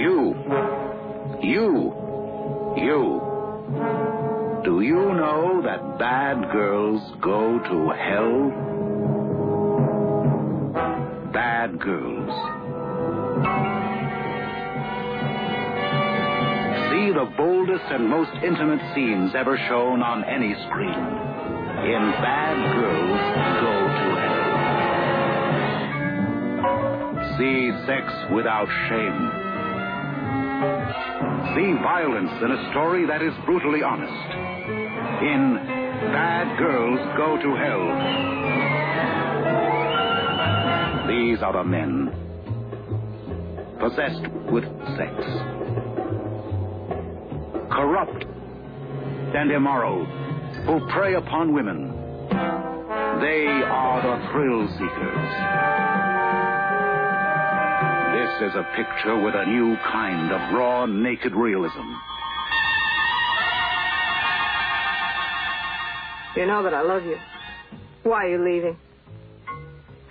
[0.00, 0.34] You.
[1.42, 1.92] You.
[2.78, 3.20] You.
[4.64, 8.50] Do you know that bad girls go to hell?
[11.34, 12.32] Bad girls.
[16.88, 21.28] See the boldest and most intimate scenes ever shown on any screen.
[21.84, 23.20] In Bad Girls
[23.60, 24.16] Go to
[26.64, 27.36] Hell.
[27.36, 29.39] See sex without shame.
[31.54, 34.12] See violence in a story that is brutally honest.
[35.20, 35.56] In
[36.12, 37.86] Bad Girls Go to Hell.
[41.08, 42.12] These are the men
[43.80, 44.64] possessed with
[44.96, 45.14] sex,
[47.72, 48.24] corrupt
[49.34, 50.04] and immoral,
[50.66, 51.88] who prey upon women.
[52.30, 56.09] They are the thrill seekers.
[58.20, 61.88] This is a picture with a new kind of raw, naked realism.
[66.36, 67.16] You know that I love you.
[68.02, 68.76] Why are you leaving?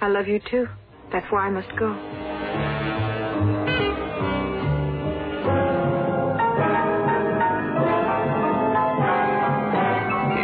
[0.02, 0.68] I love you too.
[1.12, 1.94] That's why I must go.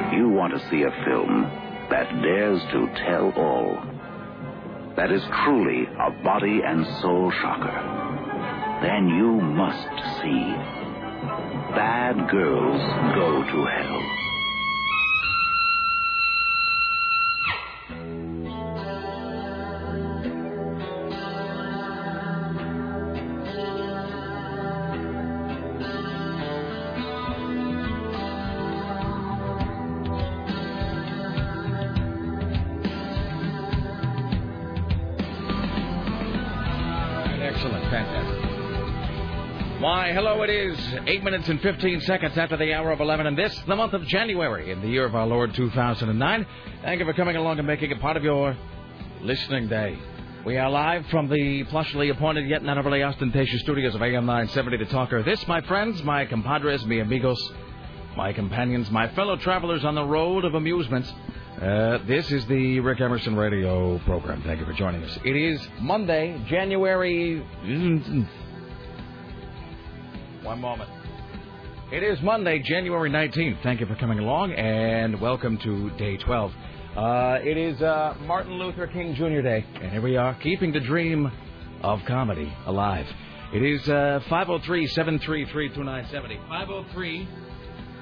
[0.06, 1.50] If you want to see a film
[1.90, 3.95] that dares to tell all,
[4.96, 9.90] that is truly a body and soul shocker, then you must
[10.22, 10.56] see
[11.76, 12.82] Bad Girls
[13.16, 14.25] Go to Hell.
[40.46, 43.76] It is 8 minutes and 15 seconds after the hour of 11, and this, the
[43.76, 46.46] month of January, in the year of our Lord 2009.
[46.84, 48.56] Thank you for coming along and making it part of your
[49.22, 49.98] listening day.
[50.46, 54.78] We are live from the plushly appointed yet not overly ostentatious studios of AM 970
[54.78, 55.24] to Talker.
[55.24, 57.42] This, my friends, my compadres, mi amigos,
[58.16, 61.12] my companions, my fellow travelers on the road of amusements.
[61.60, 64.44] Uh, this is the Rick Emerson radio program.
[64.44, 65.18] Thank you for joining us.
[65.26, 67.44] It is Monday, January.
[70.46, 70.92] One moment.
[71.92, 73.64] It is Monday, January 19th.
[73.64, 76.52] Thank you for coming along and welcome to day 12.
[76.96, 79.42] Uh, it is uh, Martin Luther King Jr.
[79.42, 81.32] Day, and here we are, keeping the dream
[81.82, 83.08] of comedy alive.
[83.56, 86.38] It is uh, 503 733 2970.
[86.48, 87.28] 503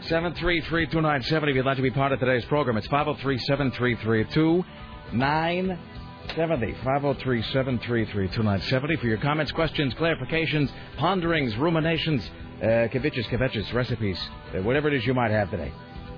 [0.02, 1.50] 733 2970.
[1.50, 5.93] If you'd like to be part of today's program, it's 503 733 2970.
[6.84, 12.30] 503 733 2970 for your comments, questions, clarifications, ponderings, ruminations,
[12.62, 14.20] uh, kvetches, kvetches, recipes,
[14.56, 15.72] uh, whatever it is you might have today.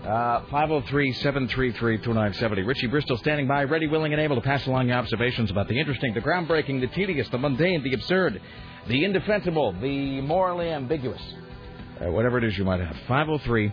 [0.03, 2.61] Uh, 503 733 2970.
[2.61, 5.79] Richie Bristol standing by, ready, willing, and able to pass along your observations about the
[5.79, 8.39] interesting, the groundbreaking, the tedious, the mundane, the absurd,
[8.87, 11.21] the indefensible, the morally ambiguous.
[11.99, 12.95] Uh, whatever it is you might have.
[13.07, 13.71] 503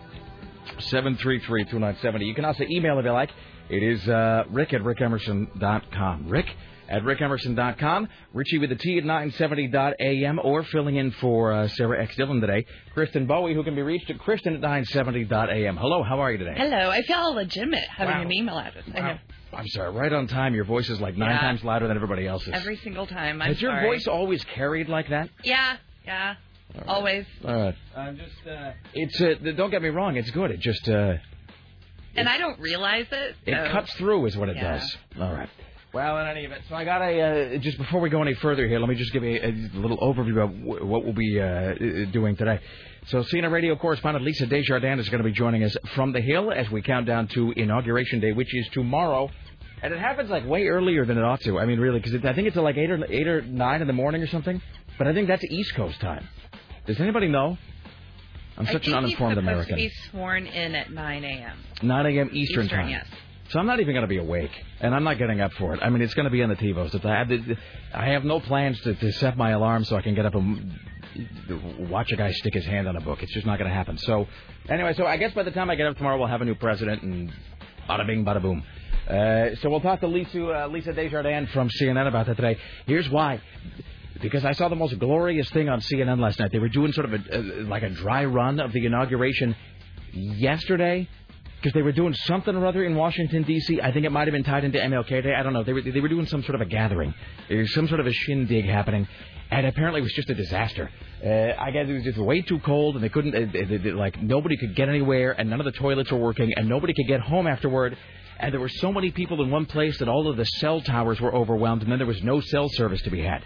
[0.79, 2.25] 733 2970.
[2.25, 3.29] You can also email if you like.
[3.69, 6.27] It is uh, rick at rickemerson.com.
[6.29, 6.47] Rick
[6.89, 8.07] at rickemerson.com.
[8.33, 12.15] Richie with the T at 970.am or filling in for uh, Sarah X.
[12.15, 12.65] Dillon today.
[12.93, 15.77] Kristen Bowie, who can be reached at Kristen at 970.am.
[15.77, 16.53] Hello, how are you today?
[16.57, 16.89] Hello.
[16.89, 18.21] I feel legitimate having Wow.
[18.21, 18.83] an email address.
[18.93, 19.17] I know.
[19.53, 20.55] I'm sorry, right on time.
[20.55, 21.39] Your voice is like nine Yeah.
[21.39, 22.49] times louder than everybody else's.
[22.53, 23.41] Every single time.
[23.41, 23.85] I'm Has your sorry.
[23.87, 25.29] voice always carried like that?
[25.43, 26.35] Yeah, yeah.
[26.87, 27.25] Always.
[27.45, 27.75] All right.
[27.95, 28.47] I'm just.
[28.47, 29.21] Uh, it's.
[29.21, 30.17] Uh, don't get me wrong.
[30.17, 30.49] It's good.
[30.51, 30.89] It just.
[30.89, 31.13] Uh,
[32.15, 33.35] And I don't realize it.
[33.45, 34.73] It cuts through, is what it Yeah.
[34.77, 34.97] does.
[35.19, 35.49] All right.
[35.93, 37.21] Well, in any event, so I got a.
[37.21, 39.79] Uh, just before we go any further here, let me just give you a, a
[39.79, 41.75] little overview of wh- what we'll be uh, uh,
[42.11, 42.59] doing today.
[43.07, 46.51] So, CNN radio correspondent Lisa Desjardins is going to be joining us from the Hill
[46.51, 49.29] as we count down to Inauguration Day, which is tomorrow.
[49.83, 51.59] And it happens like way earlier than it ought to.
[51.59, 53.93] I mean, really, because I think it's like eight or eight or nine in the
[53.93, 54.61] morning or something.
[54.97, 56.27] But I think that's East Coast time.
[56.87, 57.57] Does anybody know?
[58.57, 59.77] I'm such an uninformed he's American.
[59.77, 61.57] to be sworn in at 9 a.m.
[61.81, 62.29] 9 a.m.
[62.33, 62.89] Eastern, Eastern, time.
[62.89, 63.05] yes.
[63.49, 65.79] So I'm not even going to be awake, and I'm not getting up for it.
[65.83, 66.95] I mean, it's going to be on the TiVos.
[66.95, 67.57] If I have, the,
[67.93, 70.71] I have no plans to, to set my alarm so I can get up and
[71.89, 73.21] watch a guy stick his hand on a book.
[73.21, 73.97] It's just not going to happen.
[73.97, 74.27] So,
[74.69, 76.55] anyway, so I guess by the time I get up tomorrow, we'll have a new
[76.55, 77.31] president, and
[77.87, 78.63] bada bing, bada boom.
[79.07, 82.57] Uh, so we'll talk to Lisa, uh, Lisa Desjardins from CNN about that today.
[82.85, 83.41] Here's why.
[84.21, 86.51] Because I saw the most glorious thing on CNN last night.
[86.51, 89.55] They were doing sort of a, a like a dry run of the inauguration
[90.13, 91.07] yesterday
[91.55, 93.81] because they were doing something or other in Washington D.C.
[93.81, 95.33] I think it might have been tied into MLK Day.
[95.33, 95.63] I don't know.
[95.63, 97.13] They were they were doing some sort of a gathering.
[97.67, 99.07] Some sort of a shindig happening,
[99.49, 100.89] and apparently it was just a disaster.
[101.23, 103.91] Uh, I guess it was just way too cold, and they couldn't, uh, they, they,
[103.91, 107.07] like, nobody could get anywhere, and none of the toilets were working, and nobody could
[107.07, 107.97] get home afterward.
[108.39, 111.21] And there were so many people in one place that all of the cell towers
[111.21, 113.41] were overwhelmed, and then there was no cell service to be had.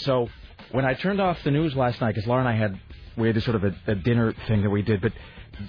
[0.00, 0.28] So
[0.72, 2.78] when I turned off the news last night, because Laura and I had
[3.16, 5.12] we had this sort of a, a dinner thing that we did, but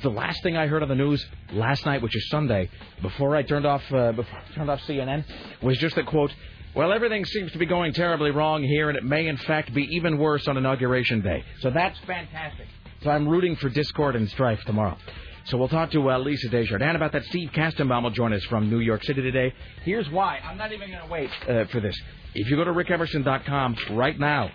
[0.04, 2.70] the last thing I heard on the news last night, which is Sunday,
[3.02, 5.26] before I turned off uh, before I turned off CNN,
[5.62, 6.34] was just that quote.
[6.74, 9.84] Well, everything seems to be going terribly wrong here, and it may in fact be
[9.96, 11.44] even worse on inauguration day.
[11.60, 12.68] So that's fantastic.
[13.04, 14.98] So I'm rooting for discord and strife tomorrow.
[15.46, 17.26] So we'll talk to uh, Lisa Desjardins about that.
[17.26, 19.54] Steve Kastenbaum will join us from New York City today.
[19.84, 20.38] Here's why.
[20.38, 22.00] I'm not even going to wait uh, for this.
[22.34, 24.52] If you go to rickemerson.com right now,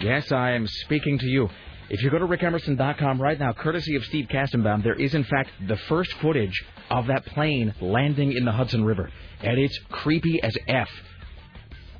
[0.00, 1.50] yes, I am speaking to you.
[1.90, 5.50] If you go to rickemerson.com right now, courtesy of Steve Kastenbaum, there is in fact
[5.66, 9.10] the first footage of that plane landing in the Hudson River.
[9.40, 10.88] And it's creepy as F.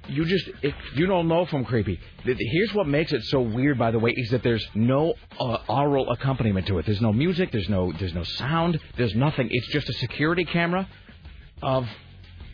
[0.08, 2.00] You just, if you don't know from creepy.
[2.24, 6.10] Here's what makes it so weird, by the way, is that there's no uh, aural
[6.10, 6.86] accompaniment to it.
[6.86, 9.48] There's no music, there's no, there's no sound, there's nothing.
[9.50, 10.88] It's just a security camera
[11.62, 11.86] of,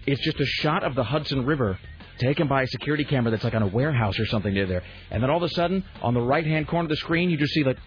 [0.06, 1.78] it's just a shot of the Hudson River
[2.18, 4.82] taken by a security camera that's like on a warehouse or something near there.
[5.10, 7.36] And then all of a sudden, on the right hand corner of the screen, you
[7.36, 7.78] just see like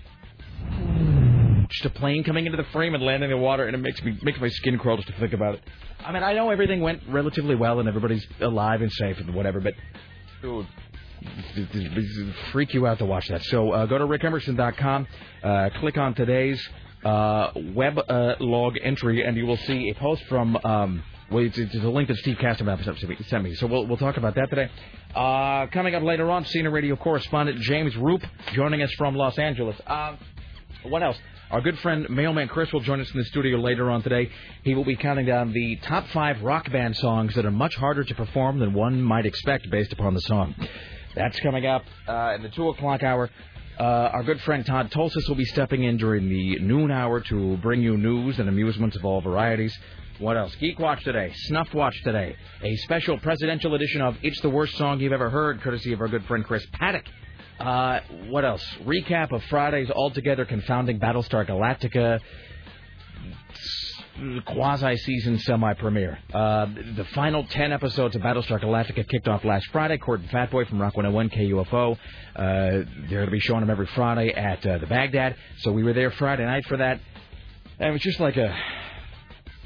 [1.70, 4.02] just a plane coming into the frame and landing in the water, and it makes
[4.04, 5.64] me makes my skin crawl just to think about it.
[6.06, 9.60] I mean, I know everything went relatively well and everybody's alive and safe and whatever,
[9.60, 9.74] but
[10.42, 10.68] dude.
[12.52, 13.44] Freak you out to watch that.
[13.46, 15.08] So uh, go to rickemerson.com,
[15.44, 16.62] uh, click on today's
[17.04, 21.58] uh, web uh, log entry, and you will see a post from um, well, it's,
[21.58, 22.82] it's a link that Steve Kastenbaum
[23.28, 23.54] sent me.
[23.56, 24.70] So we'll, we'll talk about that today.
[25.14, 28.24] Uh, coming up later on, CNN radio correspondent James Roop
[28.54, 29.76] joining us from Los Angeles.
[29.86, 30.16] Uh,
[30.84, 31.18] what else?
[31.50, 34.30] Our good friend Mailman Chris will join us in the studio later on today.
[34.64, 38.04] He will be counting down the top five rock band songs that are much harder
[38.04, 40.54] to perform than one might expect based upon the song.
[41.16, 43.30] That's coming up uh, in the 2 o'clock hour.
[43.80, 47.56] Uh, our good friend Todd Tulsis will be stepping in during the noon hour to
[47.58, 49.74] bring you news and amusements of all varieties.
[50.20, 50.54] What else?
[50.56, 55.00] Geek Watch today, Snuff Watch today, a special presidential edition of It's the Worst Song
[55.00, 57.06] You've Ever Heard, courtesy of our good friend Chris Paddock.
[57.60, 58.64] Uh, what else?
[58.86, 62.20] Recap of Friday's altogether confounding Battlestar Galactica
[64.46, 66.18] quasi-season semi-premiere.
[66.34, 66.66] Uh,
[66.96, 69.98] the final 10 episodes of Battlestar Galactica kicked off last Friday.
[69.98, 71.94] Court and Fatboy from Rock 101 KUFO.
[71.94, 71.98] Uh,
[72.36, 75.36] they're going to be showing them every Friday at uh, the Bagdad.
[75.60, 77.00] So we were there Friday night for that.
[77.80, 78.56] And it was just like a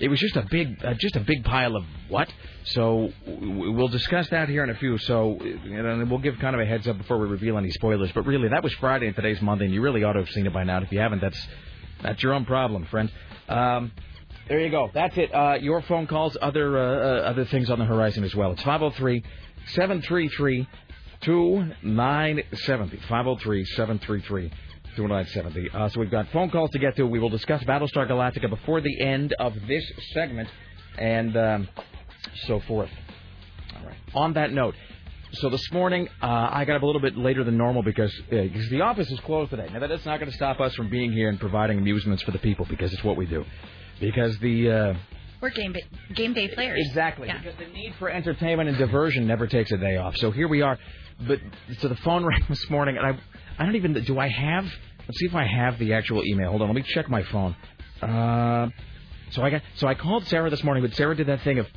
[0.02, 2.28] it was just a big, uh, just a big pile of what.
[2.66, 4.98] So we'll discuss that here in a few.
[4.98, 8.12] So we'll give kind of a heads up before we reveal any spoilers.
[8.12, 10.48] But really, that was Friday and today's Monday, and you really ought to have seen
[10.48, 10.82] it by now.
[10.82, 11.48] If you haven't, that's
[12.02, 13.12] that's your own problem, friend.
[13.48, 13.92] Um,
[14.48, 14.90] there you go.
[14.92, 15.34] That's it.
[15.34, 18.52] Uh, your phone calls, other uh, uh other things on the horizon as well.
[18.54, 19.24] It's 503
[19.68, 20.68] 733
[21.22, 22.98] 2970.
[23.08, 24.52] 503 733
[24.96, 25.70] 2970.
[25.70, 27.06] Uh, so we've got phone calls to get to.
[27.06, 29.84] We will discuss Battlestar Galactica before the end of this
[30.14, 30.50] segment
[30.98, 31.70] and um,
[32.48, 32.90] so forth.
[33.80, 33.98] All right.
[34.14, 34.76] On that note,
[35.34, 38.36] so this morning uh, I got up a little bit later than normal because uh,
[38.36, 39.68] because the office is closed today.
[39.72, 42.32] Now that is not going to stop us from being here and providing amusements for
[42.32, 43.46] the people because it's what we do.
[44.00, 44.94] Because the uh,
[45.42, 46.86] we're game ba- game day players.
[46.88, 47.28] Exactly.
[47.28, 47.40] Yeah.
[47.40, 50.16] Because the need for entertainment and diversion never takes a day off.
[50.18, 50.78] So here we are.
[51.28, 51.40] But
[51.80, 53.20] so the phone rang this morning, and I
[53.62, 53.94] I don't even.
[53.94, 54.66] Do I have?
[55.08, 56.50] Let's see if I have the actual email.
[56.50, 56.70] Hold on.
[56.70, 57.56] Let me check my phone.
[58.02, 58.70] Uh,
[59.30, 59.62] so I got.
[59.76, 61.68] So I called Sarah this morning, but Sarah did that thing of.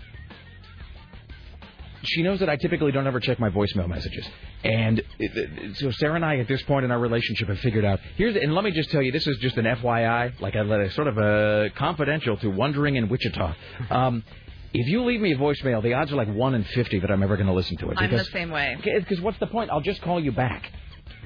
[2.03, 4.27] She knows that I typically don't ever check my voicemail messages,
[4.63, 8.01] and it, so Sarah and I, at this point in our relationship, have figured out.
[8.17, 10.81] Here's and let me just tell you, this is just an FYI, like I let
[10.81, 13.55] a sort of a confidential to Wondering in Wichita.
[13.91, 14.23] Um,
[14.73, 17.23] if you leave me a voicemail, the odds are like one in fifty that I'm
[17.23, 17.99] ever going to listen to it.
[17.99, 18.77] I'm the same way.
[18.83, 19.71] Because what's the point?
[19.71, 20.71] I'll just call you back.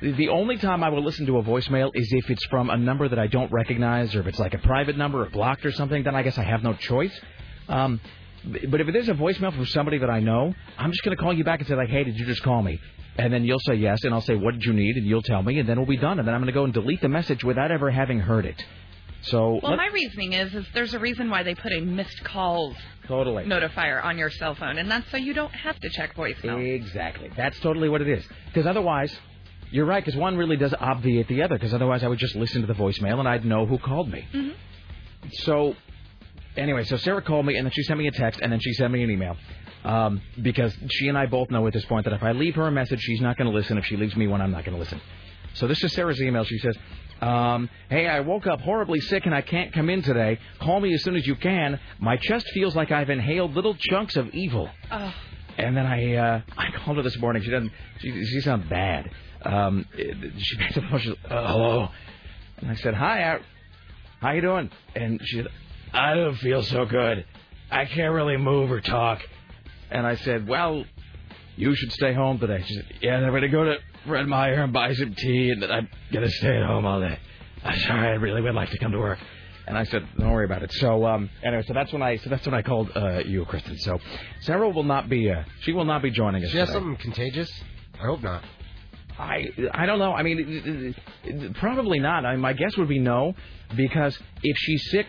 [0.00, 3.08] The only time I will listen to a voicemail is if it's from a number
[3.08, 6.02] that I don't recognize, or if it's like a private number or blocked or something.
[6.04, 7.18] Then I guess I have no choice.
[7.68, 8.00] Um,
[8.68, 11.22] but if it is a voicemail from somebody that I know, I'm just going to
[11.22, 12.80] call you back and say like, "Hey, did you just call me?"
[13.16, 15.42] And then you'll say yes, and I'll say, "What did you need?" And you'll tell
[15.42, 16.18] me, and then we'll be done.
[16.18, 18.64] And then I'm going to go and delete the message without ever having heard it.
[19.22, 22.76] So well, my reasoning is, is there's a reason why they put a missed calls
[23.06, 26.64] totally notifier on your cell phone, and that's so you don't have to check voicemail.
[26.76, 27.30] Exactly.
[27.36, 28.24] That's totally what it is.
[28.46, 29.12] Because otherwise,
[29.70, 32.62] you're right, because one really does obviate the other, because otherwise I would just listen
[32.62, 34.26] to the voicemail and I'd know who called me.
[34.32, 35.28] Mm-hmm.
[35.32, 35.74] So,
[36.56, 38.72] anyway, so Sarah called me and then she sent me a text and then she
[38.74, 39.36] sent me an email.
[39.84, 42.66] Um, because she and I both know at this point that if I leave her
[42.66, 43.78] a message, she's not going to listen.
[43.78, 45.00] If she leaves me one, I'm not going to listen.
[45.54, 46.44] So this is Sarah's email.
[46.44, 46.76] She says,
[47.20, 50.38] um, "Hey, I woke up horribly sick and I can't come in today.
[50.60, 51.78] Call me as soon as you can.
[52.00, 55.14] My chest feels like I've inhaled little chunks of evil." Oh.
[55.56, 57.42] And then I uh, I called her this morning.
[57.42, 57.72] She doesn't.
[58.00, 59.10] She, she sounds bad.
[59.48, 61.00] Um, she picked up the phone.
[61.00, 61.88] She uh, "Hello,"
[62.58, 63.38] and I said, "Hi, how,
[64.20, 65.48] how you doing?" And she said,
[65.94, 67.24] "I don't feel so good.
[67.70, 69.22] I can't really move or talk."
[69.90, 70.84] And I said, "Well,
[71.56, 73.76] you should stay home today." She said, "Yeah, I'm going to go to
[74.06, 77.00] Fred Meyer and buy some tea, and then I'm going to stay at home all
[77.00, 77.18] day."
[77.64, 79.18] I'm sorry, I really would like to come to work.
[79.66, 82.28] And I said, "Don't worry about it." So um, anyway, so that's when I so
[82.28, 83.78] that's when I called uh, you, Kristen.
[83.78, 83.98] So
[84.42, 86.50] Sarah will not be uh, she will not be joining us.
[86.50, 86.78] She has today.
[86.78, 87.50] something contagious?
[87.98, 88.44] I hope not.
[89.18, 90.12] I I don't know.
[90.12, 90.94] I mean,
[91.58, 92.24] probably not.
[92.24, 93.34] I, my guess would be no,
[93.76, 95.06] because if she's sick,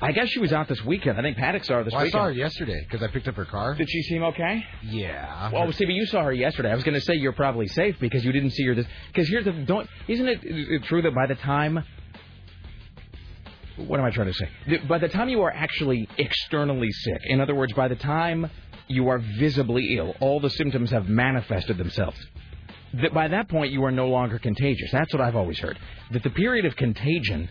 [0.00, 1.18] I guess she was out this weekend.
[1.18, 3.34] I think Paddock saw her this Well, I saw her yesterday because I picked up
[3.36, 3.74] her car.
[3.74, 4.64] Did she seem okay?
[4.82, 5.52] Yeah.
[5.52, 6.70] Well, see, but you saw her yesterday.
[6.70, 8.86] I was going to say you're probably safe because you didn't see her this.
[9.08, 9.88] Because here's the don't.
[10.08, 11.84] Isn't it true that by the time
[13.76, 14.78] what am I trying to say?
[14.88, 18.50] By the time you are actually externally sick, in other words, by the time
[18.88, 22.18] you are visibly ill, all the symptoms have manifested themselves.
[23.00, 24.90] That by that point you are no longer contagious.
[24.92, 25.78] That's what I've always heard.
[26.10, 27.48] That the period of contagion,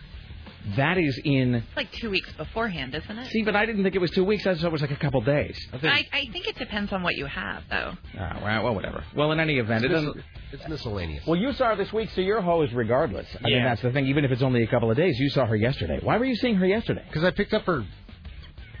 [0.76, 1.56] that is in.
[1.56, 3.30] It's like two weeks beforehand, isn't it?
[3.32, 4.46] See, but I didn't think it was two weeks.
[4.46, 5.58] I thought it was like a couple days.
[5.72, 5.92] I think.
[5.92, 7.94] I, I think it depends on what you have, though.
[8.16, 9.02] Ah, well, well, whatever.
[9.16, 10.14] Well, in any event, It's, doesn't.
[10.16, 11.26] mis- it's miscellaneous.
[11.26, 13.26] Well, you saw her this week, so you're hosed regardless.
[13.40, 14.06] I mean, that's the thing.
[14.06, 15.98] Even if it's only a couple of days, you saw her yesterday.
[16.00, 17.02] Why were you seeing her yesterday?
[17.08, 17.84] Because I picked up her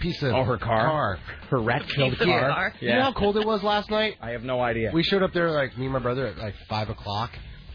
[0.02, 0.86] piece of Oh, her car?
[0.86, 1.18] car.
[1.50, 2.48] Her rat-killed Piece of car.
[2.50, 2.74] car.
[2.80, 4.16] You know how cold it was last night?
[4.20, 4.90] I have no idea.
[4.92, 7.30] We showed up there, like, me and my brother, at like 5 o'clock.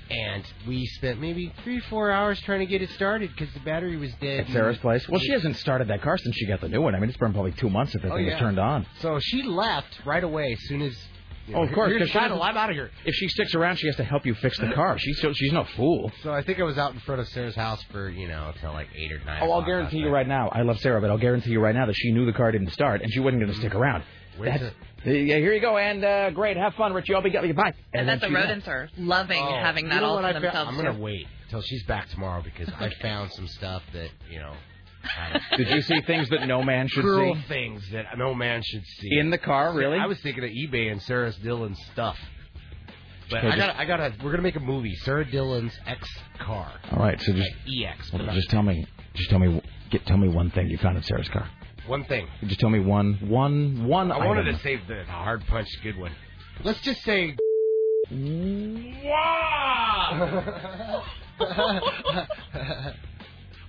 [0.10, 3.98] And we spent maybe three, four hours trying to get it started because the battery
[3.98, 4.42] was dead.
[4.46, 5.06] At Sarah's place.
[5.10, 6.96] Well, she hasn't started that car since she got the new one.
[6.96, 8.34] I mean, it's been probably two months since oh, the Oh, thing yeah.
[8.36, 8.86] was turned on.
[9.02, 10.96] So she left right away as soon as.
[11.48, 12.38] You Oh, of course, Here's 'cause the title.
[12.40, 12.92] doesn't- I'm out of here.
[13.06, 14.98] If she sticks around, she has to help you fix the car.
[15.00, 16.12] She's so, she's no fool.
[16.24, 18.74] So I think I was out in front of Sarah's house for you know till
[18.74, 19.40] like eight or nine.
[19.42, 20.50] Oh, I'll guarantee you right now.
[20.50, 22.72] I love Sarah, but I'll guarantee you right now that she knew the car didn't
[22.72, 24.04] start and she wasn't going to stick around.
[24.38, 24.74] Where's That's-
[25.06, 27.16] Yeah, here you go, and uh, great, have fun, Richie.
[27.16, 27.56] I'll be good.
[27.56, 27.74] bye.
[27.94, 28.46] And, then that the she left.
[28.48, 30.44] rodents are loving Oh, having you that know all what to I found?
[30.44, 30.70] themselves.
[30.78, 34.54] I'm gonna wait till she's back tomorrow because I found some stuff that you know.
[35.04, 38.62] I- Did you see things that no man should Cruel see things that no man
[38.64, 39.18] should see.
[39.18, 39.74] in the car?
[39.74, 39.98] Really?
[39.98, 42.18] I was thinking of eBay and Sarah Dillon's stuff.
[43.30, 44.14] But Okay, I got, I got to.
[44.24, 46.08] We're gonna make a movie, Sarah Dillon's ex
[46.40, 48.14] car, All right, so just like EX.
[48.14, 48.86] well, just tell me,
[49.16, 51.50] just tell me, get, tell me one thing you found in Sarah's car.
[51.88, 52.28] One thing.
[52.46, 54.12] Just tell me one, one, one.
[54.14, 56.14] I wanted to save the hard punch, good one.
[56.64, 57.36] Let's just say.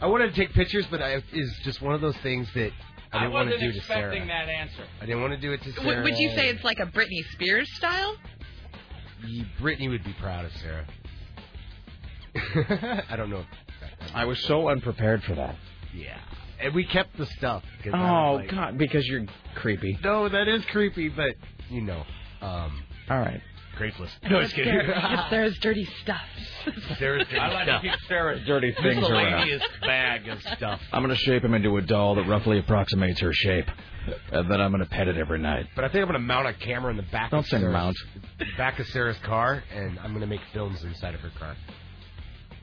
[0.01, 2.71] I wanted to take pictures, but I is just one of those things that
[3.13, 4.01] I didn't want to do to Sarah.
[4.07, 4.85] expecting that answer.
[5.01, 6.05] I didn't want to do it to W- Sarah.
[6.05, 8.17] would you say it's like a Britney Spears style?
[9.27, 10.87] Ye- Brittany would be proud of Sarah.
[13.11, 13.45] I don't know.
[14.15, 15.57] I was so unprepared for that.
[15.95, 16.19] Yeah,
[16.61, 17.65] and we kept the stuff.
[17.83, 19.25] 'cause I Oh was like, God, because you're
[19.57, 19.99] creepy.
[20.05, 21.35] No, that is creepy, but
[21.71, 22.05] you know,
[22.43, 23.41] um, All right.
[23.79, 24.11] Graceless.
[24.23, 24.73] And No, it's just kidding.
[24.73, 26.21] Sarah- it's Sarah's dirty stuff.
[26.99, 27.65] Sarah's dirty stuff.
[27.67, 29.47] to keep Sarah's dirty things around.
[29.47, 30.81] Miscellaneous bag of stuff.
[30.93, 33.67] I'm gonna shape him into a doll that roughly approximates her shape,
[34.33, 35.67] and then I'm gonna pet it every night.
[35.75, 37.31] But I think I'm gonna mount a camera in the back.
[37.31, 37.97] Don't of say Sarah's, mount.
[38.59, 41.57] Back of Sarah's car, and I'm gonna make films inside of her car.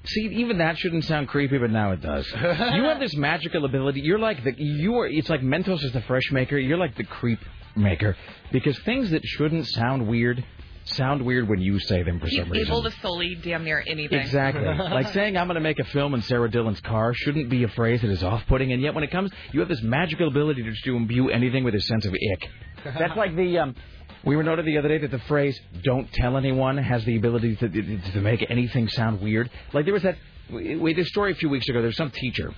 [0.07, 2.27] See, even that shouldn't sound creepy, but now it does.
[2.31, 4.01] you have this magical ability.
[4.01, 5.07] You're like the you are.
[5.07, 6.57] It's like Mentos is the fresh maker.
[6.59, 7.39] You're like the creep
[7.75, 8.15] maker
[8.51, 10.45] because things that shouldn't sound weird
[10.85, 12.67] sound weird when you say them for He's some reason.
[12.67, 14.19] able to solely damn near anything.
[14.19, 14.63] Exactly.
[14.65, 17.67] like saying I'm going to make a film in Sarah Dillon's car shouldn't be a
[17.69, 20.71] phrase that is off-putting, and yet when it comes, you have this magical ability to
[20.71, 22.49] just imbue anything with a sense of ick.
[22.83, 23.75] That's like the um.
[24.23, 27.55] We were noted the other day that the phrase "don't tell anyone" has the ability
[27.57, 29.49] to to make anything sound weird.
[29.73, 30.17] Like there was that
[30.51, 31.81] we we- this story a few weeks ago.
[31.81, 32.53] There's some teacher.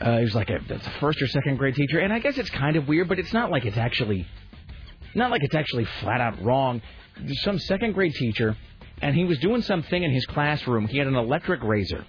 [0.00, 2.48] Uh, he was like a, a first or second grade teacher, and I guess it's
[2.50, 4.26] kind of weird, but it's not like it's actually
[5.14, 6.80] not like it's actually flat out wrong.
[7.42, 8.56] Some second grade teacher,
[9.02, 10.86] and he was doing something in his classroom.
[10.86, 12.04] He had an electric razor,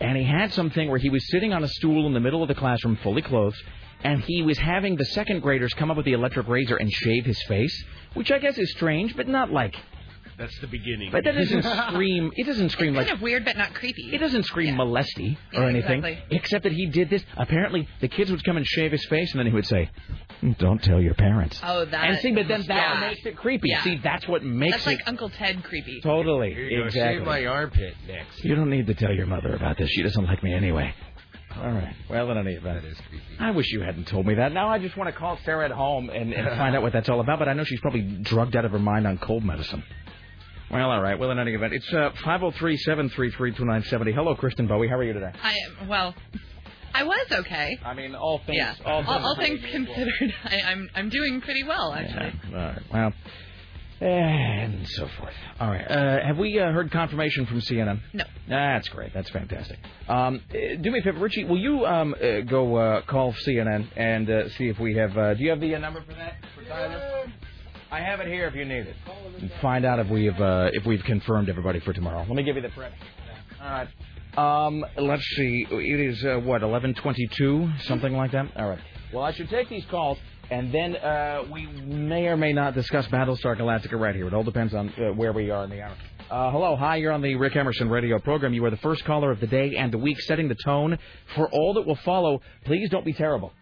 [0.00, 2.48] and he had something where he was sitting on a stool in the middle of
[2.48, 3.62] the classroom, fully clothed,
[4.04, 7.24] and he was having the second graders come up with the electric razor and shave
[7.24, 9.76] his face, which I guess is strange, but not like.
[10.38, 11.10] That's the beginning.
[11.10, 12.30] But that doesn't scream.
[12.36, 13.14] It doesn't scream Kind like.
[13.16, 14.10] of weird, but not creepy.
[14.14, 16.36] It doesn't scream molesty or Yeah, anything, exactly.
[16.36, 17.24] except that he did this.
[17.36, 19.90] Apparently, the kids would come and shave his face, and then he would say,
[20.58, 22.04] "Don't tell your parents." Oh, that.
[22.08, 23.08] and see, but then that yeah.
[23.08, 23.68] makes it creepy.
[23.70, 23.82] Yeah.
[23.82, 24.76] See, that's what makes it.
[24.76, 26.00] That's like it Uncle Ted creepy.
[26.02, 26.84] totally Here you go.
[26.86, 27.18] exactly.
[27.18, 28.44] Shave my armpit next.
[28.44, 29.90] You don't need to tell your mother about this.
[29.90, 30.94] She doesn't like me anyway.
[31.56, 31.94] All right.
[32.08, 33.24] Well, in any event, That is creepy.
[33.40, 34.52] I wish you hadn't told me that.
[34.52, 37.08] Now I just want to call Sarah at home and, and find out what that's
[37.08, 37.40] all about.
[37.40, 39.82] But I know she's probably drugged out of her mind on cold medicine.
[40.70, 41.18] Well, all right.
[41.18, 44.14] Well, in any event, it's uh, 503-733-2970.
[44.14, 44.88] Hello, Kristen Bowie.
[44.88, 45.32] How are you today?
[45.42, 46.14] I am well.
[46.92, 47.78] I was okay.
[47.84, 48.58] I mean, all things.
[48.58, 48.74] Yeah.
[48.84, 52.32] All, all, all things considered, I, I'm I'm doing pretty well actually.
[52.50, 52.56] Yeah.
[52.58, 52.82] All right.
[52.92, 53.12] Well,
[54.00, 55.34] and so forth.
[55.58, 55.84] All right.
[55.84, 58.00] Uh, have we uh, heard confirmation from CNN?
[58.12, 58.24] No.
[58.48, 59.12] That's great.
[59.12, 59.78] That's fantastic.
[60.08, 61.44] Um, uh, do me a favor, Richie.
[61.44, 65.16] Will you um, uh, go uh, call CNN and uh, see if we have?
[65.16, 66.36] Uh, do you have the uh, number for that?
[66.56, 67.26] For Tyler?
[67.90, 68.96] I have it here if you need it.
[69.40, 72.20] And find out if we have uh, if we've confirmed everybody for tomorrow.
[72.20, 72.92] Let me give you the prep.
[73.62, 73.88] All right.
[74.36, 75.66] Um, let's see.
[75.70, 78.56] It is uh, what eleven twenty-two, something like that.
[78.56, 78.78] All right.
[79.12, 80.18] Well, I should take these calls,
[80.50, 84.26] and then uh, we may or may not discuss Battlestar Galactica right here.
[84.26, 85.96] It all depends on uh, where we are in the hour.
[86.30, 86.96] Uh, hello, hi.
[86.96, 88.52] You're on the Rick Emerson radio program.
[88.52, 90.98] You are the first caller of the day and the week, setting the tone
[91.34, 92.42] for all that will follow.
[92.66, 93.54] Please don't be terrible.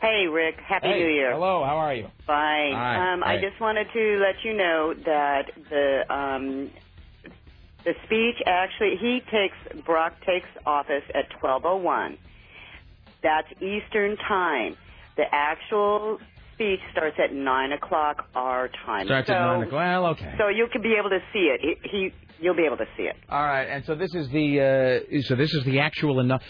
[0.00, 0.56] Hey, Rick.
[0.66, 1.32] Happy Hey, New Year.
[1.32, 1.64] Hello.
[1.64, 2.08] How are you?
[2.26, 2.74] Fine.
[2.74, 3.12] Hi.
[3.14, 6.70] Um, I just wanted to let you know that the um,
[7.84, 12.18] the speech actually he takes Brock takes office at twelve oh one.
[13.22, 14.76] That's Eastern time.
[15.16, 16.18] The actual
[16.56, 19.06] speech starts at nine o'clock our time.
[19.06, 19.72] Starts so, at nine o'clock.
[19.72, 20.34] Well, okay.
[20.38, 21.60] So you can be able to see it.
[21.60, 23.16] He, he you'll be able to see it.
[23.28, 26.40] All right, and so this is the uh, so this is the actual inau-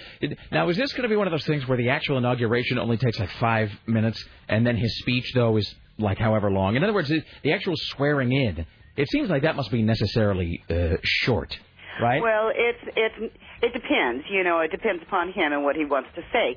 [0.50, 2.96] now is this going to be one of those things where the actual inauguration only
[2.96, 6.76] takes like five minutes, and then his speech though is like however long?
[6.76, 8.66] In other words, the the actual swearing in.
[8.96, 11.58] It seems like that must be necessarily uh, short,
[12.00, 12.22] right?
[12.22, 14.24] Well, it's it's it depends.
[14.30, 16.56] You know, it depends upon him and what he wants to say.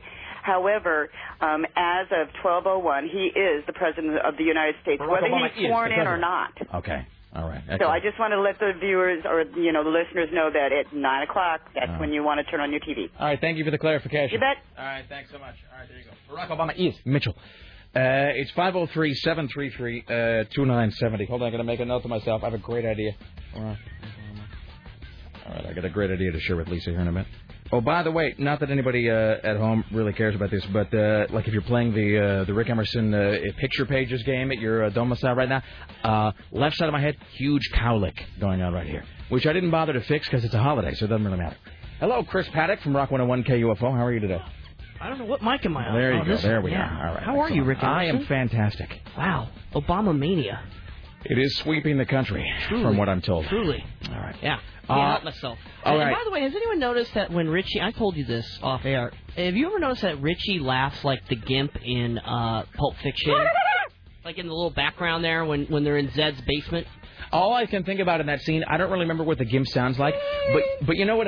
[0.53, 1.10] However,
[1.41, 5.51] um, as of 1201, he is the president of the United States, Barack whether Obama
[5.53, 6.51] he's sworn in or not.
[6.82, 7.62] okay, all right.
[7.79, 7.88] So.
[7.88, 10.91] I just want to let the viewers or you know the listeners know that at
[10.94, 11.98] nine o'clock, that's Uh.
[12.01, 13.10] when you want to turn on your TV.
[13.20, 14.34] All right, thank you for the clarification.
[14.34, 14.58] You bet.
[14.77, 15.56] All right, thanks so much.
[15.72, 16.12] All right, there you go.
[16.34, 17.36] Barack Obama is Mitchell.
[17.96, 20.01] Uh, it's 503 733
[20.53, 21.25] 2970.
[21.25, 22.44] Hold on, I'm going to make a note to myself.
[22.44, 23.12] I have a great idea.
[23.56, 23.77] All right.
[25.48, 27.27] All right, I got a great idea to share with Lisa here in a minute.
[27.71, 30.91] Oh, by the way, not that anybody uh, at home really cares about this, but
[30.93, 34.57] uh, like if you're playing the uh, the Rick Emerson uh, picture pages game at
[34.59, 35.61] your uh, domicile right now,
[36.03, 39.69] uh, left side of my head, huge cowlick going on right here, which I didn't
[39.69, 41.57] bother to fix because it's a holiday, so it doesn't really matter.
[41.99, 43.79] Hello, Chris Paddock from Rock 101 KUFO.
[43.91, 44.41] How are you today?
[44.99, 45.95] I don't know what mic am I on.
[45.95, 46.38] There you Oh, go.
[46.38, 46.89] There we yeah.
[46.89, 47.08] are.
[47.10, 47.23] All right.
[47.23, 47.84] How are you, Rick?
[47.84, 48.99] I am fantastic.
[49.15, 50.62] Wow, Obama mania.
[51.25, 52.84] It is sweeping the country, Truly.
[52.84, 53.45] from what I'm told.
[53.47, 53.84] Truly.
[54.10, 54.36] All right.
[54.41, 54.60] Yeah.
[54.89, 55.60] Uh, Can't help myself.
[55.86, 56.15] all and right.
[56.15, 59.12] by the way, has anyone noticed that when Richie, I told you this off air.
[59.36, 63.36] Have you ever noticed that Richie laughs like the gimp in uh, Pulp Fiction?
[64.25, 66.88] like in the little background there when when they're in Zed's basement.
[67.32, 69.67] All I can think about in that scene, I don't really remember what the gimp
[69.67, 70.15] sounds like,
[70.54, 71.28] but but you know what?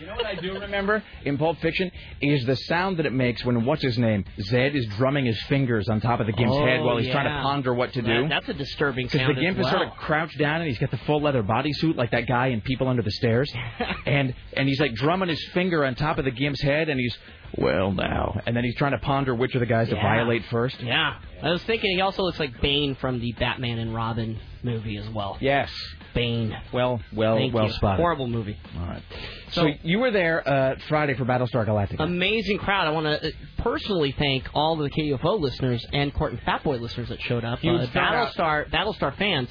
[0.00, 3.44] You know what I do remember in Pulp Fiction is the sound that it makes
[3.44, 6.66] when what's his name Zed is drumming his fingers on top of the gimp's Oh,
[6.66, 8.22] head while he's trying to ponder what to do.
[8.22, 9.26] That- that's a disturbing sound.
[9.28, 11.42] Because the gimp as is sort of crouched down and he's got the full leather
[11.42, 13.52] bodysuit like that guy in People Under the Stairs,
[14.06, 17.16] and and he's like drumming his finger on top of the gimp's head and he's
[17.56, 20.80] well now, and then he's trying to ponder which of the guys to violate first.
[20.82, 21.14] Yeah.
[21.42, 25.08] I was thinking he also looks like Bane from the Batman and Robin movie as
[25.10, 25.38] well.
[25.40, 25.70] Yes.
[26.16, 26.56] Bane.
[26.72, 27.72] Well, well, Thank well you.
[27.72, 28.00] spotted.
[28.00, 28.56] Horrible movie.
[28.78, 29.02] All right.
[29.50, 32.00] So, So- you were there uh, Friday for Battlestar Galactica.
[32.00, 32.88] Amazing crowd.
[32.88, 36.76] I want to personally thank all of the KUFO listeners and Court and Fat Boy
[36.78, 37.60] listeners that showed up.
[37.60, 38.34] Huge Uh, out.
[38.34, 39.48] Battlestar Battlestar fans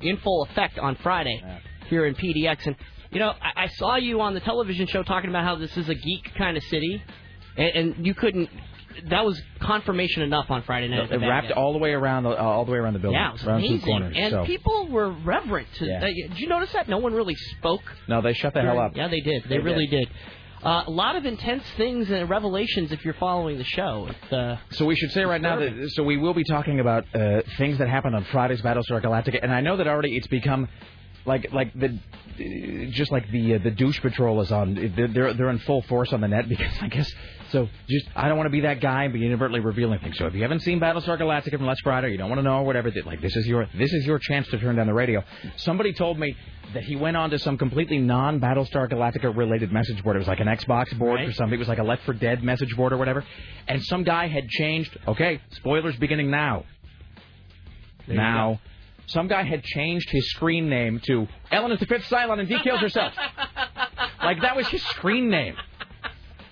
[0.00, 1.40] in full effect on Friday
[1.88, 2.66] here in PDX.
[2.66, 2.76] And
[3.12, 5.88] you know, I, I saw you on the television show talking about how this is
[5.88, 7.02] a geek kind of city,
[7.56, 8.48] and, and you couldn't.
[9.10, 11.10] That was confirmation enough on Friday night.
[11.10, 13.20] it wrapped all the way around the uh, all the way around the building.
[13.20, 13.80] Yeah, it was amazing.
[13.80, 14.14] corners.
[14.18, 14.44] and so.
[14.44, 15.68] people were reverent.
[15.74, 15.98] To, Yeah.
[16.02, 16.88] uh, did you notice that?
[16.88, 17.82] No one really spoke.
[18.08, 18.96] no, they shut the hell up.
[18.96, 19.44] Yeah, they did.
[19.44, 20.08] They, They really did.
[20.62, 24.08] Uh, a lot of intense things and revelations if you're following the show.
[24.32, 27.42] Uh, So we should say right now that so we will be talking about uh,
[27.58, 30.68] things that happened on Friday's Battlestar Galactica, and I know that already it's become
[31.24, 31.98] like like the
[32.90, 36.20] just like the uh, the douche patrol is on they're they're in full force on
[36.20, 37.12] the net because I guess
[37.56, 40.18] so just I don't want to be that guy and be inadvertently revealing things.
[40.18, 42.58] So if you haven't seen Battlestar Galactica from last Friday, you don't want to know
[42.58, 45.24] or whatever, like this is your this is your chance to turn down the radio.
[45.56, 46.36] Somebody told me
[46.74, 50.16] that he went on to some completely non Battlestar Galactica related message board.
[50.16, 51.28] It was like an Xbox board Right.
[51.28, 51.54] or something.
[51.54, 53.24] It was like a Left 4 Dead message board or whatever.
[53.68, 54.94] And some guy had changed.
[55.08, 56.64] Okay, spoilers beginning now.
[58.06, 58.60] There now.
[59.08, 62.58] Some guy had changed his screen name to Ellen is the fifth Cylon and Dee
[62.58, 63.14] kills herself.
[64.22, 65.56] like that was his screen name.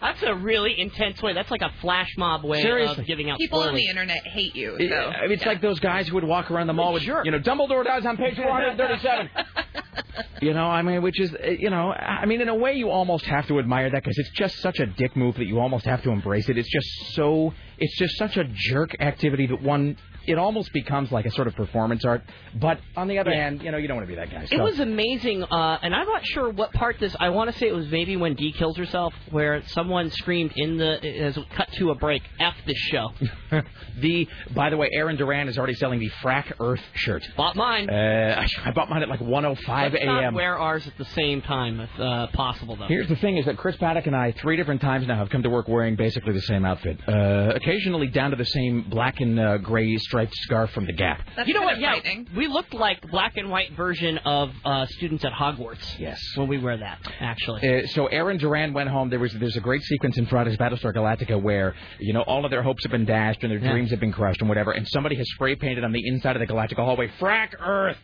[0.05, 1.33] That's a really intense way.
[1.33, 3.01] That's like a flash mob way Seriously.
[3.03, 4.77] of giving out People on the internet hate you.
[4.79, 5.49] It- So, I mean, it's yeah.
[5.49, 7.23] like those guys who would walk around the mall with, Sure.
[7.25, 9.31] you know, Dumbledore dies on page 437.
[10.43, 12.91] you know, I mean, which is, uh, you know, I mean, in a way, you
[12.91, 15.85] almost have to admire that because it's just such a dick move that you almost
[15.87, 16.59] have to embrace it.
[16.59, 21.27] It's just so, it's just such a jerk activity that one it almost becomes like
[21.27, 22.23] a sort of performance art.
[22.55, 23.43] But on the other Yeah.
[23.43, 24.47] hand, you know, you don't want to be that guy.
[24.51, 27.15] It was amazing, uh, and I'm not sure what part this.
[27.19, 30.77] I want to say it was maybe when Dee kills herself, where someone screamed in
[30.77, 32.23] the as cut to a break.
[32.41, 33.13] F this show.
[34.01, 37.23] the by the way, Aaron Duran is already selling the Frak Earth shirt.
[37.37, 37.89] Bought mine.
[37.91, 40.35] Uh, I, bought mine at like 1:05 a.m.
[40.35, 42.87] wear ours at the same time, if uh, possible, though.
[42.87, 45.43] Here's the thing: is that Chris Paddock and I three different times now have come
[45.43, 49.39] to work wearing basically the same outfit, uh, occasionally down to the same black and
[49.39, 51.21] uh, gray striped scarf from the Gap.
[51.35, 51.81] That's you know what?
[51.81, 51.99] Yeah,
[52.37, 55.99] we looked like black and white version of uh, students at Hogwarts.
[55.99, 56.21] Yes.
[56.37, 57.69] When we wear that, actually.
[57.83, 59.11] Uh, so Aaron Duran went home.
[59.11, 62.53] There was there's a great sequence in Friday's Battlestar Galactica where you know all of
[62.53, 63.73] their hopes have been dashed and their Yeah.
[63.73, 66.47] dreams have been crushed and whatever, and somebody has spray painted on the inside of
[66.47, 67.99] the Galactica hallway "Frak Earth."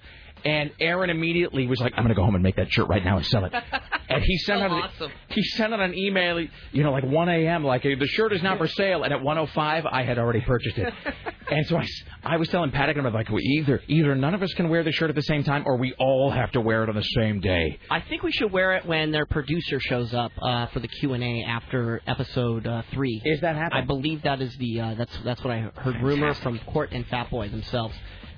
[0.45, 3.05] And Aaron immediately was like, "I'm going to go home and make that shirt right
[3.05, 3.53] now and sell it."
[4.11, 5.13] And he sent So out awesome.
[5.29, 7.63] he sent out an email, you know, like 1 a.m.
[7.63, 10.93] like the shirt is now for sale, and at 1:05 I had already purchased it.
[11.51, 11.81] and so
[12.25, 14.83] I was telling Paddock and I'm like, well, either either none of us can wear
[14.83, 17.03] the shirt at the same time, or we all have to wear it on the
[17.03, 17.79] same day.
[17.89, 21.13] I think we should wear it when their producer shows up uh, for the Q
[21.13, 23.23] and A after episode uh, three.
[23.25, 23.85] Is that happening?
[23.85, 27.07] I believe that is the uh, that's that's what I heard rumor from Court and
[27.07, 27.95] Fatboy themselves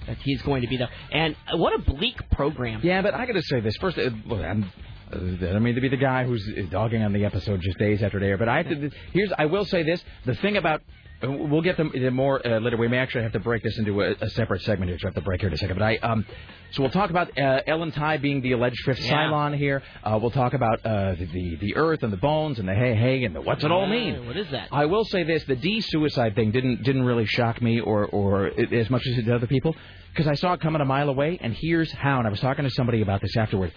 [0.07, 0.91] that he's going to be there.
[1.13, 2.81] And uh, what a bleak program.
[2.83, 3.99] Yeah, but I got to say this first.
[3.99, 4.65] Uh, look, I'm,
[5.13, 8.03] uh, I don't mean to be the guy who's dogging on the episode just days
[8.03, 8.91] after day, but I have to.
[9.13, 10.83] Here's I will say this: the thing about.
[11.23, 12.77] Uh, We'll get them them more uh, later.
[12.77, 15.09] We may actually have to break this into a, a separate segment here, so I
[15.09, 15.79] have to break here in a second.
[15.79, 16.27] But I, um,
[16.73, 19.13] so we'll talk about uh, Ellen Tigh being the alleged fifth Yeah.
[19.13, 19.83] Cylon here.
[20.03, 22.95] Uh, we'll talk about uh, the, the the Earth and the bones and the hey
[22.95, 24.17] hey and the what's it all mean.
[24.17, 24.69] Uh, What is that?
[24.73, 28.47] I will say this: the Dee suicide thing didn't didn't really shock me or or
[28.73, 29.75] as much as it did other people
[30.13, 31.39] because I saw it coming a mile away.
[31.41, 32.19] And here's how.
[32.19, 33.73] And I was talking to somebody about this afterward.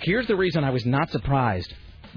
[0.00, 1.72] Here's the reason I was not surprised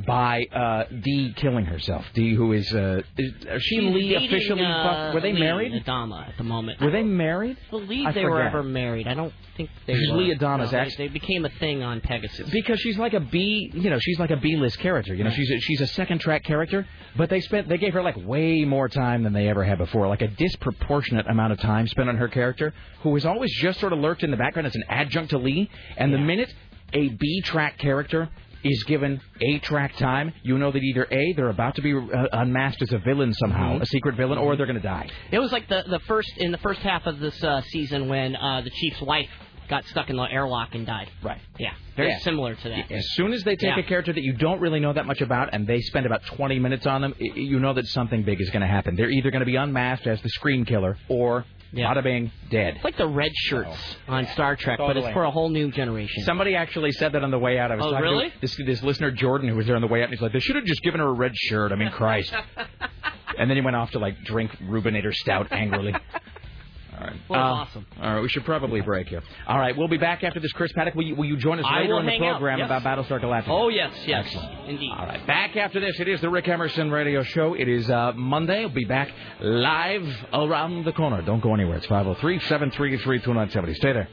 [0.05, 2.05] by uh, Dee killing herself.
[2.13, 4.65] Dee, who is uh, is, she She's Lee dating, officially?
[4.65, 5.83] uh, were they Lee married?
[5.83, 6.81] Adama at the moment.
[6.81, 7.57] Were they married?
[7.67, 9.07] I believe I they were ever married.
[9.07, 10.17] I don't think they Because were.
[10.17, 12.49] Lee Adama's no, they, ex- they became a thing on Pegasus.
[12.49, 15.13] Because she's like a B, you know, she's like a B-list character.
[15.13, 16.87] You know, she's a, she's a second-track character.
[17.15, 20.07] But they spent, they gave her like way more time than they ever had before,
[20.07, 23.93] like a disproportionate amount of time spent on her character, who has always just sort
[23.93, 25.69] of lurked in the background as an adjunct to Lee.
[25.97, 26.53] And the minute
[26.93, 28.29] a B-track character
[28.63, 32.81] is given A-track time, you know that either A, they're about to be uh, unmasked
[32.81, 33.81] as a villain somehow, Mhm.
[33.81, 35.07] a secret villain, or they're going to die.
[35.31, 38.35] It was like the the first in the first half of this uh, season when
[38.35, 39.29] uh, the chief's wife
[39.69, 41.09] got stuck in the airlock and died.
[41.23, 41.39] Right.
[41.57, 42.17] Yeah, very Yeah.
[42.19, 42.91] similar to that.
[42.91, 43.79] As soon as they take Yeah.
[43.79, 46.59] a character that you don't really know that much about and they spend about 20
[46.59, 48.95] minutes on them, you know that something big is going to happen.
[48.97, 51.93] They're either going to be unmasked as the screen killer or, Yeah.
[51.93, 52.75] bada bing, dead.
[52.75, 53.75] It's like the red shirts
[54.07, 54.13] oh.
[54.13, 56.23] on Star Trek, but it's for a whole new generation.
[56.23, 57.71] Somebody actually said that on the way out.
[57.71, 58.29] I was Oh, talking really?
[58.29, 60.33] to this, this listener, Jordan, who was there on the way out, and he's like,
[60.33, 61.71] they should have just given her a red shirt.
[61.71, 62.31] I mean, Christ.
[63.39, 65.95] and then he went off to, like, drink Rubinator Stout angrily.
[66.99, 67.15] All right.
[67.29, 67.85] Well, Uh, awesome.
[68.01, 69.21] All right, we should probably break here.
[69.47, 70.51] All right, we'll be back after this.
[70.53, 72.65] Chris Paddock, will you, will you join us later in the program yes.
[72.67, 73.49] about Battlestar Galactica?
[73.49, 74.69] Oh yes, yes, Excellent.
[74.69, 74.91] indeed.
[74.95, 75.99] All right, back after this.
[75.99, 77.53] It is the Rick Emerson Radio Show.
[77.55, 78.65] It is uh, Monday.
[78.65, 81.21] We'll be back live around the corner.
[81.21, 81.77] Don't go anywhere.
[81.77, 83.73] It's 503 733 2970.
[83.75, 84.07] Stay there.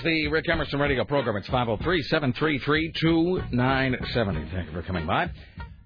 [0.00, 1.36] Is the Rick Emerson Radio program.
[1.36, 4.50] It's 503 733 2970.
[4.50, 5.30] Thank you for coming by.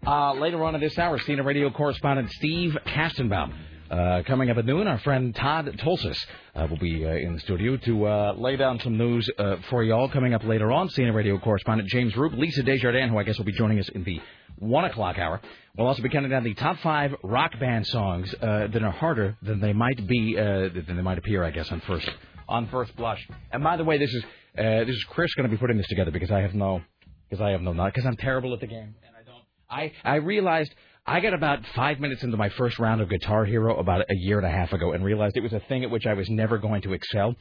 [0.07, 3.53] Uh, later on in this hour, CNN radio correspondent Steve Kastenbaum.
[3.91, 6.17] Uh, coming up at noon, our friend Todd Tolsis
[6.55, 9.83] uh, will be uh, in the studio to uh, lay down some news uh, for
[9.83, 10.09] y'all.
[10.09, 13.45] Coming up later on, CNN radio correspondent James Roop, Lisa Desjardins, who I guess will
[13.45, 14.21] be joining us in the
[14.59, 15.41] 1 o'clock hour.
[15.77, 19.61] We'll also be counting down the top five rock band songs that are harder than
[19.61, 22.09] they might be, than they might appear, I guess, on first
[22.55, 23.27] on first blush.
[23.53, 24.25] And by the way, this is
[24.57, 26.83] uh, this is Chris going to be putting this together because I have no
[27.29, 29.45] because I have no not because I'm terrible at the game and I don't.
[29.69, 30.73] I I realized
[31.05, 34.39] I got about five minutes into my first round of Guitar Hero about a year
[34.39, 36.59] and a half ago and realized it was a thing at which I was never
[36.59, 37.35] going to excel.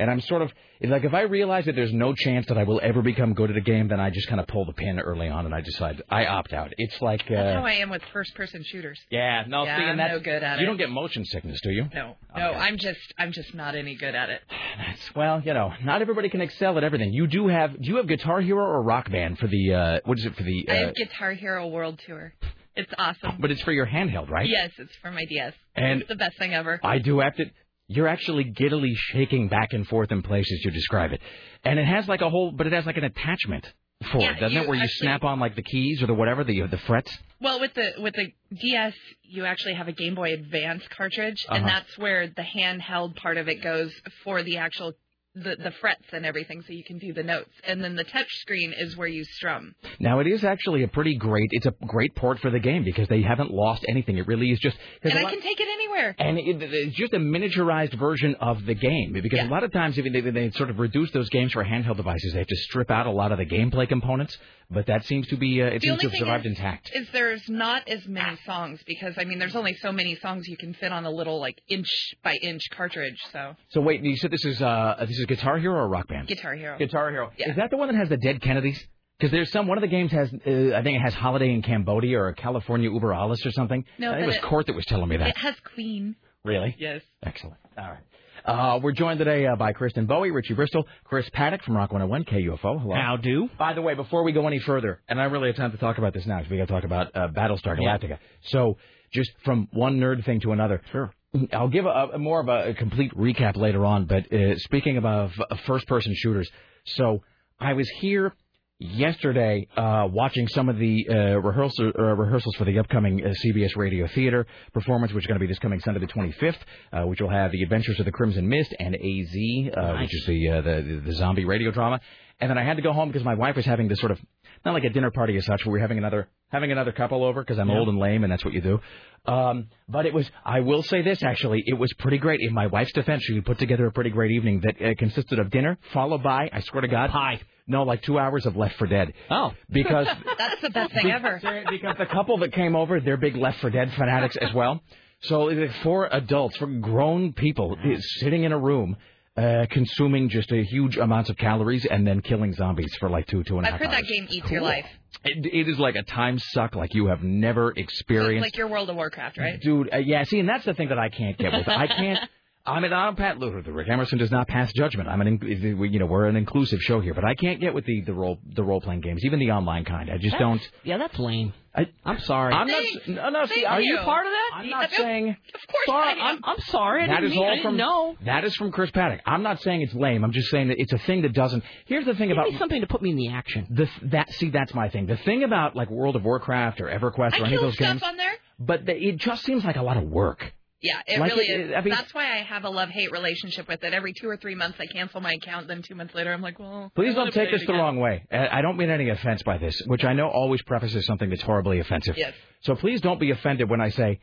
[0.00, 0.50] And I'm sort of
[0.82, 3.56] like if I realize that there's no chance that I will ever become good at
[3.56, 6.02] a game, then I just kind of pull the pin early on and I decide
[6.08, 6.72] I opt out.
[6.78, 8.98] It's like uh, That's how I am with first-person shooters.
[9.10, 10.66] yeah, no, Yeah, see, and I'm that's no good at you it.
[10.66, 11.84] don't get motion sickness, do you?
[11.94, 14.40] No, no, I'm just, I'm just not any good at it.
[14.78, 17.12] That's well, you know, not everybody can excel at everything.
[17.12, 20.18] You do have do you have Guitar Hero or Rock Band for the uh what
[20.18, 22.32] is it for the I uh, have Guitar Hero World Tour.
[22.76, 23.36] It's awesome.
[23.40, 24.46] but it's for your handheld, right?
[24.48, 25.52] Yes, it's for my DS.
[25.74, 26.80] And it's the best thing ever.
[26.82, 27.44] I do have to.
[27.92, 31.20] You're actually giddily shaking back and forth in places you describe it,
[31.64, 33.66] and it has like a whole, but it has like an attachment
[34.12, 34.68] for Yeah, it, doesn't it?
[34.68, 37.10] Where you snap on like the keys or the whatever the the frets.
[37.40, 41.64] Well, with the with the DS, you actually have a Game Boy Advance cartridge, and
[41.64, 41.68] Uh-huh.
[41.74, 43.92] that's where the handheld part of it goes
[44.24, 44.92] for the actual
[45.34, 47.50] the the frets and everything, so you can do the notes.
[47.64, 49.74] And then the touch screen is where you strum.
[50.00, 51.48] Now it is actually a pretty great.
[51.52, 54.18] It's a great port for the game because they haven't lost anything.
[54.18, 56.14] It really is just And I lot- can take it anywhere.
[56.18, 59.96] And it, it's just a miniaturized version of the game because a lot of times
[59.98, 62.90] if they, they sort of reduce those games for handheld devices, they have to strip
[62.90, 64.36] out a lot of the gameplay components.
[64.72, 66.90] But that seems to be uh, it The seems only to have survived is, intact.
[66.94, 70.56] is there's not as many songs because I mean there's only so many songs you
[70.56, 71.88] can fit on a little like inch
[72.22, 73.18] by inch cartridge.
[73.32, 76.28] So So wait, you said this is uh this is Guitar Hero or Rock Band?
[76.28, 76.76] Guitar Hero.
[76.78, 77.30] Guitar Hero.
[77.38, 77.50] Yeah.
[77.50, 78.78] Is that the one that has the dead Kennedys?
[79.18, 81.62] Because there's some one of the games has uh, I think it has Holiday in
[81.62, 83.84] Cambodia or California Uber Alles or something.
[83.98, 85.28] No, I think it was it- Court that was telling me that.
[85.28, 86.16] It has Queen.
[86.44, 86.74] Really?
[86.78, 87.02] Yes.
[87.22, 87.56] Excellent.
[87.78, 87.98] All right.
[88.42, 92.24] Uh, we're joined today uh, by Kristen Bowie, Richie Bristol, Chris Paddock from Rock 101
[92.24, 92.80] KUFO.
[92.80, 92.94] Hello.
[92.94, 93.50] How do?
[93.58, 95.76] By the way, before we go any further, and I don't really have time to
[95.76, 98.18] talk about this now because we got to talk about uh, Battlestar Galactica.
[98.44, 98.78] So,
[99.12, 100.80] just from one nerd thing to another.
[100.90, 101.12] Sure.
[101.52, 104.06] I'll give a, a more of a, a complete recap later on.
[104.06, 105.04] But uh, speaking of
[105.38, 106.50] uh, first-person shooters,
[106.86, 107.22] so
[107.60, 108.32] I was here
[108.80, 113.76] yesterday uh, watching some of the uh, rehearsal, uh, rehearsals for the upcoming uh, CBS
[113.76, 116.56] Radio Theater performance, which is going to be this coming Sunday the 25th,
[116.92, 120.00] uh, which will have The Adventures of the Crimson Mist and AZ, uh, Nice.
[120.00, 122.00] which is the, uh, the the zombie radio drama.
[122.40, 124.18] And then I had to go home because my wife was having this sort of
[124.64, 127.24] not like a dinner party as such, but we were having another having another couple
[127.24, 127.78] over because I'm Yeah.
[127.78, 128.80] old and lame, and that's what you do.
[129.26, 132.40] Um, but it was I will say this actually, it was pretty great.
[132.40, 135.50] In my wife's defense, she put together a pretty great evening that uh, consisted of
[135.50, 137.40] dinner followed by I swear to God pie.
[137.66, 139.12] No, like two hours of Left 4 Dead.
[139.30, 141.40] Oh, because That's the best thing ever.
[141.70, 144.82] because the couple that came over, they're big Left 4 Dead fanatics as well.
[145.22, 145.50] So
[145.82, 147.76] four adults, for grown people,
[148.18, 148.96] sitting in a room.
[149.36, 153.44] Uh, consuming just a huge amounts of calories and then killing zombies for like two
[153.44, 154.84] two and a I've half heard that game eats your life.
[155.24, 158.66] It, it is like a time suck like you have never So experienced, like your
[158.66, 159.60] World of Warcraft, right?
[159.60, 159.94] dude.
[159.94, 161.68] Uh, yeah, see, and that's the thing that I can't get with.
[161.68, 162.18] I can't.
[162.66, 163.62] I mean, I'm Pat Luther.
[163.62, 165.08] The Rick Emerson does not pass judgment.
[165.08, 165.38] I'm an,
[165.78, 168.12] we- you know, we're an inclusive show here, but I can't get with the the
[168.12, 170.10] role the role playing games, even the online kind.
[170.10, 170.70] I just That's- don't.
[170.84, 171.54] Yeah, that's lame.
[171.74, 172.52] I, I'm sorry.
[172.52, 172.76] I'm not.
[172.82, 173.08] Thanks.
[173.08, 173.46] No, no.
[173.46, 174.50] See, are Are you part of that?
[174.56, 175.28] I'm not saying.
[175.30, 175.36] Of
[175.68, 176.20] course sorry, I am.
[176.20, 177.04] I'm, I'm sorry.
[177.04, 178.16] I That didn't is mean, all didn't from No.
[178.26, 179.20] that is from Chris Paddock.
[179.24, 180.24] I'm not saying it's lame.
[180.24, 181.62] I'm just saying that it's a thing that doesn't.
[181.86, 183.68] Here's the thing Give about me something to put me in the action.
[183.70, 184.30] the that.
[184.32, 185.06] See, that's my thing.
[185.06, 187.74] The thing about like World of Warcraft or EverQuest or I any of kill those
[187.74, 188.32] stuff games, on there.
[188.58, 190.52] but the, it just seems like a lot of work.
[190.82, 191.72] Yeah, it Like really it- is.
[191.76, 193.92] I mean- That's why I have a love-hate relationship with it.
[193.92, 195.68] Every two or three months, I cancel my account.
[195.68, 198.24] Then two months later, I'm like, well, Please don't take this the wrong way.
[198.30, 201.80] I don't mean any offense by this, which I know always prefaces something that's horribly
[201.80, 202.16] offensive.
[202.16, 202.32] Yes.
[202.62, 204.20] So please don't be offended when I say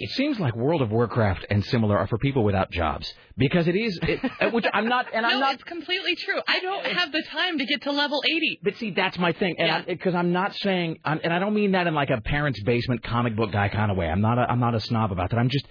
[0.00, 3.76] it seems like World of Warcraft and similar are for people without jobs because it
[3.76, 5.54] is, it, uh, which I'm not, and I'm no, not.
[5.54, 6.40] it's completely true.
[6.46, 8.60] I don't have the time to get to level 80.
[8.62, 9.76] But see, that's my thing, Yeah.
[9.78, 12.62] and because I'm not saying, I'm, and I don't mean that in like a parent's
[12.62, 14.06] basement comic book guy kind of way.
[14.08, 15.38] I'm not, a, I'm not a snob about that.
[15.38, 15.66] I'm just,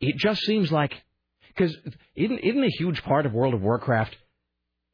[0.00, 0.94] it just seems like,
[1.48, 1.76] because
[2.14, 4.16] isn't isn't a huge part of World of Warcraft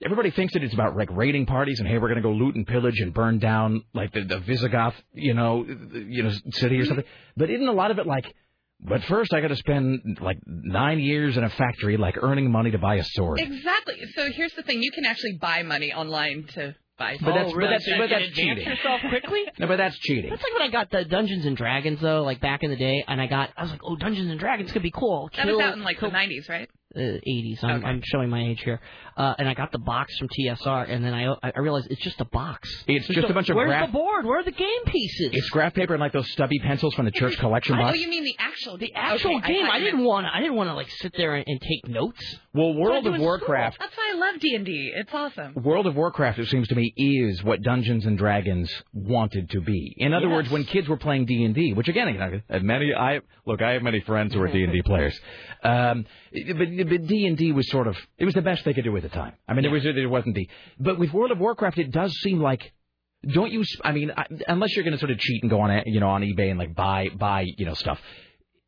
[0.05, 2.55] everybody thinks that it's about like raiding parties and hey, we're going to go loot
[2.55, 6.85] and pillage and burn down like the, the Visigoth, you know, you know, city or
[6.85, 7.05] something.
[7.37, 8.27] But isn't a lot of it like?
[8.81, 12.71] But first, I got to spend like nine years in a factory, like earning money
[12.73, 13.41] to buy a sword.
[13.41, 13.97] Exactly.
[14.15, 17.17] So here's the thing: you can actually buy money online to buy.
[17.21, 18.67] But that's, Oh, but that's, So but that's cheating.
[18.67, 19.43] yourself quickly?
[19.59, 20.29] No, but that's cheating.
[20.31, 23.03] That's like when I got the Dungeons and Dragons though, like back in the day,
[23.09, 25.31] and I got I was like, oh, Dungeons and Dragons could be cool.
[25.37, 26.69] that was out in like kill, the 90s, right?
[26.95, 27.65] uh, 80s.
[27.65, 27.87] I'm, Okay.
[27.87, 28.81] I'm showing my age here.
[29.17, 32.21] Uh, and I got the box from TSR, and then I I realized it's just
[32.21, 32.69] a box.
[32.87, 34.27] It's just a bunch of Where's graph- the board?
[34.27, 35.31] Where are the game pieces?
[35.33, 37.97] It's graph paper and like those stubby pencils from the church collection box.
[37.97, 39.65] Oh, you mean the actual the actual okay, game.
[39.67, 40.27] thought I, you didn't want.
[40.27, 42.23] I didn't want to like sit there and, and take notes.
[42.53, 43.27] Well, I World of in school.
[43.27, 43.79] Warcraft.
[43.79, 44.93] That's why I love D&D.
[44.97, 45.55] It's awesome.
[45.63, 49.95] World of Warcraft, it seems to me, is what Dungeons and Dragons wanted to be.
[49.99, 50.35] In other Yes.
[50.35, 52.07] words, when kids were playing D and D, which again,
[52.63, 55.19] many I look, I have many friends who are D and D players,
[55.63, 58.97] um, but D and D was sort of it was the best they could do
[58.97, 59.35] at the time.
[59.49, 60.49] I mean, it was it wasn't the.
[60.79, 62.73] but with World of Warcraft, it does seem like.
[63.27, 63.65] Don't you?
[63.83, 66.11] I mean, I, unless you're going to sort of cheat and go on, you know,
[66.11, 67.99] on eBay and like buy buy you know stuff.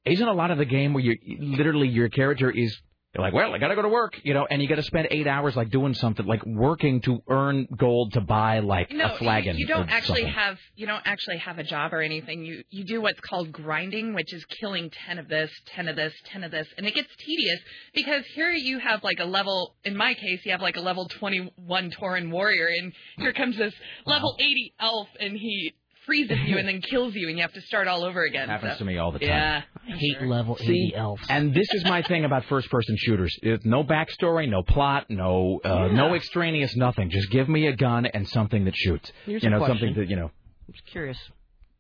[0.05, 2.77] Isn't a lot of the game where you literally your character is
[3.15, 4.83] You're like, well, I got to go to work, you know, and you got to
[4.83, 9.15] spend eight hours like doing something, like working to earn gold to buy like No,
[9.15, 9.57] a flagon.
[9.57, 10.35] you, you don't actually something.
[10.35, 12.45] have you don't actually have a job or anything.
[12.45, 16.13] You you do what's called grinding, which is killing ten of this, ten of this,
[16.27, 17.61] ten of this, and it gets tedious
[17.95, 19.75] because here you have like a level.
[19.85, 23.57] In my case, you have like a level twenty one Tauren warrior, and here comes
[23.57, 25.73] this level eighty elf, and he
[26.09, 28.49] freezes you and then kills you, and you have to start all over again.
[28.49, 29.29] happens so- to me all the time.
[29.29, 31.23] Yeah, I hate level See, 80 elves.
[31.29, 35.89] And this is my thing about first-person shooters: It's no backstory, no plot, no uh,
[35.93, 37.11] no extraneous nothing.
[37.11, 39.13] Just give me a gun and something that shoots.
[39.27, 39.79] Here's you know, question.
[39.79, 40.31] something that you know.
[40.67, 41.19] I'm just curious.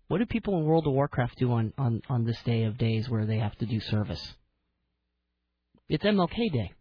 [0.08, 3.10] What do people in World of Warcraft do on, on, on this day of days
[3.10, 4.34] where they have to do service?
[5.90, 6.72] It's MLK Day.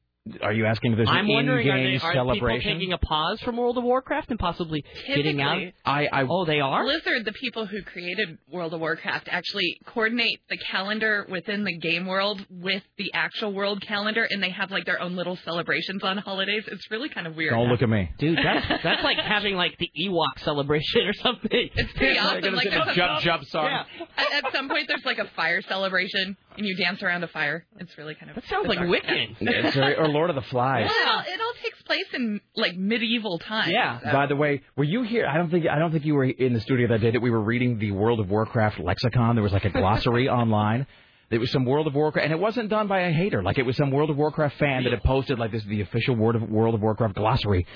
[0.42, 2.60] Are you asking if there's I'm an wondering, are, in-game they, are celebration?
[2.60, 5.62] people taking a pause from World of Warcraft and possibly getting out?
[5.86, 6.84] I, I Oh, they are?
[6.84, 12.06] Blizzard, the people who created World of Warcraft, actually coordinate the calendar within the game
[12.06, 16.18] world with the actual world calendar, and they have like their own little celebrations on
[16.18, 16.64] holidays.
[16.68, 17.52] It's really kind of weird.
[17.54, 18.10] don't look at me.
[18.20, 21.70] Dude, that's that's like having like the Ewok celebration or something.
[21.76, 22.42] It's pretty Like, awesome.
[22.42, 23.66] gonna Like say the at, jump jump song.
[23.66, 23.84] Yeah.
[24.18, 27.66] at, at some point, there's like a fire celebration, and you dance around a fire.
[27.80, 28.36] It's really kind of.
[28.36, 28.80] That sounds like.
[28.80, 29.36] Wiccan.
[29.40, 30.90] It's very, or Lord of the Flies.
[30.90, 33.72] Well, it all takes place in like medieval times.
[33.72, 34.00] Yeah.
[34.00, 35.26] so- By the way, were you here?
[35.28, 37.30] I don't think I don't think you were in the studio that day that we
[37.32, 39.36] were reading the World of Warcraft lexicon.
[39.36, 40.88] There was like a glossary online.
[41.30, 43.44] It was some World of Warcraft, and it wasn't done by a hater.
[43.44, 45.82] Like it was some World of Warcraft fan that had posted like this is the
[45.82, 47.68] official World of World of Warcraft glossary.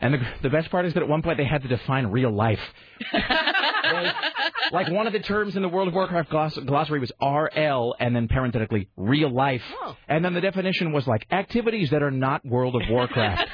[0.00, 2.30] And the the best part is that at one point they had to define real
[2.30, 2.60] life.
[3.12, 4.14] Like-
[4.72, 8.14] like one of the terms in the World of Warcraft gloss, glossary was RL, and
[8.14, 9.62] then parenthetically real life.
[9.82, 9.96] Oh.
[10.06, 13.48] And then the definition was like activities that are not World of Warcraft,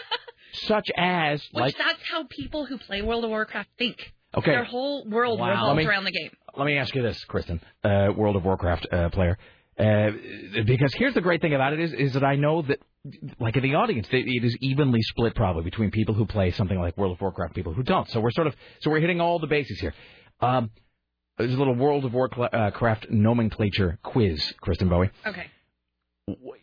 [0.52, 4.12] such as Which like that's how people who play World of Warcraft think.
[4.34, 4.50] Okay.
[4.52, 5.50] Their whole world Wow.
[5.50, 6.30] revolves me- around the game.
[6.56, 9.36] Let me ask you this, Kristen, uh, World of Warcraft uh, player,
[9.78, 10.10] uh,
[10.64, 12.78] because here's the great thing about it is is that I know that,
[13.40, 16.96] like in the audience, it is evenly split probably between people who play something like
[16.96, 18.08] World of Warcraft, and people who don't.
[18.10, 19.94] So we're sort of so we're hitting all the bases here.
[20.40, 20.70] Um,
[21.38, 25.10] there's a little World of Warcraft nomenclature quiz, Kristen Bowie.
[25.26, 25.46] Okay.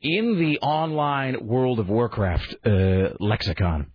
[0.01, 3.91] In the online World of Warcraft uh, lexicon,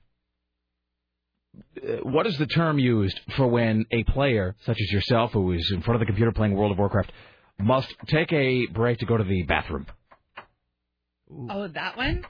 [1.56, 5.70] uh, what is the term used for when a player, such as yourself, who is
[5.72, 7.10] in front of the computer playing World of Warcraft,
[7.58, 9.86] must take a break to go to the bathroom?
[11.48, 12.24] Oh, that one?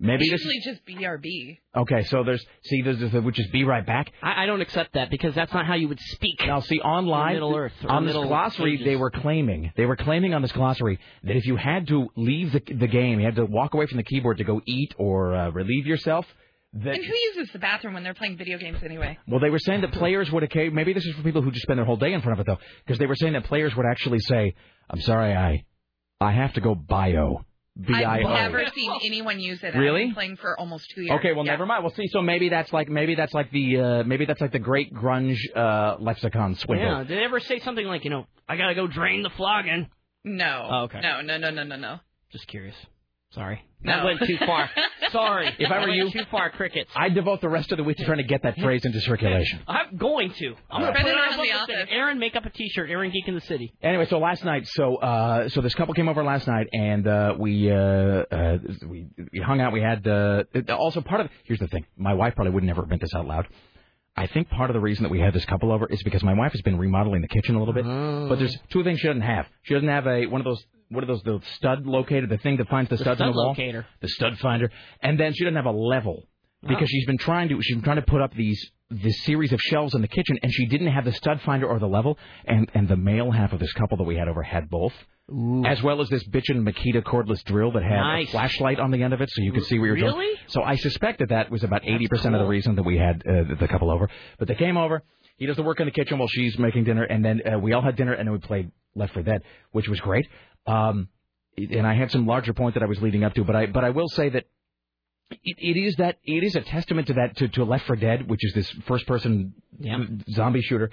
[0.00, 0.44] Maybe this.
[0.44, 1.58] Usually just BRB.
[1.76, 4.12] Okay, so there's see, there's, there's which is be right back.
[4.22, 6.40] I, I don't accept that because that's not how you would speak.
[6.46, 8.84] Now, see, online Middle Earth or on this Middle glossary, Ages.
[8.86, 12.52] they were claiming they were claiming on this glossary that if you had to leave
[12.52, 15.34] the the game, you had to walk away from the keyboard to go eat or
[15.34, 16.26] uh, relieve yourself.
[16.74, 19.18] That And who uses the bathroom when they're playing video games anyway?
[19.26, 20.74] Well, they were saying that players would occasionally.
[20.74, 22.46] Maybe this is for people who just spend their whole day in front of it,
[22.46, 24.54] though, because they were saying that players would actually say,
[24.90, 25.64] "I'm sorry, I,
[26.20, 27.44] I have to go bio."
[27.80, 29.74] B I I've never seen anyone use it.
[29.74, 30.02] Really?
[30.02, 31.16] I've been playing for almost two years.
[31.18, 31.52] Okay, well, Yeah.
[31.52, 31.84] never mind.
[31.84, 34.58] Well, see, so maybe that's like maybe that's like the uh, maybe that's like the
[34.58, 36.88] great grunge uh, lexicon swindle.
[36.88, 39.88] Yeah, did they ever say something like, you know, I gotta go drain the flogging?
[40.24, 40.68] No.
[40.70, 41.00] Oh, okay.
[41.00, 42.00] No, no, no, no, no, no.
[42.32, 42.74] Just curious.
[43.30, 43.62] Sorry.
[43.82, 43.92] No.
[43.92, 44.70] That went too far.
[45.12, 45.54] Sorry.
[45.58, 46.90] If I were you- too far, crickets.
[46.96, 49.60] I'd devote the rest of the week to trying to get that phrase into circulation.
[49.68, 50.54] I'm going to.
[50.70, 51.88] I'm gonna put it it on the the office.
[51.90, 52.90] Aaron, make up a T-shirt.
[52.90, 53.72] Aaron Geek in the City.
[53.82, 57.34] Anyway, so last night, so uh, so this couple came over last night, and uh,
[57.38, 59.72] we uh, uh, we we hung out.
[59.72, 61.28] We had uh, also part of.
[61.44, 63.46] Here's the thing: my wife probably would never admit this out loud.
[64.16, 66.34] I think part of the reason that we had this couple over is because my
[66.34, 67.84] wife has been remodeling the kitchen a little bit.
[67.86, 68.26] Oh.
[68.28, 69.46] But there's two things she doesn't have.
[69.62, 72.56] She doesn't have a one of those what are those the stud locator, the thing
[72.58, 73.86] that finds the, The studs in stud the wall, locator.
[74.00, 74.70] the stud finder,
[75.02, 76.26] and then she doesn't have a level
[76.62, 76.86] because Oh.
[76.88, 79.94] she's been trying to she's been trying to put up these this series of shelves
[79.94, 82.88] in the kitchen, and she didn't have the stud finder or the level, and and
[82.88, 84.94] the male half of this couple that we had over had both.
[85.66, 88.28] As well as this bitchin' Makita cordless drill that had Nice.
[88.28, 90.16] a flashlight on the end of it, so you could see where you're doing.
[90.16, 90.38] Really?
[90.46, 93.16] So I suspect that that was about eighty percent of the reason that we had
[93.26, 94.08] uh, the- the couple over.
[94.38, 95.02] But they came over.
[95.36, 97.74] He does the work in the kitchen while she's making dinner, and then uh, we
[97.74, 100.26] all had dinner, and then we played Left 4 Dead, which was great.
[100.68, 101.08] Um,
[101.56, 103.84] and I had some larger point that I was leading up to, but I but
[103.84, 104.44] I will say that
[105.30, 108.28] it, it is that it is a testament to that to, to Left 4 Dead,
[108.28, 109.98] which is this first person Yeah.
[110.30, 110.90] zombie shooter.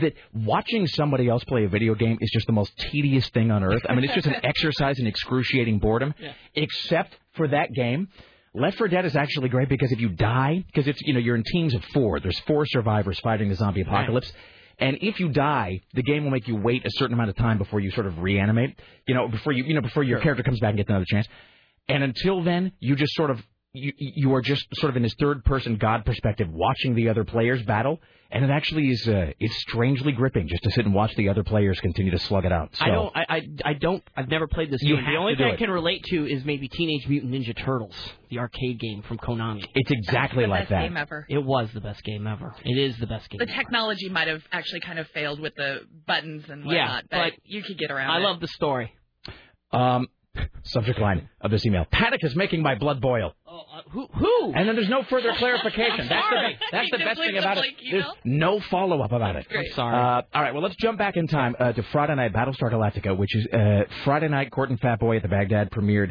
[0.00, 3.64] That watching somebody else play a video game is just the most tedious thing on
[3.64, 3.82] earth.
[3.88, 6.14] I mean, it's just an exercise in excruciating boredom.
[6.20, 6.32] Yeah.
[6.54, 8.06] Except for that game,
[8.54, 11.34] Left 4 Dead is actually great because if you die, because it's you know you're
[11.36, 12.20] in teams of four.
[12.20, 14.32] There's four survivors fighting the zombie apocalypse.
[14.80, 17.58] And if you die, the game will make you wait a certain amount of time
[17.58, 18.80] before you sort of reanimate.
[19.06, 21.28] You know, before you you know before your character comes back and gets another chance.
[21.88, 23.40] And until then, you just sort of
[23.72, 27.24] you you are just sort of in this third person God perspective watching the other
[27.24, 28.00] players battle,
[28.32, 31.42] and it actually is uh, it's strangely gripping just to sit and watch the other
[31.42, 32.70] players continue to slug it out.
[32.76, 33.16] So, I don't.
[33.16, 34.02] I, I I don't.
[34.16, 35.04] I've never played this You game.
[35.04, 35.58] have The only to do thing I it.
[35.58, 37.96] can relate to is maybe Teenage Mutant Ninja Turtles,
[38.30, 39.64] the arcade game from Konami.
[39.74, 40.82] It's exactly the like best that.
[40.82, 41.26] game ever.
[41.28, 42.54] It was the best game ever.
[42.64, 43.38] It is the best game.
[43.38, 43.52] The ever.
[43.54, 47.32] technology might have actually kind of failed with the buttons and Yeah, whatnot, but, but
[47.44, 48.22] you could get around I it.
[48.22, 48.94] love the story.
[49.72, 50.08] Um,
[50.62, 53.34] subject line of this email: Panic is making my blood boil.
[53.46, 54.06] Oh, uh, who?
[54.12, 54.52] Who?
[54.54, 56.00] And then there's no further clarification.
[56.02, 56.58] I'm that's the, sorry.
[56.72, 57.60] that's the best thing about it.
[57.60, 59.46] blank There's no follow up about it.
[59.50, 59.96] I'm sorry.
[59.96, 63.16] Uh, all right, well, let's jump back in time uh, to Friday night Battlestar Galactica,
[63.16, 64.50] which is uh, Friday night.
[64.50, 66.10] Court and Fat Boy at the Bagdad premiered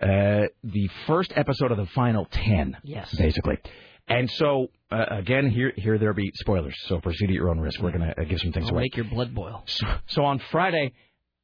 [0.00, 2.76] uh, the first episode of the final ten.
[2.84, 3.14] Yes.
[3.16, 3.58] basically.
[4.10, 6.74] And so uh, again, here here there be spoilers.
[6.86, 7.80] So proceed at your own risk.
[7.82, 8.84] We're going to uh, give some things I'll away.
[8.84, 9.62] make your blood boil.
[9.66, 10.92] So, so on Friday,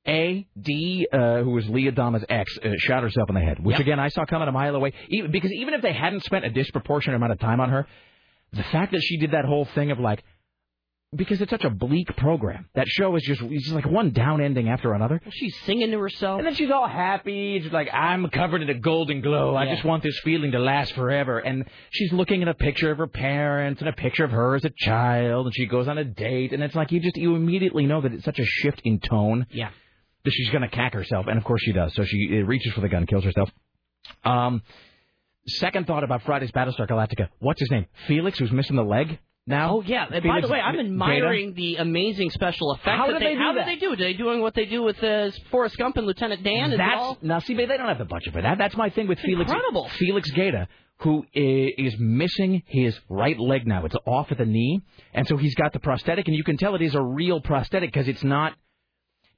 [0.07, 3.75] A D, uh, who was Lee Adama's ex, uh, shot herself in the head, which
[3.75, 3.81] Yep.
[3.81, 4.93] again I saw coming a mile away.
[5.09, 7.87] Even, because even if they hadn't spent a disproportionate amount of time on her,
[8.53, 10.23] the fact that she did that whole thing of like,
[11.17, 14.41] because it's such a bleak program, that show is just it's just like one down
[14.41, 15.21] ending after another.
[15.31, 16.39] She's singing to herself.
[16.39, 17.61] And then she's all happy.
[17.63, 19.55] She's like, I'm covered in a golden glow.
[19.55, 21.39] I just want this feeling to last forever.
[21.39, 24.65] And she's looking at a picture of her parents and a picture of her as
[24.65, 25.47] a child.
[25.47, 26.53] And she goes on a date.
[26.53, 29.47] And it's like, you just, you immediately know that it's such a shift in tone
[29.51, 29.71] Yeah.
[30.25, 31.27] That she's going to cack herself.
[31.29, 31.95] And of course she does.
[31.95, 33.51] So she reaches for the gun, kills herself.
[34.25, 34.63] Um,
[35.47, 37.29] second thought about Friday's Battlestar Galactica.
[37.39, 37.87] What's his name?
[38.07, 39.77] Felix, who's missing the leg now?
[39.77, 40.07] Oh yeah.
[40.11, 42.97] And by the way, I'm admiring the amazing special effects.
[42.97, 43.67] How did they do How that?
[43.67, 43.93] did they do?
[43.93, 46.71] Are they doing what they do with uh, Forrest Gump and Lieutenant Dan?
[46.71, 47.19] That's all?
[47.21, 48.57] now see, they don't have the budget for that.
[48.59, 49.51] That's my thing with Felix.
[49.51, 49.89] incredible.
[49.91, 50.69] Felix Gaeta,
[51.01, 53.85] who is missing his right leg now.
[53.85, 56.75] It's off at the knee, and so he's got the prosthetic, and you can tell
[56.75, 58.55] it is a real prosthetic because it's not.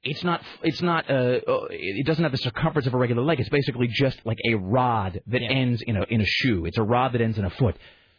[0.03, 0.41] It's not.
[0.63, 1.09] It's not.
[1.09, 1.13] Uh,
[1.47, 3.39] uh, it doesn't have the circumference of a regular leg.
[3.39, 5.49] It's basically just like a rod that Yeah.
[5.51, 6.65] ends in a in a shoe.
[6.65, 7.75] It's a rod that ends in a foot.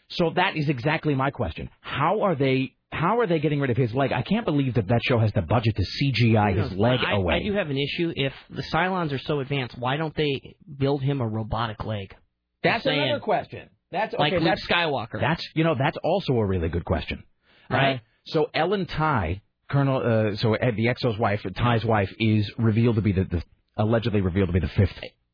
[0.09, 1.68] So that is exactly my question.
[1.81, 2.74] How are they?
[2.91, 4.12] How are they getting rid of his leg?
[4.12, 7.35] I can't believe that that show has the budget to CGI his leg I, away.
[7.35, 8.12] I do have an issue.
[8.16, 12.14] If the Cylons are so advanced, why don't they build him a robotic leg?
[12.62, 12.99] That's saying.
[12.99, 13.68] another question.
[13.93, 14.41] That's Like okay.
[14.43, 15.20] Luke that's Skywalker.
[15.20, 17.22] That's you know that's also a really good question,
[17.70, 17.97] Right.
[17.97, 19.41] Uh, so Ellen Tigh,
[19.71, 23.43] Colonel, uh, so Ed, the XO's wife, Tigh's wife, is revealed to be the, the
[23.77, 24.93] allegedly revealed to be the fifth.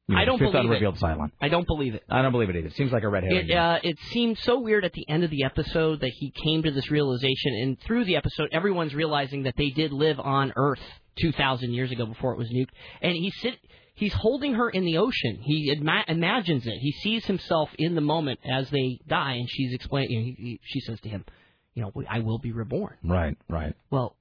[0.08, 0.94] you know, I don't fifth believe it.
[0.96, 1.30] Cylon.
[1.40, 2.02] I don't believe it.
[2.10, 2.66] I don't believe it either.
[2.66, 3.48] It seems like a red herring.
[3.48, 6.62] It uh, it seemed so weird at the end of the episode that he came
[6.62, 10.82] to this realization, and through the episode, everyone's realizing that they did live on Earth
[11.16, 12.70] two thousand years ago before it was nuked,
[13.00, 13.54] and he sit.
[13.96, 15.38] He's holding her in the ocean.
[15.40, 16.78] He ima- imagines it.
[16.80, 20.24] He sees himself in the moment as they die, and she's explaining.
[20.24, 21.24] He, he, she says to him,
[21.74, 23.74] "You know, I will be reborn." right, right.
[23.92, 24.16] Well,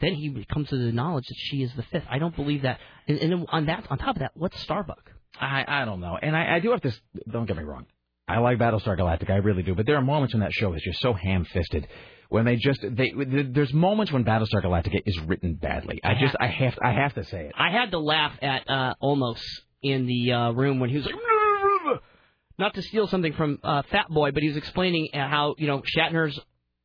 [0.00, 2.04] then he comes to the knowledge that she is the fifth.
[2.10, 2.78] I don't believe that.
[3.08, 5.10] And, and then on that, on top of that, what's Starbuck?
[5.40, 6.88] I I don't know, and I, I do have to.
[6.88, 7.86] s- Don't get me wrong.
[8.28, 9.74] I like Battlestar Galactica, I really do.
[9.74, 11.86] But there are moments when that show is just so ham-fisted,
[12.28, 13.12] when they just they.
[13.16, 16.00] There's moments when Battlestar Galactica is written badly.
[16.02, 17.52] I just I have I have to say it.
[17.56, 19.40] I had to laugh at uh, Olmos
[19.82, 21.14] in the uh, room when he was like,
[22.58, 25.66] not to steal something from uh, Fat Boy, but he was explaining uh, how you
[25.66, 26.38] know Shatner's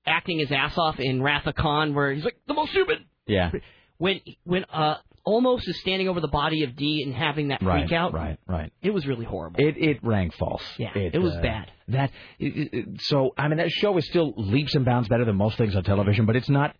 [0.05, 2.99] acting his ass off in Wrath of Khan, where he's like the most stupid.
[3.27, 3.51] Yeah.
[3.97, 4.95] When when uh,
[5.27, 7.87] Olmos is standing over the body of Dee and having that Right.
[7.87, 8.37] freak out, Right.
[8.47, 8.73] Right.
[8.81, 9.59] it was really horrible.
[9.63, 10.63] It it rang false.
[10.77, 11.71] Yeah, it was uh, bad.
[11.89, 15.25] That it, it, it- so I mean that show is still leaps and bounds better
[15.25, 16.75] than most things on television, but it's not.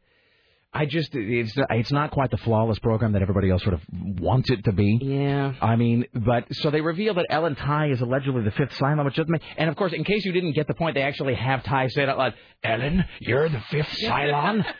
[0.73, 4.49] I just it's it's not quite the flawless program that everybody else sort of wants
[4.49, 4.99] it to be.
[5.01, 5.53] yeah.
[5.61, 9.15] I mean, but so they reveal that Ellen Tigh is allegedly the fifth Cylon, which
[9.15, 9.41] doesn't make.
[9.57, 12.03] And of course, in case you didn't get the point, they actually have Tigh say
[12.03, 12.35] it out loud.
[12.63, 14.65] Ellen, you're the fifth Cylon.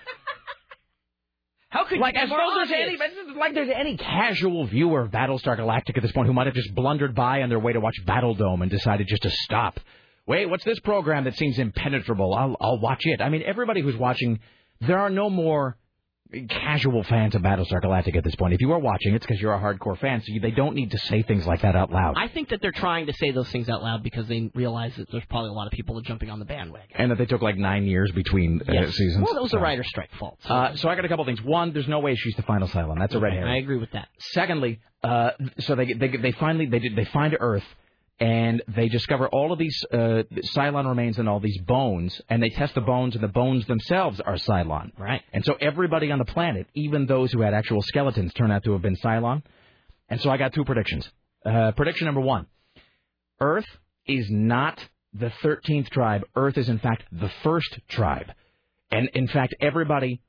[1.70, 2.98] How could like you as though there's any
[3.38, 6.74] like there's any casual viewer of Battlestar Galactica at this point who might have just
[6.76, 9.80] blundered by on their way to watch Battle Dome and decided just to stop.
[10.28, 12.34] Wait, what's this program that seems impenetrable?
[12.34, 13.22] I'll I'll watch it.
[13.22, 14.40] I mean, everybody who's watching,
[14.82, 15.78] there are no more
[16.50, 18.54] casual fans of Battlestar Galactica at this point.
[18.54, 20.92] If you are watching, it's because you're a hardcore fan, so you, they don't need
[20.92, 22.16] to say things like that out loud.
[22.18, 25.12] I think that they're trying to say those things out loud because they realize that
[25.12, 26.88] there's probably a lot of people jumping on the bandwagon.
[26.96, 28.96] and that they took like nine years between uh, Yes.
[28.96, 29.24] seasons.
[29.26, 29.58] Well, that was so.
[29.58, 30.38] a writer's strike fault.
[30.46, 31.42] So Uh, so I got a couple things.
[31.42, 32.98] One, there's no way she's the final Cylon.
[33.00, 33.52] That's a red herring.
[33.52, 34.08] I agree with that.
[34.20, 37.64] Secondly, uh, so they they they finally they did they find Earth
[38.20, 40.24] and they discover all of these uh,
[40.56, 44.20] Cylon remains and all these bones, and they test the bones, and the bones themselves
[44.20, 44.92] are Cylon.
[44.98, 45.22] Right.
[45.34, 48.74] And so everybody on the planet, even those who had actual skeletons, turn out to
[48.74, 49.42] have been Cylon.
[50.10, 51.10] And so I got two predictions.
[51.46, 52.46] Uh, prediction number one:
[53.40, 53.66] Earth
[54.06, 54.84] is not
[55.14, 56.24] the thirteenth tribe.
[56.36, 58.32] Earth is in fact the first tribe,
[58.92, 60.22] and in fact everybody.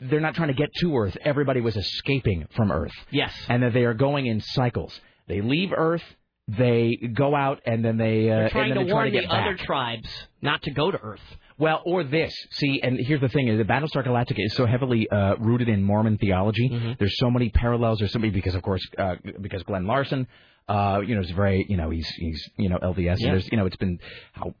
[0.00, 1.16] They're not trying to get to Earth.
[1.24, 3.32] Everybody was escaping from Earth Yes.
[3.48, 4.98] and that they are going in cycles.
[5.28, 6.02] They leave Earth,
[6.48, 9.20] they go out and then they uh, trying and then to they try warn to
[9.20, 9.46] the back.
[9.46, 10.08] other tribes
[10.42, 11.20] not to go to Earth.
[11.58, 12.34] Well, or this.
[12.52, 15.82] See, and here's the thing: is the Battlestar Galactica is so heavily uh, rooted in
[15.82, 16.68] Mormon theology.
[16.68, 16.92] Mm-hmm.
[16.98, 17.98] There's so many parallels.
[17.98, 20.28] There's so many because, of course, uh, because Glen Larson,
[20.68, 22.98] uh, you know, is very, you know, he's he's you know LDS.
[22.98, 23.10] Yeah.
[23.10, 23.98] And there's, you know, it's been
[24.32, 24.54] how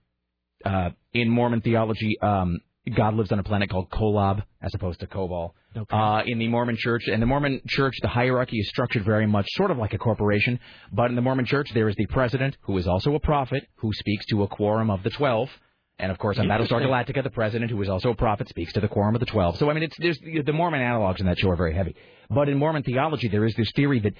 [0.64, 2.58] uh, in Mormon theology, um,
[2.94, 5.50] God lives on a planet called Kolob as opposed to Kobol.
[5.76, 5.96] Okay.
[5.96, 9.46] Uh, in the Mormon Church, and the Mormon Church, the hierarchy is structured very much
[9.50, 10.60] sort of like a corporation.
[10.92, 13.92] But in the Mormon Church, there is the president, who is also a prophet, who
[13.92, 15.50] speaks to a quorum of the twelve.
[15.98, 18.80] And of course, on Battlestar Galactica, the president, who is also a prophet, speaks to
[18.80, 19.56] the quorum of the twelve.
[19.56, 21.96] So I mean, it's there's the Mormon analogs in that show are very heavy.
[22.30, 24.14] But in Mormon theology, there is this theory that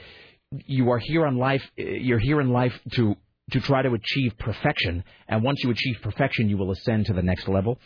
[0.67, 1.63] you are here on life.
[1.77, 3.17] You're here in life to
[3.53, 7.23] to try to achieve perfection, and once you achieve perfection, you will ascend to the
[7.23, 7.79] next level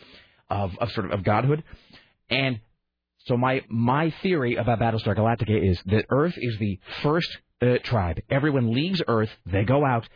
[0.51, 1.63] of, of sort of of godhood.
[2.29, 2.59] And
[3.25, 7.29] so my my theory about Battlestar Galactica is that Earth is the first
[7.61, 8.19] uh, tribe.
[8.29, 10.07] Everyone leaves Earth, they go out,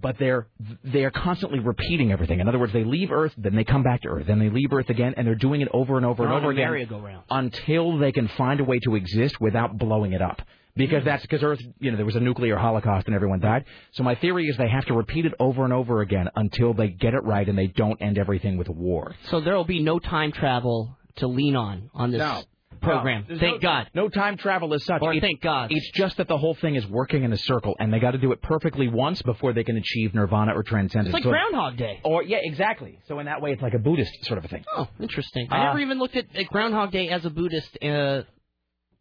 [0.00, 0.48] but they're
[0.84, 2.40] they are constantly repeating everything.
[2.40, 4.72] In other words, they leave Earth, then they come back to Earth, then they leave
[4.72, 8.12] Earth again, and they're doing it over and over They're and over again until they
[8.12, 10.42] can find a way to exist without blowing it up.
[10.78, 13.64] Because that's because Earth, you know, there was a nuclear holocaust and everyone died.
[13.92, 16.88] So my theory is they have to repeat it over and over again until they
[16.88, 19.14] get it right and they don't end everything with war.
[19.24, 22.42] So there will be no time travel to lean on on this No.
[22.80, 23.26] program.
[23.28, 23.90] No, Thank no- God.
[23.92, 25.02] No time travel as such.
[25.02, 25.72] Or It's- thank God.
[25.72, 28.18] It's just that the whole thing is working in a circle, and they got to
[28.18, 31.08] do it perfectly once before they can achieve nirvana or transcendence.
[31.08, 31.98] It's like So- Groundhog Day.
[32.04, 32.98] Or yeah, exactly.
[33.08, 34.64] So in that way, it's like a Buddhist sort of a thing.
[34.76, 35.48] Oh, interesting.
[35.50, 38.22] I Uh, never even looked at, at Groundhog Day as a Buddhist uh,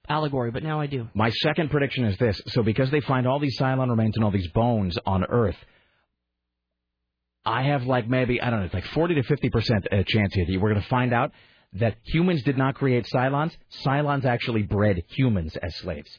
[0.09, 1.07] allegory, but now I do.
[1.13, 4.31] My second prediction is this: so because they find all these Cylon remains and all
[4.31, 5.57] these bones on Earth,
[7.45, 10.33] I have like maybe I don't know, it's like forty to fifty percent uh, chance
[10.33, 11.31] here that we're going to find out
[11.73, 13.51] that humans did not create Cylons.
[13.85, 16.09] Cylons actually bred humans as slaves.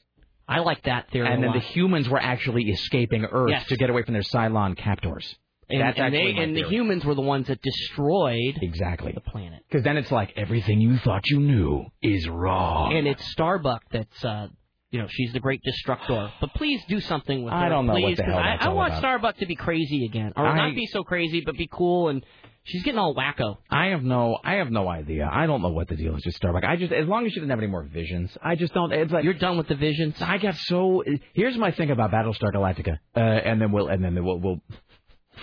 [0.46, 1.28] I like that theory.
[1.28, 3.66] and then the humans were actually escaping Earth Yes.
[3.66, 5.36] to get away from their Cylon captors.
[5.70, 9.62] And, and they and the humans were the ones that destroyed exactly the planet.
[9.68, 12.94] Because then it's like everything you thought you knew is wrong.
[12.96, 14.48] And it's Starbuck that's uh
[14.90, 16.32] you know, she's the great destructor.
[16.40, 17.58] But please do something with her.
[17.58, 19.00] I don't know what please, the 'cause hell I, that's I all want about.
[19.00, 20.32] Starbuck to be crazy again.
[20.34, 22.24] Or I- not be so crazy, but be cool and
[22.64, 23.58] she's getting all wacko.
[23.70, 25.28] I have no, I have no idea.
[25.30, 26.64] I don't know what the deal is with Starbuck.
[26.64, 28.90] I just, as long as she doesn't have any more visions, I just don't.
[28.92, 30.16] It's like You're done with the visions.
[30.22, 31.04] I got so.
[31.34, 34.60] Here's my thing about Battlestar Galactica, uh, and then we'll, and then we'll, we'll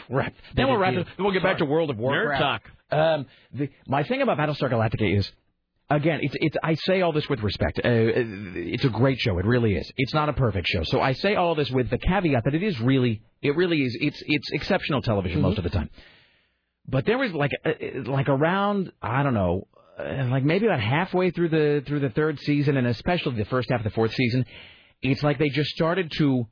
[0.10, 0.34] wrap.
[0.56, 0.94] Then we'll wrap.
[0.94, 2.42] it- Then we'll get back to World of Warcraft.
[2.42, 2.72] talk.
[2.92, 5.32] Um, the, my thing about Battlestar Galactica is,
[5.90, 6.58] again, it's it's.
[6.64, 7.80] I say all this with respect.
[7.80, 9.38] Uh, it's a great show.
[9.40, 9.92] It really is.
[9.98, 10.84] It's not a perfect show.
[10.84, 13.98] So I say all this with the caveat that it is really, it really is.
[14.00, 15.90] It's it's exceptional television most of the time.
[16.88, 17.72] But there was like uh,
[18.06, 19.68] like around I don't know,
[19.98, 23.70] uh, like maybe about halfway through the through the third season, and especially the first
[23.72, 24.46] half of the fourth season,
[25.02, 26.48] it's like they just started to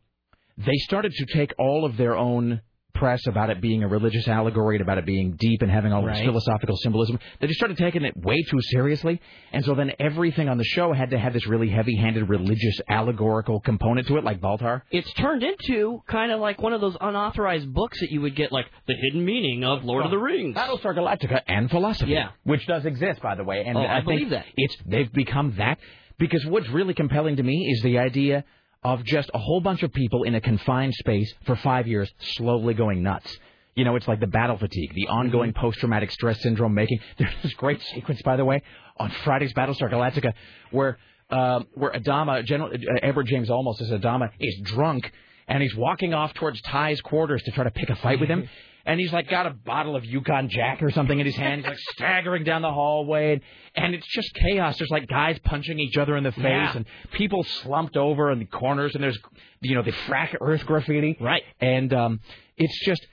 [0.57, 2.61] they started to take all of their own
[2.93, 6.03] press about it being a religious allegory and about it being deep and having all
[6.05, 7.19] this philosophical symbolism.
[7.39, 9.19] They just started taking it way too seriously,
[9.51, 13.59] and so then everything on the show had to have this really heavy-handed religious allegorical
[13.59, 14.81] component to it, like Baltar.
[14.91, 18.51] It's turned into kind of like one of those unauthorized books that you would get,
[18.51, 20.55] like The Hidden Meaning of Lord of the oh, Rings.
[20.55, 22.11] Battlestar Galactica and philosophy.
[22.11, 22.29] Yeah.
[22.43, 23.63] Which does exist, by the way.
[23.65, 24.45] And Oh, I think believe that.
[24.55, 25.79] It's they've become that
[26.17, 28.43] because what's really compelling to me is the idea
[28.83, 32.73] of just a whole bunch of people in a confined space for five years slowly
[32.73, 33.37] going nuts.
[33.75, 35.61] You know, it's like the battle fatigue, the ongoing Mm-hmm.
[35.61, 36.99] post-traumatic stress syndrome making.
[37.17, 38.61] There's this great sequence, by the way,
[38.97, 40.33] on Friday's Battlestar Galactica,
[40.71, 40.97] where
[41.29, 45.11] um, where Adama, General uh, Edward James Olmos as Adama, is drunk
[45.47, 48.47] and he's walking off towards Tigh's quarters to try to pick a fight with him.
[48.85, 51.61] And he's like got a bottle of Yukon Jack or something in his hand.
[51.61, 53.41] He's like staggering down the hallway, and,
[53.75, 54.77] and it's just chaos.
[54.77, 56.75] There's like guys punching each other in the face, Yeah.
[56.75, 59.17] and people slumped over in the corners, and there's
[59.61, 61.17] you know the frak Earth graffiti.
[61.21, 61.43] Right.
[61.61, 62.19] And um,
[62.57, 63.05] it's just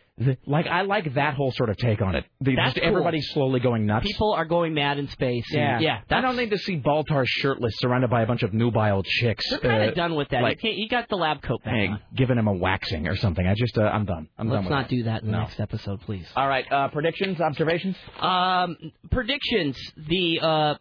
[0.47, 2.25] like I like that whole sort of take on it.
[2.41, 2.89] The, That's just cool.
[2.89, 4.07] everybody slowly going nuts.
[4.07, 5.45] People are going mad in space.
[5.53, 6.17] and- yeah, yeah.
[6.19, 9.45] I don't need to see Baltar shirtless, surrounded by a bunch of nubile chicks.
[9.51, 10.43] They're kind of uh, done with that.
[10.43, 12.01] like- you, can't, got the lab coat back hey, on.
[12.15, 13.47] giving him a waxing or something.
[13.47, 14.29] I just, uh, I'm done.
[14.39, 14.91] I'm Let's with not that.
[14.91, 15.41] do that in the No.
[15.41, 16.27] next episode, please.
[16.37, 17.97] All right, uh, predictions, observations.
[18.21, 18.77] Um,
[19.11, 19.79] predictions.
[19.97, 20.75] The uh,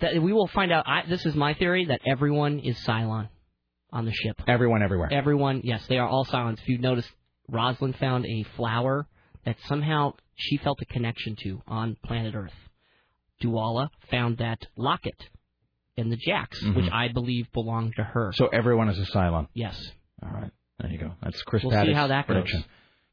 [0.00, 0.84] that we will find out.
[0.88, 3.28] I, this is my theory that everyone is Cylon
[3.92, 4.40] on the ship.
[4.48, 5.12] Everyone, everywhere.
[5.12, 6.58] Everyone, yes, they are all Cylons.
[6.60, 7.06] If you notice,
[7.48, 9.06] Roslin found a flower
[9.44, 12.54] that somehow she felt a connection to on planet Earth.
[13.42, 15.28] Dualla found that locket
[15.96, 16.74] in the Jacks, Mhm.
[16.76, 18.32] which I believe belonged to her.
[18.34, 19.48] So everyone is a Cylon.
[19.52, 19.78] yes.
[20.22, 21.14] All right, there you go.
[21.22, 22.52] That's Chris We'll see how that goes.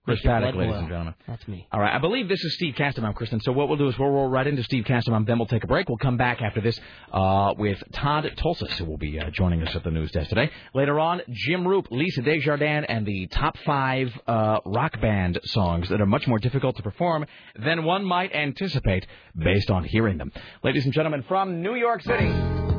[0.09, 1.13] Chris Paddock, ladies and gentlemen.
[1.27, 1.67] That's me.
[1.71, 3.39] All right, I believe this is Steve Kastenbaum, Kristen.
[3.41, 5.67] So what we'll do is we'll roll right into Steve Kastenbaum, then we'll take a
[5.67, 5.87] break.
[5.87, 6.79] We'll come back after this
[7.11, 10.49] uh, with Todd Tulsis, who will be uh, joining us at the news desk today.
[10.73, 16.01] Later on, Jim Roop, Lisa Desjardins, and the top five uh, rock band songs that
[16.01, 19.05] are much more difficult to perform than one might anticipate
[19.37, 20.31] based on hearing them.
[20.63, 22.78] Ladies and gentlemen, from New York City.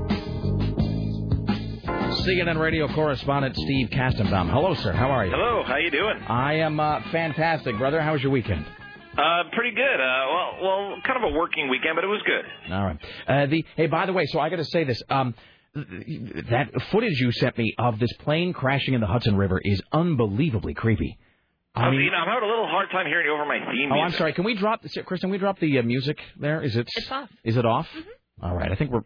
[2.27, 4.51] CNN radio correspondent Steve Kastenbaum.
[4.51, 4.93] Hello, sir.
[4.93, 5.33] How are you?
[5.33, 6.18] Hello, how you doing?
[6.29, 8.01] I am uh, fantastic, brother.
[8.01, 8.64] How was your weekend?
[9.16, 10.01] Uh, pretty good.
[10.01, 12.73] Uh, well, well, kind of a working weekend, but it was good.
[12.73, 12.99] All right.
[13.27, 15.03] Uh, the hey, by the way, so I got to say this.
[15.09, 15.35] Um,
[15.75, 20.75] that footage you sent me of this plane crashing in the Hudson River is unbelievably
[20.75, 21.16] creepy.
[21.75, 23.91] I mean, you know, I'm having a little hard time hearing you over my theme.
[23.93, 24.33] oh, I'm sorry.
[24.33, 25.05] Can we drop, Kristen?
[25.21, 26.61] Can we drop the uh, music there?
[26.62, 26.89] Is it?
[26.97, 27.31] It's off.
[27.45, 27.87] Is it off?
[28.43, 28.71] All right.
[28.71, 29.05] I think we're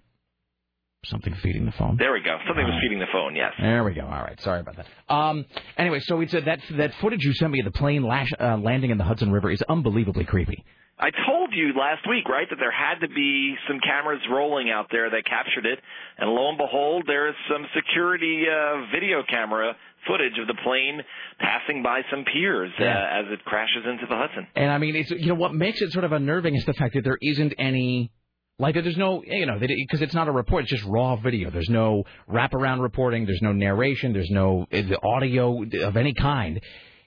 [1.04, 1.96] something feeding the phone.
[1.96, 2.38] There we go.
[2.46, 3.34] Something was feeding the phone.
[3.36, 3.52] Yes.
[3.60, 4.02] There we go.
[4.02, 4.40] All right.
[4.40, 4.86] Sorry about that.
[5.14, 5.44] Um.
[5.76, 8.56] Anyway, so it's uh, that that footage you sent me of the plane lash, uh,
[8.56, 10.64] landing in the Hudson River is unbelievably creepy.
[10.96, 14.86] I told you last week, right, that there had to be some cameras rolling out
[14.92, 15.80] there that captured it,
[16.18, 19.74] and lo and behold, there's some security uh, video camera
[20.06, 21.00] footage of the plane
[21.40, 23.20] passing by some piers uh, Yeah.
[23.20, 24.46] as it crashes into the Hudson.
[24.54, 26.94] And I mean, it's you know what makes it sort of unnerving is the fact
[26.94, 28.12] that there isn't any.
[28.58, 31.50] Like there's no, you know, because it's not a report; it's just raw video.
[31.50, 33.26] There's no wraparound reporting.
[33.26, 34.12] There's no narration.
[34.12, 36.60] There's no eh, the audio of any kind.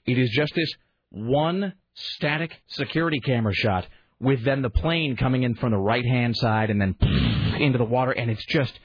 [0.04, 0.70] It is just this
[1.10, 3.86] one static security camera shot
[4.20, 6.96] with then the plane coming in from the right hand side and then
[7.60, 8.78] into the water, and it's just,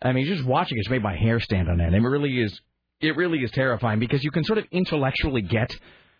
[0.00, 1.94] I mean, just watching it's made my hair stand on end.
[1.94, 2.60] It really is,
[3.00, 5.70] it really is terrifying because you can sort of intellectually get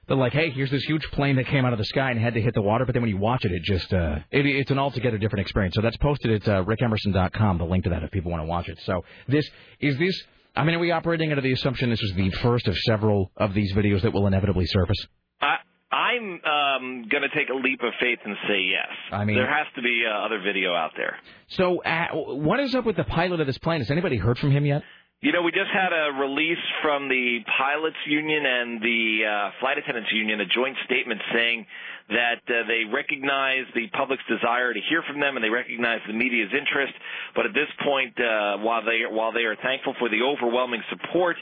[0.08, 2.34] that like, hey, here's this huge plane that came out of the sky and had
[2.34, 4.70] to hit the water, but then when you watch it, it just uh, it, it's
[4.70, 5.74] an altogether different experience.
[5.74, 7.58] So that's posted at uh, rickemerson.com.
[7.58, 8.78] The link to that if people want to watch it.
[8.84, 9.48] So this
[9.80, 10.22] is this.
[10.54, 13.52] I mean, are we operating under the assumption this is the first of several of
[13.52, 15.06] these videos that will inevitably surface?
[15.40, 15.56] I,
[15.92, 18.88] I'm um, going to take a leap of faith and say yes.
[19.12, 21.16] I mean- there has to be uh, other video out there.
[21.48, 23.80] So uh, what is up with the pilot of this plane?
[23.80, 24.82] Has anybody heard from him yet?
[25.22, 29.78] You know, we just had a release from the pilots union and the uh, flight
[29.78, 31.66] attendants union, a joint statement saying
[32.10, 36.12] that uh, they recognize the public's desire to hear from them and they recognize the
[36.12, 36.92] media's interest.
[37.34, 41.36] But at this point, uh, while they while they are thankful for the overwhelming support,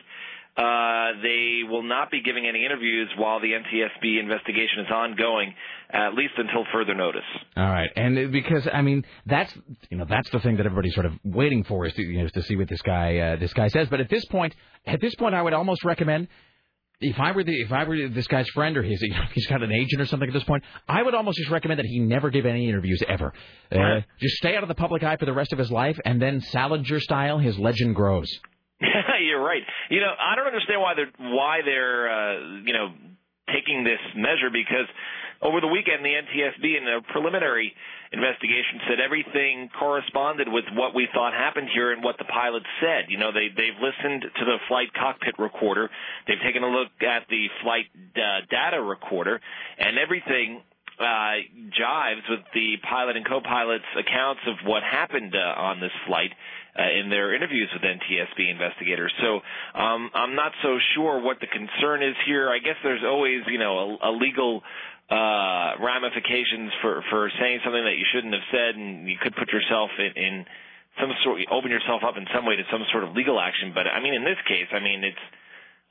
[0.57, 5.55] they will not be giving any interviews while the NTSB investigation is ongoing,
[5.91, 7.23] at least until further notice.
[7.57, 9.53] All right, and because I mean that's
[9.91, 12.29] you know that's the thing that everybody's sort of waiting for is to you know
[12.29, 13.89] to see what this guy uh, this guy says.
[13.89, 14.55] But at this point,
[14.87, 16.29] at this point, I would almost recommend
[17.01, 19.47] if I were the if I were this guy's friend or his you know, he's
[19.47, 21.99] got an agent or something at this point, I would almost just recommend that he
[21.99, 23.33] never give any interviews ever.
[23.73, 24.05] Uh, Right.
[24.21, 26.41] just stay out of the public eye for the rest of his life, and then
[26.41, 28.31] Salinger style, his legend grows.
[29.35, 29.67] You're right.
[29.91, 32.95] You know, I don't understand why they're why they're uh, you know
[33.51, 34.87] taking this measure because
[35.43, 37.75] over the weekend the NTSB in a preliminary
[38.13, 43.11] investigation said everything corresponded with what we thought happened here and what the pilots said.
[43.11, 45.91] You know, they they've listened to the flight cockpit recorder,
[46.29, 49.41] they've taken a look at the flight uh, data recorder,
[49.79, 50.63] and everything
[51.01, 51.43] uh,
[51.75, 56.31] jives with the pilot and co-pilot's accounts of what happened uh, on this flight
[56.75, 59.13] in their interviews with NTSB investigators.
[59.23, 59.41] So
[59.79, 62.51] um, I'm not so sure what the concern is here.
[62.51, 64.63] I guess there's always, you know, a, a legal
[65.11, 69.53] uh, ramifications for for saying something that you shouldn't have said, and you could put
[69.53, 70.23] yourself in.
[70.23, 70.47] in
[71.01, 73.73] some sort, open yourself up in some way to some sort of legal action.
[73.75, 75.19] But I mean, in this case, I mean, it's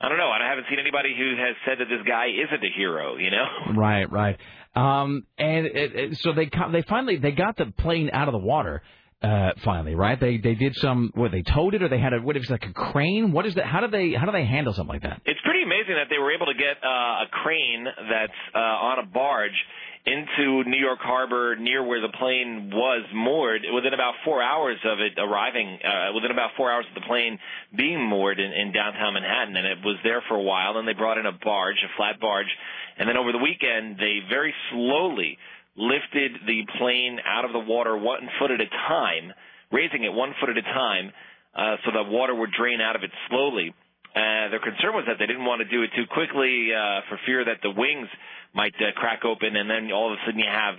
[0.00, 0.28] I don't know.
[0.28, 3.16] I haven't seen anybody who has said that this guy isn't a hero.
[3.16, 3.46] You know.
[3.76, 4.38] Right, right.
[4.74, 8.38] Um, and it, it, so they they finally they got the plane out of the
[8.38, 8.82] water.
[9.24, 10.20] Uh, finally, right?
[10.20, 11.10] They they did some.
[11.14, 13.32] What they towed it, or they had a what is like a crane.
[13.32, 13.64] What is that?
[13.64, 15.22] How do they how do they handle something like that?
[15.24, 18.98] It's pretty amazing that they were able to get uh, a crane that's uh, on
[18.98, 19.56] a barge
[20.04, 25.00] into New York Harbor near where the plane was moored within about four hours of
[25.00, 27.38] it arriving, uh, within about four hours of the plane
[27.74, 29.56] being moored in, in downtown Manhattan.
[29.56, 30.76] And it was there for a while.
[30.76, 32.52] And they brought in a barge, a flat barge.
[32.98, 35.38] And then over the weekend, they very slowly
[35.76, 39.32] lifted the plane out of the water one foot at a time,
[39.72, 41.12] raising it one foot at a time,
[41.54, 43.74] uh, so that water would drain out of it slowly.
[44.14, 47.18] Uh, their concern was that they didn't want to do it too quickly uh, for
[47.26, 48.06] fear that the wings
[48.54, 50.74] might uh, crack open, and then all of a sudden you have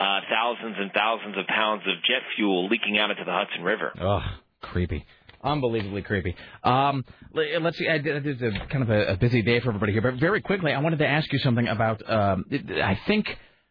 [0.00, 3.92] uh, thousands and thousands of pounds of jet fuel leaking out into the Hudson River.
[4.00, 4.20] Oh,
[4.62, 5.04] creepy.
[5.44, 6.34] Unbelievably creepy.
[6.64, 7.86] Um, let's see.
[8.02, 10.72] This is a, kind of a, a busy day for everybody here, but very quickly,
[10.72, 12.02] I wanted to ask you something about.
[12.10, 12.44] Um,
[12.82, 13.26] I think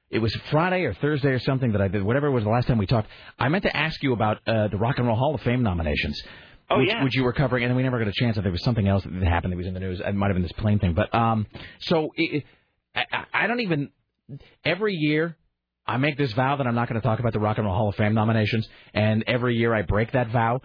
[0.10, 2.04] it was Friday or Thursday or something that I did.
[2.04, 4.70] Whatever it was the last time we talked, I meant to ask you about uh,
[4.70, 6.22] the Rock and Roll Hall of Fame nominations.
[6.70, 7.04] Oh, which, yeah.
[7.04, 8.36] which you were covering, and then we never got a chance.
[8.36, 10.36] If there was something else that happened that was in the news, it might have
[10.36, 10.94] been this plane thing.
[10.94, 11.48] But um,
[11.80, 12.44] so it,
[12.94, 13.90] I, I, I don't even.
[14.66, 15.38] Every year,
[15.86, 17.76] I make this vow that I'm not going to talk about the Rock and Roll
[17.76, 20.60] Hall of Fame nominations, and every year I break that vow.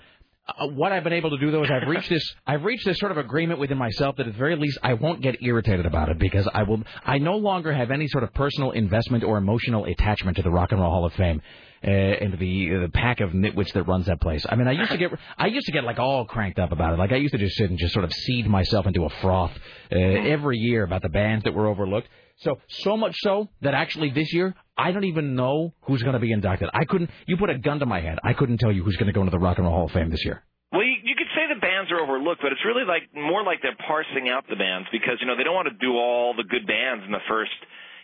[0.45, 2.99] Uh, what I've been able to do though is I've reached this I've reached this
[2.99, 6.09] sort of agreement within myself that at the very least I won't get irritated about
[6.09, 9.85] it because I will I no longer have any sort of personal investment or emotional
[9.85, 11.41] attachment to the Rock and Roll Hall of Fame
[11.85, 14.45] uh, and the the pack of nitwits that runs that place.
[14.49, 16.95] I mean I used to get I used to get like all cranked up about
[16.95, 16.99] it.
[16.99, 19.53] Like I used to just sit and just sort of seed myself into a froth
[19.93, 22.09] uh, every year about the bands that were overlooked.
[22.43, 26.21] So so much so that actually this year I don't even know who's going to
[26.21, 26.69] be inducted.
[26.73, 27.11] I couldn't.
[27.27, 28.19] You put a gun to my head.
[28.25, 29.93] I couldn't tell you who's going to go into the Rock and Roll Hall of
[29.93, 30.43] Fame this year.
[30.73, 33.59] Well, you, you could say the bands are overlooked, but it's really like more like
[33.63, 36.45] they're parsing out the bands because you know they don't want to do all the
[36.45, 37.53] good bands in the first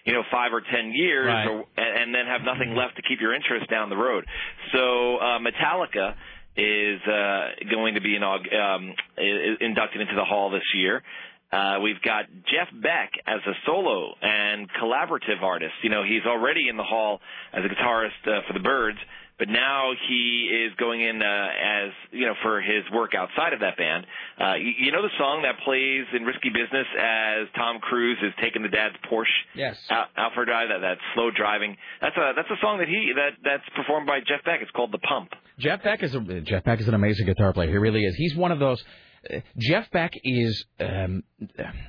[0.04, 1.46] you know five or ten years, Right.
[1.48, 4.24] or, and, and then have nothing left to keep your interest down the road.
[4.72, 6.14] So uh, Metallica
[6.56, 8.92] is uh, going to be inaug- um,
[9.60, 11.02] inducted into the hall this year.
[11.50, 15.72] Uh, we've got Jeff Beck as a solo and collaborative artist.
[15.82, 17.20] You know, he's already in the hall
[17.52, 18.98] as a guitarist uh, for the Birds,
[19.38, 23.60] but now he is going in uh, as you know for his work outside of
[23.60, 24.04] that band.
[24.38, 28.32] Uh, you, you know the song that plays in Risky Business as Tom Cruise is
[28.42, 29.24] taking the dad's Porsche
[29.54, 29.78] Yes.
[29.90, 30.68] out, out for a drive.
[30.68, 31.76] That that slow driving.
[32.02, 34.60] That's a that's a song that he that that's performed by Jeff Beck.
[34.60, 35.30] It's called The Pump.
[35.58, 37.70] Jeff Beck is a, Jeff Beck is an amazing guitar player.
[37.70, 38.14] He really is.
[38.16, 38.82] He's one of those.
[39.32, 40.64] Uh, Jeff Beck is.
[40.80, 41.22] Um,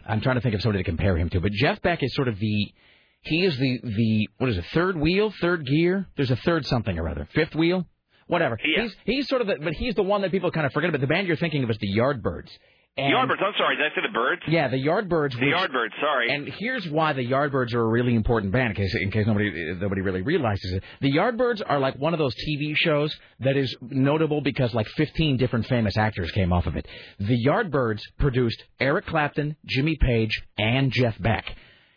[0.06, 2.28] I'm trying to think of somebody to compare him to, but Jeff Beck is sort
[2.28, 2.74] of the.
[3.22, 4.66] He is the the what is it?
[4.74, 6.08] Third wheel, third gear.
[6.16, 7.28] There's a third something or other.
[7.34, 7.86] Fifth wheel,
[8.28, 8.58] whatever.
[8.64, 8.84] Yeah.
[8.84, 11.02] He's he's sort of the, but he's the one that people kind of forget about.
[11.02, 12.50] The band you're thinking of is the Yardbirds.
[12.98, 13.42] And, Yardbirds.
[13.42, 13.78] I'm sorry.
[13.78, 14.42] Did I say the Birds?
[14.48, 15.40] Yeah, the Yardbirds.
[15.40, 16.00] The which- Yardbirds.
[16.02, 16.34] Sorry.
[16.36, 19.74] and here's why the Yardbirds are a really important band, in case in case nobody
[19.80, 20.84] nobody really realizes it.
[21.00, 25.38] The Yardbirds are like one of those TV shows that is notable because like 15
[25.38, 26.88] different famous actors came off of it.
[27.20, 31.46] The Yardbirds produced Eric Clapton, Jimmy Page, and Jeff Beck.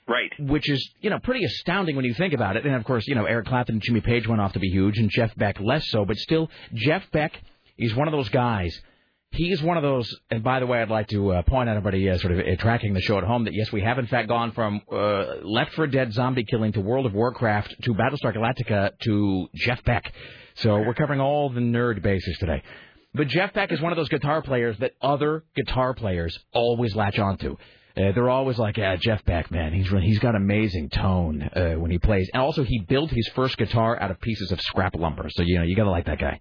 [0.07, 0.31] Right.
[0.39, 2.65] Which is, you know, pretty astounding when you think about it.
[2.67, 4.99] And of course, you know, Eric Clapton and Jimmy Page went off to be huge,
[4.99, 6.05] and Jeff Beck less so.
[6.05, 7.33] But still, Jeff Beck
[7.79, 8.79] is one of those guys
[9.33, 12.09] He's one of those, and by the way, I'd like to uh, point out everybody
[12.11, 14.29] uh, sort of uh, tracking the show at home that yes, we have in fact
[14.29, 18.91] gone from uh, Left 4 Dead zombie killing to World of Warcraft to Battlestar Galactica
[19.05, 20.13] to Jeff Beck.
[20.57, 22.63] So we're covering all the nerd bases today.
[23.15, 27.19] But Jeff Beck is one of those guitar players that other guitar players always latch
[27.19, 27.57] onto.
[27.97, 31.75] Uh, they're always like, yeah, Jeff Beck, man, he's re- he's got amazing tone uh,
[31.75, 34.95] when he plays, and also he built his first guitar out of pieces of scrap
[34.95, 35.29] lumber.
[35.31, 36.41] So you know you gotta like that guy.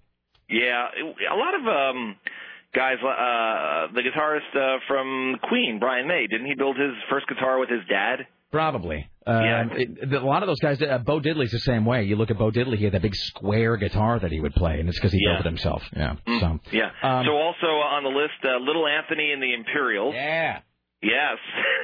[0.49, 0.87] Yeah,
[1.29, 2.15] a lot of um
[2.73, 2.97] guys.
[3.01, 7.69] Uh, the guitarist uh, from Queen, Brian May, didn't he build his first guitar with
[7.69, 8.27] his dad?
[8.51, 9.09] Probably.
[9.25, 9.63] Uh, Yeah.
[9.71, 12.03] it- a lot of those guys, uh, Bo Diddley's the same way.
[12.03, 14.79] You look at Bo Diddley, he had that big square guitar that he would play,
[14.79, 15.33] and it's because he Yeah.
[15.35, 15.83] built it himself.
[15.95, 16.15] Yeah.
[16.39, 16.59] So.
[16.71, 16.89] Yeah.
[17.01, 20.15] Um, so also on the list, uh, Little Anthony and the Imperials.
[20.15, 20.59] Yeah.
[21.01, 21.37] Yes.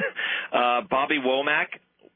[0.51, 1.67] uh, Bobby Womack.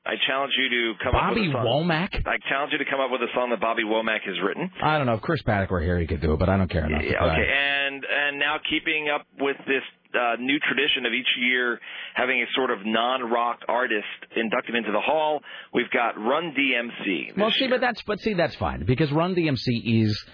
[0.06, 1.86] I challenge you to come up Bobby with a song.
[1.86, 2.26] Womack?
[2.26, 4.72] I challenge you to come up with a song that Bobby Womack has written.
[4.82, 5.14] I don't know.
[5.14, 7.04] If Chris Paddock were here, he could do it, but I don't care enough.
[7.04, 9.84] Yeah, okay, and and now keeping up with this
[10.16, 11.80] uh, new tradition of each year
[12.16, 15.42] having a sort of non-rock artist inducted into the hall,
[15.74, 17.38] we've got Run DMC.
[17.38, 20.26] Well, see, but that's but see, that's fine because Run DMC is,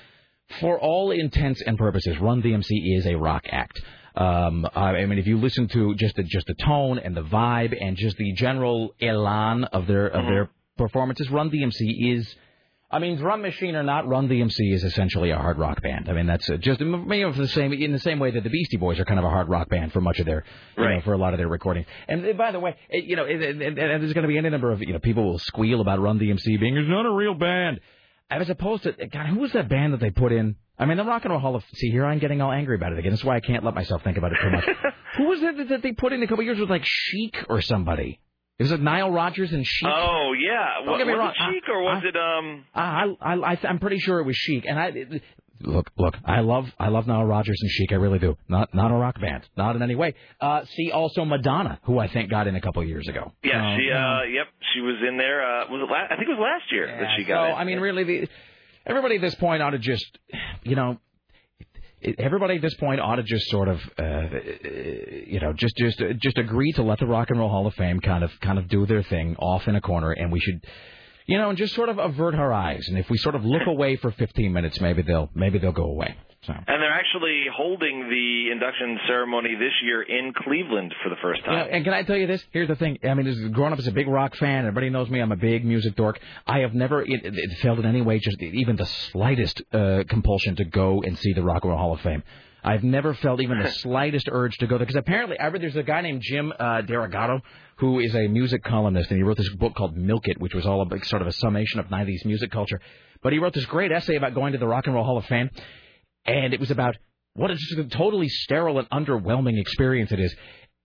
[0.62, 3.82] for all intents and purposes, Run DMC is a rock act.
[4.18, 7.22] Um, I I mean, if you listen to just the just the tone and the
[7.22, 12.36] vibe and just the general elan of their of their performances, Run DMC is.
[12.90, 16.08] I mean, Drum Machine or not, Run DMC is essentially a hard rock band.
[16.10, 18.46] I mean, that's uh, just you know, for the same in the same way that
[18.46, 20.46] the Beastie Boys are kind of a hard rock band for much of their,
[20.78, 21.86] you know, for a lot of their recordings.
[22.08, 24.30] And uh, by the way, it, you know, it, it, and, and there's going to
[24.30, 27.06] be any number of you know people will squeal about Run DMC being it's not
[27.06, 27.82] a real band,
[28.30, 30.56] as opposed to God, who was that band that they put in?
[30.80, 32.94] I mean, the Rock and Roll Hall of See, here I'm getting all angry about
[32.94, 33.12] it again.
[33.12, 34.66] That's why I can't let myself think about it too much.
[35.18, 38.20] who was it that- they put in a couple years with like Chic or somebody?
[38.60, 39.88] It was it Nile Rodgers and Chic?
[39.92, 41.34] Oh yeah, Don't was, get me was wrong.
[41.52, 42.66] it Chic or was it um?
[42.74, 44.92] I, I, I, I'm pretty sure it was Chic, and I
[45.62, 46.16] look, look.
[46.26, 47.92] I love, I love Nile Rodgers and Chic.
[47.92, 48.38] I really do.
[48.48, 50.16] Not, not a rock band, not in any way.
[50.42, 53.34] Uh, see, also Madonna, who I think got in a couple of years ago.
[53.44, 55.42] Yeah, Uh, she uh, yep, she was in there.
[55.42, 55.92] Uh, was it?
[55.92, 57.56] La- I think it was last year that she so got in.
[57.56, 58.28] I mean, really, the,
[58.86, 60.06] everybody at this point ought to just,
[60.64, 60.98] you know.
[62.20, 64.28] Everybody at this point ought to just sort of, uh,
[65.26, 68.00] you know, just just just agree to let the Rock and Roll Hall of Fame
[68.00, 70.64] kind of kind of do their thing off in a corner, and we should,
[71.28, 72.86] you know, and just sort of avert our eyes.
[72.88, 75.86] And if we sort of look away for 15 minutes, maybe they'll maybe they'll go
[75.86, 76.16] away.
[76.44, 76.54] So.
[76.54, 81.52] And they're actually holding the induction ceremony this year in Cleveland for the first You
[81.52, 81.70] know, time.
[81.72, 82.46] and can I tell you this?
[82.52, 83.00] Here's the thing.
[83.04, 85.20] I mean, as growing up as a big rock fan, everybody knows me.
[85.20, 86.20] I'm a big music dork.
[86.46, 90.04] I have never it, it, it felt in any way just even the slightest uh,
[90.08, 92.24] compulsion to go and see the Rock and Roll Hall of Fame.
[92.68, 95.76] I've never felt even the slightest urge to go there because apparently, I read there's
[95.78, 97.42] a guy named Jim uh, DeRogatis
[97.78, 100.66] who is a music columnist, and he wrote this book called Milk It, which was
[100.66, 102.82] all a sort of a summation of '90s music culture.
[103.24, 105.26] But he wrote this great essay about going to the Rock and Roll Hall of
[105.26, 105.50] Fame,
[106.26, 106.98] and it was about
[107.36, 110.36] what a just a totally sterile and underwhelming experience it is.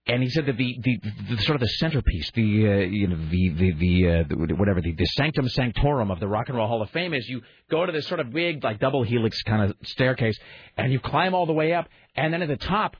[0.05, 0.99] And he said that the, the,
[1.29, 4.81] the sort of the centerpiece, the uh, you know the the the, uh, the whatever
[4.81, 7.41] the, the sanctum sanctorum of the Rock and Roll Hall of Fame is you
[7.71, 10.37] go to this sort of big like double helix kind of staircase
[10.75, 12.97] and you climb all the way up and then at the top,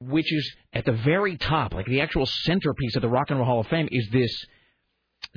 [0.00, 3.46] which is at the very top, like the actual centerpiece of the Rock and Roll
[3.46, 4.44] Hall of Fame, is this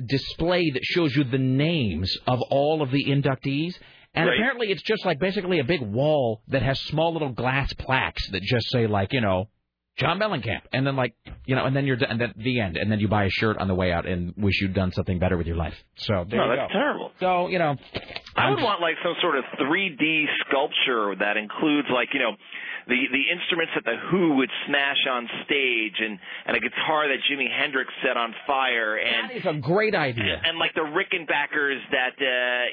[0.06, 3.74] display that shows you the names of all of the inductees.
[4.14, 4.38] And Right.
[4.38, 8.42] apparently, it's just like basically a big wall that has small little glass plaques that
[8.42, 9.48] just say like you know
[9.98, 11.14] John Mellencamp, and then like
[11.44, 13.30] you know, and then you're done, and then the end, and then you buy a
[13.30, 15.74] shirt on the way out and wish you'd done something better with your life.
[15.96, 16.78] So there no, you that's go.
[16.78, 17.12] terrible.
[17.20, 17.76] So you know,
[18.34, 22.32] I would want like some sort of 3D sculpture that includes like you know
[22.88, 27.18] the the instruments that the Who would smash on stage and and a guitar that
[27.30, 30.40] Jimi Hendrix set on fire and that is a great idea.
[30.44, 32.64] and like the Rickenbackers that uh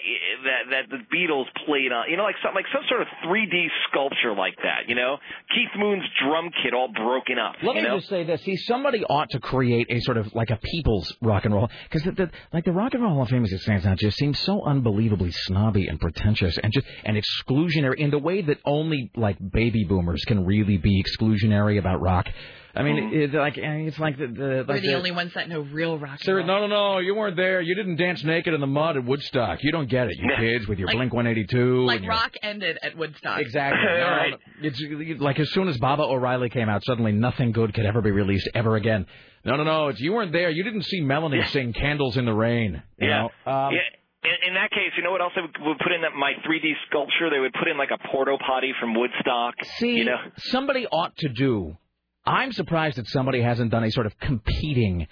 [0.45, 3.67] that that the Beatles played on you know like some like some sort of 3D
[3.89, 5.17] sculpture like that you know?
[5.53, 7.97] Keith Moon's drum kit all broken up Let me know?
[7.97, 11.45] just say this: See, somebody ought to create a sort of like a people's rock
[11.45, 12.05] and roll, because
[12.53, 14.63] like the Rock and Roll Hall of Fame as it stands now just seems so
[14.63, 19.85] unbelievably snobby and pretentious and just and exclusionary in the way that only like baby
[19.99, 22.27] boomers can really be exclusionary about rock.
[22.75, 25.61] I mean, it, like it's like the, the We're like the only ones that know
[25.61, 26.99] real rock Sir, no, no, no!
[26.99, 27.61] You weren't there.
[27.61, 29.63] You didn't dance naked in the mud at Woodstock.
[29.63, 31.85] You don't get it, you kids, with your Like- Blink 182.
[31.85, 33.39] Like and your- rock ended at Woodstock.
[33.41, 33.79] Exactly.
[33.89, 34.33] No, no, Right.
[34.61, 38.11] It's like as soon as Baba O'Riley came out, suddenly nothing good could ever be
[38.11, 39.07] released ever again.
[39.43, 39.87] No, no, no.
[39.87, 40.49] It's you weren't there.
[40.51, 43.27] You didn't see Melanie sing "Candles in the Rain." You Yeah.
[43.45, 43.51] Know?
[43.51, 43.79] Um, yeah.
[44.23, 46.33] In, in that case, you know what else they would, would put in that my
[46.45, 47.29] 3D sculpture?
[47.29, 49.55] They would put in like a porto potty from Woodstock.
[49.77, 51.77] See, you know, somebody ought to do.
[52.25, 55.07] I'm surprised that somebody hasn't done a sort of competing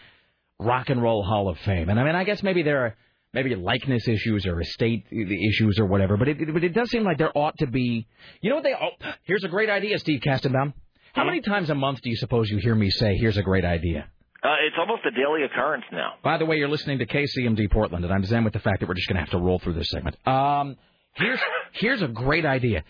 [0.59, 1.89] rock and roll Hall of Fame.
[1.89, 2.95] And I mean, I guess maybe there are
[3.33, 6.17] maybe likeness issues or estate issues or whatever.
[6.17, 8.07] But it, but it does seem like there ought to be.
[8.41, 8.73] You know what they?
[8.73, 10.73] Oh, here's a great idea, Steve Kastenbaum.
[11.13, 11.27] How hmm?
[11.27, 14.09] many times a month do you suppose you hear me say, "Here's a great idea"?
[14.47, 16.13] Uh, it's almost a daily occurrence now.
[16.23, 18.87] By the way, you're listening to KCMD Portland, and I'm zen with the fact that
[18.87, 20.15] we're just going to have to roll through this segment.
[20.25, 20.77] Um,
[21.15, 21.39] here's
[21.73, 22.85] here's a great idea.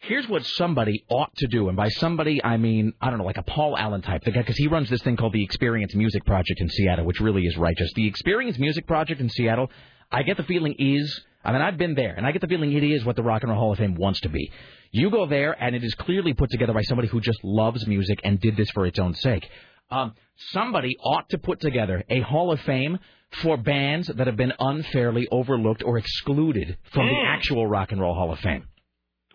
[0.00, 3.38] Here's what somebody ought to do, and by somebody I mean I don't know, like
[3.38, 6.24] a Paul Allen type, the guy because he runs this thing called the Experience Music
[6.26, 7.90] Project in Seattle, which really is righteous.
[7.94, 9.70] The Experience Music Project in Seattle,
[10.12, 11.24] I get the feeling is.
[11.42, 13.42] I mean, I've been there, and I get the feeling it is what the Rock
[13.42, 14.52] and Roll Hall of Fame wants to be.
[14.90, 18.20] You go there, and it is clearly put together by somebody who just loves music
[18.24, 19.48] and did this for its own sake.
[19.90, 20.14] Um,
[20.52, 22.98] somebody ought to put together a Hall of Fame
[23.42, 28.14] for bands that have been unfairly overlooked or excluded from the actual Rock and Roll
[28.14, 28.66] Hall of Fame.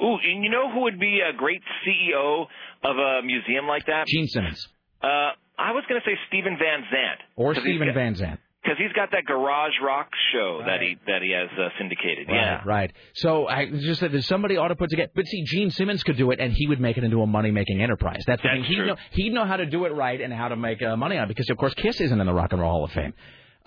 [0.02, 2.46] Ooh, and you know who would be a great CEO
[2.84, 4.06] of a museum like that?
[4.08, 4.68] Gene Simmons
[5.02, 7.22] Uh, I was going to say Stephen Van Zandt.
[7.38, 8.40] Or Stephen Van Zandt.
[8.66, 12.26] Because he's got that garage rock show that he that he has uh, syndicated.
[12.28, 12.56] Yeah.
[12.56, 12.94] Right, right.
[13.14, 15.12] So I just said there's somebody ought to put together.
[15.14, 17.80] But see, Gene Simmons could do it, and he would make it into a money-making
[17.80, 18.24] enterprise.
[18.26, 18.64] That's the That's thing.
[18.64, 18.88] He'd true.
[18.88, 21.26] know he'd know how to do it right and how to make uh, money on
[21.26, 21.28] it.
[21.28, 23.14] Because of course, Kiss isn't in the Rock and Roll Hall of Fame.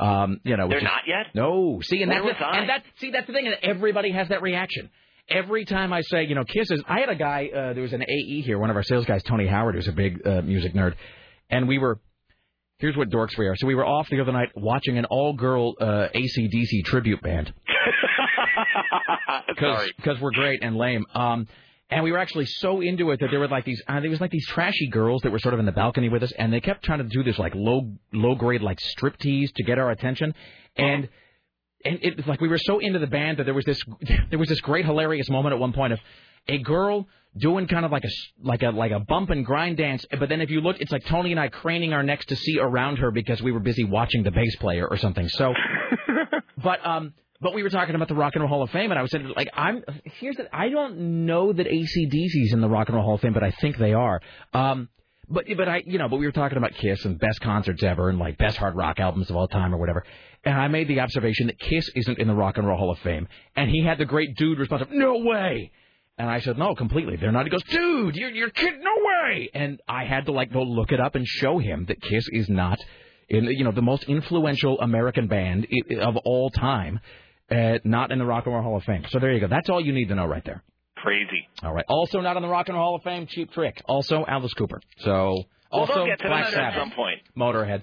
[0.01, 1.26] Um, you know, They're is- not yet.
[1.32, 3.46] No, see, and Where that's was and that see that's the thing.
[3.46, 4.90] And everybody has that reaction.
[5.30, 6.82] Every time I say, you know, kisses.
[6.88, 7.51] I had a guy.
[7.55, 9.92] Uh, there was an AE here, one of our sales guys, Tony Howard, who's a
[9.92, 10.94] big uh, music nerd,
[11.51, 12.01] and we were.
[12.79, 13.57] Here's what dorks we are.
[13.57, 17.53] So we were off the other night watching an all-girl uh, ACDC tribute band
[19.97, 21.05] because we're great and lame.
[21.12, 21.49] Um,
[21.91, 24.20] and we were actually so into it that there were like these uh, there was
[24.20, 26.61] like these trashy girls that were sort of in the balcony with us, and they
[26.61, 30.35] kept trying to do this like low low grade like striptease to get our attention,
[30.76, 31.09] and
[31.85, 33.83] and it was like we were so into the band that there was this
[34.31, 35.99] there was this great hilarious moment at one point of
[36.47, 38.11] a girl doing kind of like a
[38.43, 41.05] like a like a bump and grind dance, but then if you look, it's like
[41.07, 44.22] Tony and I craning our necks to see around her because we were busy watching
[44.22, 45.29] the bass player or something.
[45.29, 45.55] So,
[46.62, 47.14] but um.
[47.41, 49.12] But we were talking about the Rock and Roll Hall of Fame, and I was
[49.12, 49.85] saying, like, I'm
[50.18, 53.33] here's the, I don't know that ACDC's in the Rock and Roll Hall of Fame,
[53.33, 54.20] but I think they are.
[54.53, 54.89] Um,
[55.31, 58.09] but but I you know, but we were talking about Kiss and best concerts ever
[58.09, 60.05] and like best hard rock albums of all time or whatever.
[60.45, 62.99] And I made the observation that Kiss isn't in the Rock and Roll Hall of
[63.01, 65.70] Fame, and he had the great dude response of no way.
[66.19, 67.16] And I said, no, completely.
[67.16, 67.45] They're not.
[67.45, 68.83] He goes, dude, you're, you're kidding.
[68.83, 69.51] No way.
[69.55, 72.49] And I had to, like, go look it up and show him that Kiss is
[72.49, 72.79] not
[73.29, 75.69] in, you know, the most influential American band
[76.01, 76.99] of all time,
[77.53, 79.05] uh, not in the Rock and Roll Hall of Fame.
[79.11, 79.47] So there you go.
[79.47, 80.64] That's all you need to know right there.
[80.97, 81.47] Crazy.
[81.62, 81.85] All right.
[81.89, 83.81] Also not in the Rock and Roll Hall of Fame, Cheap Trick.
[83.87, 84.81] Also Alice Cooper.
[84.99, 86.81] So, also they'll get to Black that at Sabbath.
[86.81, 87.21] some point.
[87.37, 87.83] Motorhead.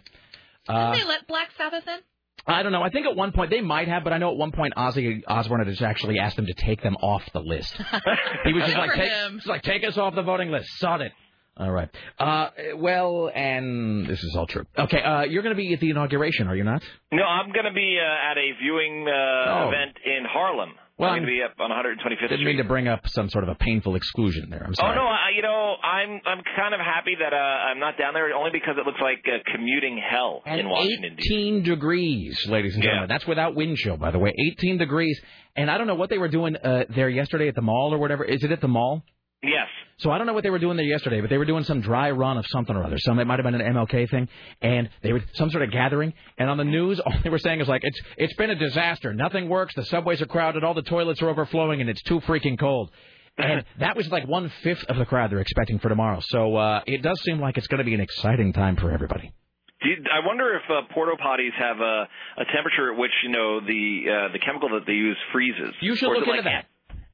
[0.68, 2.00] Uh, Did they let Black Sabbath in?
[2.48, 2.82] I don't know.
[2.84, 5.22] I think at one point they might have, but I know at one point Ozzy
[5.28, 7.74] Osbourne had just actually asked them to take them off the list.
[8.46, 10.70] he was just like, take, just like, take us off the voting list.
[10.78, 11.12] Sod it.
[11.58, 11.90] All right.
[12.20, 14.66] Uh, well, and this is all true.
[14.78, 16.84] Okay, uh, you're going to be at the inauguration, are you not?
[17.14, 19.70] No, I'm going to be uh, at a viewing uh, Oh.
[19.70, 20.74] event in Harlem.
[20.98, 22.46] Well, I'm going to be up on 125th Didn't Street.
[22.46, 24.64] mean to bring up some sort of a painful exclusion there.
[24.66, 24.94] I'm sorry.
[24.94, 28.14] Oh no, I, you know, I'm I'm kind of happy that uh, I'm not down
[28.14, 31.34] there only because it looks like uh, commuting hell in Washington D.C.
[31.36, 32.92] 18 degrees, ladies and Yeah.
[32.92, 33.10] gentlemen.
[33.10, 34.32] That's without wind chill, by the way.
[34.54, 35.20] 18 degrees.
[35.58, 37.98] And I don't know what they were doing uh, there yesterday at the mall or
[37.98, 38.24] whatever.
[38.24, 39.04] Is it at the mall?
[39.48, 39.68] Yes.
[39.98, 41.80] So I don't know what they were doing there yesterday, but they were doing some
[41.80, 42.98] dry run of something or other.
[43.00, 44.28] Some it might have been an MLK thing,
[44.62, 46.14] and they were some sort of gathering.
[46.38, 49.14] And on the news, all they were saying is like, "It's it's been a disaster.
[49.14, 49.74] Nothing works.
[49.76, 50.64] The subways are crowded.
[50.64, 52.92] All the toilets are overflowing, and it's too freaking cold."
[53.38, 56.20] And that was like one fifth of the crowd they're expecting for tomorrow.
[56.22, 59.34] So uh, it does seem like it's going to be an exciting time for everybody.
[59.82, 64.04] I wonder if uh, porta potties have a, a temperature at which you know the
[64.08, 65.74] uh, the chemical that they use freezes.
[65.82, 66.66] You should look into like,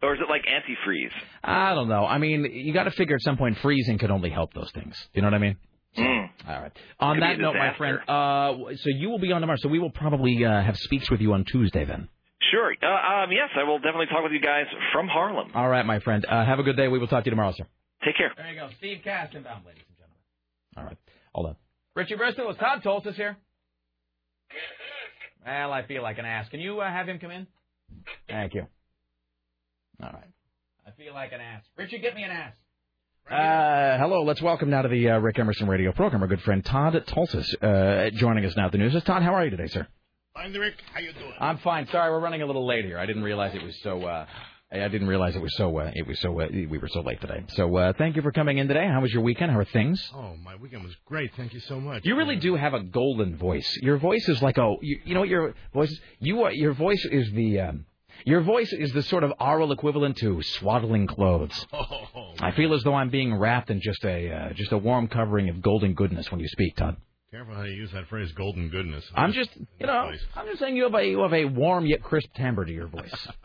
[0.02, 1.12] Or is it like antifreeze?
[1.44, 2.06] I don't know.
[2.06, 4.96] I mean, you got to figure at some point freezing could only help those things.
[5.14, 5.58] You know what I mean?
[5.98, 6.30] Mm.
[6.48, 6.72] All right.
[7.00, 9.58] On Could that note, my friend, uh, so you will be on tomorrow.
[9.60, 12.08] So we will probably uh, have speaks with you on Tuesday then.
[12.50, 12.74] Sure.
[12.82, 15.52] Uh, um, yes, I will definitely talk with you guys from Harlem.
[15.54, 16.26] All right, my friend.
[16.28, 16.88] Uh, have a good day.
[16.88, 17.66] We will talk to you tomorrow, sir.
[18.04, 18.32] Take care.
[18.36, 18.70] There you go.
[18.78, 20.78] Steve Kastenbaum, ladies and gentlemen.
[20.78, 20.98] All right.
[21.34, 21.56] Hold on.
[21.96, 23.38] Richie Bristol, is Todd Tolsis here?
[25.46, 26.48] Well, I feel like an ass.
[26.50, 27.48] Can you uh, have him come in?
[28.28, 28.66] Thank you.
[30.02, 30.30] All right.
[30.88, 31.64] I feel like an ass.
[31.78, 32.54] Richard, get me an ass.
[33.30, 34.24] Uh, hello.
[34.24, 37.48] Let's welcome now to the uh, Rick Emerson radio program our good friend Todd Tolsis
[37.62, 38.94] uh, joining us now at the news.
[39.04, 39.88] Todd, how are you today, sir?
[40.36, 40.76] I'm Rick.
[40.94, 41.34] How you doing?
[41.40, 41.88] I'm fine.
[41.88, 42.98] Sorry, we're running a little late here.
[42.98, 44.04] I didn't realize it was so.
[44.04, 44.26] Uh,
[44.72, 45.78] I didn't realize it was so.
[45.78, 46.40] Uh, it was so.
[46.40, 47.44] Uh, we were so late today.
[47.50, 48.88] So uh, thank you for coming in today.
[48.88, 49.52] How was your weekend?
[49.52, 50.02] How are things?
[50.16, 51.32] Oh, my weekend was great.
[51.36, 52.06] Thank you so much.
[52.06, 53.70] You really do have a golden voice.
[53.82, 54.76] Your voice is like a.
[54.82, 56.00] You, you know what your voice is?
[56.20, 56.52] You are.
[56.52, 57.60] Your voice is the.
[57.60, 57.86] Um,
[58.26, 61.66] your voice is the sort of oral equivalent to swaddling clothes.
[62.14, 65.08] Oh, I feel as though I'm being wrapped in just a uh, just a warm
[65.08, 66.98] covering of golden goodness when you speak, Todd.
[67.32, 69.04] careful how you use that phrase, golden goodness.
[69.16, 69.50] I'm just,
[69.80, 70.20] you know, Nice.
[70.36, 72.88] I'm just saying you have a you have a warm yet crisp timbre to your
[72.88, 73.28] voice.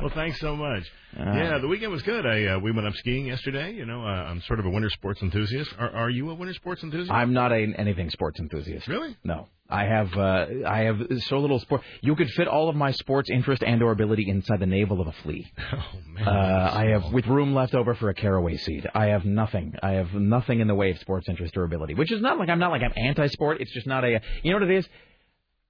[0.00, 0.82] Well, thanks so much.
[1.18, 2.24] Uh, yeah, the weekend was good.
[2.26, 3.72] I uh, we went up skiing yesterday.
[3.72, 5.70] You know, uh, I'm sort of a winter sports enthusiast.
[5.78, 7.10] Are, are you a winter sports enthusiast?
[7.10, 8.86] I'm not a anything sports enthusiast.
[8.86, 9.16] Really?
[9.24, 9.48] No.
[9.70, 11.82] I have uh, I have so little sport.
[12.00, 15.06] You could fit all of my sports interest and or ability inside the navel of
[15.08, 15.50] a flea.
[15.70, 16.26] Oh man.
[16.26, 18.88] Uh, I have with room left over for a caraway seed.
[18.94, 19.74] I have nothing.
[19.82, 21.94] I have nothing in the way of sports interest or ability.
[21.94, 23.60] Which is not like I'm not like I'm anti-sport.
[23.60, 24.20] It's just not a.
[24.42, 24.88] You know what it is?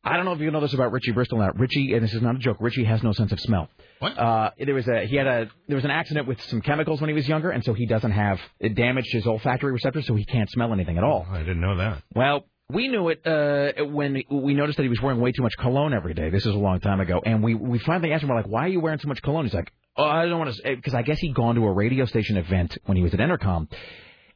[0.05, 1.51] I don't know if you know this about Richie Bristol now.
[1.55, 2.59] Richie, and this is not a joke.
[2.61, 3.69] Richie has no sense of smell.
[3.99, 4.17] What?
[4.17, 7.09] Uh, there was a he had a there was an accident with some chemicals when
[7.09, 10.25] he was younger, and so he doesn't have it damaged his olfactory receptors, so he
[10.25, 11.27] can't smell anything at all.
[11.29, 12.03] I didn't know that.
[12.15, 15.57] Well, we knew it uh, when we noticed that he was wearing way too much
[15.59, 16.29] cologne every day.
[16.29, 18.65] This is a long time ago, and we we finally asked him, we're like, "Why
[18.65, 21.03] are you wearing so much cologne?" He's like, "Oh, I don't want to," because I
[21.03, 23.69] guess he'd gone to a radio station event when he was at Entercom,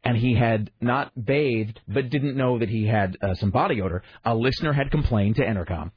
[0.03, 4.03] and he had not bathed, but didn't know that he had uh, some body odor.
[4.25, 5.91] A listener had complained to Entercom.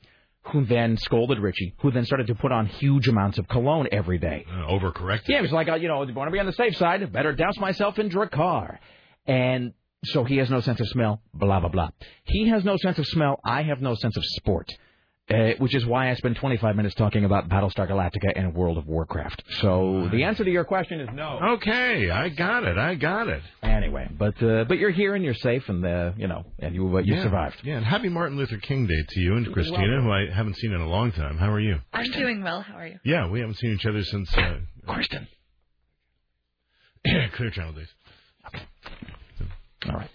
[0.52, 1.74] Who then scolded Richie?
[1.80, 4.46] Who then started to put on huge amounts of cologne every day?
[4.48, 5.30] Uh, overcorrected.
[5.30, 7.34] Yeah, it was like, uh, you know, want to be on the safe side, better
[7.34, 8.78] douse myself in Drakkar.
[9.26, 9.74] And
[10.06, 11.90] so he has no sense of smell, blah, blah, blah.
[12.24, 13.40] He has no sense of smell.
[13.46, 14.72] I have no sense of sport.
[15.28, 18.86] Uh, which is why I spent 25 minutes talking about Battlestar Galactica and World of
[18.86, 19.42] Warcraft.
[19.60, 21.40] So the answer to your question is no.
[21.54, 22.78] Okay, I got it.
[22.78, 23.42] I got it.
[23.64, 26.96] Anyway, but uh, but you're here and you're safe and uh, you know and you
[26.96, 27.24] uh, you yeah.
[27.24, 27.56] survived.
[27.64, 30.74] Yeah, and happy Martin Luther King Day to you and Christina, who I haven't seen
[30.74, 31.40] in a long time.
[31.40, 31.80] How are you?
[31.92, 32.62] I'm doing well.
[32.62, 33.00] How are you?
[33.04, 35.28] Yeah, we haven't seen each other since uh, Kristen.
[37.34, 37.95] Clear Channel days.
[39.88, 40.10] All right.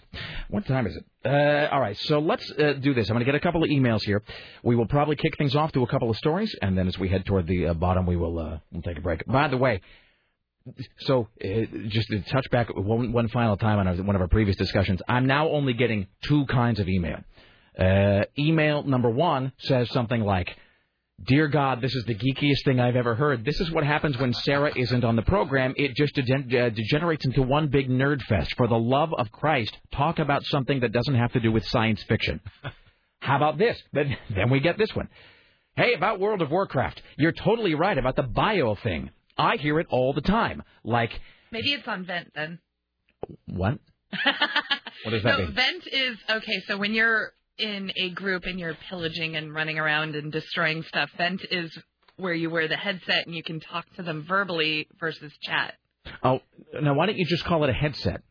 [0.49, 1.05] What time is it?
[1.23, 1.97] Uh, all right.
[1.97, 3.09] So let's uh, do this.
[3.09, 4.21] I'm going to get a couple of emails here.
[4.63, 7.09] We will probably kick things off to a couple of stories, and then as we
[7.09, 9.25] head toward the uh, bottom, we will uh, we'll take a break.
[9.25, 9.81] By the way,
[10.99, 11.47] so uh,
[11.87, 15.25] just to touch back one, one final time on one of our previous discussions, I'm
[15.25, 17.19] now only getting two kinds of email.
[17.77, 20.55] Uh, email number one says something like,
[21.25, 23.43] Dear God, this is the geekiest thing I've ever heard.
[23.45, 25.73] This is what happens when Sarah isn't on the program.
[25.77, 28.55] It just degen- uh, degenerates into one big nerd fest.
[28.55, 32.01] For the love of Christ, talk about something that doesn't have to do with science
[32.03, 32.39] fiction.
[33.19, 33.77] How about this?
[33.93, 35.09] But then we get this one.
[35.75, 37.01] Hey, about World of Warcraft.
[37.17, 39.09] You're totally right about the bio thing.
[39.37, 40.63] I hear it all the time.
[40.83, 41.11] Like,
[41.51, 42.59] Maybe it's on vent then.
[43.47, 43.77] what?
[45.03, 45.53] What does that no, mean?
[45.55, 46.61] vent is okay.
[46.67, 51.09] So when you're in a group and you're pillaging and running around and destroying stuff,
[51.17, 51.77] vent is
[52.17, 55.73] where you wear the headset and you can talk to them verbally versus chat.
[56.23, 56.39] Oh,
[56.81, 58.21] now why don't you just call it a headset?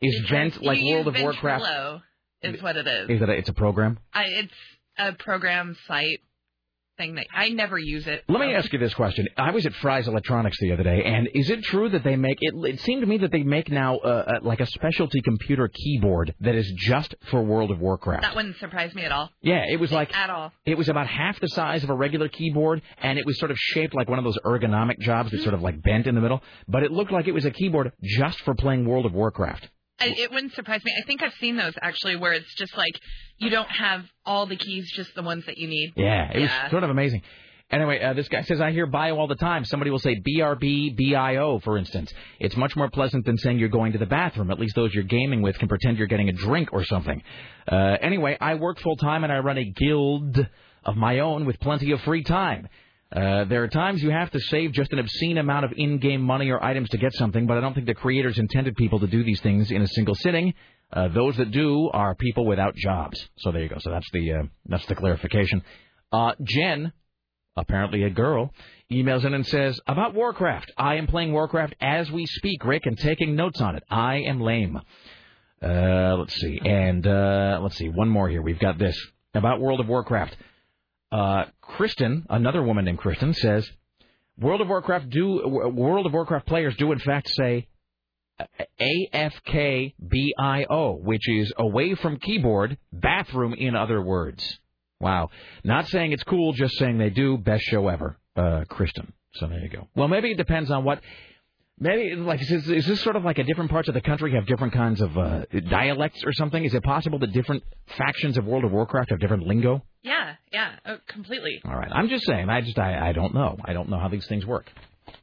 [0.00, 1.64] Is Vent like World of Warcraft?
[1.64, 2.02] Ventrilo
[2.42, 3.10] is what it is.
[3.10, 3.98] Is that a, it's a program?
[4.12, 4.54] I, it's
[4.98, 6.20] a program site
[6.98, 8.24] thing that I never use it.
[8.28, 9.26] Let me ask you this question.
[9.36, 12.38] I was at Fry's Electronics the other day, and is it true that they make
[12.40, 12.54] it?
[12.54, 16.34] It seemed to me that they make now uh, uh, like a specialty computer keyboard
[16.40, 18.22] that is just for World of Warcraft.
[18.22, 19.30] That wouldn't surprise me at all.
[19.40, 20.52] Yeah, it was like At all.
[20.66, 23.56] it was about half the size of a regular keyboard, and it was sort of
[23.58, 26.42] shaped like one of those ergonomic jobs that sort of like bent in the middle.
[26.68, 29.68] But it looked like it was a keyboard just for playing World of Warcraft.
[30.00, 30.92] I, it wouldn't surprise me.
[31.00, 32.98] I think I've seen those actually, where it's just like
[33.38, 35.92] you don't have all the keys, just the ones that you need.
[35.96, 36.62] Yeah, it Yeah.
[36.64, 37.22] was sort of amazing.
[37.70, 39.64] Anyway, uh, this guy says, I hear bio all the time.
[39.64, 42.12] Somebody will say BRB, BIO, for instance.
[42.38, 44.50] It's much more pleasant than saying you're going to the bathroom.
[44.50, 47.22] At least those you're gaming with can pretend you're getting a drink or something.
[47.70, 50.46] Uh, anyway, I work full time and I run a guild
[50.84, 52.68] of my own with plenty of free time.
[53.12, 56.50] Uh, there are times you have to save just an obscene amount of in-game money
[56.50, 59.22] or items to get something, but I don't think the creators intended people to do
[59.22, 60.54] these things in a single sitting.
[60.90, 63.22] Uh, those that do are people without jobs.
[63.38, 63.76] So there you go.
[63.80, 65.62] So that's the uh, that's the clarification.
[66.10, 66.92] Uh, Jen,
[67.54, 68.50] apparently a girl,
[68.90, 70.72] emails in and says about Warcraft.
[70.78, 73.82] I am playing Warcraft as we speak, Rick, and taking notes on it.
[73.90, 74.80] I am lame.
[75.62, 77.04] Uh, let's see, and
[77.62, 78.42] let's see, one more here.
[78.42, 78.98] We've got this
[79.34, 80.36] about World of Warcraft.
[81.12, 83.70] Uh, Kristen, another woman named Kristen, says
[84.38, 87.68] World of Warcraft do World of Warcraft players do in fact say
[88.80, 89.92] AFKBIO,
[91.00, 94.58] which is away from keyboard, bathroom in other words.
[95.00, 95.30] Wow.
[95.64, 97.36] Not saying it's cool, just saying they do.
[97.36, 99.12] Best show ever, uh, Kristen.
[99.34, 99.88] So there you go.
[99.94, 101.00] Well, maybe it depends on what.
[101.82, 104.34] Maybe like is this, is this sort of like a different parts of the country
[104.34, 106.64] have different kinds of uh, dialects or something?
[106.64, 107.64] Is it possible that different
[107.98, 109.82] factions of World of Warcraft have different lingo?
[110.04, 111.60] Yeah, yeah, oh, completely.
[111.64, 111.90] All right.
[111.92, 112.48] I'm just saying.
[112.48, 113.58] I just I, I don't know.
[113.64, 114.70] I don't know how these things work.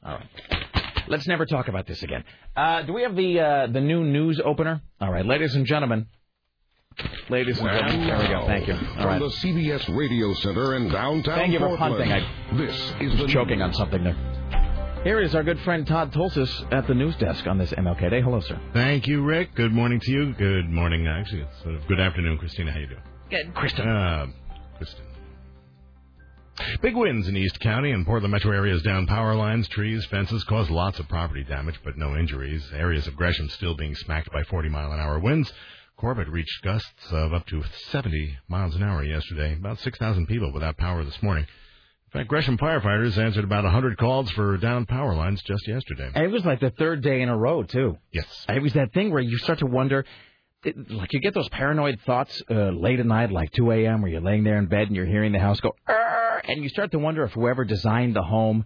[0.03, 0.65] All right.
[1.07, 2.25] Let's never talk about this again.
[2.57, 4.81] Uh, do we have the uh, the new news opener?
[4.99, 6.07] All right, ladies and gentlemen.
[7.29, 8.45] Ladies and gentlemen, there we go.
[8.47, 8.73] Thank you.
[8.73, 9.19] All From right.
[9.19, 12.09] the CBS Radio Center in downtown Thank you for Portland.
[12.09, 12.11] punting.
[12.11, 14.38] I This is was the choking on something there.
[15.03, 18.21] Here is our good friend Todd Tulsis at the news desk on this MLK Day.
[18.21, 18.59] Hello, sir.
[18.73, 19.55] Thank you, Rick.
[19.55, 20.33] Good morning to you.
[20.33, 21.43] Good morning, actually.
[21.43, 22.73] It's sort of good afternoon, Christina.
[22.73, 23.01] How you doing?
[23.29, 23.55] Good.
[23.55, 23.87] Kristen.
[23.87, 24.25] Uh,
[24.75, 25.05] Kristen.
[26.81, 30.69] Big winds in East County and Portland metro areas down power lines, trees, fences caused
[30.69, 32.69] lots of property damage, but no injuries.
[32.73, 35.49] Areas of Gresham still being smacked by 40 mile an hour winds.
[35.95, 39.53] Corbett reached gusts of up to 70 miles an hour yesterday.
[39.53, 41.47] About 6,000 people without power this morning.
[42.11, 46.09] In fact, Gresham firefighters answered about 100 calls for down power lines just yesterday.
[46.15, 47.99] And it was like the third day in a row too.
[48.11, 48.45] Yes.
[48.49, 50.05] It was that thing where you start to wonder,
[50.63, 54.09] it, like you get those paranoid thoughts uh, late at night, like 2 a.m., where
[54.09, 56.89] you're laying there in bed and you're hearing the house go, "Arr!" and you start
[56.91, 58.65] to wonder if whoever designed the home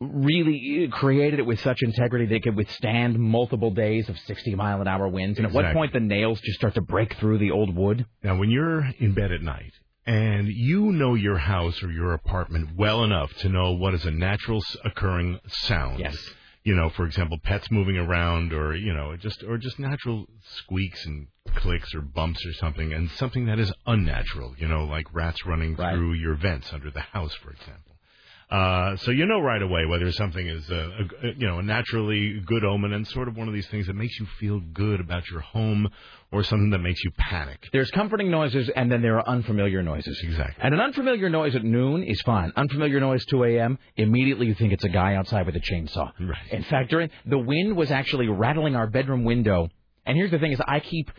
[0.00, 4.86] really created it with such integrity they could withstand multiple days of 60 mile an
[4.86, 5.38] hour winds.
[5.38, 8.06] And at what point the nails just start to break through the old wood.
[8.22, 9.72] Now, when you're in bed at night
[10.06, 14.10] and you know your house or your apartment well enough to know what is a
[14.10, 15.98] natural occurring sound.
[16.00, 16.16] Yes.
[16.62, 20.26] You know, for example, pets moving around or, you know, just or just natural
[20.56, 25.06] squeaks and clicks or bumps or something and something that is unnatural, you know, like
[25.14, 25.94] rats running Right.
[25.94, 27.89] through your vents under the house, for example.
[28.50, 30.74] Uh, so you know right away whether something is a,
[31.22, 33.94] a, you know a naturally good omen and sort of one of these things that
[33.94, 35.88] makes you feel good about your home
[36.32, 37.68] or something that makes you panic.
[37.72, 40.20] There's comforting noises, and then there are unfamiliar noises.
[40.24, 40.64] Exactly.
[40.64, 42.52] And an unfamiliar noise at noon is fine.
[42.56, 43.78] Unfamiliar noise 2 a.m.
[43.96, 46.10] Immediately you think it's a guy outside with a chainsaw.
[46.18, 46.52] Right.
[46.52, 49.68] In fact, during the wind was actually rattling our bedroom window.
[50.04, 51.10] And here's the thing: is I keep,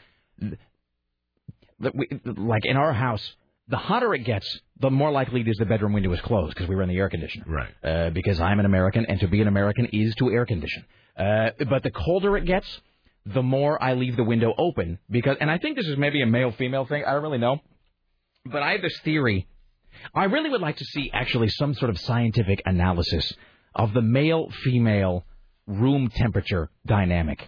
[1.80, 3.36] like in our house,
[3.72, 6.68] the hotter it gets, the more likely it is the bedroom window is closed because
[6.68, 7.46] we run the air conditioner.
[7.48, 7.74] Right.
[7.84, 10.86] Uh, because I'm an American, and to be an American is to air condition.
[11.18, 12.68] Uh, but the colder it gets,
[13.26, 16.26] the more I leave the window open because, and I think this is maybe a
[16.26, 17.04] male female thing.
[17.06, 17.60] I don't really know,
[18.46, 19.48] but I have this theory.
[20.14, 23.34] I really would like to see actually some sort of scientific analysis
[23.74, 25.26] of the male female
[25.66, 27.48] room temperature dynamic.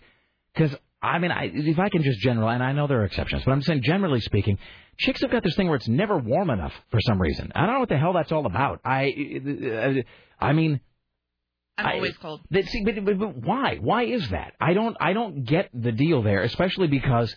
[0.53, 3.43] Because I mean, I, if I can just general, and I know there are exceptions,
[3.43, 4.57] but I'm saying generally speaking,
[4.97, 7.51] chicks have got this thing where it's never warm enough for some reason.
[7.53, 8.79] I don't know what the hell that's all about.
[8.85, 10.03] I,
[10.39, 10.79] I mean,
[11.77, 12.41] I'm I- always cold.
[12.51, 13.77] that, see, but, but, but why?
[13.81, 14.53] Why is that?
[14.61, 14.95] I don't.
[14.99, 17.35] I don't get the deal there, especially because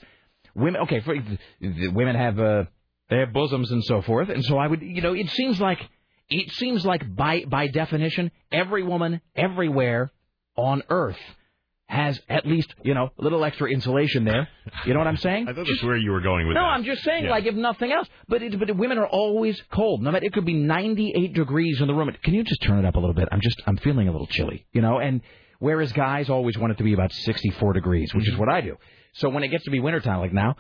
[0.55, 0.83] women.
[0.83, 1.17] Okay, for,
[1.61, 2.65] the women have uh,
[3.11, 4.83] they have bosoms and so forth, and so I would.
[4.83, 5.81] You know, it seems like
[6.29, 10.13] it seems like by by definition, every woman everywhere
[10.57, 11.19] on Earth
[11.89, 14.49] has at least you know a little extra insulation there.
[14.85, 15.47] You know what I'm saying?
[15.49, 16.61] I thought that's where you were going with it.
[16.61, 16.73] no, that.
[16.73, 17.31] I'm just saying, Yeah.
[17.31, 18.09] like, if nothing else.
[18.29, 20.03] But it, but women are always cold.
[20.03, 22.11] No matter, it could be 98 degrees in the room.
[22.25, 23.29] Can you just turn it up a little bit?
[23.31, 24.99] I'm just, I'm feeling a little chilly, you know.
[24.99, 25.21] And
[25.61, 28.33] whereas guys always want it to be about 64 degrees, which Mm-hmm.
[28.35, 28.77] is what I do.
[29.13, 30.57] So when it gets to be wintertime, like now,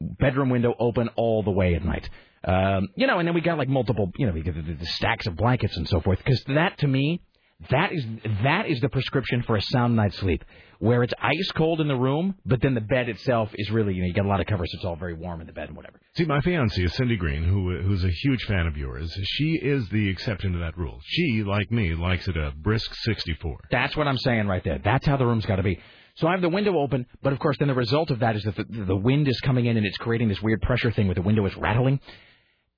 [0.00, 2.08] bedroom window open all the way at night.
[2.44, 4.86] Um, you know, and then we got like multiple, you know, we got the, the
[4.86, 6.18] stacks of blankets and so forth.
[6.18, 7.22] Because that, to me,
[7.70, 8.04] that is
[8.42, 10.44] that is the prescription for a sound night's sleep,
[10.78, 14.02] where it's ice cold in the room, but then the bed itself is really, you
[14.02, 15.68] know, you got a lot of covers, so it's all very warm in the bed
[15.68, 15.98] and whatever.
[16.16, 19.10] See, my fiancée is Cindy Green, who who's a huge fan of yours.
[19.24, 21.00] She is the exception to that rule.
[21.04, 23.58] She, like me, likes it a brisk 64.
[23.70, 24.78] That's what I'm saying right there.
[24.82, 25.80] That's how the room's got to be.
[26.16, 28.42] So I have the window open, but of course, then the result of that is
[28.44, 31.14] that the, the wind is coming in and it's creating this weird pressure thing where
[31.14, 32.00] the window is rattling.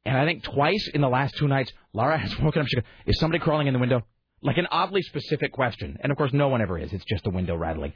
[0.04, 2.68] And I think twice in the last two nights, Laura has woken up.
[2.68, 4.02] She goes, "Is somebody crawling in the window?"
[4.42, 5.98] Like an oddly specific question.
[6.00, 6.92] And of course, no one ever is.
[6.92, 7.92] It's just the window rattling.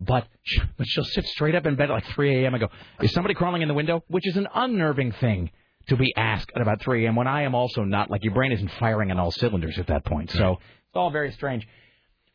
[0.00, 0.26] But
[0.78, 2.54] but she'll sit straight up in bed at like 3 a.m.
[2.54, 2.68] and go,
[3.02, 5.50] "Is somebody crawling in the window?" Which is an unnerving thing
[5.88, 7.16] to be asked at about 3 a.m.
[7.16, 10.04] when I am also not like your brain isn't firing on all cylinders at that
[10.04, 10.30] point.
[10.30, 11.66] So it's all very strange.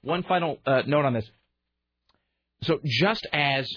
[0.02, 1.30] One final uh, note on this.
[2.64, 3.68] So just as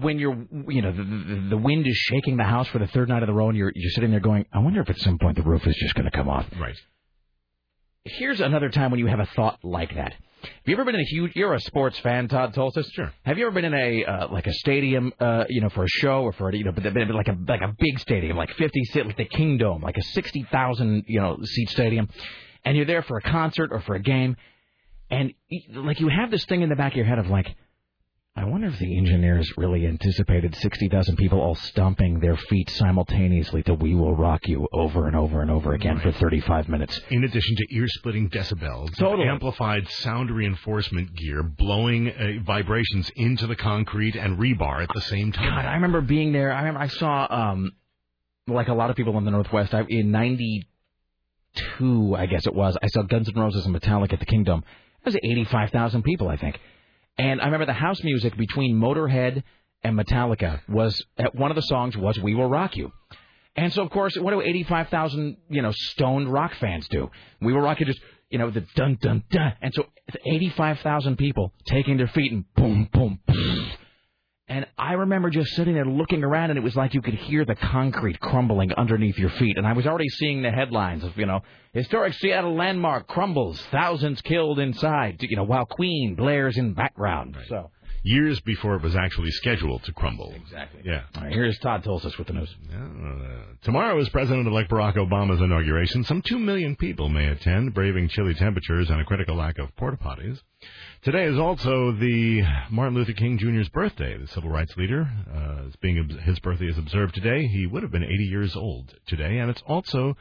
[0.00, 0.36] when you're,
[0.68, 3.32] you know, the, the, wind is shaking the house for the third night of the
[3.32, 5.66] row, and you're you're sitting there going, I wonder if at some point the roof
[5.66, 6.46] is just going to come off.
[6.58, 6.76] Right.
[8.06, 10.12] Here's another time when you have a thought like that.
[10.12, 11.32] Have you ever been in a huge?
[11.34, 12.86] You're a sports fan, Todd Tolsis.
[12.92, 13.12] Sure.
[13.24, 15.88] Have you ever been in a uh, like a stadium, uh, you know, for a
[15.88, 18.84] show or for a, you know, but like a like a big stadium, like 50
[18.84, 22.08] seat, like the Kingdome, like a 60,000 you know seat stadium,
[22.64, 24.36] and you're there for a concert or for a game,
[25.10, 25.32] and
[25.74, 27.54] like you have this thing in the back of your head of like,
[28.38, 33.72] I wonder if the engineers really anticipated 60,000 people all stomping their feet simultaneously to
[33.72, 37.00] "We Will Rock You" over and over and over again for 35 minutes.
[37.08, 39.26] In addition to ear-splitting decibels, Totally.
[39.26, 45.32] amplified sound reinforcement gear blowing uh, vibrations into the concrete and rebar at the same
[45.32, 45.48] time.
[45.48, 46.52] God, I remember being there.
[46.52, 47.72] I remember I saw, um,
[48.48, 52.76] like a lot of people in the Northwest, I, in '92, I guess it was.
[52.82, 54.62] I saw Guns N' Roses and Metallica at the Kingdome.
[55.00, 56.60] It was 85,000 people, I think.
[57.18, 59.42] And I remember the house music between Motorhead
[59.82, 62.92] and Metallica was at one of the songs was "We Will Rock You."
[63.56, 67.10] And so, of course, what do 85,000, you know, stoned rock fans do?
[67.40, 69.54] We Will Rock You just, you know, the dun dun dun.
[69.62, 73.70] And so, it's 85,000 people taking their feet and boom, boom, boom.
[74.48, 77.44] And I remember just sitting there looking around, and it was like you could hear
[77.44, 79.58] the concrete crumbling underneath your feet.
[79.58, 81.40] And I was already seeing the headlines of, you know,
[81.72, 87.36] historic Seattle landmark crumbles, thousands killed inside, you know, while Queen blares in background.
[87.48, 87.70] So
[88.06, 90.32] Years before it was actually scheduled to crumble.
[90.36, 90.82] Exactly.
[90.84, 91.02] Yeah.
[91.16, 92.54] All right, here's Todd Tulsis with the news.
[92.72, 96.04] Uh, tomorrow is President-elect Barack Obama's inauguration.
[96.04, 99.96] Some two million people may attend, braving chilly temperatures and a critical lack of porta
[99.96, 100.40] potties.
[101.06, 104.18] Today is also the Martin Luther King Jr.'s birthday.
[104.18, 107.46] The civil rights leader uh, is being his birthday is observed today.
[107.46, 110.16] He would have been 80 years old today, and it's also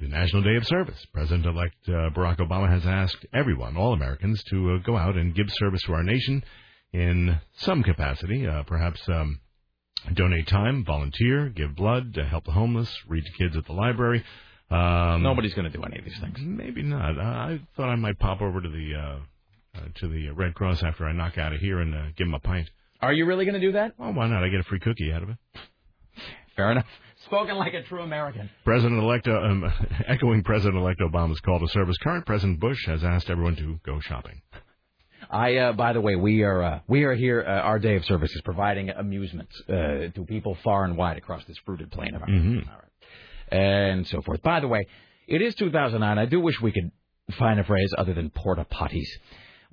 [0.00, 0.96] the National Day of Service.
[1.12, 5.48] President-elect uh, Barack Obama has asked everyone, all Americans, to uh, go out and give
[5.50, 6.42] service to our nation
[6.94, 9.38] in some capacity, uh, perhaps um,
[10.14, 14.24] donate time, volunteer, give blood, help the homeless, read to kids at the library.
[14.70, 16.38] Um, Nobody's going to do any of these things.
[16.40, 17.18] Maybe not.
[17.18, 19.18] Uh, I thought I might pop over to the uh,
[20.00, 22.40] to the Red Cross after I knock out of here and uh, give them a
[22.40, 22.70] pint.
[23.00, 23.92] Are you really going to do that?
[23.98, 24.42] Oh, why not?
[24.42, 25.36] I get a free cookie out of it.
[26.56, 26.86] Fair enough.
[27.26, 28.48] Spoken like a true American.
[28.64, 29.64] President-elect, uh, um,
[30.06, 34.40] echoing President-elect Obama's call to service, current President Bush has asked everyone to go shopping.
[35.30, 37.44] I, uh, by the way, we are uh, we are here.
[37.46, 39.72] Uh, our day of service is providing amusement uh,
[40.14, 42.30] to people far and wide across this fruited plain of ours.
[42.30, 42.66] Mhm.
[42.66, 44.40] Right, and so forth.
[44.42, 44.86] By the way,
[45.26, 46.18] it is 2009.
[46.18, 46.92] I do wish we could
[47.38, 49.08] find a phrase other than porta potties,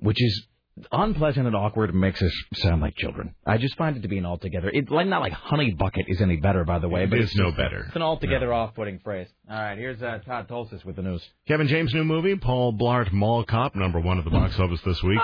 [0.04, 0.46] which is
[0.90, 3.34] unpleasant and awkward and makes us sound like children.
[3.46, 4.68] I just find it to be an altogether.
[4.68, 7.36] It like not like honey bucket is any better, by the way, but is it's
[7.36, 7.84] no just- better.
[7.86, 9.28] It's an altogether off-putting phrase.
[9.48, 11.22] All right, here's uh, Todd Tulsis with the news.
[11.46, 15.02] Kevin James' new movie, Paul Blart Mall Cop, number one at the box office this
[15.02, 15.20] week.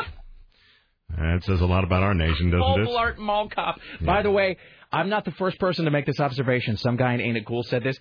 [1.19, 2.87] That says a lot about our nation, doesn't Paul it?
[2.87, 3.81] Paul Blart Mall Cop.
[4.01, 4.57] By the way,
[4.93, 6.77] I'm not the first person to make this observation.
[6.77, 7.99] Some guy in Ain't It Cool said this.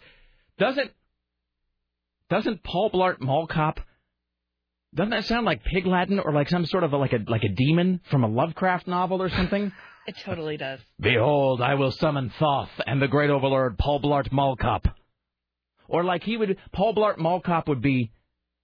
[0.60, 0.92] Doesn't
[2.30, 3.80] doesn't Paul Blart Mall Cop?
[4.96, 7.44] Doesn't that sound like Pig Latin or like some sort of a, like a like
[7.44, 9.72] a demon from a Lovecraft novel or something?
[10.08, 10.80] It totally does.
[11.00, 14.88] Behold, I will summon Thoth and the great overlord Paul Blart Mall Cop.
[15.88, 18.12] Or like he would, Paul Blart Mall Cop would be,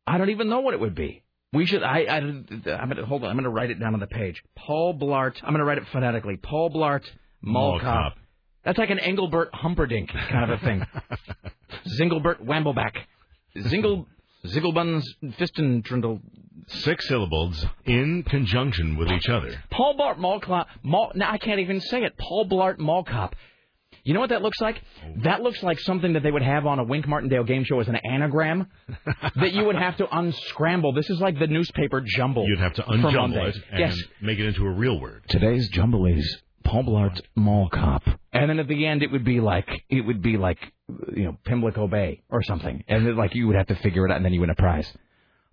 [0.07, 1.23] I don't even know what it would be.
[1.53, 4.07] We should, I, I, I'm gonna, hold on, I'm gonna write it down on the
[4.07, 4.41] page.
[4.55, 6.37] Paul Blart, I'm gonna write it phonetically.
[6.37, 7.03] Paul Blart
[7.43, 8.13] Mall, Mall Cop.
[8.13, 8.17] Cop.
[8.63, 10.83] That's like an Engelbert Humperdinck kind of a thing.
[11.99, 12.93] Zingelbert Wambleback.
[13.67, 14.07] Zingle,
[14.47, 15.03] Zigglebuns
[15.39, 16.21] Fistentrundle.
[16.67, 19.61] Six syllables in conjunction with each other.
[19.69, 20.67] Paul Blart Mall Cop.
[20.83, 22.17] Mall, now I can't even say it.
[22.17, 23.35] Paul Blart Mall Cop.
[24.03, 24.81] You know what that looks like?
[25.23, 27.87] That looks like something that they would have on a Wink Martindale game show as
[27.87, 28.67] an anagram
[29.35, 30.93] that you would have to unscramble.
[30.93, 32.47] This is like the newspaper jumble.
[32.47, 33.99] You'd have to unjumble it and Yes.
[34.21, 35.23] make it into a real word.
[35.27, 39.39] Today's jumble is Paul Blart Mall Cop, and then at the end it would be
[39.39, 40.57] like it would be like
[41.15, 44.11] you know Pimlico Bay or something, and then, like you would have to figure it
[44.11, 44.91] out, and then you win a prize.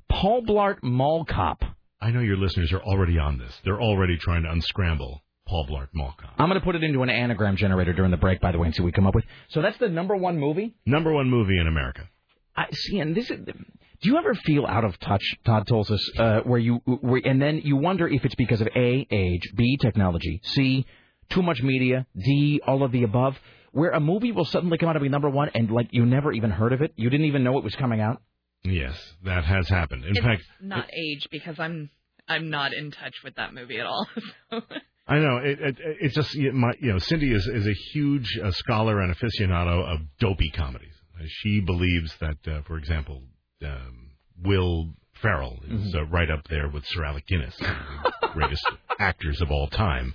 [0.08, 1.62] Paul Blart Mall Cop.
[2.00, 3.52] I know your listeners are already on this.
[3.64, 6.32] They're already trying to unscramble Paul Blart Mall Cop.
[6.38, 8.66] I'm going to put it into an anagram generator during the break, by the way,
[8.66, 9.24] and see what we come up with.
[9.48, 10.74] So that's the number one movie.
[10.86, 12.08] Number one movie in America.
[12.56, 13.38] I see, and this is.
[13.44, 17.58] Do you ever feel out of touch, Todd Tolsis, uh, where you, where, and then
[17.58, 20.84] you wonder if it's because of A, age, B, technology, C,
[21.32, 23.36] too much media, D, all of the above,
[23.72, 26.32] where a movie will suddenly come out to be number one and like you never
[26.32, 28.20] even heard of it, you didn't even know it was coming out.
[28.64, 30.04] Yes, that has happened.
[30.04, 31.90] In it's fact, not age because I'm
[32.28, 34.06] I'm not in touch with that movie at all.
[34.50, 34.60] So.
[35.08, 38.38] I know it, it, it's just you my, you know Cindy is is a huge
[38.42, 40.94] uh, scholar and aficionado of dopey comedies.
[41.18, 43.22] Uh, She believes that, uh, for example,
[43.64, 44.10] um,
[44.44, 48.64] Will Ferrell is uh, right up there with Sir Alec Guinness, the greatest
[48.98, 50.14] actors of all time.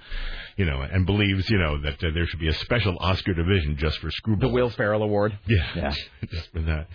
[0.57, 3.77] You know, and believes you know that uh, there should be a special Oscar division
[3.77, 4.49] just for screwball.
[4.49, 5.38] The Will Ferrell Award.
[5.47, 5.93] Yeah, Yeah.
[6.31, 6.88] just for that.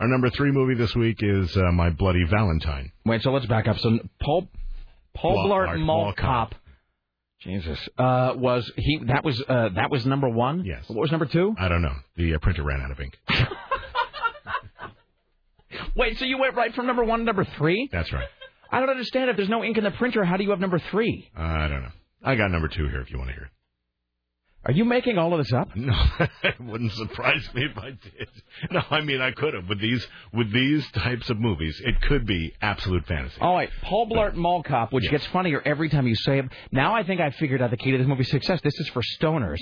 [0.00, 2.90] Our number three movie this week is uh, My Bloody Valentine.
[3.04, 3.78] Wait, so let's back up.
[3.78, 4.48] So Paul
[5.14, 6.54] Paul Blart Blart, Mall Cop.
[7.40, 9.00] Jesus, uh, was he?
[9.06, 10.64] That was uh, that was number one.
[10.64, 10.84] Yes.
[10.88, 11.54] What was number two?
[11.58, 11.94] I don't know.
[12.16, 13.18] The uh, printer ran out of ink.
[15.96, 17.88] Wait, so you went right from number one to number three?
[17.92, 18.28] That's right.
[18.70, 19.28] I don't understand.
[19.28, 21.28] If there's no ink in the printer, how do you have number three?
[21.36, 21.90] I don't know.
[22.22, 23.50] I got number two here if you want to hear it.
[24.64, 25.74] Are you making all of this up?
[25.74, 25.92] No,
[26.44, 28.28] it wouldn't surprise me if I did.
[28.70, 31.80] No, I mean I could have with these with these types of movies.
[31.84, 33.38] It could be absolute fantasy.
[33.40, 35.10] All right, Paul Blart Mall Cop, which Yes.
[35.10, 36.44] gets funnier every time you say it.
[36.70, 38.60] Now I think I figured out the key to this movie's success.
[38.62, 39.58] This is for stoners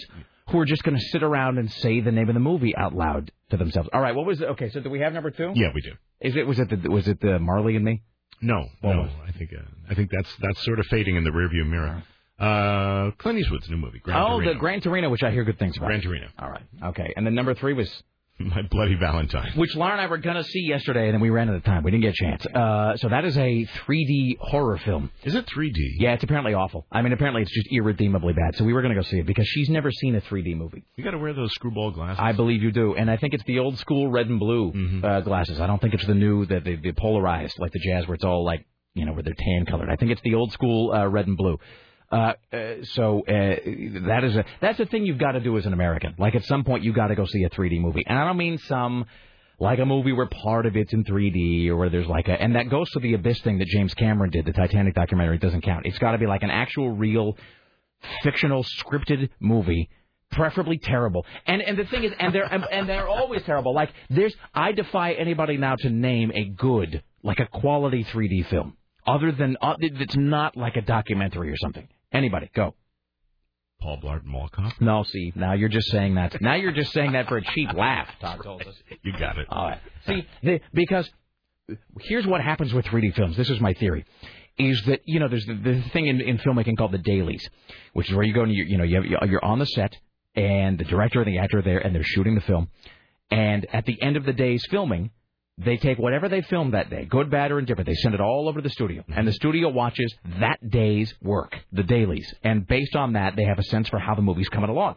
[0.50, 2.92] who are just going to sit around and say the name of the movie out
[2.94, 3.88] loud to themselves.
[3.94, 4.48] All right, what was it?
[4.50, 5.52] Okay, so do we have number two?
[5.54, 5.92] Yeah, we do.
[6.20, 8.02] Is it was it the was it the Marley and Me?
[8.42, 9.08] No, no.
[9.26, 12.02] I think uh, I think that's that's sort of fading in the rearview mirror.
[12.40, 14.52] Uh, Clint Eastwood's new movie, Gran oh, Torino.
[14.54, 15.86] the Gran Torino, which I hear good things about.
[15.88, 16.26] Gran Torino.
[16.38, 18.02] All right, okay, and then number three was
[18.38, 19.52] My Bloody Valentine.
[19.56, 21.64] which Laura and I were going to see yesterday, and then we ran out of
[21.64, 21.82] time.
[21.82, 22.46] We didn't get a chance.
[22.46, 25.10] Uh, so that is a 3D horror film.
[25.24, 25.74] Is it 3D?
[25.98, 26.86] Yeah, it's apparently awful.
[26.90, 28.56] I mean, apparently it's just irredeemably bad.
[28.56, 30.84] So we were going to go see it because she's never seen a 3D movie.
[30.96, 32.18] You got to wear those screwball glasses.
[32.18, 35.04] I believe you do, and I think it's the old school red and blue Mm-hmm.
[35.04, 35.60] uh, glasses.
[35.60, 38.24] I don't think it's the new, the, the the polarized like the jazz, where it's
[38.24, 38.64] all like
[38.94, 39.90] you know where they're tan colored.
[39.90, 41.58] I think it's the old school uh, red and blue.
[42.10, 43.32] Uh, uh, so uh,
[44.06, 46.14] that is a that's a thing you've got to do as an American.
[46.18, 48.36] Like at some point you got to go see a 3D movie, and I don't
[48.36, 49.06] mean some
[49.60, 52.56] like a movie where part of it's in 3D or where there's like a and
[52.56, 55.38] that goes to the abyss thing that James Cameron did, the Titanic documentary.
[55.38, 55.86] Doesn't count.
[55.86, 57.36] It's got to be like an actual real
[58.22, 59.88] fictional scripted movie
[60.30, 63.90] preferably terrible and and the thing is and they're and, and they're always terrible like
[64.08, 68.76] there's i defy anybody now to name a good like a quality 3d film
[69.06, 72.74] other than uh, it's not like a documentary or something anybody go
[73.80, 74.80] Paul Blart Mall Cop.
[74.80, 77.72] no see now you're just saying that now you're just saying that for a cheap
[77.72, 78.74] laugh Todd told us.
[79.02, 79.46] You got it.
[79.50, 81.08] all right see the, because
[82.00, 84.04] here's what happens with 3d films this is my theory
[84.58, 87.48] is that you know there's the, the thing in, in filmmaking called the dailies,
[87.94, 89.96] which is where you go and you you know you have, you're on the set
[90.34, 92.68] and the director and the actor are there and they're shooting the film,
[93.30, 95.10] and at the end of the day's filming,
[95.58, 98.48] they take whatever they filmed that day, good, bad, or indifferent, they send it all
[98.48, 102.96] over to the studio, and the studio watches that day's work, the dailies, and based
[102.96, 104.96] on that, they have a sense for how the movie's coming along.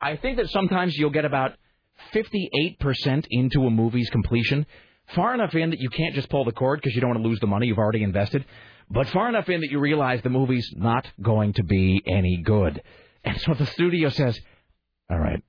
[0.00, 1.52] I think that sometimes you'll get about
[2.12, 4.66] 58% into a movie's completion,
[5.14, 7.28] far enough in that you can't just pull the cord because you don't want to
[7.28, 8.44] lose the money you've already invested,
[8.90, 12.82] but far enough in that you realize the movie's not going to be any good.
[13.24, 14.38] And so the studio says,
[15.10, 15.42] all right,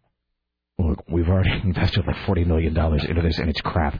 [0.78, 3.99] look, we've already invested like $40 million into this and it's crap.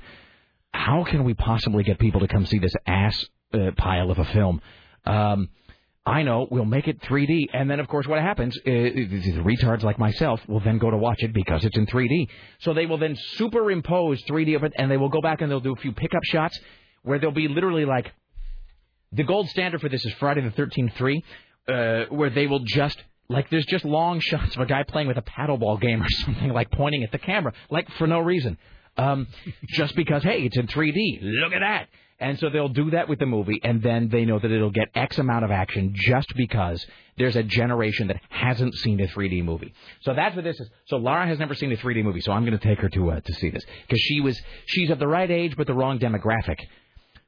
[0.74, 4.26] How can we possibly get people to come see this ass uh, pile of a
[4.26, 4.62] film?
[5.06, 5.50] Um,
[6.06, 8.58] I know we'll make it 3D, and then of course what happens?
[8.58, 12.28] Uh, the retards like myself will then go to watch it because it's in 3D.
[12.60, 15.62] So they will then superimpose 3D of it, and they will go back and they'll
[15.62, 16.60] do a few pickup shots
[17.04, 18.12] where they'll be literally like
[19.14, 21.24] the gold standard for this is Friday the 13th 3,
[21.68, 25.18] uh, where they will just like there's just long shots of a guy playing with
[25.18, 28.58] a paddleball game or something like pointing at the camera like for no reason.
[28.98, 29.28] Um,
[29.68, 31.20] just because hey, it's in 3D.
[31.22, 31.88] Look at that.
[32.20, 34.90] And so they'll do that with the movie, and then they know that it'll get
[34.96, 36.86] X amount of action just because
[37.18, 39.74] there's a generation that hasn't seen a 3D movie.
[40.02, 40.70] So that's what this is.
[40.86, 43.12] So Laura has never seen a 3D movie, so I'm going to take her to
[43.12, 46.00] uh, to see this because she was she's of the right age but the wrong
[46.00, 46.60] demographic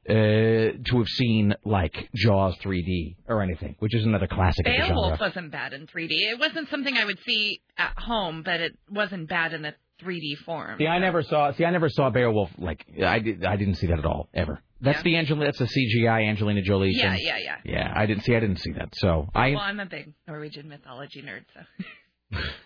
[0.08, 5.50] uh, to have seen like Jaws 3D or anything, which is another classic Beowulf wasn't
[5.50, 6.10] bad in 3D.
[6.10, 10.36] It wasn't something I would see at home, but it wasn't bad in the 3D
[10.44, 10.78] form.
[10.78, 11.52] See, I never saw.
[11.52, 12.50] See, I never saw Beowulf.
[12.58, 13.44] Like, I did.
[13.44, 14.60] I didn't see that at all ever.
[14.80, 15.02] That's Yeah.
[15.04, 15.46] the Angelina.
[15.46, 16.90] That's the CGI Angelina Jolie.
[16.92, 17.24] Yeah, thing.
[17.26, 17.56] yeah, yeah.
[17.64, 18.34] Yeah, I didn't see.
[18.36, 18.94] I didn't see that.
[18.94, 19.50] So I.
[19.50, 22.38] well, I'm a big Norwegian mythology nerd, so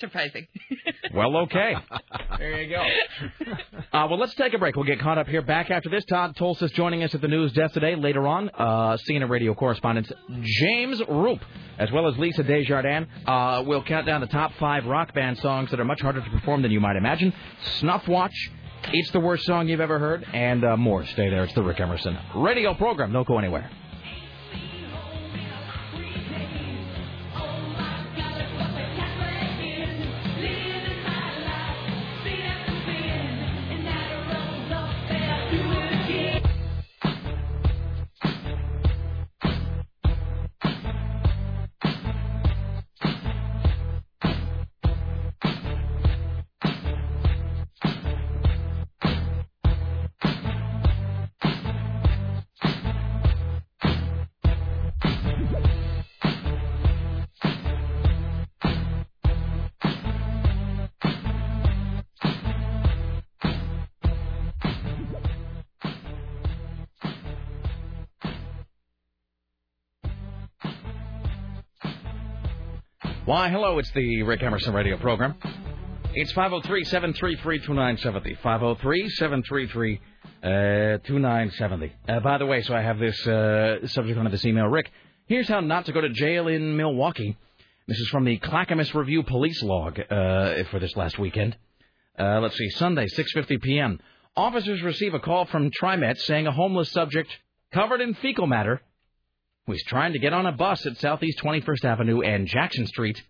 [0.00, 0.46] surprising.
[1.12, 1.74] Well, okay.
[2.38, 2.84] there you go.
[3.92, 4.76] Uh, well, let's take a break.
[4.76, 5.42] We'll get caught up here.
[5.42, 7.96] Back after this, Todd Tolsis joining us at the news desk today.
[7.96, 10.12] Later on, uh, CNN radio correspondent
[10.42, 11.40] James Roope,
[11.76, 15.72] as well as Lisa Desjardins, uh, will count down the top five rock band songs
[15.72, 17.32] that are much harder to perform than you might imagine.
[17.80, 18.34] Snuff Watch,
[18.92, 21.04] It's the Worst Song You've Ever Heard, and uh, more.
[21.06, 21.42] Stay there.
[21.42, 23.12] It's the Rick Emerson radio program.
[23.12, 23.68] Don't go anywhere.
[73.30, 75.36] Why, hello, it's the Rick Emerson radio program.
[76.14, 78.34] It's 503 733 2970.
[78.42, 80.00] 503 733
[81.04, 81.92] 2970.
[82.08, 84.66] Uh, By the way, so I have this uh, subject under this email.
[84.66, 84.90] Rick,
[85.26, 87.36] here's how not to go to jail in Milwaukie.
[87.86, 91.56] This is from the Clackamas Review police log uh, for this last weekend.
[92.18, 94.00] Uh, let's see, Sunday, 6.50 p.m.
[94.36, 97.30] Officers receive a call from TriMet saying a homeless subject
[97.72, 98.82] covered in fecal matter
[99.66, 103.22] was trying to get on a bus at Southeast 21st Avenue and Jackson Street.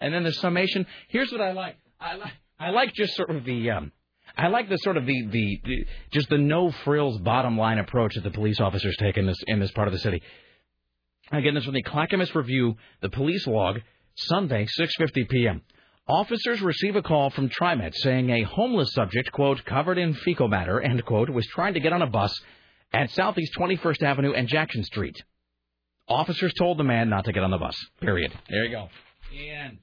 [0.00, 0.86] And then the summation.
[1.08, 1.76] Here's what I like.
[2.00, 2.32] I like.
[2.58, 3.70] I like just sort of the.
[3.70, 3.92] Um,
[4.36, 8.14] I like the sort of the, the the just the no frills bottom line approach
[8.14, 10.22] that the police officers take in this in this part of the city.
[11.32, 13.80] Again, this from the Clackamas Review, the police log,
[14.14, 15.62] Sunday, 6:50 p.m.
[16.08, 20.80] Officers receive a call from TriMet saying a homeless subject, quote, covered in fecal matter,
[20.80, 22.36] end quote, was trying to get on a bus
[22.92, 25.22] at Southeast 21st Avenue and Jackson Street.
[26.08, 27.76] Officers told the man not to get on the bus.
[28.00, 28.32] Period.
[28.48, 28.88] There you go.
[29.32, 29.78] And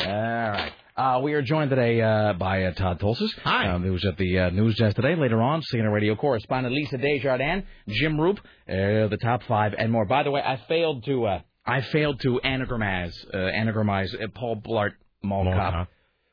[0.00, 0.72] all right.
[0.96, 3.30] Uh, we are joined today uh, by uh, Todd Tolsis.
[3.44, 3.68] Hi.
[3.68, 5.14] Um, who was at the uh, news desk today.
[5.14, 10.06] Later on, CNN radio correspondent Lisa Desjardins, Jim Roope, uh, the top five, and more.
[10.06, 14.56] By the way, I failed to uh, I failed to anagramize uh, anagramize uh, Paul
[14.56, 14.92] Blart
[15.22, 15.86] Mall Cop,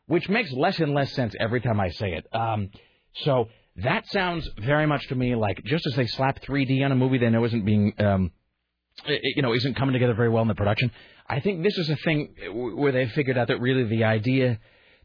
[0.07, 2.25] which makes less and less sense every time I say it.
[2.33, 2.71] Um,
[3.23, 6.95] so that sounds very much to me like just as they slap 3D on a
[6.95, 8.31] movie they know isn't being um,
[9.07, 10.91] i- you know isn't coming together very well in the production.
[11.27, 14.59] I think this is a thing where they figured out that really the idea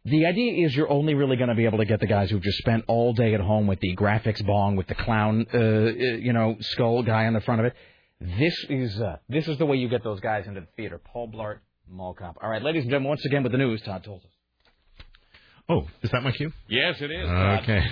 [0.04, 2.42] the idea is you're only really going to be able to get the guys who've
[2.42, 5.60] just spent all day at home with the graphics bong with the clown uh, uh,
[6.26, 7.74] you know skull guy on the front of it.
[8.20, 11.00] This is uh, this is the way you get those guys into the theater.
[11.02, 12.36] Paul Blart, Mall Cop.
[12.42, 14.28] All right, ladies and gentlemen, once again with the news, Todd Tolson.
[15.68, 16.52] Oh, is that my cue?
[16.68, 17.26] Yes, it is.
[17.62, 17.82] Okay.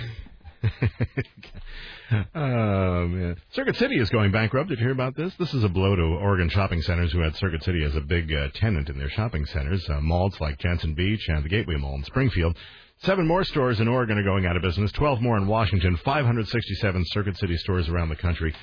[2.35, 4.69] oh man, Circuit City is going bankrupt.
[4.69, 5.33] Did you hear about this?
[5.35, 8.33] This is a blow to Oregon shopping centers who had Circuit City as a big
[8.33, 9.87] uh, tenant in their shopping centers.
[9.89, 12.57] Uh, malls like Jantzen Beach and the Gateway Mall in Springfield.
[13.03, 14.91] Seven more stores in Oregon are going out of business.
[14.91, 15.95] Twelve more in Washington.
[15.97, 18.53] 567 Circuit City stores around the country.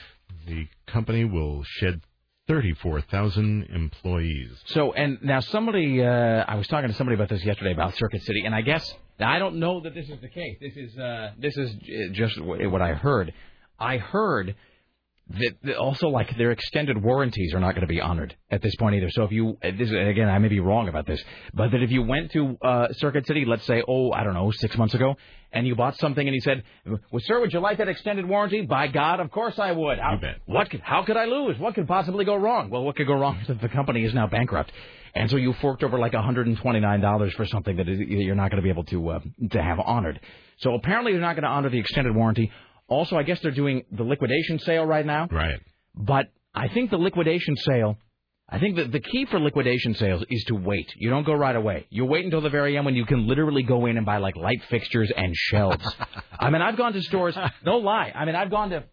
[0.46, 2.02] The company will shed
[2.48, 4.50] 34,000 employees.
[4.66, 8.22] So, and now somebody, uh, I was talking to somebody about this yesterday about Circuit
[8.22, 10.56] City, and I guess I don't know that this is the case.
[10.60, 11.74] This is uh, this is
[12.12, 13.32] just what I heard.
[13.78, 14.54] I heard
[15.28, 18.94] that also like their extended warranties are not going to be honored at this point
[18.94, 19.10] either.
[19.10, 21.22] So if you this again, I may be wrong about this,
[21.52, 24.52] but that if you went to uh, Circuit City, let's say, oh, I don't know,
[24.52, 25.16] six months ago,
[25.52, 28.62] and you bought something and you said, "Well, sir, would you like that extended warranty?"
[28.62, 29.98] By God, of course I would.
[29.98, 30.16] How,
[30.46, 30.70] What?
[30.70, 31.58] Could, how could I lose?
[31.58, 32.70] What could possibly go wrong?
[32.70, 34.70] Well, what could go wrong is that the company is now bankrupt,
[35.14, 38.62] and so you forked over like $129 for something that is- you're not going to
[38.62, 39.20] be able to uh,
[39.50, 40.20] to have honored.
[40.58, 42.50] So apparently they're not going to honor the extended warranty.
[42.88, 45.28] Also, I guess they're doing the liquidation sale right now.
[45.30, 45.60] Right.
[45.94, 47.96] But I think the liquidation sale,
[48.48, 50.92] I think that the key for liquidation sales is to wait.
[50.96, 51.86] You don't go right away.
[51.90, 54.36] You wait until the very end when you can literally go in and buy like
[54.36, 55.84] light fixtures and shelves.
[56.38, 57.36] I mean, I've gone to stores.
[57.64, 58.12] No lie.
[58.14, 58.84] I mean, I've gone to.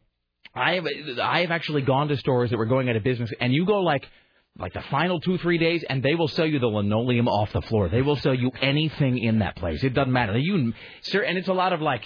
[0.56, 0.86] I have.
[1.22, 3.80] I have actually gone to stores that were going out of business, and you go
[3.82, 4.07] like.
[4.56, 7.64] Like the final two, three days, and they will sell you the linoleum off the
[7.64, 7.90] floor.
[7.90, 9.84] They will sell you anything in that place.
[9.84, 10.38] It doesn't matter.
[10.38, 12.03] You, sir, and it's a lot of like,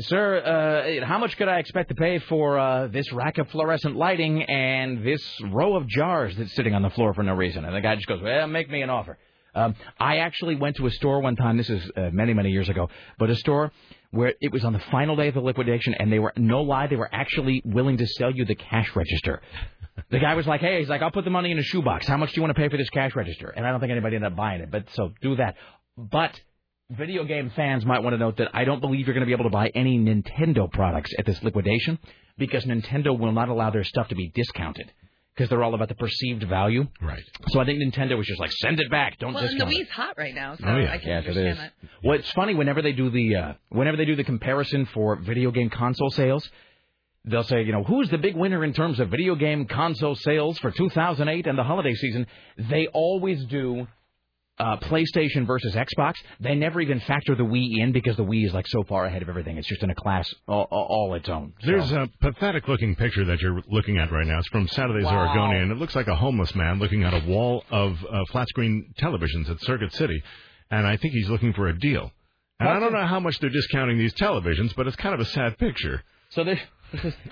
[0.00, 3.94] Sir, uh, how much could I expect to pay for uh, this rack of fluorescent
[3.94, 7.64] lighting and this row of jars that's sitting on the floor for no reason?
[7.64, 9.18] And the guy just goes, "Well, make me an offer."
[9.54, 11.58] Um, I actually went to a store one time.
[11.58, 12.88] This is uh, many many years ago,
[13.18, 13.70] but a store
[14.12, 16.86] where it was on the final day of the liquidation, and they were no lie,
[16.86, 19.42] they were actually willing to sell you the cash register.
[20.10, 22.06] The guy was like, "Hey, he's like, I'll put the money in a shoebox.
[22.06, 23.90] How much do you want to pay for this cash register?" And I don't think
[23.90, 25.56] anybody ended up buying it, but so do that.
[25.98, 26.38] But
[26.90, 29.32] video game fans might want to note that I don't believe you're going to be
[29.32, 31.98] able to buy any Nintendo products at this liquidation
[32.38, 34.92] because Nintendo will not allow their stuff to be discounted
[35.34, 36.86] because they're all about the perceived value.
[37.02, 37.22] Right.
[37.48, 39.72] So I think Nintendo was just like, send it back, don't well, and the discount
[39.74, 39.86] it.
[39.86, 41.58] Wii's hot right now, so Oh yeah, I can yes, it understand is.
[41.58, 41.72] that.
[42.04, 45.50] Well, it's funny whenever they do the uh, whenever they do the comparison for video
[45.50, 46.48] game console sales,
[47.24, 50.58] they'll say, you know, who's the big winner in terms of video game console sales
[50.58, 52.26] for 2008 and the holiday season?
[52.56, 53.88] They always do
[54.58, 56.14] uh, PlayStation versus Xbox.
[56.40, 59.22] They never even factor the Wii in because the Wii is like so far ahead
[59.22, 59.58] of everything.
[59.58, 61.52] It's just in a class all, all, its own.
[61.60, 64.38] So- There's a pathetic looking picture that you're looking at right now.
[64.38, 65.26] It's from Saturday's Wow.
[65.28, 65.70] Oregonian.
[65.70, 69.50] It looks like a homeless man looking at a wall of uh, flat screen televisions
[69.50, 70.22] at Circuit City.
[70.70, 72.10] And I think he's looking for a deal.
[72.58, 75.26] And I don't know how much they're discounting these televisions, but it's kind of a
[75.26, 76.02] sad picture.
[76.30, 76.58] So there's.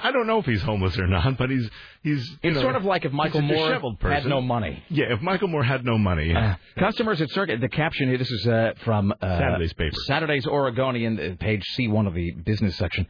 [0.03, 1.69] I don't know if he's homeless or not, but he's
[2.03, 2.29] he's.
[2.29, 4.83] you It's know, sort of like if Michael Moore had no money.
[4.89, 6.35] Yeah, if Michael Moore had no money.
[6.35, 7.61] Uh, customers at Circuit.
[7.61, 8.19] The caption here.
[8.19, 9.95] This is uh, from uh, Saturday's paper.
[10.07, 13.07] Saturday's Oregonian, uh, page C1 of the business section.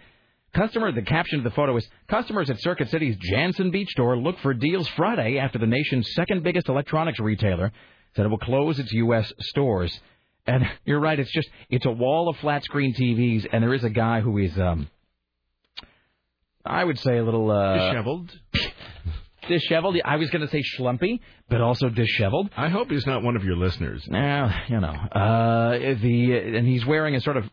[0.55, 0.93] Customer.
[0.93, 4.55] The caption of the photo is: Customers at Circuit City's Jantzen Beach store look for
[4.55, 7.73] deals Friday after the nation's second biggest electronics retailer
[8.15, 9.33] said it will close its U.S.
[9.41, 9.99] stores.
[10.47, 11.19] And you're right.
[11.19, 14.39] It's just it's a wall of flat screen TVs, and there is a guy who
[14.39, 14.89] is um.
[16.65, 18.31] I would say a little uh, disheveled.
[19.49, 19.97] disheveled.
[20.05, 22.51] I was going to say schlumpy, but also disheveled.
[22.57, 24.05] I hope he's not one of your listeners.
[24.09, 27.45] Now, you know, uh, the and he's wearing a sort of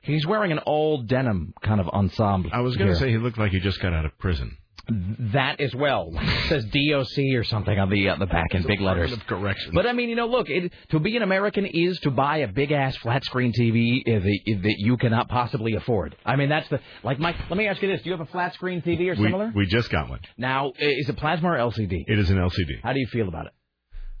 [0.00, 2.50] he's wearing an old denim kind of ensemble.
[2.52, 4.56] I was going to say he looked like he just got out of prison.
[4.88, 6.12] That as well.
[6.14, 9.14] It says DOC or something on the uh, the back in big letters.
[9.26, 9.72] Correction.
[9.74, 12.48] But I mean, you know, look, it, to be an American is to buy a
[12.48, 16.16] big ass flat screen TV uh, that, that you cannot possibly afford.
[16.24, 17.18] I mean, that's the like.
[17.18, 19.52] Mike, let me ask you this: Do you have a flat screen TV or similar?
[19.54, 20.20] we just got one.
[20.36, 22.04] now, is it plasma or LCD?
[22.06, 22.82] It is an LCD.
[22.82, 23.52] How do you feel about it?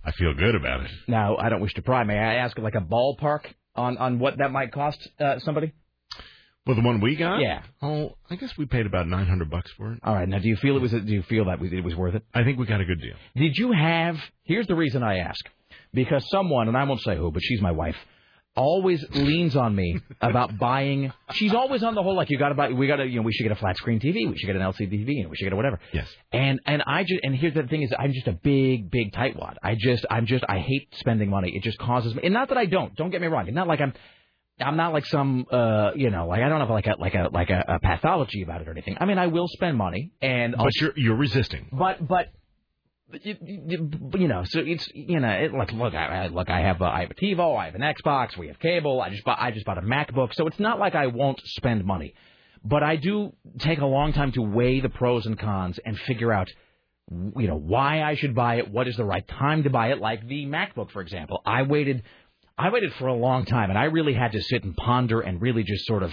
[0.04, 0.90] I feel good about it.
[1.08, 2.04] Now, I don't wish to pry.
[2.04, 3.40] May I ask, like a ballpark
[3.74, 5.72] on on what that might cost uh, somebody?
[6.66, 7.38] Well, the one we got?
[7.40, 7.62] Yeah.
[7.80, 10.00] Oh, I guess we paid about 900 bucks for it.
[10.02, 10.28] All right.
[10.28, 10.90] Now, do you feel it was?
[10.90, 12.24] Do you feel that it was worth it?
[12.34, 13.14] I think we got a good deal.
[13.36, 14.16] Did you have?
[14.42, 15.44] Here's the reason I ask,
[15.94, 17.96] because someone, and I won't say who, but she's my wife,
[18.56, 21.12] always leans on me about buying.
[21.32, 22.70] She's always on the whole like you got to buy.
[22.70, 24.28] We got to, you know, we should get a flat screen TV.
[24.28, 25.20] We should get an LCD TV.
[25.20, 25.78] And we should get a whatever.
[25.92, 26.08] Yes.
[26.32, 29.54] And and I just and here's the thing is I'm just a big big tightwad.
[29.62, 31.52] I just I'm just I hate spending money.
[31.54, 32.22] It just causes me.
[32.24, 32.94] And not that I don't.
[32.96, 33.46] Don't get me wrong.
[33.46, 33.92] It's not like I'm.
[34.58, 37.28] I'm not like some, uh, you know, like I don't have like a like a
[37.32, 38.96] like a, a pathology about it or anything.
[38.98, 41.68] I mean, I will spend money, and I'll But you're you're resisting.
[41.70, 42.28] but but
[43.24, 46.60] you, you you know, so it's you know, it, like look, I, I look, I
[46.60, 49.00] have a, I have a TiVo, I have an Xbox, we have cable.
[49.00, 51.84] I just bought I just bought a MacBook, so it's not like I won't spend
[51.84, 52.14] money,
[52.64, 56.32] but I do take a long time to weigh the pros and cons and figure
[56.32, 56.48] out.
[57.08, 58.68] You know why I should buy it.
[58.68, 60.00] What is the right time to buy it?
[60.00, 61.40] Like the MacBook, for example.
[61.46, 62.02] I waited,
[62.58, 65.40] I waited for a long time, and I really had to sit and ponder and
[65.40, 66.12] really just sort of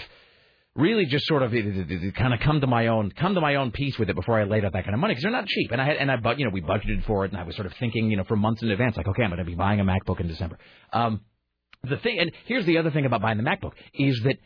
[0.76, 3.98] really just sort of kind of come to my own come to my own peace
[3.99, 5.72] with it before I laid out that kind of money because they're not cheap.
[5.72, 7.56] And I had and I but you know we budgeted for it and I was
[7.56, 9.56] sort of thinking you know for months in advance like okay I'm going to be
[9.56, 10.57] buying a MacBook in December.
[10.91, 11.22] Um,
[11.84, 14.38] the thing and here's the other thing about buying the MacBook is that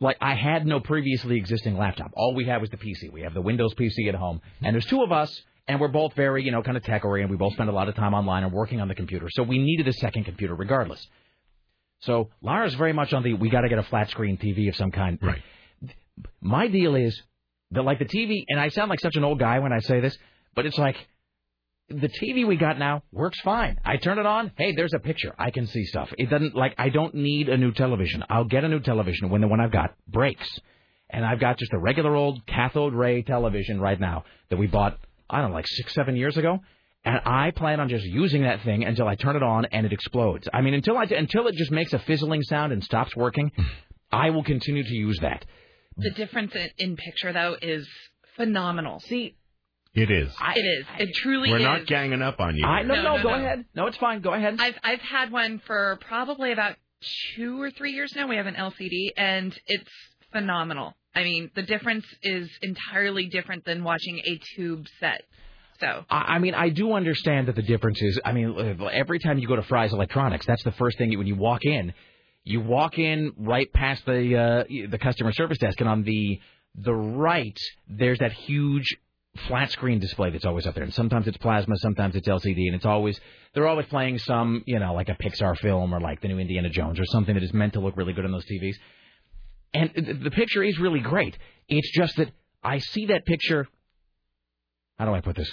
[0.00, 2.12] like I had no previously existing laptop.
[2.14, 3.12] All we had was the PC.
[3.12, 5.42] We have the Windows PC at home and there's two of us.
[5.68, 7.30] And we're both very, you know, kind of tech oriented.
[7.30, 9.28] We both spend a lot of time online and working on the computer.
[9.30, 11.06] So we needed a second computer regardless.
[12.02, 14.76] So Lara's very much on the we got to get a flat screen TV of
[14.76, 15.18] some kind.
[15.22, 15.42] Right.
[16.40, 17.20] My deal is
[17.70, 20.00] that like the TV, and I sound like such an old guy when I say
[20.00, 20.16] this,
[20.54, 20.96] but it's like
[21.88, 23.78] the TV we got now works fine.
[23.84, 24.52] I turn it on.
[24.56, 25.34] Hey, there's a picture.
[25.38, 26.12] I can see stuff.
[26.18, 28.24] It doesn't like I don't need a new television.
[28.28, 30.48] I'll get a new television when the one I've got breaks.
[31.10, 34.98] And I've got just a regular old cathode ray television right now that we bought,
[35.28, 36.60] I don't know, like six, seven years ago.
[37.04, 39.92] And I plan on just using that thing until I turn it on and it
[39.92, 40.48] explodes.
[40.52, 43.50] I mean, until I until it just makes a fizzling sound and stops working,
[44.12, 45.44] I will continue to use that.
[45.96, 47.88] The difference in, in picture though is
[48.36, 49.00] phenomenal.
[49.00, 49.34] See,
[49.94, 50.32] It is.
[50.56, 50.86] it is.
[51.00, 51.64] It truly is We're is.
[51.64, 52.64] not ganging up on you.
[52.64, 53.34] I no No, no, no, go no.
[53.36, 53.64] ahead.
[53.74, 54.20] No, it's fine.
[54.20, 54.56] Go ahead.
[54.60, 56.76] I've I've had one for probably about
[57.36, 58.28] two or three years now.
[58.28, 59.90] We have an LCD, and it's
[60.30, 60.94] phenomenal.
[61.14, 65.22] I mean, the difference is entirely different than watching a tube set.
[66.10, 68.20] I I mean, I do understand that the difference is.
[68.24, 71.18] I mean, uh, every time you go to Fry's Electronics, that's the first thing you,
[71.18, 71.92] when you walk in.
[72.44, 76.40] You walk in right past the uh, the customer service desk, and on the
[76.74, 78.96] the right, there's that huge
[79.46, 82.74] flat screen display that's always up there, and sometimes it's plasma, sometimes it's LCD, and
[82.74, 83.18] it's always
[83.54, 86.68] they're always playing some you know like a Pixar film or like the new Indiana
[86.68, 88.74] Jones or something that is meant to look really good on those TVs.
[89.74, 91.36] And the picture is really great.
[91.68, 92.30] It's just that
[92.62, 93.66] I see that picture.
[94.98, 95.50] How do I put this?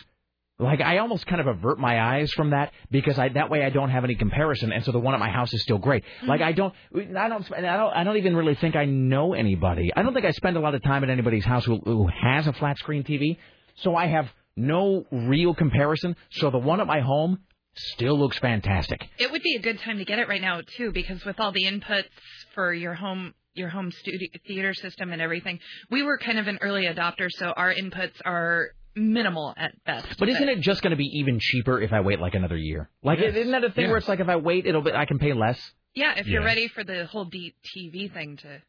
[0.59, 3.69] Like I almost kind of avert my eyes from that because I that way I
[3.69, 6.03] don't have any comparison, and so the one at my house is still great.
[6.03, 6.27] Mm-hmm.
[6.27, 9.91] Like I don't, I don't, I don't, I don't even really think I know anybody.
[9.95, 12.45] I don't think I spend a lot of time at anybody's house who, who has
[12.45, 13.37] a flat screen TV,
[13.77, 14.27] so I have
[14.57, 16.17] no real comparison.
[16.31, 17.39] So the one at my home
[17.75, 19.07] still looks fantastic.
[19.17, 21.53] It would be a good time to get it right now too, because with all
[21.53, 22.09] the inputs
[22.53, 25.59] for your home your home studio theater system and everything,
[25.89, 30.17] we were kind of an early adopter, so our inputs are minimal at best.
[30.17, 32.89] But isn't it just going to be even cheaper if I wait like another year?
[33.03, 33.35] Like Yes.
[33.35, 35.33] isn't that a thing where it's like if I wait, it'll be I can pay
[35.33, 35.59] less.
[35.95, 36.47] Yeah, if you're Yeah.
[36.47, 38.61] ready for the whole deep TV thing to.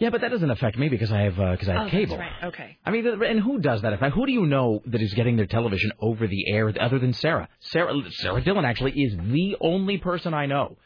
[0.00, 2.16] Yeah, but that doesn't affect me because I have uh, because I have oh, cable.
[2.16, 2.48] That's right.
[2.48, 2.78] Okay.
[2.84, 3.92] I mean, and who does that?
[3.92, 6.98] If I, who do you know that is getting their television over the air other
[6.98, 7.48] than Sarah?
[7.60, 10.76] Sarah Sarah Dillon actually is the only person I know,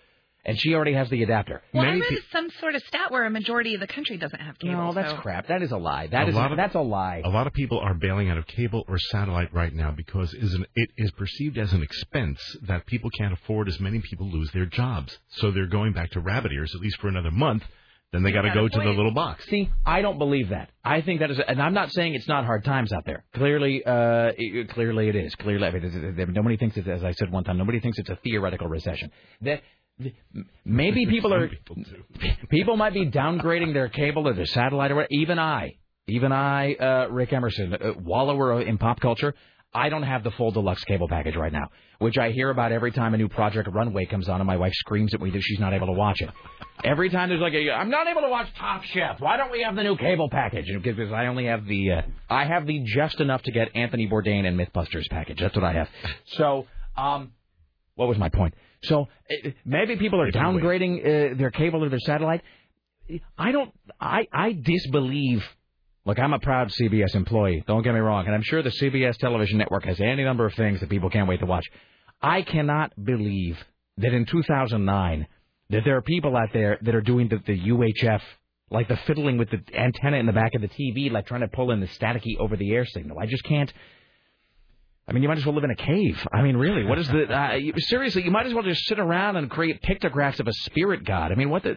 [0.44, 1.62] and she already has the adapter.
[1.74, 4.58] Well, I read some sort of stat where a majority of the country doesn't have
[4.58, 4.74] cable.
[4.76, 5.16] no, that's so.
[5.18, 5.48] crap.
[5.48, 6.06] That is a lie.
[6.06, 7.22] That A is lot of- that's a lie.
[7.24, 10.54] A lot of people are bailing out of cable or satellite right now because is
[10.54, 14.50] an, it is perceived as an expense that people can't afford as many people lose
[14.52, 15.18] their jobs.
[15.28, 17.64] So they're going back to rabbit ears at least for another month.
[18.10, 19.44] Then they got to go to the little box.
[19.50, 20.70] See, I don't believe that.
[20.82, 23.22] I think that is, and I'm not saying it's not hard times out there.
[23.34, 25.34] Clearly, uh, it, clearly it is.
[25.34, 27.80] Clearly, I mean, it- it- it- nobody thinks it's, as I said one time, nobody
[27.80, 29.10] thinks it's a theoretical recession.
[29.42, 29.62] That th-
[30.64, 31.50] maybe people are,
[32.50, 35.06] people might be downgrading their cable or their satellite or what.
[35.10, 35.76] Even I,
[36.06, 39.34] even I, uh, Rick Emerson, uh, wallower in pop culture.
[39.74, 41.68] I don't have the full deluxe cable package right now,
[41.98, 44.72] which I hear about every time a new Project Runway comes on, and my wife
[44.74, 46.30] screams at me that she's not able to watch it.
[46.82, 49.20] Every time there's like a, I'm not able to watch Top Chef.
[49.20, 50.66] Why don't we have the new cable package?
[50.82, 54.46] Because I only have the, uh, I have the just enough to get Anthony Bourdain
[54.46, 55.38] and MythBusters package.
[55.38, 55.88] That's what I have.
[56.28, 56.66] So,
[56.96, 57.32] um,
[57.98, 58.54] what was my point?
[58.84, 62.42] So uh, maybe people are downgrading uh, their cable or their satellite.
[63.36, 63.72] I don't.
[64.00, 65.42] I I disbelieve.
[66.04, 67.64] Look, I'm a proud CBS employee.
[67.66, 70.54] Don't get me wrong, and I'm sure the CBS television network has any number of
[70.54, 71.66] things that people can't wait to watch.
[72.22, 73.58] I cannot believe
[73.96, 75.26] that in 2009
[75.70, 78.20] that there are people out there that are doing the, the UHF,
[78.70, 81.48] like the fiddling with the antenna in the back of the TV, like trying to
[81.48, 83.18] pull in the staticky over-the-air signal.
[83.18, 83.72] I just can't.
[85.08, 86.22] I mean, you might as well live in a cave.
[86.32, 87.26] I mean, really, what is the?
[87.38, 90.52] Uh, you, seriously, you might as well just sit around and create pictographs of a
[90.52, 91.32] spirit god.
[91.32, 91.70] I mean, what the?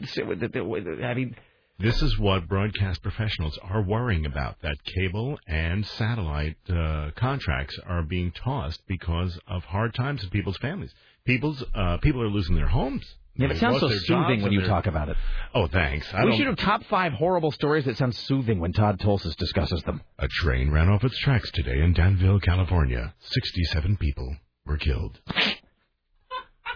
[1.04, 1.36] I mean,
[1.80, 4.62] This is what broadcast professionals are worrying about.
[4.62, 10.58] That cable and satellite uh, contracts are being tossed because of hard times in people's
[10.58, 10.94] families.
[11.26, 13.16] People's uh, people are losing their homes.
[13.36, 15.18] Yeah, it sounds so soothing when you their- talk about it.
[15.56, 16.14] Oh, thanks.
[16.14, 19.36] I we don't- should have top five horrible stories that sound soothing when Todd Tolsis
[19.38, 20.02] discusses them.
[20.20, 23.14] A train ran off its tracks today in Danville, California.
[23.20, 24.36] 67 people
[24.66, 25.20] were killed.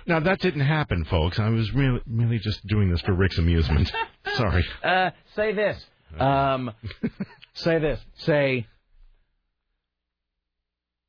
[0.08, 1.40] Now that didn't happen, folks.
[1.40, 3.92] I was really, really just doing this for Rick's amusement.
[4.36, 4.64] Sorry.
[4.84, 5.84] Uh, say this.
[6.20, 6.72] Um,
[7.54, 8.00] say this.
[8.20, 8.68] Say.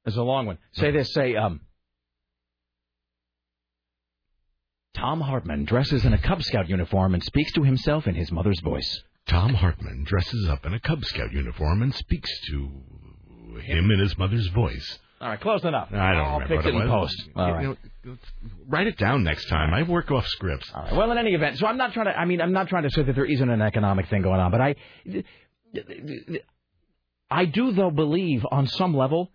[0.06, 0.58] It's a long one.
[0.72, 1.12] Say this.
[1.12, 1.60] Say um.
[4.96, 8.60] Thom Hartmann dresses in a Cub Scout uniform and speaks to himself in his mother's
[8.60, 9.02] voice.
[9.28, 12.70] Thom Hartmann dresses up in a Cub Scout uniform and speaks to
[13.62, 14.98] him in his mother's voice.
[15.20, 15.88] All right, close enough.
[15.92, 17.22] I don't I'll remember fix what it in post.
[17.36, 17.62] All You right.
[18.04, 18.16] know,
[18.68, 19.72] write it down next time.
[19.72, 20.70] I work off scripts.
[20.92, 22.18] Well, in any event, so I'm not trying to.
[22.18, 24.50] I mean, I'm not trying to say that there isn't an economic thing going on,
[24.50, 24.74] but I,
[27.30, 29.30] I do though believe on some level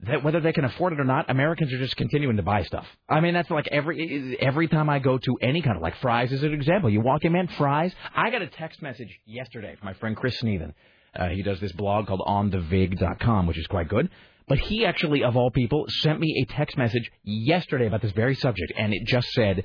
[0.00, 2.86] that whether they can afford it or not, Americans are just continuing to buy stuff.
[3.08, 6.30] I mean, that's like every every time I go to any kind of like fries
[6.30, 6.88] is an example.
[6.88, 7.92] You walk in, man, fries.
[8.14, 10.74] I got a text message yesterday from my friend Chris Sneathen.
[11.18, 14.08] Uh, he does this blog called OnTheVig.com, which is quite good.
[14.46, 18.34] But he actually, of all people, sent me a text message yesterday about this very
[18.34, 19.64] subject, and it just said,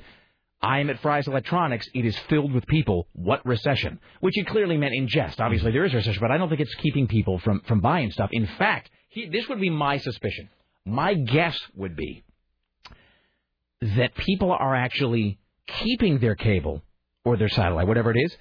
[0.60, 1.86] I am at Fry's Electronics.
[1.94, 3.06] It is filled with people.
[3.12, 4.00] What recession?
[4.20, 5.40] Which he clearly meant in jest.
[5.40, 8.10] Obviously, there is a recession, but I don't think it's keeping people from, from buying
[8.10, 8.30] stuff.
[8.32, 10.48] In fact, he, this would be my suspicion.
[10.84, 12.24] My guess would be
[13.80, 16.82] that people are actually keeping their cable
[17.24, 18.36] or their satellite, whatever it is,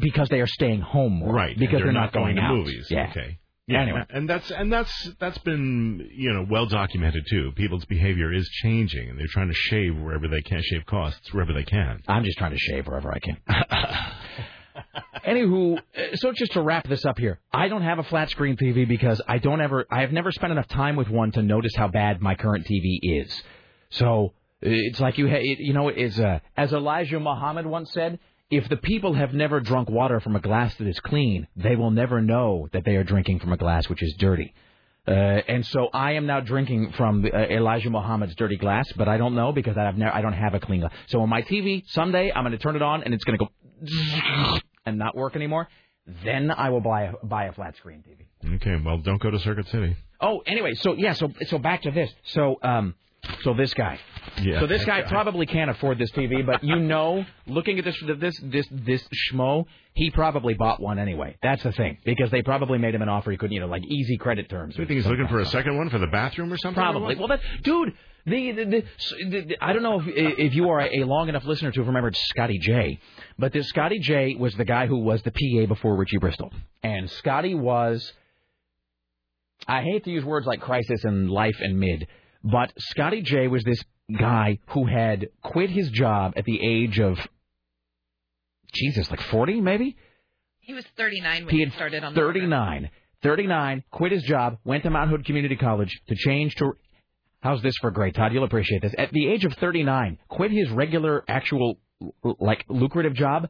[0.00, 1.32] because they are staying home more.
[1.32, 1.56] Right.
[1.58, 2.54] Because and they're, not going, to out.
[2.56, 2.88] movies.
[2.90, 3.08] Yeah.
[3.10, 3.38] Okay.
[3.66, 4.04] Yeah, Anyway.
[4.10, 7.52] and that's and that's that's been you know well documented too.
[7.54, 11.52] People's behavior is changing, and they're trying to shave wherever they can, shave costs wherever
[11.52, 12.02] they can.
[12.08, 13.36] I'm just trying to shave wherever I can.
[15.26, 15.78] Anywho,
[16.14, 19.20] so just to wrap this up here, I don't have a flat screen TV because
[19.26, 22.20] I don't ever, I have never spent enough time with one to notice how bad
[22.20, 23.42] my current TV is.
[23.90, 24.32] So
[24.62, 28.18] it's like you, ha- it, you know, is uh, as Elijah Muhammad once said,
[28.50, 31.90] if the people have never drunk water from a glass that is clean, they will
[31.90, 34.54] never know that they are drinking from a glass which is dirty.
[35.06, 39.16] Uh, and so I am now drinking from uh, Elijah Muhammad's dirty glass, but I
[39.16, 40.92] don't know because I've never, I don't have a clean glass.
[41.08, 43.44] So on my TV, someday I'm going to turn it on and it's going to
[43.44, 45.68] go and not work anymore.
[46.24, 48.56] Then I will buy a, buy a flat screen TV.
[48.56, 49.96] Okay, well, don't go to Circuit City.
[50.20, 52.10] Oh, anyway, so yeah, so so back to this.
[52.24, 52.94] So um,
[53.42, 53.98] so this guy.
[54.40, 55.08] Yeah, So this guy guy.
[55.08, 59.66] probably can't afford this TV, but you know, looking at this this this this schmo,
[59.94, 61.36] he probably bought one anyway.
[61.42, 63.84] That's the thing because they probably made him an offer he couldn't, you know, like
[63.86, 64.74] easy credit terms.
[64.74, 66.82] Do you think he's looking for a second one for the bathroom or something?
[66.82, 67.16] Probably.
[67.16, 67.92] Well, that dude.
[68.26, 68.84] The, the, the,
[69.30, 72.16] the, I don't know if if you are a long enough listener to have remembered
[72.16, 72.98] Scotty J,
[73.38, 76.52] but this Scotty J was the guy who was the PA before Richie Bristol,
[76.82, 78.12] and Scotty was.
[79.68, 82.06] I hate to use words like crisis and life and mid,
[82.42, 83.82] but Scotty J was this
[84.18, 87.18] guy who had quit his job at the age of
[88.72, 89.96] Jesus, like 40 maybe?
[90.60, 92.90] He was 39 when He he, had started on the 39.
[93.22, 96.72] 39, quit his job, went to Mount Hood Community College to change to.
[97.40, 98.32] How's this for great, Todd?
[98.32, 98.94] You'll appreciate this.
[98.98, 101.78] At the age of 39, quit his regular, actual,
[102.38, 103.48] like lucrative job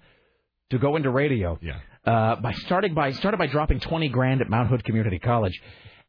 [0.70, 1.58] to go into radio.
[1.60, 1.80] Yeah.
[2.04, 5.60] Uh, by starting by started by dropping 20 grand at Mount Hood Community College,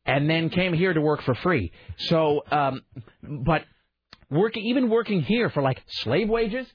[0.06, 1.72] and then came here to work for free.
[1.98, 2.82] So, um,
[3.22, 3.64] but
[4.30, 6.68] working even working here for like slave wages,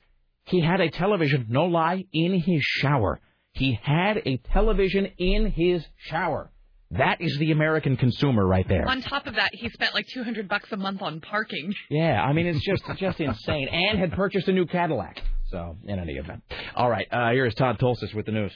[0.44, 3.20] he had a television, no lie, in his shower.
[3.52, 6.50] He had a television in his shower.
[6.92, 8.88] That is the American consumer right there.
[8.88, 11.74] On top of that, he spent like 200 bucks a month on parking.
[11.90, 13.68] Yeah, I mean it's just just insane.
[13.68, 15.20] And had purchased a new Cadillac.
[15.50, 16.42] So in any event,
[16.74, 17.06] all right.
[17.10, 18.52] Uh, here is Todd Tolsis with the news.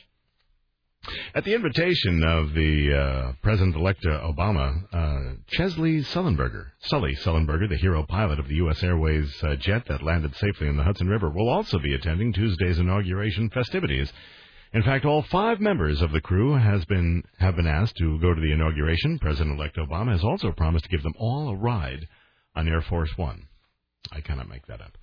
[1.34, 8.04] At the invitation of the uh, President-elect Obama, uh, Chesley Sullenberger, Sully Sullenberger, the hero
[8.06, 8.82] pilot of the U.S.
[8.82, 12.78] Airways uh, jet that landed safely in the Hudson River, will also be attending Tuesday's
[12.78, 14.12] inauguration festivities.
[14.72, 18.32] In fact, all five members of the crew has been have been asked to go
[18.32, 19.18] to the inauguration.
[19.18, 22.06] President-elect Obama has also promised to give them all a ride
[22.54, 23.48] on Air Force One.
[24.12, 24.96] I cannot make that up.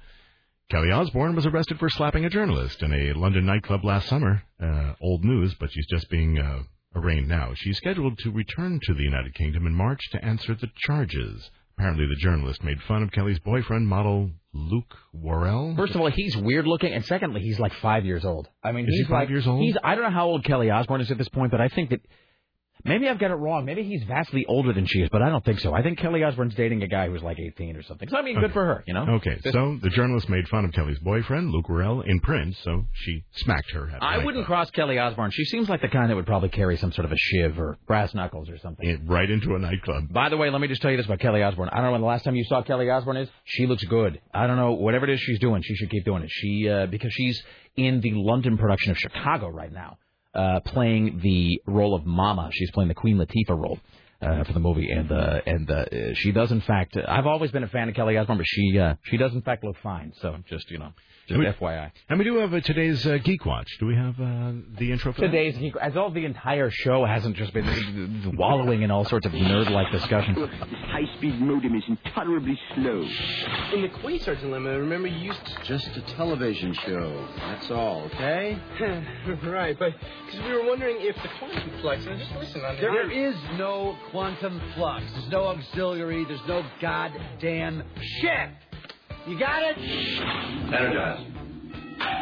[0.69, 4.44] Kelly Osbourne was arrested for slapping a journalist in a London nightclub last summer.
[4.61, 6.64] Uh, old news, but she's just being uh,
[6.95, 7.53] arraigned now.
[7.53, 11.49] She's scheduled to return to the United Kingdom in March to answer the charges.
[11.77, 15.75] Apparently, the journalist made fun of Kelly's boyfriend, model Luke Worrall.
[15.75, 18.47] First of all, he's weird looking, and secondly, he's like five years old.
[18.63, 19.61] I mean, Is he five like, years old?
[19.61, 21.91] He's I don't know how old Kelly Osbourne is at this point, but I think
[21.91, 22.01] that
[22.88, 23.65] maybe I've got it wrong.
[23.65, 25.73] Maybe he's vastly older than she is, but I don't think so.
[25.73, 28.09] I think Kelly Osbourne's dating a guy who's like 18 or something.
[28.09, 29.05] So I mean, good for her, you know.
[29.15, 33.23] Okay, so the journalist made fun of Kelly's boyfriend, Luke Worrall, in print, so she
[33.31, 33.88] smacked her.
[33.88, 35.31] The I wouldn't cross Kelly Osbourne.
[35.31, 37.77] She seems like the kind that would probably carry some sort of a shiv or
[37.88, 39.05] brass knuckles or something.
[39.07, 40.11] right into a nightclub.
[40.11, 41.69] By the way, let me just tell you this about Kelly Osbourne.
[41.72, 43.30] I don't know when the last time you saw Kelly Osbourne is.
[43.45, 44.19] She looks good.
[44.34, 45.61] I don't know whatever it is she's doing.
[45.64, 46.30] She should keep doing it.
[46.31, 47.41] She uh, because she's
[47.76, 49.97] in the London production of Chicago right now,
[50.33, 52.49] uh, playing the role of Mama.
[52.53, 53.79] She's playing the Queen Latifah role.
[54.19, 55.85] Uh, for the movie, and uh, and uh,
[56.15, 56.98] she does in fact.
[56.98, 59.64] I've always been a fan of Kelly Osbourne, but she uh, she does in fact
[59.64, 60.11] look fine.
[60.22, 60.91] So just you know,
[61.27, 61.91] just We- FYI.
[62.10, 63.68] And we do have uh, today's uh, Geek Watch.
[63.80, 65.27] Do we have uh, the intro for that?
[65.27, 69.91] Today's as all the entire show hasn't just been wallowing in all sorts of nerd-like
[69.91, 70.35] discussion.
[70.35, 73.02] High-speed modem is intolerably slow.
[73.73, 75.64] In the Quasar's limit, remember you used to...
[75.65, 77.27] Just a television show.
[77.38, 78.57] That's all, okay?
[79.44, 79.91] right, but
[80.26, 82.06] because we were wondering if the quantum flux.
[82.06, 85.03] Now just listen on There, there is no quantum flux.
[85.13, 86.25] There's no auxiliary.
[86.25, 87.84] There's no goddamn
[88.21, 88.49] shit.
[89.27, 89.77] You got it?
[89.77, 91.25] Energize.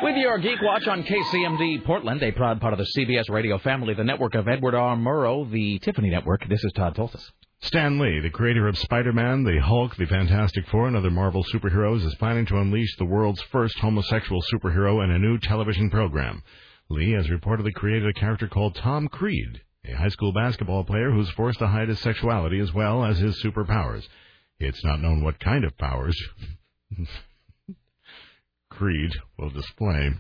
[0.02, 3.94] With your Geek Watch on KCMD Portland, a proud part of the CBS radio family,
[3.94, 4.96] the network of Edward R.
[4.96, 6.48] Murrow, the Tiffany Network.
[6.48, 7.30] This is Todd Tolsis.
[7.62, 12.06] Stan Lee, the creator of Spider-Man, the Hulk, the Fantastic Four, and other Marvel superheroes,
[12.06, 16.42] is planning to unleash the world's first homosexual superhero in a new television program.
[16.90, 21.30] Lee has reportedly created a character called Tom Creed, a high school basketball player who's
[21.32, 24.04] forced to hide his sexuality as well as his superpowers.
[24.60, 26.16] It's not known what kind of powers
[28.70, 30.12] Creed will display.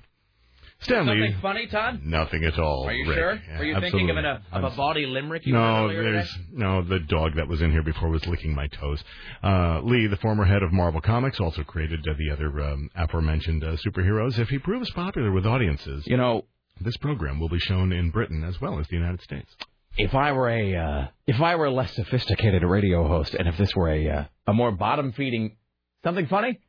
[0.82, 2.02] Stan Lee, Something funny, Todd?
[2.04, 2.86] nothing at all.
[2.88, 3.18] Are you Rick.
[3.18, 3.34] sure?
[3.48, 4.62] Yeah, Are you thinking of, an, absolutely.
[4.62, 5.46] a, of body limerick?
[5.46, 6.46] You no, there's today?
[6.52, 9.02] no the dog that was in here before was licking my toes.
[9.42, 13.64] Uh, Lee, the former head of Marvel Comics, also created uh, the other um, aforementioned
[13.64, 14.38] uh, superheroes.
[14.38, 16.46] If he proves popular with audiences, You know,
[16.82, 19.56] this program will be shown in Britain as well as the United States.
[19.98, 23.58] if I were a uh, if I were a less sophisticated radio host, and if
[23.58, 25.56] this were a uh, a more bottom feeding
[26.04, 26.60] something funny,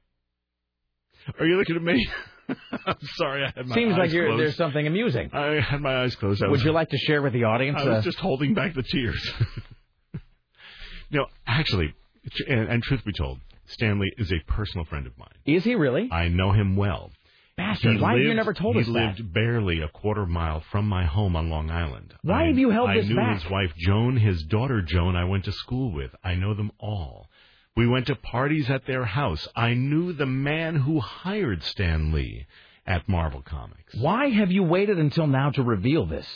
[1.40, 2.06] Are you looking at me?
[2.86, 4.40] I'm sorry, I had my seems eyes like you're, closed.
[4.40, 5.30] there's something amusing.
[5.32, 6.42] I had my eyes closed.
[6.42, 7.76] I Would was, you like to share with the audience?
[7.80, 9.32] I was uh, just holding back the tears.
[11.10, 11.92] no, actually,
[12.46, 15.28] and, and truth be told, Stan Lee is a personal friend of mine.
[15.44, 16.08] Is he really?
[16.12, 17.10] I know him well.
[17.56, 17.96] Bastard!
[17.96, 18.92] He Why have you never told us that?
[18.92, 22.12] He lived barely a quarter mile from my home on Long Island.
[22.22, 25.16] Why I- have you held I this knew his wife Joan, his daughter Joan.
[25.16, 26.10] I went to school with.
[26.22, 27.30] I know them all.
[27.76, 29.46] We went to parties at their house.
[29.56, 32.46] I knew the man who hired Stan Lee
[32.86, 33.94] at Marvel Comics.
[33.94, 36.26] Why have you waited until now to reveal this?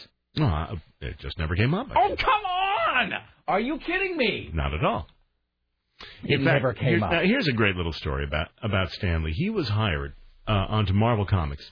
[0.41, 1.89] Uh, it just never came up.
[1.95, 3.13] Oh, come on!
[3.49, 4.51] Are you kidding me?
[4.55, 5.07] Not at all.
[6.25, 7.11] It In fact, never came here- up.
[7.13, 9.33] now, here's a great little story about about Stan Lee.
[9.33, 10.15] He was hired
[10.51, 11.71] uh, onto Marvel Comics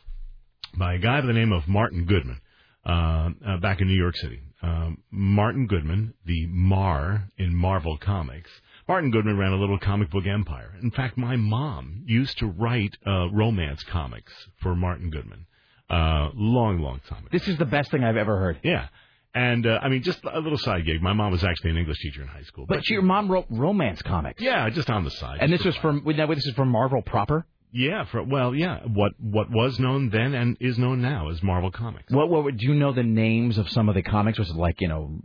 [0.78, 2.40] by a guy by the name of Martin Goodman
[2.86, 4.40] uh, uh, back in New York City.
[4.62, 8.50] Um, Martin Goodman, the Mar in Marvel Comics.
[8.86, 10.74] Martin Goodman ran a little comic book empire.
[10.80, 14.32] In fact, my mom used to write uh, romance comics
[14.62, 15.46] for Martin Goodman.
[15.90, 17.28] Uh, long, long time ago.
[17.32, 18.60] This is the best thing I've ever heard.
[18.62, 18.88] Yeah.
[19.34, 21.02] And, uh, I mean, just a little side gig.
[21.02, 22.66] My mom was actually an English teacher in high school.
[22.68, 24.42] But your mom wrote romance comics.
[24.42, 25.38] Yeah, just on the side.
[25.40, 27.46] And this was from now this is from Marvel proper.
[27.72, 28.80] Yeah, for, well, yeah.
[28.86, 32.12] What what was known then and is known now as Marvel Comics.
[32.12, 34.38] What what do you know the names of some of the comics?
[34.38, 35.20] Was it like you know,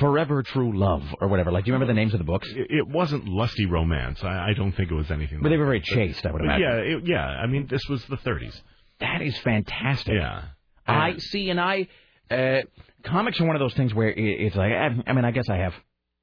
[0.00, 1.52] Forever True Love or whatever?
[1.52, 2.48] Like, do you remember the names of the books?
[2.50, 4.18] It, it wasn't lusty romance.
[4.22, 5.38] I, I don't think it was anything.
[5.38, 5.42] Like that.
[5.42, 5.94] But they were very that.
[5.94, 6.62] chaste, I would imagine.
[6.62, 7.24] Yeah, it, yeah.
[7.24, 8.60] I mean, this was the 30s.
[9.00, 10.14] That is fantastic.
[10.14, 10.42] Yeah.
[10.86, 11.88] I see, and I
[12.30, 12.60] uh,
[13.04, 15.48] comics are one of those things where it, it's like I, I mean, I guess
[15.48, 15.74] I have,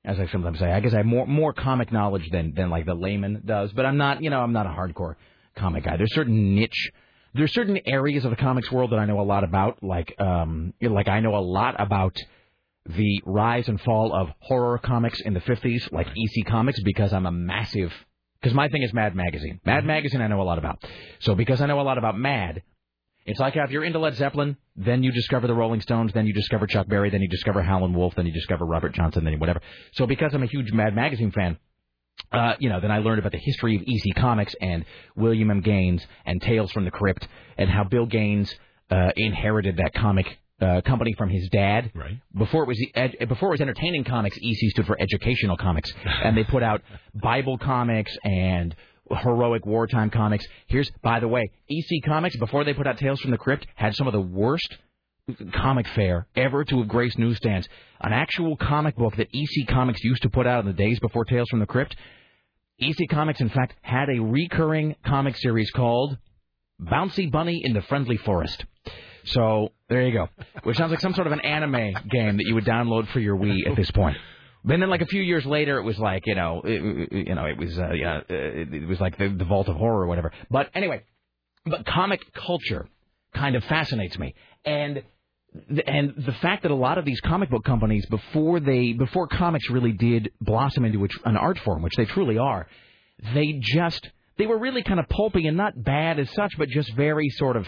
[0.04, 2.86] as I sometimes say, I guess I have more more comic knowledge than than like
[2.86, 3.72] the layman does.
[3.72, 5.16] But I'm not, you know, I'm not a hardcore
[5.56, 5.98] comic guy.
[5.98, 6.92] There's certain niche.
[7.34, 10.74] There's certain areas of the comics world that I know a lot about, like um,
[10.82, 12.18] like I know a lot about
[12.86, 17.26] the rise and fall of horror comics in the 50s, like EC Comics, because I'm
[17.26, 17.94] a massive.
[18.42, 19.60] Because my thing is Mad Magazine.
[19.66, 20.84] Mad Magazine, I know a lot about.
[21.20, 22.64] So because I know a lot about Mad,
[23.26, 26.34] it's like if you're into Led Zeppelin, then you discover the Rolling Stones, then you
[26.34, 29.62] discover Chuck Berry, then you discover Howlin' Wolf, then you discover Robert Johnson, then whatever.
[29.94, 31.58] So because I'm a huge Mad Magazine fan,
[32.32, 34.86] uh, you know, then I learned about the history of EC Comics and
[35.16, 35.62] William M.
[35.62, 37.28] Gaines and Tales from the Crypt
[37.58, 38.54] and how Bill Gaines
[38.90, 41.92] uh, inherited that comic uh, company from his dad.
[41.96, 42.20] Right.
[42.38, 45.92] Before it was the ed- before it was entertaining comics, EC stood for educational comics,
[46.24, 46.82] and they put out
[47.16, 48.76] Bible comics and
[49.16, 50.46] heroic wartime comics.
[50.68, 53.96] Here's, by the way, EC Comics before they put out Tales from the Crypt had
[53.96, 54.78] some of the worst
[55.54, 57.68] comic fare ever to have graced newsstands.
[58.02, 61.26] An actual comic book that EC Comics used to put out in the days before
[61.26, 61.96] Tales from the Crypt.
[62.80, 66.18] EC Comics, in fact, had a recurring comic series called
[66.82, 68.66] Bouncy Bunny in the Friendly Forest.
[69.26, 70.30] So there you go,
[70.64, 73.38] which sounds like some sort of an anime game that you would download for your
[73.38, 74.18] Wii at this point.
[74.64, 77.46] But then, like a few years later, it was like you know, it, you know,
[77.46, 80.32] it was uh, yeah, it, was like the, the Vault of Horror or whatever.
[80.50, 81.04] But anyway,
[81.66, 82.88] but comic culture
[83.34, 85.04] kind of fascinates me, and
[85.88, 89.70] and the fact that a lot of these comic book companies before they before comics
[89.70, 92.68] really did blossom into an art form, which they truly are,
[93.34, 96.94] they just they were really kind of pulpy and not bad as such, but just
[96.94, 97.68] very sort of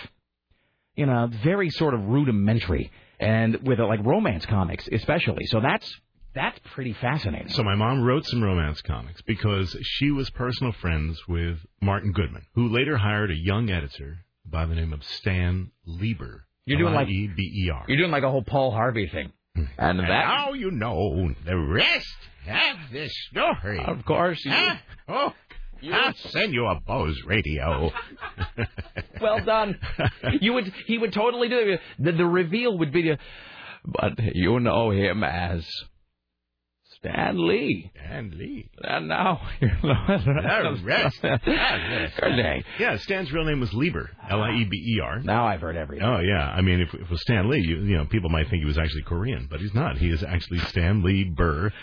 [0.95, 5.45] you know very sort of rudimentary, and with like romance comics especially.
[5.47, 5.91] So that's
[6.33, 7.49] that's pretty fascinating.
[7.49, 12.45] So my mom wrote some romance comics because she was personal friends with Martin Goodman,
[12.55, 16.45] who later hired a young editor by the name of Stan Lieber.
[16.65, 17.85] You're doing like E B E R.
[17.87, 19.65] You're doing like a whole Paul Harvey thing, hmm.
[19.77, 22.15] and And that now you know the rest
[22.47, 23.83] of the story.
[23.85, 24.43] of course.
[24.45, 24.75] You, Huh?
[25.09, 25.33] Oh,
[25.91, 27.91] I'll send you a Bose radio.
[29.21, 29.77] well done.
[30.39, 31.81] You would he would totally do it.
[31.99, 33.17] The, the reveal would be, the,
[33.85, 35.67] but you know him as
[37.03, 37.91] Stan Lee.
[37.97, 38.65] Stan Lee.
[38.81, 41.21] And now you're The rest.
[41.21, 42.63] Good day.
[42.79, 45.19] Yeah, Stan's real name was Lieber, L-I-E-B-E-R.
[45.19, 46.07] Now I've heard everything.
[46.07, 48.49] Oh yeah, I mean, if, if it was Stan Lee, you, you know, people might
[48.49, 49.97] think he was actually Korean, but he's not.
[49.97, 51.73] He is actually Stan Lieber,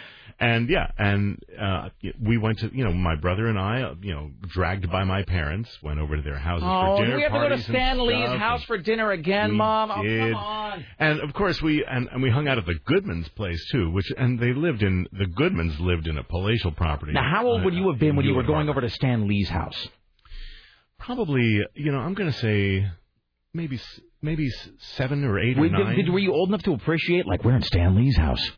[0.41, 1.91] and yeah, and uh,
[2.21, 5.23] we went to, you know, my brother and I, uh, you know, dragged by my
[5.23, 7.63] parents, went over to their houses Oh, for do dinner we have to go to
[7.63, 9.91] Stan Lee's house for dinner again, We Mom?
[9.91, 10.33] Oh, did.
[10.33, 10.85] come on.
[10.99, 14.11] And of course we and, and we hung out at the Goodmans place too, which
[14.17, 17.13] and they lived in the Goodmans lived in a palatial property.
[17.13, 19.29] Now, how old uh, would you have been when you were going over to Stan
[19.29, 19.89] Lee's house?
[20.99, 22.87] Probably, you know, I'm going to say
[23.55, 24.51] maybe s- maybe
[24.97, 25.97] seven or eight Were, or nine.
[25.97, 28.51] did, were you old enough to appreciate, like, we're in Stan Lee's house?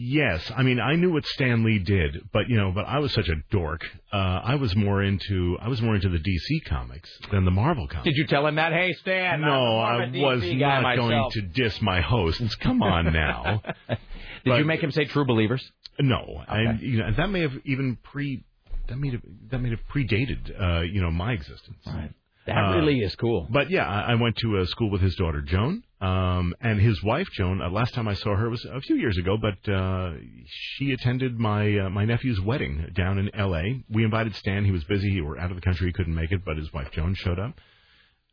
[0.00, 3.12] Yes, I mean I knew what Stan Lee did, but you know, but I was
[3.12, 3.84] such a dork.
[4.12, 7.88] Uh, I was more into I was more into the DC comics than the Marvel
[7.88, 8.04] comics.
[8.04, 8.72] Did you tell him that?
[8.72, 9.40] Hey, Stan.
[9.40, 12.54] no, I was not going to diss my hosts.
[12.56, 13.60] Come on now.
[13.88, 13.98] Did
[14.44, 15.68] But- you make him say true believers?
[16.00, 18.44] No, I you know that may have even pre
[18.86, 21.78] that may have that may have predated uh, you know my existence.
[21.84, 22.12] Right.
[22.46, 23.48] That Uh, really is cool.
[23.50, 27.02] But yeah, I, I went to a school with his daughter Joan, um, and his
[27.02, 27.60] wife Joan.
[27.60, 30.12] Uh, last time I saw her was a few years ago, but uh,
[30.46, 33.82] she attended my uh, my nephew's wedding down in L.A.
[33.90, 36.30] We invited Stan; he was busy; he were out of the country, he couldn't make
[36.30, 36.44] it.
[36.44, 37.54] But his wife Joan showed up.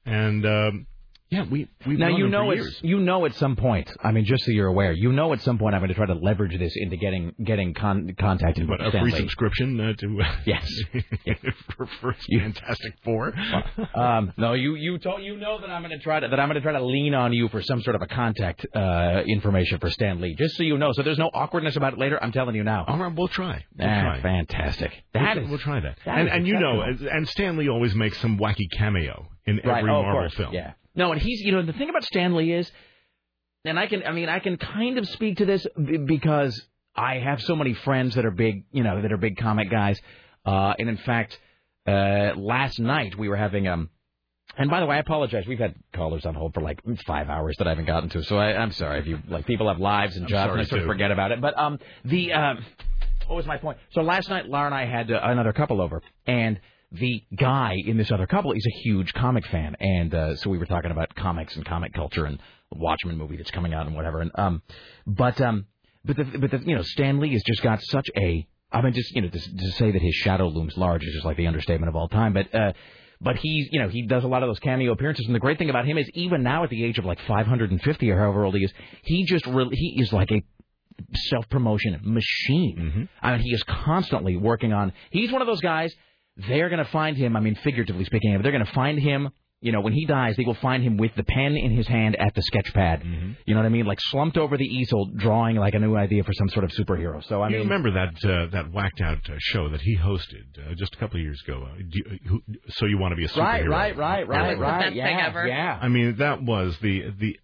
[0.05, 0.87] and um,
[1.29, 3.91] yeah, we we now you know it's you know at some point.
[4.03, 6.05] I mean, just so you're aware, you know at some point I'm going to try
[6.05, 10.21] to leverage this into getting getting con- contacted But with a free subscription uh, to
[10.45, 10.71] Yes.
[11.77, 13.33] for, for Fantastic Four.
[13.95, 16.47] um, no, you you told you know that I'm going to try to that I'm
[16.47, 19.79] going to try to lean on you for some sort of a contact uh, information
[19.79, 20.91] for Stan Lee, just so you know.
[20.93, 22.23] So there's no awkwardness about it later.
[22.23, 22.85] I'm telling you now.
[22.87, 23.65] All right, we'll try.
[23.77, 24.21] We'll Ah, try.
[24.21, 24.91] fantastic.
[25.13, 25.97] We'll, is- we'll try that.
[26.05, 29.79] that and and you know, and Stan Lee always makes some wacky cameo in Right.
[29.79, 30.33] every oh, Marvel course.
[30.35, 30.53] film.
[30.53, 30.73] Yeah.
[30.95, 32.71] No, and he's you know the thing about Stan Lee is,
[33.65, 36.59] and I can I mean I can kind of speak to this b- because
[36.95, 39.99] I have so many friends that are big you know that are big comic guys,
[40.45, 41.39] uh, and in fact,
[41.87, 43.89] uh, last night we were having um.
[44.57, 45.45] And by the way, I apologize.
[45.47, 48.37] We've had callers on hold for like five hours that I haven't gotten to, so
[48.37, 50.87] I, I'm sorry if you like people have lives and jobs and I sort of
[50.87, 51.41] forget about it.
[51.41, 52.63] But um, the um,
[53.27, 53.79] what was my point?
[53.91, 56.59] So last night, Laura and I had uh, another couple over, and
[56.99, 60.57] the guy in this other couple is a huge comic fan, and uh, so we
[60.57, 62.39] were talking about comics and comic culture and
[62.71, 64.21] the Watchmen movie that's coming out and whatever.
[64.21, 64.61] And um,
[65.05, 65.65] but um,
[66.03, 68.93] but the but the you know Stan Lee has just got such a I mean
[68.93, 71.47] just you know to, to say that his shadow looms large is just like the
[71.47, 72.53] understatement of all time, but.
[72.53, 72.73] uh
[73.21, 75.57] but he's, you know, he does a lot of those cameo appearances, and the great
[75.57, 78.55] thing about him is, even now at the age of like 550 or however old
[78.55, 78.73] he is,
[79.03, 80.43] he just really, he is like a
[81.29, 82.77] self promotion machine.
[82.77, 83.03] Mm-hmm.
[83.25, 84.93] I mean, he is constantly working on.
[85.11, 85.93] He's one of those guys.
[86.37, 87.35] They're going to find him.
[87.35, 89.29] I mean, figuratively speaking, they're going to find him.
[89.61, 92.15] You know, when he dies, they will find him with the pen in his hand
[92.17, 92.99] at the sketch pad.
[92.99, 93.31] Mm-hmm.
[93.45, 93.85] You know what I mean?
[93.85, 97.23] Like slumped over the easel, drawing like a new idea for some sort of superhero.
[97.27, 100.43] So I you mean, remember that uh, that whacked out uh, show that he hosted
[100.59, 101.67] uh, just a couple of years ago?
[101.71, 103.69] Uh, do you, who, so you want to be a superhero?
[103.69, 104.81] right, right, right, right, was the right.
[104.81, 105.47] best yeah, thing ever.
[105.47, 105.79] yeah.
[105.81, 107.39] I mean, that was the the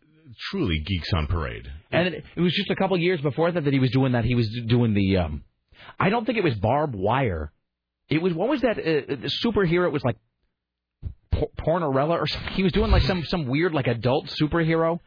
[0.52, 1.72] truly geeks on parade.
[1.92, 4.26] And it, it was just a couple years before that that he was doing that.
[4.26, 5.18] He was doing the.
[5.18, 5.44] um
[6.00, 7.52] I don't think it was barbed wire.
[8.12, 9.86] It was what was that uh, uh, superhero?
[9.88, 10.18] It was like
[11.32, 12.54] por- Pornorella or something.
[12.54, 15.00] He was doing like some some weird like adult superhero.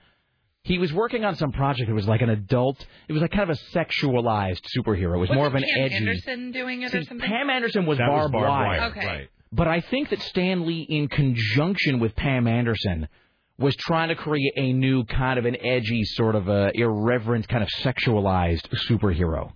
[0.63, 1.91] He was working on some project.
[1.91, 2.85] It was like an adult.
[3.07, 5.17] It was like kind of a sexualized superhero.
[5.17, 5.95] It was more of an Wasn't Pam edgy.
[5.97, 7.29] Anderson doing it or See, something?
[7.29, 8.79] Pam Anderson was That was barbed, barbed wire.
[8.81, 9.07] wire, Okay.
[9.07, 9.29] right?
[9.53, 13.09] But I think that Stan Lee, in conjunction with Pam Anderson,
[13.59, 17.63] was trying to create a new kind of an edgy, sort of a irreverent, kind
[17.63, 19.53] of sexualized superhero.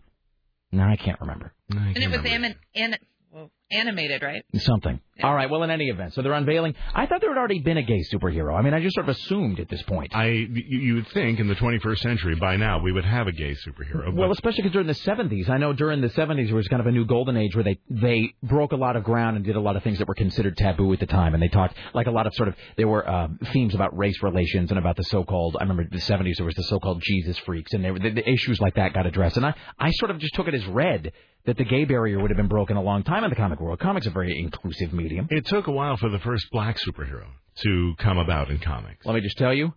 [0.71, 1.55] No, I can't remember.
[1.71, 2.97] and it was anim- an-
[3.33, 4.43] well, animated, right?
[4.57, 5.01] Something.
[5.23, 5.51] All right.
[5.51, 6.75] Well, in any event, so they're unveiling.
[6.95, 8.57] I thought there had already been a gay superhero.
[8.57, 10.15] I mean, I just sort of assumed at this point.
[10.15, 13.33] I you, you would think in the 21st century by now we would have a
[13.33, 14.15] gay superhero.
[14.15, 16.87] Well, especially because during the 70s, I know during the 70s there was kind of
[16.87, 19.61] a new golden age where they they broke a lot of ground and did a
[19.61, 22.13] lot of things that were considered taboo at the time, and they talked like a
[22.13, 25.57] lot of sort of there were uh, themes about race relations and about the so-called.
[25.59, 28.31] I remember the 70s there was the so-called Jesus freaks, and there were the, the
[28.31, 31.13] issues like that got addressed, and I I sort of just took it as read
[31.49, 33.79] that the gay barrier would have been broken a long time in the comic world.
[33.81, 35.27] Comics are a very inclusive medium.
[35.31, 37.25] it took a while for the first black superhero
[37.63, 39.05] to come about in comics.
[39.05, 39.73] Let me just tell you.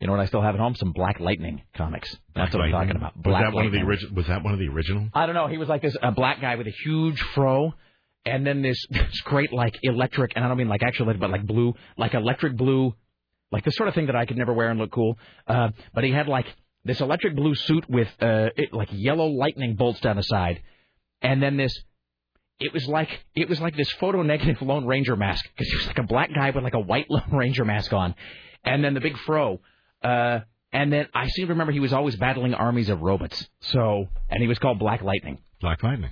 [0.00, 0.74] You know what I still have at home?
[0.74, 2.10] Some Black Lightning comics.
[2.34, 2.96] That's Black what I'm Lightning.
[3.00, 3.26] talking about.
[3.26, 3.82] Was that one of the Lightning.
[3.90, 4.14] original?
[4.14, 5.08] Was that one of the original?
[5.14, 5.46] I don't know.
[5.46, 7.72] He was like this a black guy with a huge fro,
[8.26, 11.46] and then this this great like electric, and I don't mean like actual, but like
[11.46, 12.94] blue, like electric blue,
[13.50, 15.18] like the sort of thing that I could never wear and look cool.
[15.46, 16.46] Uh, but he had like
[16.84, 20.60] this electric blue suit with uh, it, like yellow lightning bolts down the side,
[21.26, 21.76] and then this.
[22.58, 25.86] It was like it was like this photo negative Lone Ranger mask because he was
[25.86, 28.14] like a black guy with like a white Lone Ranger mask on,
[28.64, 29.60] and then the big fro.
[30.02, 30.40] Uh,
[30.72, 33.46] and then I seem to remember he was always battling armies of robots.
[33.60, 35.38] So, and he was called Black Lightning.
[35.60, 36.10] Black Lightning.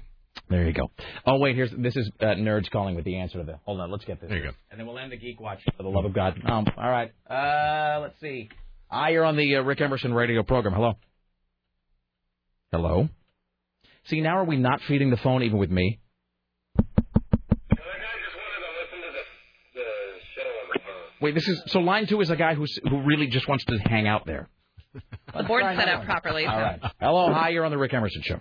[0.50, 0.90] There you go.
[1.26, 3.58] Oh wait, here's this is uh, nerds calling with the answer to the.
[3.64, 4.28] Hold on, let's get this.
[4.28, 4.50] There you go.
[4.70, 6.38] And then we'll end the geek watch for the love of God.
[6.44, 7.12] Um, all right.
[7.28, 8.50] Uh, let's see.
[8.90, 10.74] Ah, you're on the uh, Rick Emerson radio program.
[10.74, 10.94] Hello.
[12.70, 13.08] Hello.
[14.06, 16.00] See, now are we not feeding the phone even with me?
[21.20, 23.78] Wait, this is so line two is a guy who's who really just wants to
[23.78, 24.48] hang out there.
[25.34, 26.44] The board's set up properly.
[26.46, 26.60] All so.
[26.60, 26.80] right.
[27.00, 28.40] Hello, hi, you're on the Rick Emerson show.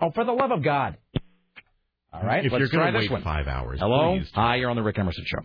[0.00, 0.96] Oh, for the love of God.
[2.12, 3.22] All right, If let's you're try gonna this wait one.
[3.22, 4.30] five hours, Hello, please.
[4.34, 5.40] hi, you're on the Rick Emerson show.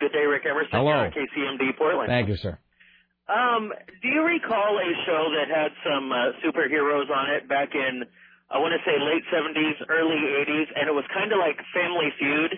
[0.00, 0.70] Good day, Rick Emerson.
[0.72, 1.10] Hello.
[1.14, 2.08] here KCMD Portland.
[2.08, 2.58] Thank you, sir.
[3.28, 3.72] Um,
[4.02, 8.02] do you recall a show that had some uh, superheroes on it back in,
[8.50, 12.08] I want to say late 70s, early 80s, and it was kind of like Family
[12.18, 12.52] Feud?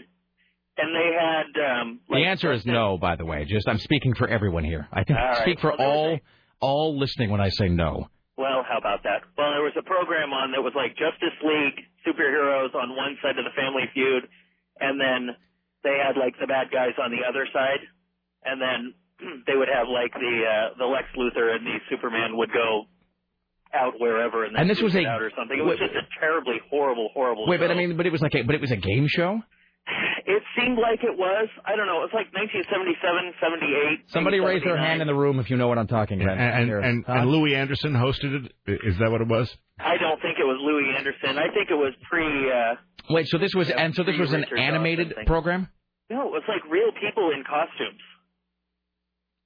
[0.79, 1.51] And they had,
[1.83, 3.45] um, The answer is no, by the way.
[3.45, 4.87] Just I'm speaking for everyone here.
[4.93, 5.37] I right.
[5.43, 6.21] speak for Well, all was
[6.61, 8.09] all listening when I say no.
[8.39, 9.23] well, how about that?
[9.37, 13.37] Well, there was a program on that was like Justice League superheroes on one side
[13.37, 14.29] of the Family Feud,
[14.79, 15.35] and then
[15.83, 17.81] they had like the bad guys on the other side,
[18.45, 18.95] and then
[19.47, 22.85] they would have like the uh, the Lex Luthor and the Superman would go
[23.73, 25.59] out wherever and then And this was a- out or something.
[25.59, 27.47] It was wait- just a terribly horrible, horrible.
[27.47, 29.41] Wait, but I mean, but it was like a but it was a game show.
[30.27, 31.49] It seemed like it was.
[31.65, 32.05] I don't know.
[32.05, 34.13] It was like 1977, 78.
[34.13, 36.39] Somebody maybe raise their hand in the room if you know what I'm talking about.
[36.39, 36.79] And Here.
[36.79, 37.13] and, Huh?
[37.25, 38.81] and Louie Anderson hosted it.
[38.85, 39.51] Is that what it was?
[39.81, 41.39] I don't think it was Louie Anderson.
[41.39, 42.23] I think it was pre.
[42.23, 42.77] Uh,
[43.09, 45.69] Wait, so this was and so this was an animated program?
[46.11, 47.99] no, it was like real people in costumes.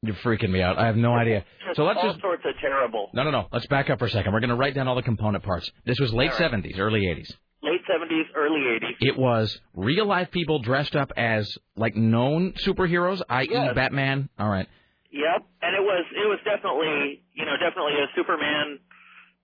[0.06, 0.78] You're freaking me out.
[0.78, 1.44] I have no idea.
[1.66, 3.10] Just So let's all just sorts of terrible.
[3.14, 3.46] no, no, no.
[3.52, 4.32] Let's back up for a second.
[4.32, 5.70] We're going to write down all the component parts.
[5.86, 6.52] This was late right.
[6.52, 7.32] 70s, early 80s.
[7.62, 8.96] Late 70s, early 80s.
[9.00, 13.74] It was real life people dressed up as like known superheroes, i.e., Yes.
[13.74, 14.28] Batman.
[14.38, 14.66] All right.
[15.10, 18.80] Yep, and it was it was definitely you know definitely a Superman,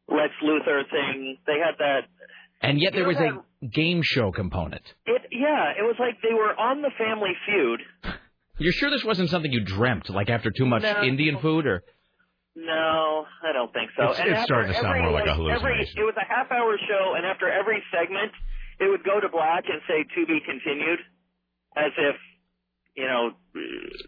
[0.09, 1.37] Lex Luthor thing.
[1.47, 2.01] They had that.
[2.61, 4.82] And yet there was know a game show component.
[5.07, 7.81] It yeah, it was like they were on the Family Feud.
[8.61, 11.03] You're sure this wasn't something you dreamt, like after too much No.
[11.03, 11.82] Indian food, or
[12.55, 14.03] No, I don't think so.
[14.11, 15.99] It's- and it's starting to sound every, more like a every, hallucination.
[15.99, 18.32] It was a half hour show, and after every segment,
[18.78, 21.01] it would go to black and say "to be continued,"
[21.77, 22.16] as if
[22.96, 23.30] you know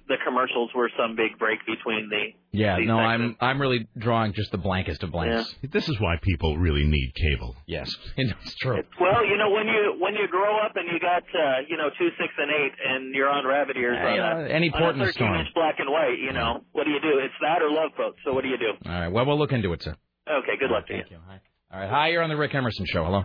[0.09, 2.35] the commercials were some big break between the.
[2.53, 3.39] yeah, no, segments.
[3.43, 5.55] I'm I'm really drawing just the blankest of blanks.
[5.63, 7.55] This is why people really need cable.
[7.67, 8.83] Yes, it's true.
[9.01, 11.89] Well, you know when you when you grow up and you got uh, you know
[11.99, 14.83] two, six, and eight, and you're on rabbit ears Yeah, on, yeah, a, any port
[14.83, 15.31] on in a the storm.
[15.33, 17.19] 13 inch black and white, you know what do you do?
[17.19, 18.17] It's that or love boat.
[18.25, 18.73] So what do you do?
[18.87, 19.09] All right.
[19.09, 19.95] Well, we'll look into it, sir.
[20.29, 21.01] Okay, good luck to you.
[21.03, 21.19] Thank you.
[21.27, 21.41] Hi.
[21.73, 21.91] All right.
[21.91, 23.05] Hi, you're on the Rick Emerson show.
[23.05, 23.25] Hello.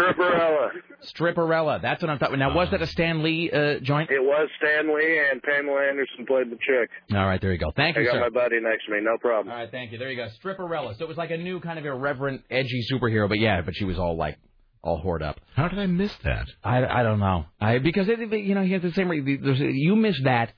[0.00, 0.68] Stripperella.
[1.04, 1.82] Stripperella.
[1.82, 2.38] That's what I'm talking.
[2.38, 4.10] Now, was that a Stan Lee uh, joint?
[4.10, 6.90] It was Stan Lee and Pamela Anderson played the chick.
[7.14, 7.40] All right.
[7.40, 7.70] There you go.
[7.74, 8.20] Thank I you, I got sir.
[8.20, 9.52] my buddy next to me, no problem.
[9.52, 9.70] All right.
[9.70, 9.98] Thank you.
[9.98, 10.28] There you go.
[10.42, 10.96] Stripperella.
[10.98, 13.84] So it was like a new kind of irreverent, edgy superhero, but yeah, but she
[13.84, 14.38] was all like
[14.82, 15.40] all hoard up.
[15.56, 16.46] How did I miss that?
[16.64, 17.44] I, I don't know.
[17.60, 19.08] I because it, it- you know he has the same.
[19.08, 20.52] re- there's- You missed that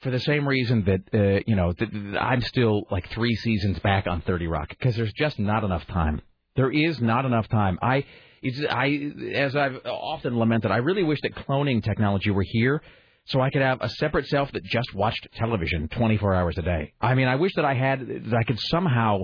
[0.00, 3.78] for the same reason that uh, you know that that I'm still like three seasons
[3.80, 6.20] back on 30 Rock because there's just not enough time.
[6.54, 7.78] There is not enough time.
[7.82, 8.04] I
[8.70, 10.70] I as I've often lamented.
[10.70, 12.82] I really wish that cloning technology were here.
[13.28, 16.92] So I could have a separate self that just watched television 24 hours a day.
[17.00, 19.22] I mean, I wish that I had that I could somehow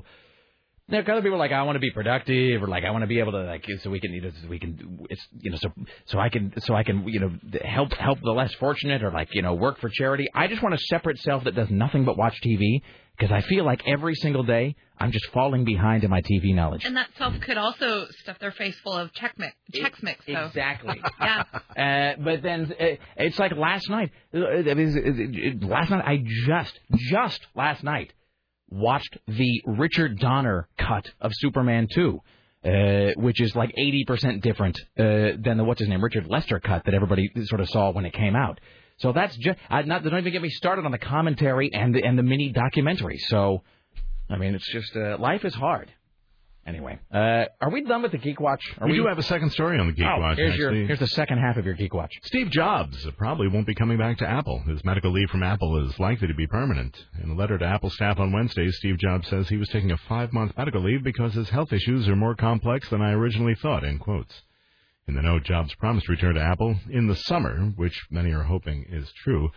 [0.92, 3.06] there are other people like I want to be productive or like I want to
[3.08, 5.56] be able to like so we can you know so we can it's you know
[5.60, 5.70] so
[6.06, 7.30] so I can so I can you know
[7.64, 10.28] help help the less fortunate or like you know work for charity.
[10.34, 12.82] I just want a separate self that does nothing but watch TV
[13.18, 16.84] because I feel like every single day I'm just falling behind in my TV knowledge.
[16.84, 20.24] And that self could also stuff their face full of check mix, Chex Mix.
[20.26, 20.32] So.
[20.46, 21.00] Exactly.
[21.20, 21.42] yeah.
[21.72, 22.84] Uh, but then uh,
[23.16, 24.10] it's like last night.
[24.34, 26.78] uh, I mean, it- it- last night I just
[27.10, 28.12] just last night
[28.72, 32.20] watched the Richard Donner cut of Superman 2,
[32.64, 32.70] uh,
[33.16, 36.94] which is like 80% different uh, than the what's his name Richard Lester cut that
[36.94, 38.60] everybody sort of saw when it came out.
[38.98, 42.04] So that's just I, not don't even get me started on the commentary and the
[42.04, 43.18] and the mini documentary.
[43.18, 43.62] So
[44.30, 45.92] I mean, it's just uh, life is hard.
[46.64, 48.62] Anyway, uh, are we done with the Geek Watch?
[48.78, 50.36] Are we, do have a second story on the Geek oh, Watch.
[50.36, 52.12] Here's your here's the second half of your Geek Watch.
[52.22, 54.60] Steve Jobs probably won't be coming back to Apple.
[54.60, 56.96] His medical leave from Apple is likely to be permanent.
[57.20, 59.96] In a letter to Apple staff on Wednesday, Steve Jobs says he was taking a
[60.08, 63.98] five-month medical leave because his health issues are more complex than I originally thought, in
[63.98, 64.42] quotes.
[65.08, 68.44] In the note, Jobs promised to return to Apple in the summer, which many are
[68.44, 69.50] hoping is true,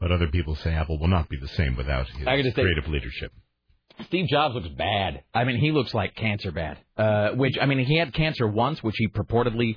[0.00, 2.88] but other people say Apple will not be the same without his just say- creative
[2.88, 3.32] leadership.
[4.04, 5.22] Steve Jobs looks bad.
[5.34, 6.78] I mean, he looks like cancer bad.
[6.96, 9.76] Uh, which I mean, he had cancer once, which he purportedly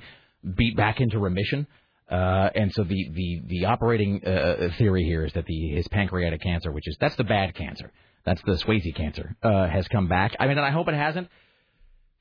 [0.56, 1.66] beat back into remission.
[2.10, 6.42] Uh, and so the the the operating uh, theory here is that the his pancreatic
[6.42, 7.92] cancer, which is that's the bad cancer,
[8.24, 10.34] that's the Swayze cancer, uh, has come back.
[10.40, 11.28] I mean, and I hope it hasn't.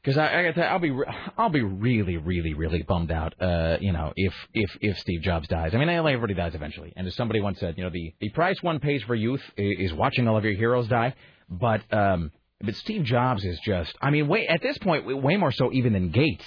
[0.02, 0.96] Because I, I I'll be
[1.38, 5.48] I'll be really really really bummed out, uh, you know, if if if Steve Jobs
[5.48, 5.74] dies.
[5.74, 6.94] I mean, everybody dies eventually.
[6.96, 9.92] And as somebody once said, you know, the the price one pays for youth is
[9.94, 11.16] watching all of your heroes die.
[11.50, 12.32] But um,
[12.62, 15.94] but Steve Jobs is just, I mean, way at this point, way more so even
[15.94, 16.46] than Gates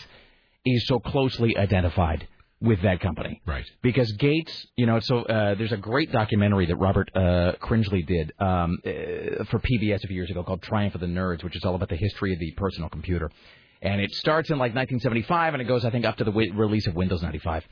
[0.64, 2.28] is so closely identified
[2.60, 3.40] with that company.
[3.46, 3.64] Right.
[3.82, 8.32] Because Gates, you know, so uh, there's a great documentary that Robert uh, Cringely did
[8.38, 11.64] um, uh, for PBS a few years ago called Triumph of the Nerds, which is
[11.64, 13.30] all about the history of the personal computer.
[13.80, 16.54] And it starts in like 1975 and it goes, I think, up to the wi-
[16.54, 17.64] release of Windows 95.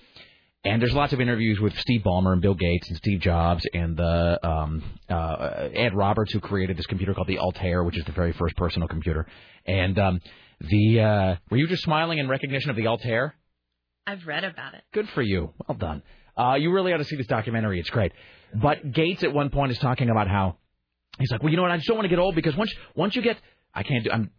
[0.62, 3.96] And there's lots of interviews with Steve Ballmer and Bill Gates and Steve Jobs and
[3.96, 8.12] the um, uh, Ed Roberts, who created this computer called the Altair, which is the
[8.12, 9.26] very first personal computer.
[9.64, 10.20] And um,
[10.60, 13.34] the uh, were you just smiling in recognition of the Altair?
[14.06, 14.82] I've read about it.
[14.92, 15.54] Good for you.
[15.66, 16.02] Well done.
[16.36, 17.80] Uh, you really ought to see this documentary.
[17.80, 18.12] It's great.
[18.54, 20.56] But Gates at one point is talking about how
[21.18, 21.70] he's like, well, you know what?
[21.70, 23.38] I just don't want to get old because once once you get,
[23.74, 24.10] I can't do.
[24.10, 24.30] I'm.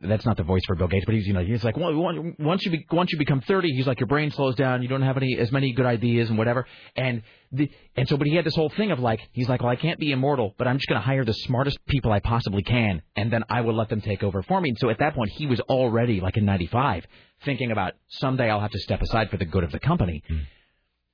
[0.00, 1.94] That's not the voice for Bill Gates, but he's you know he's like well,
[2.38, 5.02] once you be, once you become 30, he's like your brain slows down, you don't
[5.02, 8.44] have any as many good ideas and whatever, and the and so but he had
[8.44, 10.88] this whole thing of like he's like well I can't be immortal, but I'm just
[10.88, 14.02] going to hire the smartest people I possibly can, and then I will let them
[14.02, 14.70] take over for me.
[14.70, 17.06] And so at that point he was already like in '95
[17.44, 20.22] thinking about someday I'll have to step aside for the good of the company.
[20.28, 20.38] Hmm.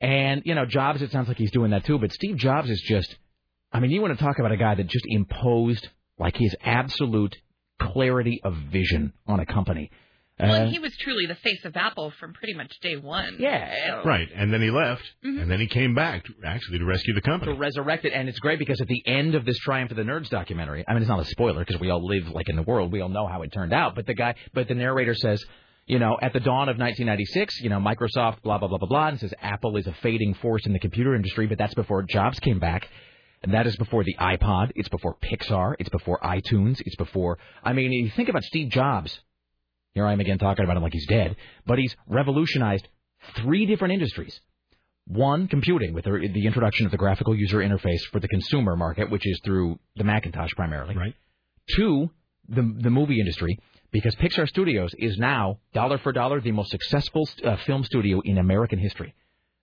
[0.01, 1.01] And you know, Jobs.
[1.03, 1.99] It sounds like he's doing that too.
[1.99, 3.17] But Steve Jobs is just.
[3.73, 5.89] I mean, you want to talk about a guy that just imposed
[6.19, 7.37] like his absolute
[7.83, 9.91] clarity of vision on a company.
[10.41, 13.37] Well, Uh, and he was truly the face of Apple from pretty much day one.
[13.39, 14.03] Yeah.
[14.05, 15.43] Right, and then he left, Mhm.
[15.43, 17.53] and then he came back to, actually to rescue the company.
[17.53, 20.03] to resurrect it, and it's great because at the end of this Triumph of the
[20.03, 22.63] Nerds documentary, I mean, it's not a spoiler because we all live like in the
[22.63, 23.95] world, we all know how it turned out.
[23.95, 25.45] But the guy, but the narrator says,
[25.87, 29.09] you know, at the dawn of 1996, you know, Microsoft, blah blah blah blah blah,
[29.09, 32.41] and says Apple is a fading force in the computer industry, but that's before Jobs
[32.41, 32.89] came back.
[33.43, 34.73] And that is before the iPod.
[34.77, 35.75] It's before Pixar.
[35.79, 36.81] It's before iTunes.
[36.85, 37.39] It's before.
[37.63, 39.19] I mean, you think about Steve Jobs.
[39.95, 41.37] Here I am again talking about him like he's dead,
[41.67, 42.89] but he's revolutionized
[43.37, 44.41] three different industries.
[45.07, 49.11] One, computing, with the, the introduction of the graphical user interface for the consumer market,
[49.11, 50.97] which is through the Macintosh primarily.
[50.97, 51.15] Right.
[51.77, 52.11] Two,
[52.49, 53.59] the the movie industry,
[53.91, 58.39] because Pixar Studios is now dollar for dollar the most successful uh, film studio in
[58.39, 59.15] American history.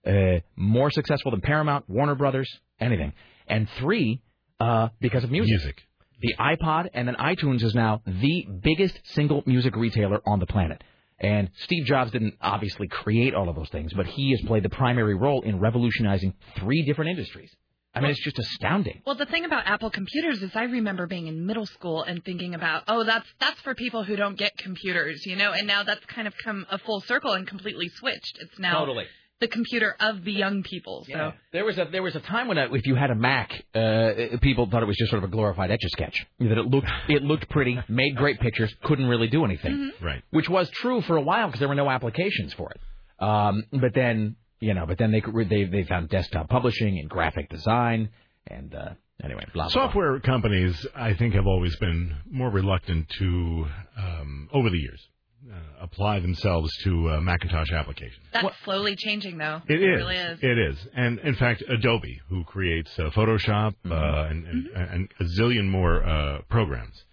[0.06, 2.48] Uh, more successful than Paramount, Warner Brothers,
[2.78, 3.12] anything.
[3.50, 4.22] And three,
[4.58, 5.50] uh, because of music.
[5.50, 5.82] Music.
[6.22, 10.82] The iPod and then iTunes is now the biggest single music retailer on the planet.
[11.18, 14.70] And Steve Jobs didn't obviously create all of those things, but he has played the
[14.70, 17.54] primary role in revolutionizing three different industries.
[17.94, 19.02] I mean, it's just astounding.
[19.04, 22.54] Well, the thing about Apple computers is I remember being in middle school and thinking
[22.54, 26.04] about, oh, that's that's for people who don't get computers, you know, and now that's
[26.06, 28.38] kind of come a full circle and completely switched.
[28.40, 29.06] It's now Totally.
[29.40, 31.04] The computer of the young people.
[31.08, 31.32] So Yeah.
[31.52, 34.36] There was a there was a time when uh, if you had a Mac, uh,
[34.40, 36.26] people thought it was just sort of a glorified etch a sketch.
[36.38, 39.92] That it looked it looked pretty, made great pictures, couldn't really do anything.
[40.00, 40.22] Right.
[40.30, 42.80] Which was true for a while because there were no applications for it.
[43.24, 47.48] Um, but then you know, but then they they they found desktop publishing and graphic
[47.48, 48.10] design
[48.46, 48.90] and uh,
[49.22, 49.72] anyway, blah blah.
[49.72, 49.86] blah.
[49.86, 55.06] Software companies, I think, have always been more reluctant to, um, over the years,
[55.50, 58.24] uh, apply themselves to uh, Macintosh applications.
[58.32, 59.62] that's slowly changing, though.
[59.68, 59.96] It is.
[59.98, 60.38] really is.
[60.42, 60.76] It is.
[60.94, 63.92] And in fact, Adobe, who creates uh, Photoshop Mm-hmm.
[63.92, 67.04] uh, and, and, and a zillion more uh, programs,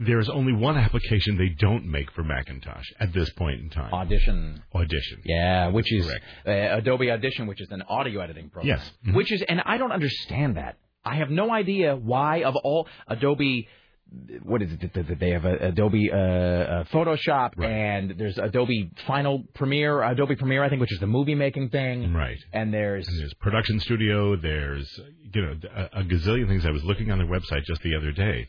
[0.00, 3.92] there is only one application they don't make for Macintosh at this point in time.
[3.92, 4.62] Audition.
[4.74, 5.22] Audition.
[5.24, 6.24] Yeah, which is Correct.
[6.46, 8.76] uh, Adobe Audition, which is an audio editing program.
[8.76, 8.90] Yes.
[9.06, 9.14] Mhm.
[9.14, 10.76] Which is, and I don't understand that.
[11.04, 13.68] I have no idea why of all Adobe.
[14.42, 14.92] What is it?
[14.94, 20.62] that- They have a Adobe uh, uh, Photoshop, and there's Adobe Final Premiere, Adobe Premiere,
[20.64, 22.12] I think, which is the movie making thing.
[22.12, 22.38] Right.
[22.52, 24.36] And there's And there's production studio.
[24.36, 24.88] There's
[25.34, 26.64] you know a, a gazillion things.
[26.66, 28.48] I was looking on their website just the other day.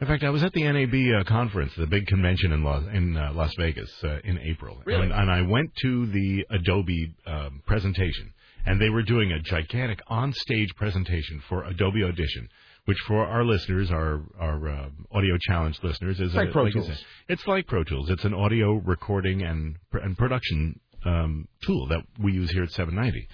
[0.00, 3.16] In fact, I was at the NAB uh, conference, the big convention in Las in
[3.16, 5.04] uh, Las Vegas uh, in April, Really?
[5.04, 8.32] and, and I went to the Adobe um, presentation,
[8.66, 12.48] and they were doing a gigantic on-stage presentation for Adobe Audition,
[12.86, 16.66] which for our listeners, our our uh, audio challenge listeners, is It's like a, Pro
[16.66, 16.86] I Tools.
[16.86, 16.98] said,
[17.28, 18.10] it's like Pro Tools.
[18.10, 23.28] It's an audio recording and and production um, tool that we use here at 790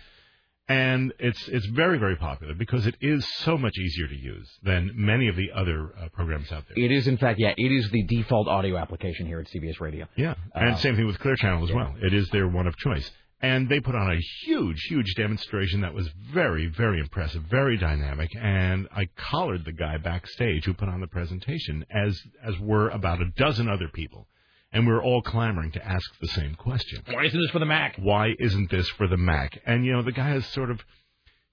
[0.68, 4.92] and it's it's very very popular because it is so much easier to use than
[4.94, 6.84] many of the other uh, programs out there.
[6.84, 10.06] it is in fact, yeah, it is the default audio application here at CBS Radio.
[10.16, 11.76] Yeah, and Uh, same thing with Clear Channel as yeah.
[11.76, 11.94] well.
[12.00, 13.10] It is their one of choice,
[13.42, 18.30] and they put on a huge huge demonstration that was very very impressive, very dynamic,
[18.40, 23.20] and I collared the guy backstage who put on the presentation as as were about
[23.20, 24.26] a dozen other people.
[24.72, 27.02] And we were all clamoring to ask the same question.
[27.10, 27.96] Why isn't this for the Mac?
[27.96, 29.60] why isn't this for the Mac?
[29.66, 30.80] And you know, the guy is sort of,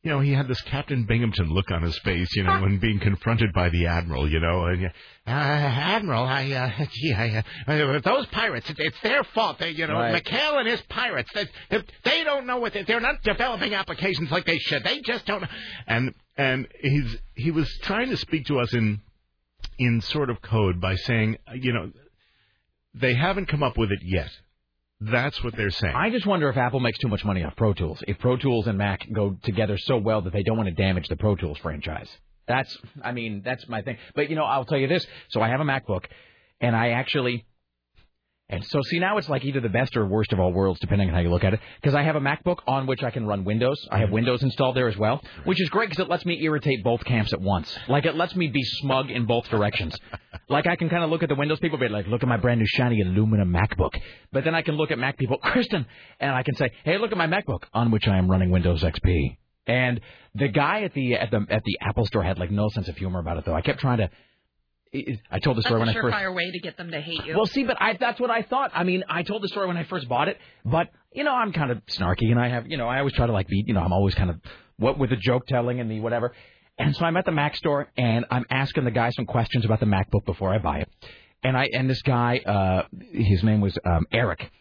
[0.04, 3.00] you know, he had this Captain Binghamton look on his face, you know, when being
[3.00, 4.90] confronted by the admiral, you know, and uh,
[5.30, 9.60] Admiral, I, uh, gee, I, uh, those pirates, it, it's their fault.
[9.60, 10.24] They, you know, Right.
[10.24, 14.32] McHale and his pirates, they, they, they don't know what they, they're not developing applications
[14.32, 14.84] like they should.
[14.84, 15.44] They just don't.
[15.88, 19.02] And and he's he was trying to speak to us in
[19.80, 21.92] in sort of code by saying, uh, you know,
[22.94, 24.30] they haven't come up with it yet.
[25.00, 25.96] That's what they're saying.
[25.96, 28.04] I just wonder if Apple makes too much money off Pro Tools.
[28.08, 31.08] If Pro Tools and Mac go together so well that they don't want to damage
[31.08, 32.10] the Pro Tools franchise.
[32.48, 33.98] That's, I mean, that's my thing.
[34.16, 35.06] But you know, I'll tell you this.
[35.30, 36.06] So I have a MacBook,
[36.62, 37.46] and I actually,
[38.50, 41.10] and so see now it's like either the best or worst of all worlds, depending
[41.10, 41.60] on how you look at it.
[41.82, 43.86] Because I have a MacBook on which I can run Windows.
[43.92, 44.16] I have mm-hmm.
[44.16, 47.34] Windows installed there as well, which is great because it lets me irritate both camps
[47.34, 47.78] at once.
[47.90, 49.98] Like it lets me be smug in both directions.
[50.50, 52.30] like I can kind of look at the Windows people, and be like, look at
[52.30, 54.00] my brand new shiny aluminum MacBook.
[54.32, 55.86] But then I can look at Mac people, Kristen,
[56.22, 58.82] and I can say, hey, look at my MacBook on which I am running Windows
[58.82, 59.38] XP.
[59.68, 60.00] And
[60.34, 62.96] the guy at the at the at the Apple store had like no sense of
[62.96, 63.56] humor about it though.
[63.56, 64.10] I kept trying to.
[64.94, 66.16] I told the That's story when a I first.
[66.16, 67.36] surefire way to get them to hate you.
[67.36, 68.72] Well, see, but I, that's what I thought.
[68.74, 71.52] I mean, I told the story when I first bought it, but you know, I'm
[71.52, 73.74] kind of snarky, and I have, you know, I always try to like be, you
[73.74, 74.40] know, I'm always kind of
[74.78, 76.34] what with the joke telling and the whatever.
[76.78, 79.80] And so I'm at the Mac store, and I'm asking the guy some questions about
[79.80, 80.90] the MacBook before I buy it.
[81.44, 84.52] And I and this guy, uh, his name was um, Eric,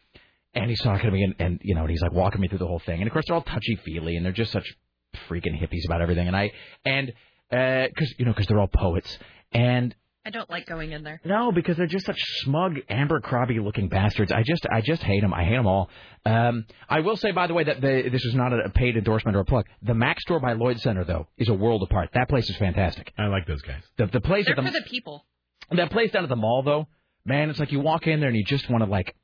[0.54, 2.58] and he's talking to me, and, and you know, and he's like walking me through
[2.58, 3.00] the whole thing.
[3.00, 4.66] And of course, they're all touchy feely, and they're just such
[5.28, 6.26] freaking hippies about everything.
[6.26, 6.52] And I
[6.84, 7.12] and
[7.50, 9.18] because you know, because they're all poets,
[9.52, 9.94] and
[10.26, 11.20] I don't like going in there.
[11.24, 14.32] no, because they're just such smug Abercrombie looking bastards.
[14.32, 15.32] I just I just hate them.
[15.32, 15.88] I hate them all.
[16.24, 19.36] Um, I will say, by the way, that the, this is not a paid endorsement
[19.36, 19.66] or a plug.
[19.82, 22.10] The Mac store by Lloyd Center, though, is a world apart.
[22.14, 23.12] That place is fantastic.
[23.16, 23.82] I like those guys.
[23.98, 25.24] The the place They're at the, for the people.
[25.70, 26.88] that place down at the mall, though,
[27.24, 29.14] man, it's like you walk in there and you just want to like,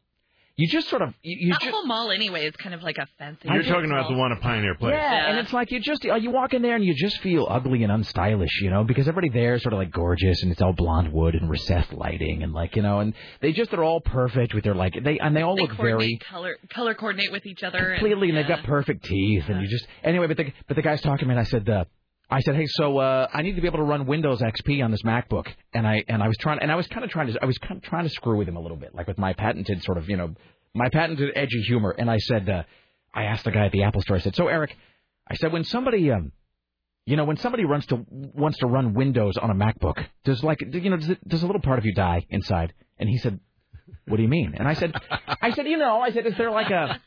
[0.56, 1.72] you just sort of you, you that just.
[1.72, 3.48] whole mall anyway is kind of like a fancy.
[3.50, 4.92] You're talking about the one at Pioneer Place.
[4.94, 7.46] Yeah, and it's like you just uh, you walk in there and you just feel
[7.48, 10.60] ugly and unstylish, you know, because everybody there is sort of like gorgeous and it's
[10.60, 14.00] all blonde wood and recessed lighting and like you know, and they just they're all
[14.00, 17.46] perfect with their like they and they all They look very color color coordinate with
[17.46, 17.92] each other.
[17.96, 21.00] completely and they've got perfect teeth and you just anyway but the but the guy's
[21.00, 21.84] talking to me and I said uh
[22.32, 24.90] I said hey so uh I need to be able to run Windows XP on
[24.90, 25.48] this MacBook.
[25.74, 27.58] And I and I was trying and I was kind of trying to I was
[27.58, 29.98] kind of trying to screw with him a little bit like with my patented sort
[29.98, 30.34] of you know
[30.72, 31.90] my patented edgy humor.
[31.90, 32.62] And I said uh
[33.12, 34.74] I asked the guy at the Apple store I said so Eric
[35.28, 36.32] I said when somebody um
[37.04, 40.62] you know when somebody runs to wants to run Windows on a MacBook does like
[40.62, 42.72] you know does, it, does a little part of you die inside?
[42.98, 43.40] And he said
[44.06, 44.54] what do you mean?
[44.56, 44.94] And I said
[45.28, 46.98] I said you know I said is there like a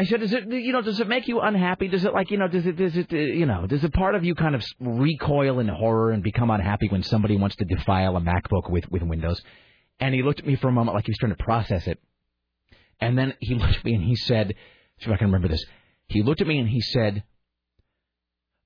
[0.00, 0.80] I said, "Is it you know?
[0.80, 1.86] Does it make you unhappy?
[1.86, 2.48] Does it like you know?
[2.48, 3.66] Does it does it uh, you know?
[3.66, 7.36] Does a part of you kind of recoil in horror and become unhappy when somebody
[7.36, 9.42] wants to defile a MacBook with with Windows?"
[10.00, 11.98] And he looked at me for a moment like he was trying to process it,
[12.98, 14.54] and then he looked at me and he said,
[15.00, 15.66] "See if I can remember this."
[16.08, 17.22] He looked at me and he said,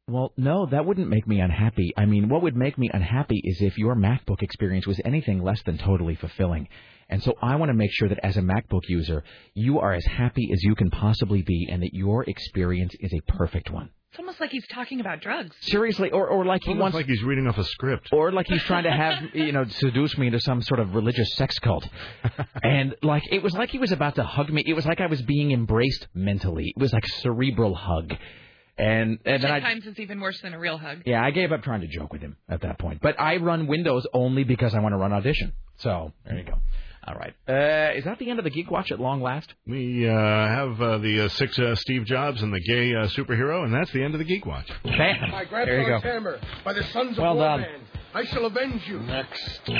[0.06, 1.94] "Well, no, that wouldn't make me unhappy.
[1.96, 5.60] I mean, what would make me unhappy is if your MacBook experience was anything less
[5.64, 6.68] than totally fulfilling."
[7.08, 9.24] And so I want to make sure that as a MacBook user,
[9.54, 13.20] you are as happy as you can possibly be and that your experience is a
[13.32, 13.90] perfect one.
[14.10, 15.56] It's almost like he's talking about drugs.
[15.62, 18.10] Seriously, or or like he Almost wants like he's reading off a script.
[18.12, 21.34] or like he's trying to have you know seduce me into some sort of religious
[21.34, 21.88] sex cult.
[22.62, 24.62] And like it was like he was about to hug me.
[24.64, 26.72] It was like I was being embraced mentally.
[26.76, 28.14] It was like cerebral hug.
[28.78, 31.02] And and then At I it's even worse than a real hug.
[31.06, 33.00] yeah, I gave up trying to joke with him at that point.
[33.02, 35.52] But I run Windows only because I want to run Audition.
[35.78, 36.54] So there you go.
[37.06, 37.34] All right.
[37.48, 39.52] Uh, is that the end of the Geek Watch at long last?
[39.66, 43.62] We uh, have uh, the uh, six uh, Steve Jobs and the gay uh, superhero,
[43.64, 44.68] and that's the end of the Geek Watch.
[44.84, 45.30] Bam.
[45.30, 46.08] My There you grandfather's go.
[46.08, 47.60] hammer by the sons of Well war done.
[47.60, 47.80] man.
[48.14, 49.00] I shall avenge you.
[49.00, 49.60] Next.
[49.68, 49.74] Oh,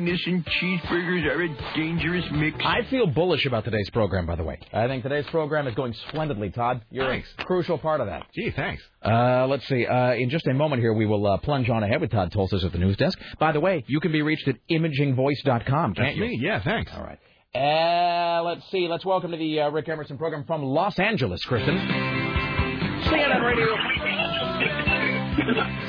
[0.00, 2.56] loneliness and cheeseburgers are a dangerous mix.
[2.60, 4.58] I feel bullish about today's program, by the way.
[4.72, 6.82] I think today's program is going splendidly, Todd.
[6.90, 7.28] You're Thanks.
[7.38, 8.26] a crucial part of that.
[8.34, 8.82] Gee, thanks.
[9.04, 9.86] Uh, let's see.
[9.86, 12.64] Uh, in just a moment here, we will uh, plunge on ahead with Todd Tolces
[12.64, 13.18] at the news desk.
[13.38, 16.22] By the way, you can be reached at imagingvoice.com, can't That's you?
[16.22, 16.38] me.
[16.40, 16.92] Yeah, thanks.
[16.94, 17.18] All right.
[17.52, 18.86] Uh, let's see.
[18.88, 21.76] Let's welcome to the uh, Rick Emerson program from Los Angeles, Kristen.
[21.76, 23.66] CNN Radio.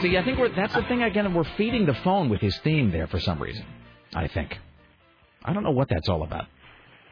[0.01, 1.33] See, I think we're, that's the thing again.
[1.35, 3.63] We're feeding the phone with his theme there for some reason.
[4.13, 4.57] I think.
[5.43, 6.45] I don't know what that's all about.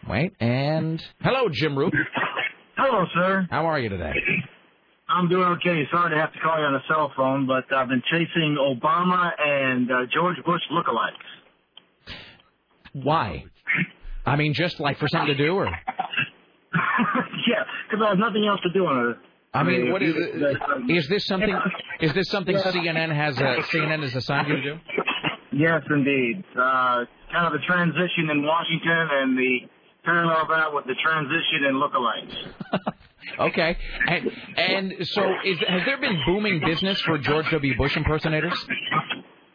[0.07, 1.91] Wait, and hello, Jim Roope.
[2.77, 3.47] Hello, sir.
[3.49, 4.13] How are you today?
[5.09, 5.83] I'm doing okay.
[5.91, 9.31] Sorry to have to call you on a cell phone, but I've been chasing Obama
[9.39, 12.13] and uh, George Bush lookalikes.
[12.93, 13.45] Why?
[14.25, 15.65] I mean, just like for something to do, or
[17.47, 19.17] yeah, because I have nothing else to do on it.
[19.51, 20.15] I mean, what is
[20.89, 21.57] is this something?
[22.01, 24.79] Is this something CNN has uh, CNN has assigned you to do?
[25.59, 26.43] Yes, indeed.
[26.55, 29.59] Uh, kind of the transition in Washington and the
[30.05, 32.93] parallel that with the transition in lookalikes.
[33.37, 33.77] Okay,
[34.07, 37.77] and and so is has there been booming business for George W.
[37.77, 38.57] Bush impersonators?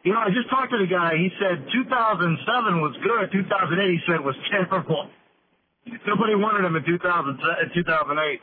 [0.05, 1.16] You know, I just talked to the guy.
[1.16, 3.32] He said 2007 was good.
[3.32, 5.09] 2008, he said, was terrible.
[6.06, 7.39] Nobody wanted him in 2000,
[7.74, 8.40] 2008.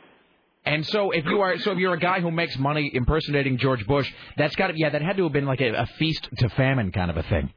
[0.64, 3.84] And so if you are so if you're a guy who makes money impersonating George
[3.86, 6.48] Bush, that's got to yeah that had to have been like a, a feast to
[6.50, 7.52] famine kind of a thing.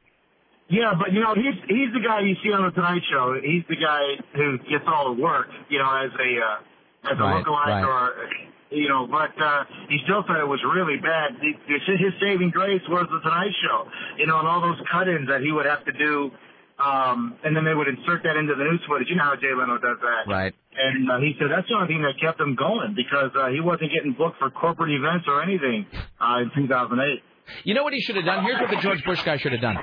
[0.68, 3.38] Yeah, but you know, he's he's the guy you see on the Tonight Show.
[3.40, 4.02] He's the guy
[4.34, 7.84] who gets all the work, you know, as a uh, as a Right, lookalike right.
[7.86, 8.28] or
[8.70, 9.06] you know.
[9.06, 11.38] But uh, he still thought it was really bad.
[11.38, 13.86] His saving grace was the Tonight Show,
[14.18, 16.32] you know, and all those cut-ins that he would have to do,
[16.82, 19.06] um, and then they would insert that into the news footage.
[19.08, 20.26] You know how Jay Leno does that.
[20.26, 20.52] Right.
[20.78, 23.60] And uh, he said that's the only thing that kept him going because uh, he
[23.60, 25.86] wasn't getting booked for corporate events or anything
[26.20, 27.22] uh, in 2008.
[27.64, 28.44] You know what he should have done?
[28.44, 29.76] Here's what the George Bush guy should have done.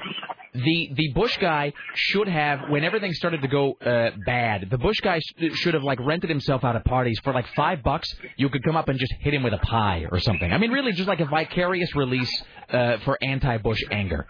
[0.53, 4.68] The the Bush guy should have when everything started to go uh, bad.
[4.70, 7.82] The Bush guy sh- should have like rented himself out of parties for like five
[7.82, 8.14] bucks.
[8.36, 10.52] You could come up and just hit him with a pie or something.
[10.52, 14.28] I mean, really, just like a vicarious release uh, for anti-Bush anger.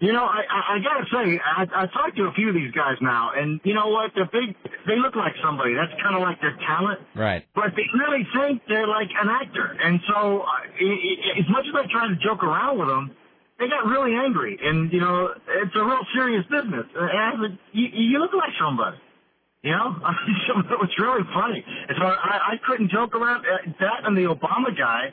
[0.00, 2.70] You know, I, I, I gotta say, I, I talked to a few of these
[2.70, 4.12] guys now, and you know what?
[4.14, 4.54] They're big.
[4.86, 5.74] They look like somebody.
[5.74, 7.00] That's kind of like their talent.
[7.16, 7.42] Right.
[7.54, 11.66] But they really think they're like an actor, and so uh, i i as much
[11.66, 13.10] as I try to joke around with them,
[13.58, 16.86] they got really angry, and you know, it's a real serious business.
[16.94, 18.98] And I like, you, you look like somebody.
[19.62, 19.98] You know,
[20.70, 21.64] it was really funny.
[21.88, 25.10] And so I, I couldn't joke around Uh, that and the Obama guy.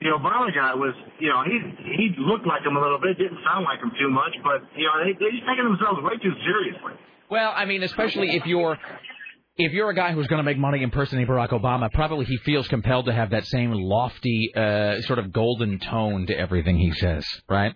[0.00, 1.60] The Obama guy was, you know, he
[1.96, 4.88] he looked like him a little bit, didn't sound like him too much, but you
[4.88, 6.96] know, they they're just taking themselves way too seriously.
[7.30, 8.78] Well, I mean, especially if you're
[9.56, 12.66] if you're a guy who's going to make money impersonating Barack Obama, probably he feels
[12.68, 17.26] compelled to have that same lofty, uh, sort of golden tone to everything he says,
[17.48, 17.74] right?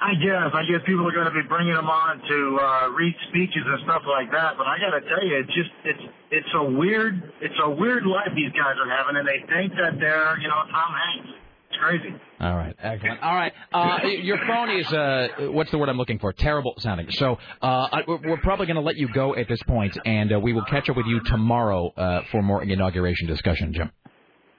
[0.00, 0.48] I guess.
[0.54, 3.80] I guess people are going to be bringing him on to uh, read speeches and
[3.84, 4.56] stuff like that.
[4.56, 8.06] But I got to tell you, it's just it's it's a weird it's a weird
[8.06, 11.30] life these guys are having, and they think that they're you know Tom Hanks.
[11.68, 12.14] It's crazy.
[12.40, 13.20] All right, excellent.
[13.22, 16.32] All right, uh, your phone is uh, what's the word I'm looking for?
[16.32, 17.06] Terrible sounding.
[17.10, 20.54] So uh, we're probably going to let you go at this point, and uh, we
[20.54, 23.92] will catch up with you tomorrow uh, for more inauguration discussion, Jim.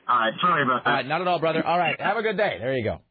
[0.08, 0.90] All right, sorry about that.
[0.90, 1.66] All right, not at all, brother.
[1.66, 2.58] All right, have a good day.
[2.60, 3.02] There you go.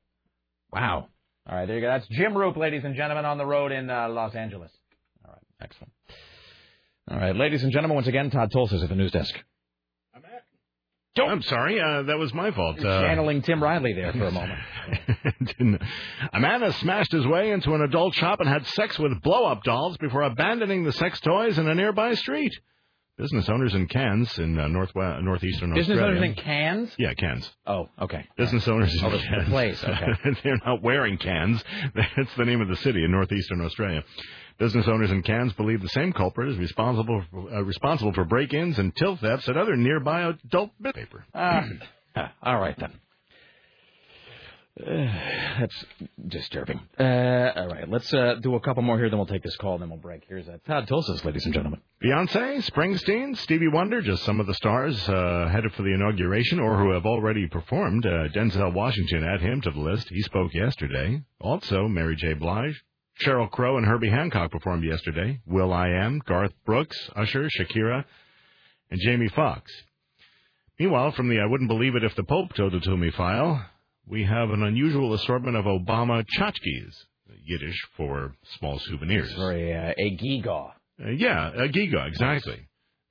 [0.73, 1.09] Wow.
[1.49, 1.89] All right, there you go.
[1.89, 4.71] That's Jim Roope, ladies and gentlemen, on the road in uh, Los Angeles.
[5.25, 5.93] All right, excellent.
[7.11, 9.35] All right, ladies and gentlemen, once again, Todd Tolces at the news desk.
[10.15, 11.29] I'm at.
[11.29, 12.79] I'm sorry, uh, that was my fault.
[12.79, 14.61] Uh, Channeling Tim Riley there for a moment.
[16.33, 19.65] A man has smashed his way into an adult shop and had sex with blow-up
[19.65, 22.53] dolls before abandoning the sex toys in a nearby street.
[23.21, 26.17] Business owners in Cairns in uh, northwest, northeastern Business Australia.
[26.21, 26.91] owners in cans?
[26.99, 27.51] Yeah, Cairns.
[27.67, 28.27] Oh, okay.
[28.39, 30.07] Business owners in Oh, the- the place, okay.
[30.43, 31.63] They're not wearing cans.
[31.95, 34.03] That's the name of the city in northeastern Australia.
[34.59, 38.79] Business owners in Cairns believe the same culprit is responsible for, uh, responsible for break-ins
[38.79, 41.23] and till thefts at other nearby adult bit paper.
[41.35, 41.65] Ah,
[42.43, 42.93] all right then.
[45.61, 45.85] That's
[46.27, 46.81] disturbing.
[46.99, 49.79] Uh, all right, let's uh, do a couple more here, then we'll take this call,
[49.79, 50.25] then we'll break.
[50.29, 51.81] Here's uh, Todd Tolces, ladies and gentlemen.
[52.03, 56.79] Beyonce, Springsteen, Stevie Wonder, just some of the stars uh, headed for the inauguration or
[56.79, 58.07] who have already performed.
[58.07, 60.09] Uh, Denzel Washington add him to the list.
[60.09, 61.23] He spoke yesterday.
[61.41, 62.35] Also, Mary J.
[62.35, 62.83] Blige.
[63.25, 65.41] Sheryl Crow and Herbie Hancock performed yesterday.
[65.47, 68.05] Will I Am, Garth Brooks, Usher, Shakira,
[68.91, 69.71] and Jamie Foxx.
[70.79, 73.63] Meanwhile, from the I Wouldn't Believe It If the Pope Told It To Me file,
[74.07, 76.95] we have an unusual assortment of Obama tchotchkes,
[77.45, 79.33] Yiddish for small souvenirs.
[79.35, 80.73] Very uh, a gigaw.
[81.03, 82.67] Uh, yeah, a giga, exactly.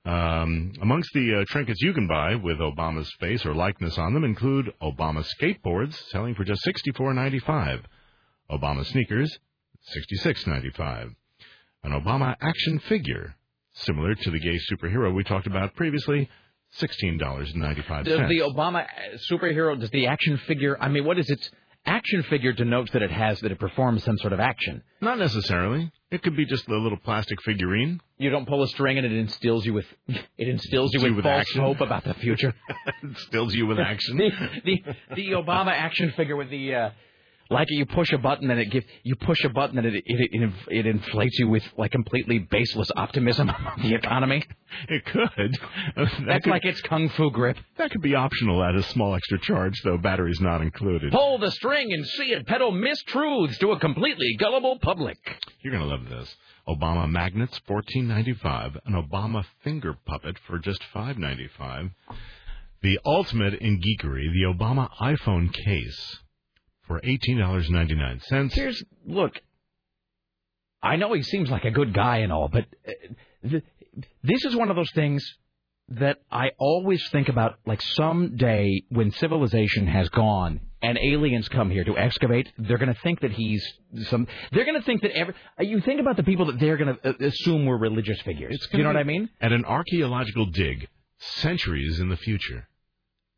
[0.06, 4.24] Um, amongst the uh, trinkets you can buy with Obama's face or likeness on them
[4.24, 7.82] include Obama skateboards selling for just sixty-four ninety-five,
[8.50, 9.40] Obama sneakers
[9.82, 11.10] sixty-six ninety-five,
[11.84, 13.36] an Obama action figure
[13.74, 16.30] similar to the gay superhero we talked about previously,
[16.72, 21.06] sixteen dollars and ninety-five Does the Obama uh, superhero, does the action figure, I mean,
[21.06, 21.50] what is its
[21.86, 24.84] action figure denotes that it has, that it performs some sort of action?
[25.02, 25.92] Not necessarily.
[26.12, 28.02] It could be just a little plastic figurine.
[28.18, 31.16] You don't pull a string and it instills you with, it instills you You with,
[31.18, 31.62] with false action.
[31.62, 32.54] hope about the future.
[33.04, 34.18] Instills you with action.
[34.18, 34.32] the,
[34.66, 34.84] the
[35.16, 36.90] the Obama action figure with the uh,
[37.52, 40.04] like you push a button and it gives you push a button and it it,
[40.06, 44.44] it it inflates you with like completely baseless optimism on the economy.
[44.88, 45.58] It could.
[45.96, 47.58] That That's could- like its kung fu grip.
[47.78, 51.12] That could be optional at a small extra charge, though batteries not included.
[51.12, 55.18] Pull the string and see it peddle mistruths to a completely gullible public.
[55.62, 56.34] You're gonna love this.
[56.68, 58.78] Obama magnets, fourteen ninety five.
[58.86, 61.90] An Obama finger puppet for just five ninety five.
[62.82, 66.20] The ultimate in geekery, the Obama iPhone case
[66.90, 68.54] for eighteen dollars ninety nine cents.
[68.56, 69.40] Here's look.
[70.82, 73.64] I know he seems like a good guy and all, but uh, th-
[74.24, 75.24] this is one of those things
[75.90, 77.60] that I always think about.
[77.66, 83.02] Like someday when civilization has gone and aliens come here to excavate, they're going to
[83.02, 83.64] think that he's
[84.06, 84.26] some.
[84.52, 85.34] They're going to think that every.
[85.60, 88.58] uh, You think about the people that they're going to uh, assume were religious figures.
[88.72, 89.30] You know what I mean?
[89.42, 90.88] At an archaeological dig,
[91.20, 92.69] centuries in the future,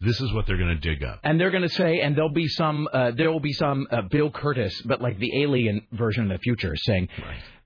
[0.01, 1.19] this is what they're gonna dig up.
[1.23, 4.01] And they're going to say, and there'll be some, uh, there will be some uh,
[4.09, 7.07] Bill Kurtis, but like the alien version of the future, saying,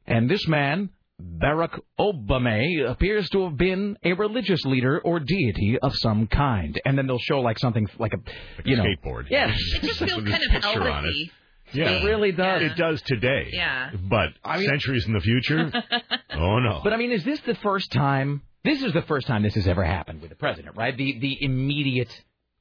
[0.06, 0.90] and this man,
[1.22, 6.80] Barack Obama, appears to have been a religious leader or deity of some kind.
[6.86, 8.18] And then they'll show like something like a,
[8.68, 9.28] you know, skateboard.
[9.30, 9.57] Yes.
[9.76, 11.07] It just feels kind of picture on it.
[11.10, 11.32] Elvis-y.
[11.74, 12.62] Yeah, It really does.
[12.62, 13.48] It does today.
[13.52, 13.91] Yeah.
[14.10, 15.72] But I mean- centuries in the future,
[16.34, 16.82] oh no.
[16.84, 18.41] But I mean, is this the first time?
[18.66, 20.98] This is the first time this has ever happened with the president, right?
[20.98, 22.10] The the immediate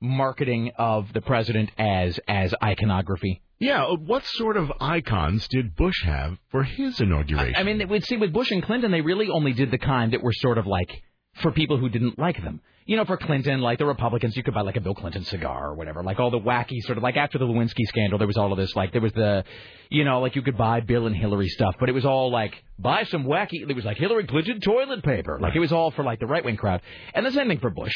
[0.02, 3.40] marketing of the president as as iconography.
[3.58, 7.54] Yeah, uh, what sort of icons did Bush have for his inauguration?
[7.56, 10.22] I mean, we'd see with Bush and Clinton, they really only did the kind that
[10.22, 10.90] were sort of like
[11.36, 12.60] for people who didn't like them.
[12.86, 15.70] You know, for Clinton, like the Republicans, you could buy like a Bill Clinton cigar
[15.70, 16.02] or whatever.
[16.02, 18.58] Like all the wacky sort of like after the Lewinsky scandal, there was all of
[18.58, 18.76] this.
[18.76, 19.44] Like there was the,
[19.88, 22.62] you know, like you could buy Bill and Hillary stuff, but it was all like
[22.78, 23.66] buy some wacky.
[23.66, 25.38] It was like Hillary Clinton toilet paper.
[25.40, 26.82] Like it was all for like the right wing crowd.
[27.14, 27.94] And the same thing for Bush.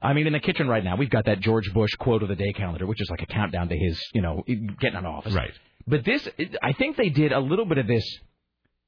[0.00, 2.36] I mean, in the kitchen right now, we've got that George Bush quote of the
[2.36, 5.34] day calendar, which is like a countdown to his, you know, getting out of office.
[5.34, 5.52] Right.
[5.86, 6.28] But this,
[6.62, 8.04] I think they did a little bit of this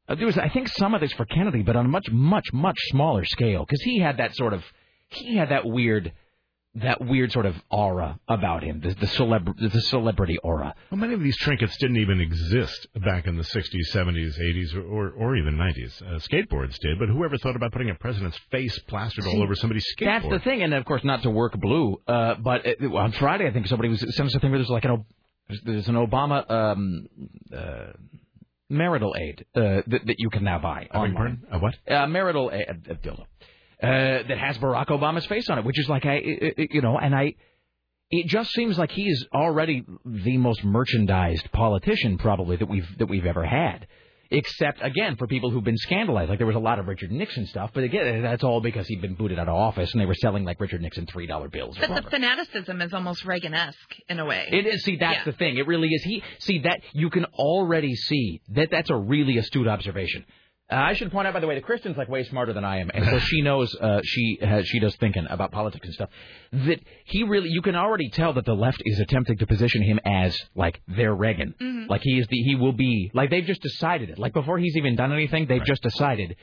[0.09, 2.53] Uh, there was, I think, some of this for Kennedy, but on a much, much,
[2.53, 4.63] much smaller scale, because he had that sort of,
[5.11, 6.13] he had that weird,
[6.77, 10.75] that weird sort of aura about him, the, the celeb, the celebrity aura.
[10.91, 14.83] Well, many of these trinkets didn't even exist back in the 60s, 70s, 80s, or,
[14.83, 16.01] or, or even 90s.
[16.03, 19.87] Uh, skateboards did, but whoever thought about putting a president's face plastered all over somebody's
[19.97, 20.23] skateboard?
[20.23, 23.49] That's the thing, and of course, not to work blue, uh, but it, on Friday,
[23.49, 25.05] I think somebody was sent us a thing where there's like an,
[25.49, 27.07] there's, there's an Obama um,
[27.57, 27.93] uh,
[28.69, 31.15] marital aid uh, that, that you can now buy I online.
[31.15, 31.43] pardon?
[31.51, 31.75] A what?
[31.91, 33.25] Uh, marital aid, a, a dildo.
[33.83, 36.83] Uh, that has Barack Obama's face on it, which is like I, I- I- you
[36.83, 37.35] know, and I,
[38.11, 43.07] it just seems like he is already the most merchandised politician probably that we've that
[43.07, 43.87] we've ever had.
[44.33, 47.47] Except again for people who've been scandalized, like there was a lot of Richard Nixon
[47.47, 50.15] stuff, but again that's all because he'd been booted out of office and they were
[50.15, 51.77] selling like Richard Nixon three dollar bills.
[51.79, 54.47] Or But the fanaticism is almost Reagan-esque in a way.
[54.53, 54.85] It is.
[54.85, 55.25] See, that's Yeah.
[55.25, 55.57] the thing.
[55.57, 56.03] It really is.
[56.05, 58.69] He see that you can already see that.
[58.71, 60.25] That's a really astute observation.
[60.71, 62.79] Uh, I should point out, by the way, that Kristen's like way smarter than I
[62.79, 63.75] am, and so she knows.
[63.75, 66.11] Uh, she has, she does thinking about politics and stuff.
[66.53, 69.99] That he really, you can already tell that the left is attempting to position him
[70.05, 71.55] as like their Reagan.
[71.61, 71.89] Mhm.
[71.89, 74.19] Like he is the, he will be like they've just decided it.
[74.19, 76.37] Like before he's even done anything, they've just decided.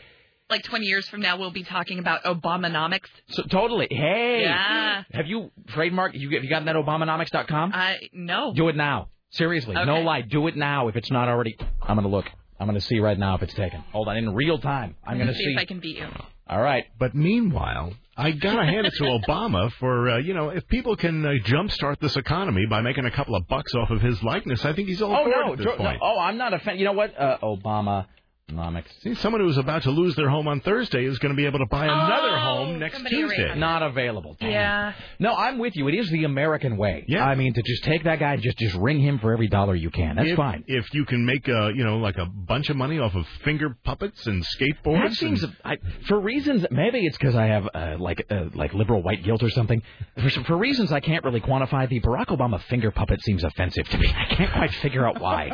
[0.50, 3.10] Like 20 years from now, we'll be talking about Obamanomics.
[3.30, 3.88] So totally.
[3.92, 4.42] Hey.
[4.44, 5.04] Yeah.
[5.12, 6.14] Have you trademarked?
[6.20, 7.72] You have you gotten that Obamanomics.com?
[7.74, 8.54] I no.
[8.54, 9.10] Do it now.
[9.32, 10.22] Seriously, no lie.
[10.22, 11.58] Do it now if it's not already.
[11.82, 12.26] I'm gonna look.
[12.60, 13.82] I'm gonna see right now if it's taken.
[13.92, 14.96] Hold on, in real time.
[15.06, 15.52] I'm gonna see, see.
[15.54, 16.08] if I can beat you.
[16.50, 16.86] All right.
[16.98, 21.26] But meanwhile, I gotta hand it to Obama for uh, you know if people can
[21.26, 24.74] uh, jumpstart this economy by making a couple of bucks off of his likeness, I
[24.74, 25.94] think he's all Oh for it no, at this George- no.
[26.02, 26.78] Oh, I'm not a fan.
[26.80, 27.20] You know what?
[27.20, 28.06] Uh, Obama.
[28.52, 28.86] Nomics.
[29.02, 31.60] See, someone who's about to lose their home on Thursday is going to be able
[31.60, 33.54] to buy another Oh, home next Tuesday.
[33.58, 34.38] Not available.
[34.40, 34.50] Damn.
[34.52, 34.94] Yeah.
[35.20, 35.86] No, I'm with you.
[35.90, 37.04] It is the American way.
[37.10, 37.26] Yeah.
[37.26, 39.76] I mean, to just take that guy and just just ring him for every dollar
[39.76, 40.16] you can.
[40.16, 40.64] That's if, fine.
[40.66, 43.76] If you can make uh, you know like a bunch of money off of finger
[43.84, 45.76] puppets and skateboards, That seems, and- I,
[46.08, 49.50] for reasons, maybe it's because I have uh, like uh, like liberal white guilt or
[49.50, 49.82] something.
[50.22, 53.90] For, some- for reasons I can't really quantify, the Barack Obama finger puppet seems offensive
[53.90, 54.08] to me.
[54.18, 55.52] I can't quite figure out why.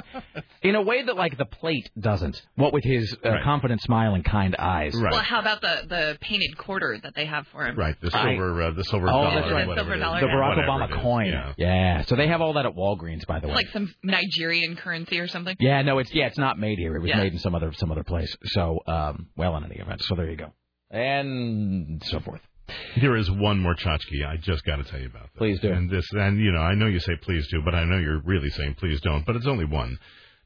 [0.61, 2.39] In a way that like the plate doesn't.
[2.55, 3.43] What with his uh, Right.
[3.43, 4.93] confident smile and kind eyes.
[4.95, 5.11] Right.
[5.11, 7.75] Well, how about the the painted quarter that they have for him?
[7.75, 9.67] right the I- silver uh, the silver Oh, dollar, that's right.
[9.67, 10.27] whatever Silver dollar, The.
[10.27, 11.27] Barack Whatever Obama coin.
[11.27, 11.53] Yeah.
[11.57, 12.01] Yeah.
[12.05, 13.53] So they have all that at Walgreens, by the way.
[13.55, 15.55] Like some Nigerian currency or something.
[15.59, 16.95] Yeah, no, it's yeah, it's not made here.
[16.95, 17.17] It was Yeah.
[17.17, 18.35] made in some other some other place.
[18.45, 20.51] So, um, well, in any event, so there you go,
[20.91, 22.41] and so forth.
[22.99, 25.23] There is one more tchotchke I just got to tell you about.
[25.23, 25.37] This.
[25.37, 25.71] Please do.
[25.71, 28.21] And this, and you know, I know you say please do, but I know you're
[28.23, 29.25] really saying please don't.
[29.25, 29.97] But it's only one.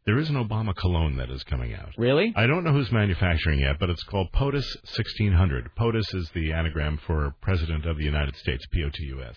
[0.08, 1.90] There is an Obama cologne that is coming out.
[1.98, 2.34] Really?
[2.36, 5.70] I don't know who's manufacturing it, but it's called POTUS 1600.
[5.76, 9.36] POTUS is the anagram for President of the United States, P-O-T-U-S.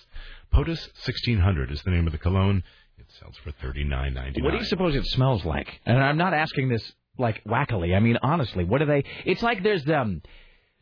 [0.53, 2.63] POTUS 1600 is the name of the cologne.
[2.99, 4.45] It sells for thirty nine ninety nine.
[4.45, 5.81] What do you suppose it smells like?
[5.87, 7.95] And I'm not asking this like wackily.
[7.95, 9.03] I mean, honestly, what do they?
[9.25, 10.23] It's like there's um,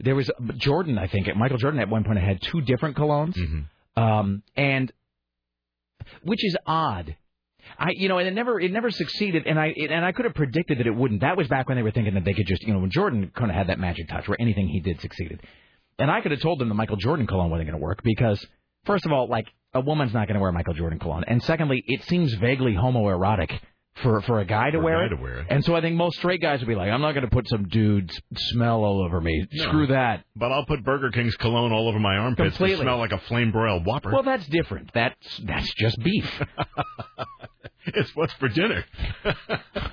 [0.01, 0.99] there was Jordan.
[0.99, 4.03] I think Michael Jordan at one point had two different colognes, Mm-hmm.
[4.03, 4.93] um, and
[6.23, 7.17] which is odd.
[7.79, 10.25] I, you know, and it never, it never succeeded, and I, it, and I could
[10.25, 11.21] have predicted that it wouldn't.
[11.21, 13.31] That was back when they were thinking that they could just, you know, when Jordan
[13.37, 15.41] kind of had that magic touch where anything he did succeeded,
[15.99, 18.45] and I could have told them the Michael Jordan cologne wasn't going to work because,
[18.85, 21.85] first of all, like a woman's not going to wear Michael Jordan cologne, and secondly,
[21.87, 23.61] it seems vaguely homoerotic
[24.03, 25.17] for for a guy to For a wear guy it.
[25.17, 25.47] to wear it.
[25.51, 27.49] And so I think most straight guys would be like, I'm not going to put
[27.49, 29.47] some dude's smell all over me.
[29.53, 29.65] No.
[29.65, 30.25] Screw that.
[30.37, 32.77] But I'll put Burger King's cologne all over my armpits Completely.
[32.77, 34.11] to smell like a flame broiled Whopper.
[34.13, 34.91] Well, that's different.
[34.95, 36.29] That's that's just beef.
[37.87, 38.85] it's what's for dinner.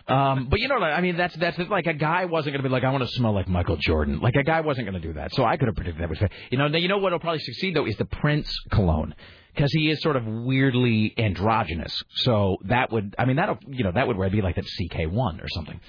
[0.07, 2.69] Um, but you know, what I mean, that's that's like a guy wasn't going to
[2.69, 4.19] be like, I want to smell like Michael Jordan.
[4.19, 5.33] Like a guy wasn't going to do that.
[5.33, 6.19] So I could have predicted that was.
[6.51, 9.15] You know, you know what will probably succeed though is the Prince cologne
[9.55, 12.03] because he is sort of weirdly androgynous.
[12.09, 15.47] So that would, I mean, that'll you know that would be like that CK1 or
[15.47, 15.79] something.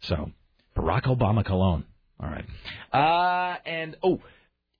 [0.00, 0.30] So
[0.76, 1.84] Barack Obama cologne.
[2.20, 2.44] All right.
[2.92, 4.20] Uh, and oh.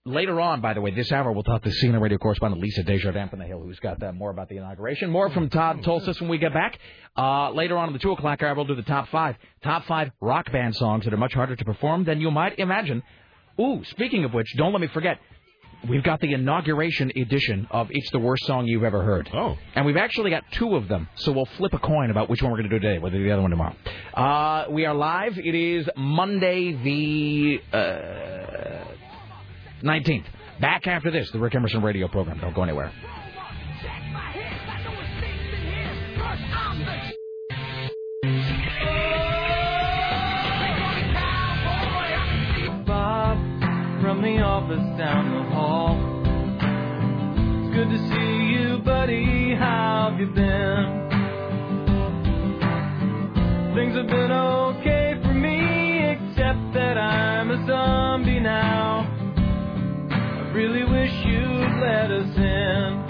[0.06, 3.30] Later on, by the way, this hour we'll talk to CNN radio correspondent Lisa Desjardins
[3.30, 5.08] from the Hill, who's got more about the inauguration.
[5.08, 6.78] More from Todd Tolces when we get back.
[7.16, 10.10] Uh, later on in the two o'clock hour, we'll do the top five, top five
[10.20, 13.02] rock band songs that are much harder to perform than you might imagine.
[13.58, 15.18] Ooh, speaking of which, don't let me forget,
[15.88, 19.86] we've got the inauguration edition of "It's the Worst Song You've Ever Heard." Oh, and
[19.86, 22.58] we've actually got two of them, so we'll flip a coin about which one we're
[22.58, 23.74] going to do today, whether the other one tomorrow.
[24.14, 25.38] Uh, we are live.
[25.38, 27.76] It is Monday, the.
[27.76, 28.84] Uh,
[29.84, 30.24] 19th.
[30.60, 32.38] Back after this, the Rick Emerson radio program.
[32.40, 32.90] Don't go anywhere.
[44.24, 45.98] The office down the hall.
[47.60, 49.54] It's good to see you, buddy.
[49.54, 51.10] How have you been?
[53.74, 59.04] Things have been okay for me, except that I'm a zombie now.
[60.08, 63.03] I really wish you'd let us in.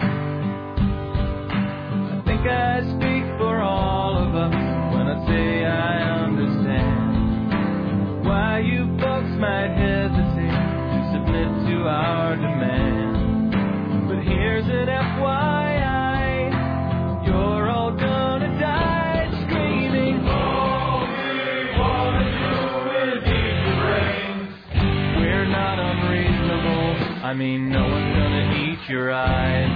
[27.35, 29.69] I mean, no one's gonna eat your eyes.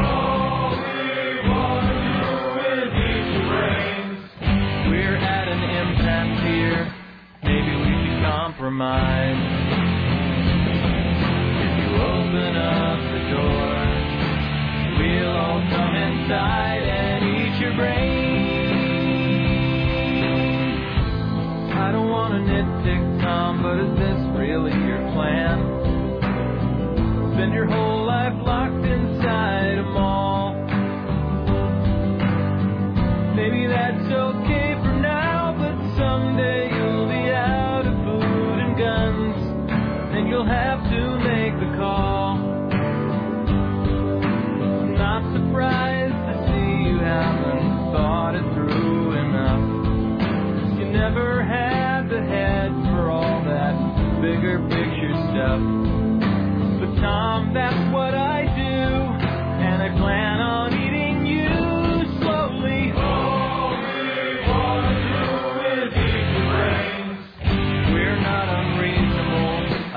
[0.00, 2.32] All we wanna do
[2.72, 4.22] is eat your brains.
[4.88, 6.94] We're at an impasse here.
[7.42, 9.42] Maybe we could compromise.
[11.60, 12.83] If you open up
[15.70, 18.84] come inside and eat your brains.
[21.74, 25.60] I don't want to nitpick, Tom, but is this really your plan?
[27.34, 28.03] Spend your whole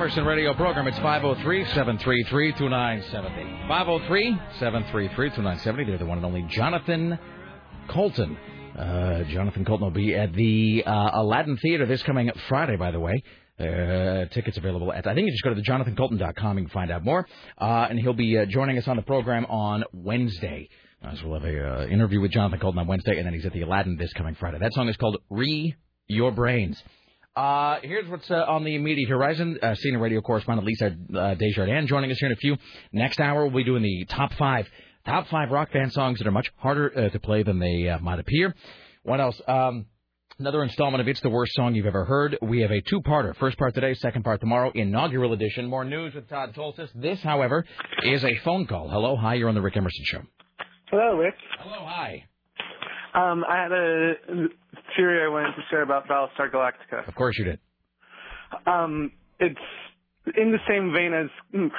[0.00, 0.86] Emerson radio program.
[0.86, 3.68] It's 503 733 2970.
[3.68, 5.84] 503 733 2970.
[5.84, 7.18] They're the one and only Jonathan
[7.86, 8.34] Coulton.
[8.78, 12.98] Uh, Jonathan Coulton will be at the uh, Aladdin Theater this coming Friday, by the
[12.98, 13.22] way.
[13.58, 16.56] Uh, tickets available at, I think you just go to thejonathancolton.com.
[16.56, 17.26] You can find out more.
[17.60, 20.70] Uh, and he'll be uh, joining us on the program on Wednesday.
[21.04, 23.44] Uh, so we'll have a uh, interview with Jonathan Coulton on Wednesday, and then he's
[23.44, 24.60] at the Aladdin this coming Friday.
[24.60, 25.74] That song is called Re
[26.08, 26.82] Your Brains.
[27.36, 29.58] Uh, here's what's uh, on the immediate horizon.
[29.62, 32.56] Uh, senior radio correspondent Lisa uh, Desjardins joining us here in a few.
[32.92, 34.68] Next hour, we'll be doing the top five,
[35.06, 37.98] top five rock band songs that are much harder uh, to play than they uh,
[38.00, 38.54] might appear.
[39.04, 39.40] What else?
[39.46, 39.86] Um,
[40.40, 42.36] another installment of It's the Worst Song You've Ever Heard.
[42.42, 43.36] We have a two-parter.
[43.36, 44.72] First part today, second part tomorrow.
[44.74, 45.66] Inaugural edition.
[45.66, 46.90] More news with Todd Tolces.
[46.96, 47.64] This, however,
[48.02, 48.90] is a phone call.
[48.90, 50.22] Hello, hi, you're on the Rick Emerson Show.
[50.90, 51.34] Hello, Rick.
[51.60, 52.24] Hello, hi.
[53.14, 54.14] Um, I had a
[54.96, 57.06] theory I wanted to share about Battlestar Galactica.
[57.08, 57.58] Of course you did.
[58.66, 59.58] Um, it's
[60.36, 61.28] in the same vein as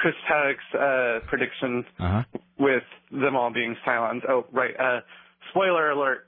[0.01, 2.23] Chris Haddock's uh, prediction Uh-huh.
[2.59, 4.21] with them all being Cylons.
[4.27, 4.73] Oh, right.
[4.77, 4.99] Uh,
[5.51, 6.27] spoiler alert.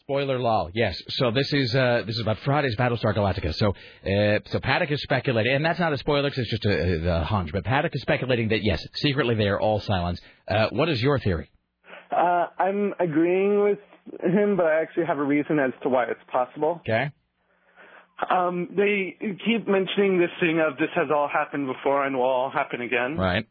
[0.00, 1.00] Spoiler law, yes.
[1.08, 3.54] So this is uh, this is about Friday's Battlestar Galactica.
[3.54, 7.20] So uh, so Paddock is speculating, and that's not a spoiler because it's just a,
[7.20, 7.50] a hunch.
[7.52, 10.18] But Paddock is speculating that yes, secretly they are all Cylons.
[10.46, 11.50] Uh, what is your theory?
[12.14, 13.78] Uh, I'm agreeing with
[14.22, 16.80] him, but I actually have a reason as to why it's possible.
[16.80, 17.10] Okay.
[18.30, 22.50] Um, they keep mentioning this thing of this has all happened before and will all
[22.50, 23.16] happen again.
[23.16, 23.46] Right.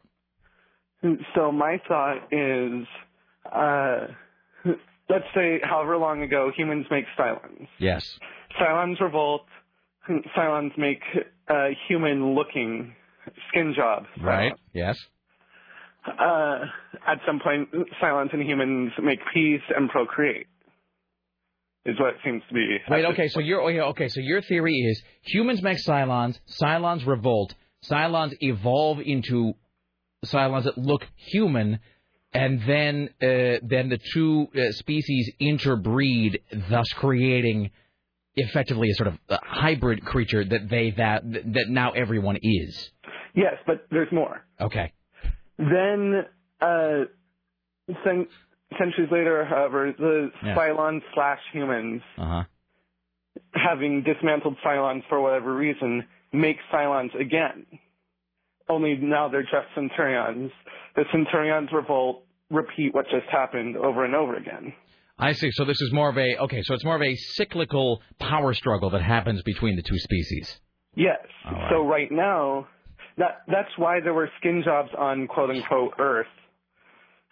[1.35, 2.87] So my thought is,
[3.51, 4.07] uh,
[5.09, 7.67] let's say however long ago humans make Cylons.
[7.77, 8.17] Yes.
[8.59, 9.45] Cylons revolt.
[10.35, 11.01] Cylons make
[11.49, 12.95] uh, human-looking
[13.49, 14.07] skin jobs.
[14.21, 14.53] Right.
[14.73, 14.97] Yes.
[16.05, 16.65] Uh,
[17.07, 17.69] at some point,
[18.01, 20.47] Cylons and humans make peace and procreate.
[21.85, 22.77] Is what it seems to be.
[22.89, 23.03] Wait.
[23.05, 23.27] Okay.
[23.27, 24.07] So your okay.
[24.07, 26.39] So your theory is humans make Cylons.
[26.61, 27.53] Cylons revolt.
[27.89, 29.53] Cylons evolve into
[30.25, 31.79] Cylons that look human,
[32.33, 37.71] and then uh, then the two uh, species interbreed, thus creating
[38.35, 42.91] effectively a sort of uh, hybrid creature that they that that now everyone is.
[43.35, 44.45] Yes, but there's more.
[44.61, 44.93] Okay.
[45.57, 46.25] Then,
[46.61, 47.05] uh,
[48.03, 48.27] cen-
[48.77, 50.55] centuries later, however, the Yeah.
[50.55, 52.43] Cylons slash humans, Uh huh.
[53.53, 57.65] having dismantled Cylons for whatever reason, make Cylons again.
[58.69, 60.51] Only now they're just Centurions.
[60.95, 64.73] The Centurions revolt, repeat what just happened over and over again.
[65.17, 65.49] I see.
[65.51, 66.61] So this is more of a okay.
[66.63, 70.59] So it's more of a cyclical power struggle that happens between the two species.
[70.95, 71.19] Yes.
[71.45, 71.69] Right.
[71.69, 72.67] So right now,
[73.17, 76.27] that that's why there were skin jobs on quote unquote Earth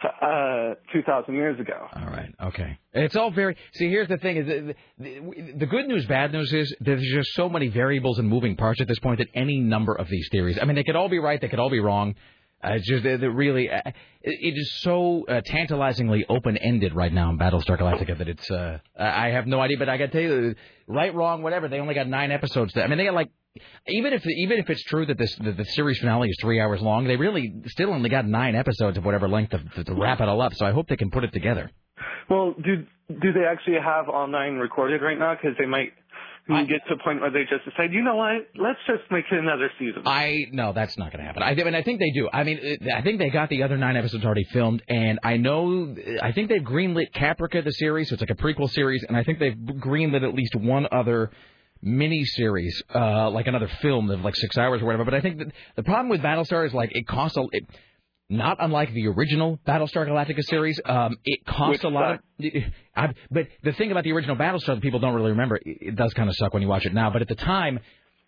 [0.04, 1.88] uh, 2,000 years ago.
[1.96, 2.34] All right.
[2.46, 2.80] Okay.
[2.94, 3.56] It's all very.
[3.74, 7.30] See, here's the thing: is the, the, the good news, bad news is there's just
[7.34, 10.58] so many variables and moving parts at this point that any number of these theories.
[10.62, 12.16] I mean, they could all be right, they could all be wrong.
[12.64, 13.82] Uh, it's just that really, uh,
[14.22, 18.50] it, is so uh, tantalizingly open-ended right now in Battlestar Galactica that it's.
[18.52, 20.56] Uh, I have no idea, but I got to tell you,
[20.88, 21.68] right, wrong, whatever.
[21.68, 22.74] They only got nine episodes.
[22.74, 23.32] To, I mean, they got like.
[23.88, 26.82] Even if even if it's true that this that the series finale is three hours
[26.82, 30.30] long, they really still only got nine episodes of whatever length to, to wrap it
[30.30, 30.54] all up.
[30.54, 31.70] So I hope they can put it together.
[32.30, 35.36] Well, do do they actually have all nine recorded right now?
[35.36, 35.92] Because they might
[36.48, 39.38] get to a point where they just decide, you know what, let's just make it
[39.40, 40.04] another season.
[40.06, 41.44] I no, that's not going to happen.
[41.44, 42.30] I, I mean, I think they do.
[42.32, 45.38] I mean, it- I think they got the other nine episodes already filmed, and I
[45.38, 49.16] know I think they've greenlit Caprica the series, so it's like a prequel series, and
[49.16, 51.32] I think they've greenlit at least one other
[51.82, 55.06] mini series, uh, like another film of like six hours or whatever.
[55.06, 57.44] But I think that the problem with Battlestar is like it costs a.
[57.52, 57.66] It,
[58.32, 62.20] not unlike the original Battlestar Galactica series, um, it cost Which a lot of.
[62.96, 65.96] I, but the thing about the original Battlestar that people don't really remember, it, it
[65.96, 67.12] does kind of suck when you watch it now.
[67.12, 67.80] But at the time,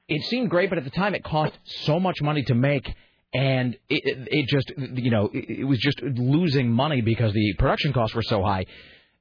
[0.10, 0.70] it seemed great.
[0.70, 1.54] But at the time, it cost
[1.86, 2.94] so much money to make,
[3.34, 7.54] and it, it, it just, you know, it, it was just losing money because the
[7.58, 8.66] production costs were so high.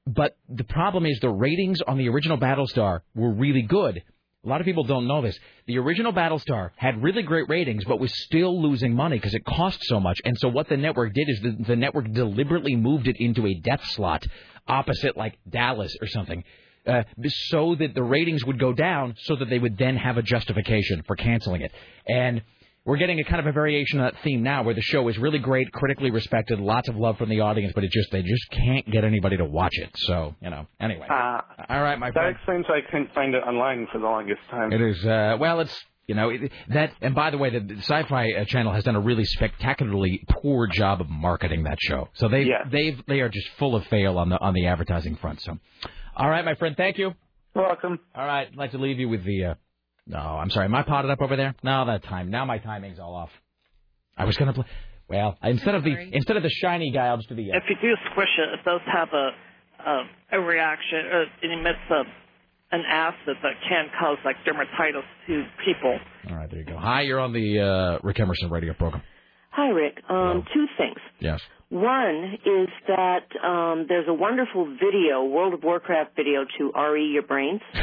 [0.05, 4.03] But the problem is the ratings on the original Battlestar were really good.
[4.45, 5.39] A lot of people don't know this.
[5.67, 9.79] The original Battlestar had really great ratings, but was still losing money because it cost
[9.83, 10.19] so much.
[10.25, 13.53] And so what the network did is the, the network deliberately moved it into a
[13.53, 14.25] death slot
[14.67, 16.43] opposite like Dallas or something.
[16.85, 20.21] Uh, so that the ratings would go down, so that they would then have a
[20.21, 21.71] justification for canceling it.
[22.05, 22.41] And
[22.85, 25.17] we're getting a kind of a variation of that theme now, where the show is
[25.17, 28.49] really great, critically respected, lots of love from the audience, but it just they just
[28.51, 29.89] can't get anybody to watch it.
[29.95, 31.07] So you know, anyway.
[31.09, 32.35] Uh, All right, my that friend.
[32.35, 34.73] explains why I couldn't find it online for the longest time.
[34.73, 36.91] It is uh, well, it's you know it, that.
[37.01, 40.67] And by the way, the, the Sci-Fi uh, Channel has done a really spectacularly poor
[40.67, 42.09] job of marketing that show.
[42.15, 42.65] So they Yeah.
[42.69, 45.41] they've they are just full of fail on the on the advertising front.
[45.41, 45.57] So,
[46.17, 47.13] all right, my friend, thank you.
[47.55, 47.99] You're welcome.
[48.13, 49.45] All right, I'd like to leave you with the.
[49.45, 49.53] Uh,
[50.07, 50.65] no, I'm sorry.
[50.65, 51.55] Am I potted up over there?
[51.63, 52.29] No, that time.
[52.29, 53.29] Now my timing's all off.
[54.17, 54.65] I was gonna play.
[55.09, 57.51] Well, instead of the instead of the shiny guy, I'll just do the.
[57.51, 59.29] Uh, If you do squish it, it does have a
[59.85, 60.99] a, a reaction.
[61.11, 62.03] Uh, it emits a
[62.75, 65.99] an acid that can cause like dermatitis to people.
[66.29, 66.77] all right, there you go.
[66.77, 69.03] Hi, you're on the uh, Rick Emerson radio program.
[69.51, 69.99] Hi, Rick.
[70.09, 70.97] Um, two things.
[71.19, 71.39] Yes.
[71.69, 77.21] One is that um, there's a wonderful video, World of Warcraft video to RE Your
[77.23, 77.61] Brains.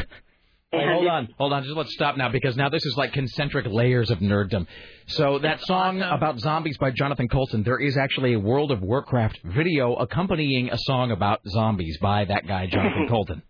[0.73, 1.65] Wait, hold on, hold on.
[1.65, 4.66] Just let's stop now because now this is like concentric layers of nerddom.
[5.08, 9.40] So that song about zombies by Jonathan Coulton, there is actually a World of Warcraft
[9.44, 13.42] video accompanying a song about zombies by that guy Jonathan Coulton.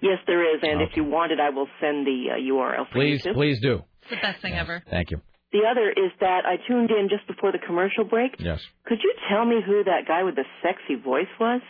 [0.00, 2.92] Yes, there is, and if you want it, I will send the uh, URL for
[2.94, 3.32] Please, you.
[3.32, 3.34] too.
[3.36, 3.84] please do.
[4.02, 4.82] It's the best thing ever.
[4.90, 5.20] Thank you.
[5.52, 8.32] The other is that I tuned in just before the commercial break.
[8.38, 8.60] Yes.
[8.86, 11.60] Could you tell me who that guy with the sexy voice was?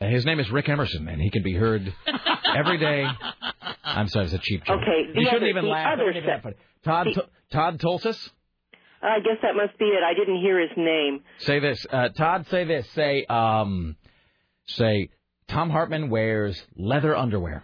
[0.00, 1.92] Uh, His name is Rick Emerson, and he can be heard
[2.56, 3.04] every day.
[3.84, 4.80] I'm sorry, it's a cheap joke.
[4.82, 5.92] Okay, the you shouldn't other- even laugh.
[5.94, 6.54] other Don't even se-
[6.84, 8.30] Todd the- Todd Tolces.
[9.02, 10.02] I guess that must be it.
[10.02, 11.20] I didn't hear his name.
[11.38, 12.46] Say this, uh, Todd.
[12.48, 12.88] Say this.
[12.90, 13.96] Say um,
[14.68, 15.08] say
[15.48, 17.62] Thom Hartmann wears leather underwear.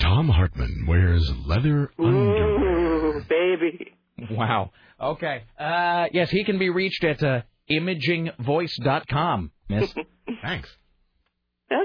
[0.00, 3.16] Thom Hartmann wears leather underwear.
[3.18, 3.92] Ooh, baby.
[4.30, 4.70] Wow.
[5.00, 5.42] Okay.
[5.58, 9.50] Uh, yes, he can be reached at uh, imagingvoice.com.
[9.68, 9.92] Miss.
[10.42, 10.68] Thanks.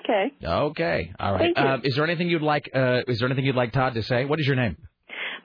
[0.03, 0.31] Okay.
[0.43, 1.11] Okay.
[1.19, 1.39] All right.
[1.55, 1.63] Thank you.
[1.63, 2.69] Uh, is there anything you'd like?
[2.73, 4.25] Uh, is there anything you'd like Todd to say?
[4.25, 4.75] What is your name?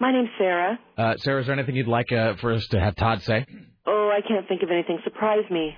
[0.01, 0.79] My name's Sarah.
[0.99, 3.47] Uh, Sarah, is there anything you'd like uh, for us to have Todd say?
[3.87, 4.99] Oh, I can't think of anything.
[5.05, 5.77] Surprise me.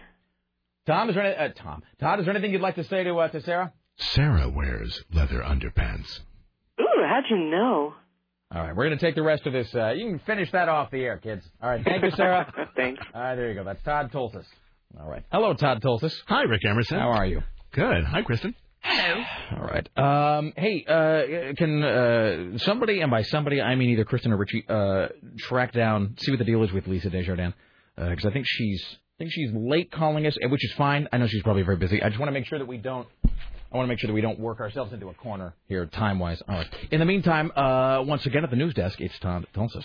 [0.86, 1.83] Tom, is there any, uh, Tom?
[2.01, 3.73] Todd, is there anything you'd like to say to uh, to Sarah?
[3.97, 6.20] Sarah wears leather underpants.
[6.81, 7.94] Ooh, how'd you know?
[8.55, 9.75] All right, we're going to take the rest of this.
[9.75, 11.44] Uh, you can finish that off the air, kids.
[11.62, 12.52] All right, thank you, Sarah.
[12.76, 13.02] Thanks.
[13.15, 13.65] All right, there you go.
[13.65, 14.44] That's Todd Tolces.
[15.01, 15.23] All right.
[15.33, 16.15] Hello, Todd Tolces.
[16.28, 16.99] Hi, Rick Emerson.
[16.99, 17.41] How are you?
[17.75, 18.05] Good.
[18.05, 18.55] Hi, Kristen.
[18.83, 19.25] Hello.
[19.57, 19.99] All right.
[19.99, 24.65] Um, hey, uh, can uh, somebody, and by somebody I mean either Kristen or Richie,
[24.69, 27.55] uh, track down, see what the deal is with Lisa Desjardins?
[27.97, 31.09] Because I think she's, I think she's late calling us, which is fine.
[31.12, 32.01] I know she's probably very busy.
[32.01, 33.09] I just want to make sure that we don't.
[33.25, 36.41] I want to make sure that we don't work ourselves into a corner here, time-wise.
[36.49, 36.69] All right.
[36.93, 39.85] In the meantime, uh, once again at the news desk, it's Tom Tolces.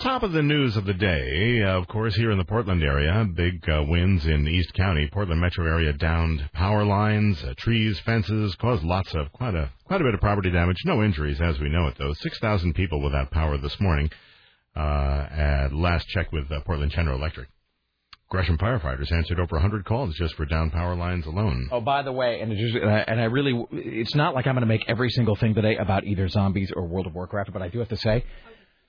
[0.00, 3.26] Top of the news of the day, uh, of course, here in the Portland area,
[3.34, 8.54] big uh, winds in East County, Portland metro area downed power lines, uh, trees, fences,
[8.60, 10.76] caused lots of quite a quite a bit of property damage.
[10.84, 12.12] No injuries, as we know it though.
[12.12, 14.08] Six thousand people without power this morning.
[14.76, 17.48] Uh, at last check with uh, Portland General Electric.
[18.28, 21.68] Gresham firefighters answered over 100 calls just for down power lines alone.
[21.72, 24.60] Oh, by the way, and just, uh, and I really, it's not like I'm going
[24.60, 27.68] to make every single thing today about either zombies or World of Warcraft, but I
[27.68, 28.24] do have to say,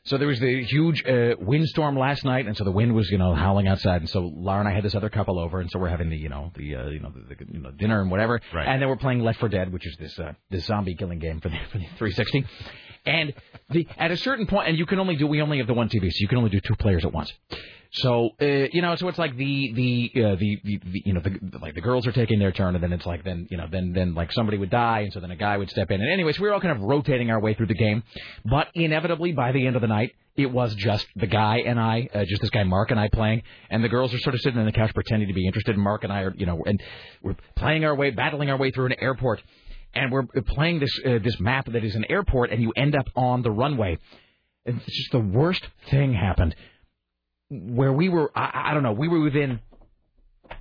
[0.05, 3.17] So there was the huge uh, windstorm last night, and so the wind was, you
[3.17, 4.01] know, howling outside.
[4.01, 6.17] And so Laura and I had this other couple over, and so we're having the,
[6.17, 8.39] you know, the, uh, you know, the, the you know, dinner and whatever.
[8.53, 8.67] Right.
[8.67, 11.41] And then we're playing Left 4 Dead, which is this uh, this zombie killing game
[11.41, 12.45] for the, for the 360.
[13.05, 13.33] And
[13.69, 15.89] the at a certain point, and you can only do we only have the one
[15.89, 17.31] TV, so you can only do two players at once.
[17.91, 21.21] So uh, you know, so it's like the the, uh, the the the you know
[21.21, 23.65] the like the girls are taking their turn, and then it's like then you know
[23.69, 25.99] then then like somebody would die, and so then a guy would step in.
[25.99, 28.03] And anyways, we were all kind of rotating our way through the game,
[28.45, 32.07] but inevitably by the end of the night, it was just the guy and I,
[32.13, 34.59] uh, just this guy Mark and I playing, and the girls are sort of sitting
[34.59, 35.73] on the couch pretending to be interested.
[35.73, 36.79] And Mark and I are you know, and
[37.23, 39.41] we're playing our way, battling our way through an airport,
[39.95, 43.07] and we're playing this uh, this map that is an airport, and you end up
[43.15, 43.97] on the runway.
[44.67, 46.55] And it's just the worst thing happened
[47.49, 49.59] where we were I, I don't know we were within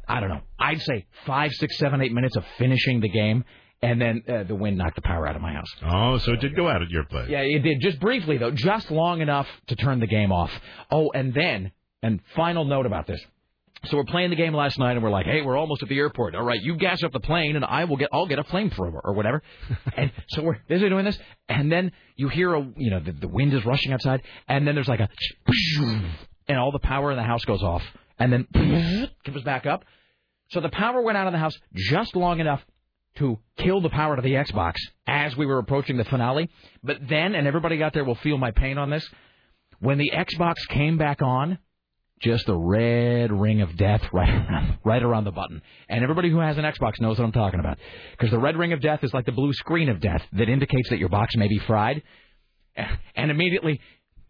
[0.07, 3.45] I don't know I'd say five six seven eight minutes of finishing the game
[3.83, 5.69] and then uh, the wind knocked the power out of my house.
[5.89, 7.29] Oh, so it did go out at your place.
[7.29, 10.51] Yeah, it did just briefly though, just long enough to turn the game off.
[10.91, 11.71] Oh, and then
[12.03, 13.21] and final note about this.
[13.87, 15.97] So we're playing the game last night, and we're like, "Hey, we're almost at the
[15.99, 16.35] airport.
[16.35, 19.01] All right, you gas up the plane, and I will get, I'll get a flamethrower
[19.05, 19.41] or whatever."
[19.97, 21.17] and so we're busy doing this,
[21.49, 24.75] and then you hear a, you know, the, the wind is rushing outside, and then
[24.75, 25.09] there's like a,
[26.49, 27.83] and all the power in the house goes off,
[28.19, 28.47] and then
[29.25, 29.85] comes back up.
[30.51, 32.65] So the power went out of the house just long enough
[33.17, 34.75] to kill the power to the Xbox
[35.07, 36.49] as we were approaching the finale.
[36.83, 39.07] But then, and everybody out there will feel my pain on this,
[39.81, 41.59] when the Xbox came back on,
[42.21, 45.63] just the red ring of death right around, right around the button.
[45.89, 47.79] And everybody who has an Xbox knows what I'm talking about.
[48.13, 50.89] Because the red ring of death is like the blue screen of death that indicates
[50.91, 52.03] that your box may be fried.
[53.17, 53.81] And immediately,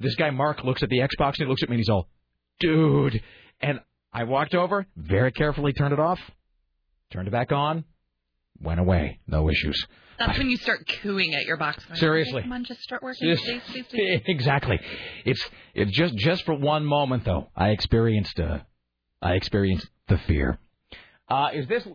[0.00, 2.08] this guy Mark looks at the Xbox and he looks at me and he's all,
[2.60, 3.20] dude.
[3.60, 3.80] And
[4.12, 6.20] I walked over, very carefully turned it off,
[7.10, 7.84] turned it back on,
[8.60, 9.20] went away.
[9.26, 9.86] No issues.
[10.18, 11.84] That's when you start cooing at your box.
[11.84, 12.40] going, Seriously.
[12.40, 13.28] "Okay, come on, just start working.
[13.28, 13.40] Yes.
[13.40, 14.20] Please, please, please.
[14.26, 14.80] exactly.
[15.24, 15.42] It's
[15.74, 17.50] it just just for one moment though.
[17.54, 18.58] I experienced uh,
[19.22, 20.58] I experienced the fear.
[21.28, 21.86] Uh, is this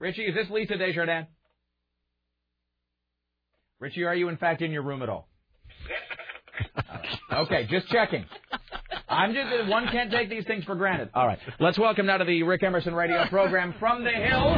[0.00, 0.22] Richie?
[0.22, 1.26] Is this Lisa Desjardins?
[3.78, 5.28] Richie, are you in fact in your room at all?
[7.32, 8.24] Okay, just checking.
[9.08, 11.10] I'm just one can't take these things for granted.
[11.14, 14.54] All right, let's welcome now to the Rick Emerson radio program from the Hill.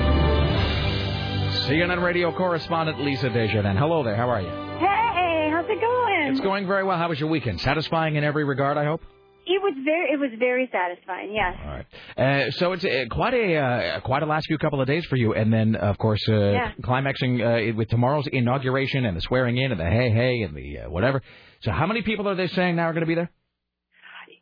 [1.67, 3.79] CNN radio correspondent Lisa Desjardins.
[3.79, 4.17] Hello there.
[4.17, 4.49] How are you?
[4.79, 6.33] Hey, how's it going?
[6.33, 6.99] It's going very well.
[6.99, 7.61] How was your weekend?
[7.61, 9.03] Satisfying in every regard, I hope.
[9.47, 11.33] It was very, it was very satisfying.
[11.35, 11.55] Yes.
[11.63, 12.47] All right.
[12.47, 15.17] Uh, so it's uh, quite a uh, quite a last few couple of days for
[15.17, 16.73] you, and then of course uh, Yeah.
[16.83, 20.79] climaxing uh, with tomorrow's inauguration and the swearing in and the hey hey and the
[20.81, 21.21] uh, whatever.
[21.65, 23.31] So how many people are they saying now are going to be there?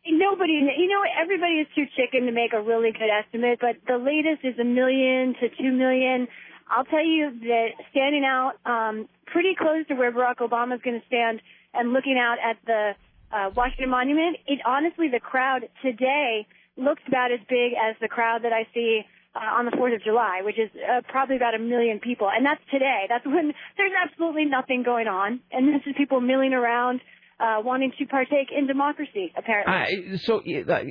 [0.05, 3.99] Nobody, you know, everybody is too chicken to make a really good estimate, but the
[3.99, 6.27] latest is a million to two million.
[6.69, 11.01] I'll tell you that standing out um, pretty close to where Barack Obama is going
[11.01, 11.41] to stand
[11.73, 12.93] and looking out at the
[13.31, 18.43] uh, Washington Monument, it honestly the crowd today looks about as big as the crowd
[18.43, 19.03] that I see
[19.35, 22.29] uh, on the 4th of July, which is uh, probably about a million people.
[22.29, 23.07] And that's today.
[23.09, 25.41] That's when there's absolutely nothing going on.
[25.51, 27.01] And this is people milling around,
[27.41, 30.15] uh, wanting to partake in democracy, apparently.
[30.15, 30.85] Uh, so uh,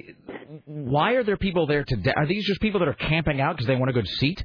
[0.65, 2.13] why are there people there today?
[2.15, 4.43] Are these just people that are camping out because they want a good seat?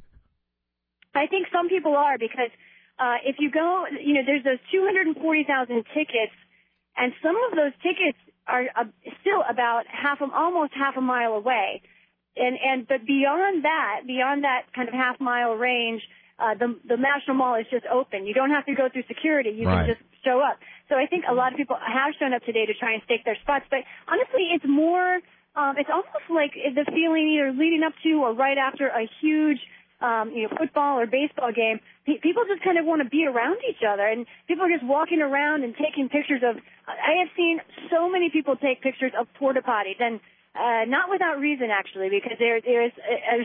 [1.15, 2.53] I think some people are because
[2.99, 6.37] uh, if you go, you know, there's those 240,000 tickets,
[6.95, 8.17] and some of those tickets
[8.47, 8.85] are uh,
[9.21, 11.81] still about half, a, almost half a mile away,
[12.39, 16.01] and and but beyond that, beyond that kind of half mile range,
[16.39, 18.25] uh, the the National Mall is just open.
[18.25, 19.51] You don't have to go through security.
[19.51, 19.85] You Right.
[19.85, 20.59] can just show up.
[20.89, 23.23] So I think a lot of people have shown up today to try and stake
[23.25, 23.65] their spots.
[23.69, 25.19] But honestly, it's more.
[25.55, 29.57] Um, it's almost like the feeling either leading up to or right after a huge
[29.99, 33.25] um, you know, football or baseball game, pe- people just kind of want to be
[33.25, 36.57] around each other, and people are just walking around and taking pictures of.
[36.87, 37.59] I have seen
[37.89, 40.19] so many people take pictures of porta potties, and
[40.57, 43.37] uh, not without reason actually, because there there is a, a,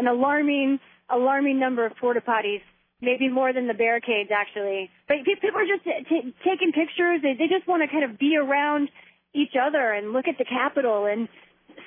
[0.00, 0.78] an alarming
[1.10, 2.60] alarming number of porta potties.
[3.00, 4.90] Maybe more than the barricades, actually.
[5.06, 7.22] But people are just t- t- taking pictures.
[7.22, 8.88] They, they just want to kind of be around
[9.32, 11.28] each other and look at the Capitol and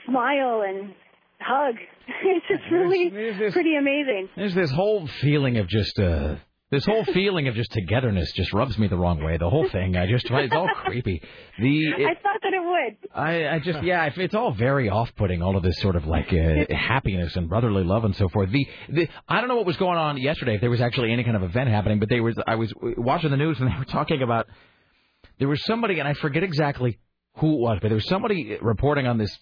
[0.06, 0.93] smile and
[1.40, 1.76] hug.
[2.24, 3.10] It's just really
[3.51, 4.30] pretty amazing.
[4.35, 6.35] There's this whole feeling of just uh
[6.72, 9.38] this whole feeling of just togetherness just rubs me the wrong way.
[9.38, 11.22] The whole thing, I just it's all creepy.
[11.59, 13.11] The it, I thought that it would.
[13.14, 15.41] I, I just yeah, it's all very off-putting.
[15.41, 18.51] All of this sort of like uh, happiness and brotherly love and so forth.
[18.51, 20.56] The, the I don't know what was going on yesterday.
[20.56, 23.32] If there was actually any kind of event happening, but they was I was watching
[23.32, 24.48] the news and they were talking about
[25.40, 27.00] there was somebody and I forget exactly
[27.35, 29.38] who it was, but there was somebody reporting on this.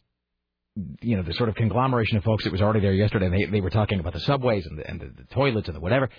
[1.01, 3.27] You know the sort of conglomeration of folks that was already there yesterday.
[3.27, 5.75] And they they were talking about the subways and the, and the, the toilets and
[5.75, 6.09] the whatever.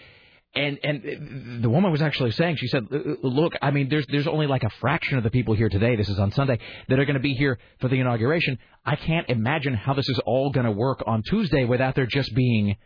[0.55, 4.47] And and the woman was actually saying, she said, "Look, I mean, there's there's only
[4.47, 5.95] like a fraction of the people here today.
[5.97, 8.59] This is on Sunday that are going to be here for the inauguration.
[8.85, 12.35] I can't imagine how this is all going to work on Tuesday without there just
[12.35, 12.77] being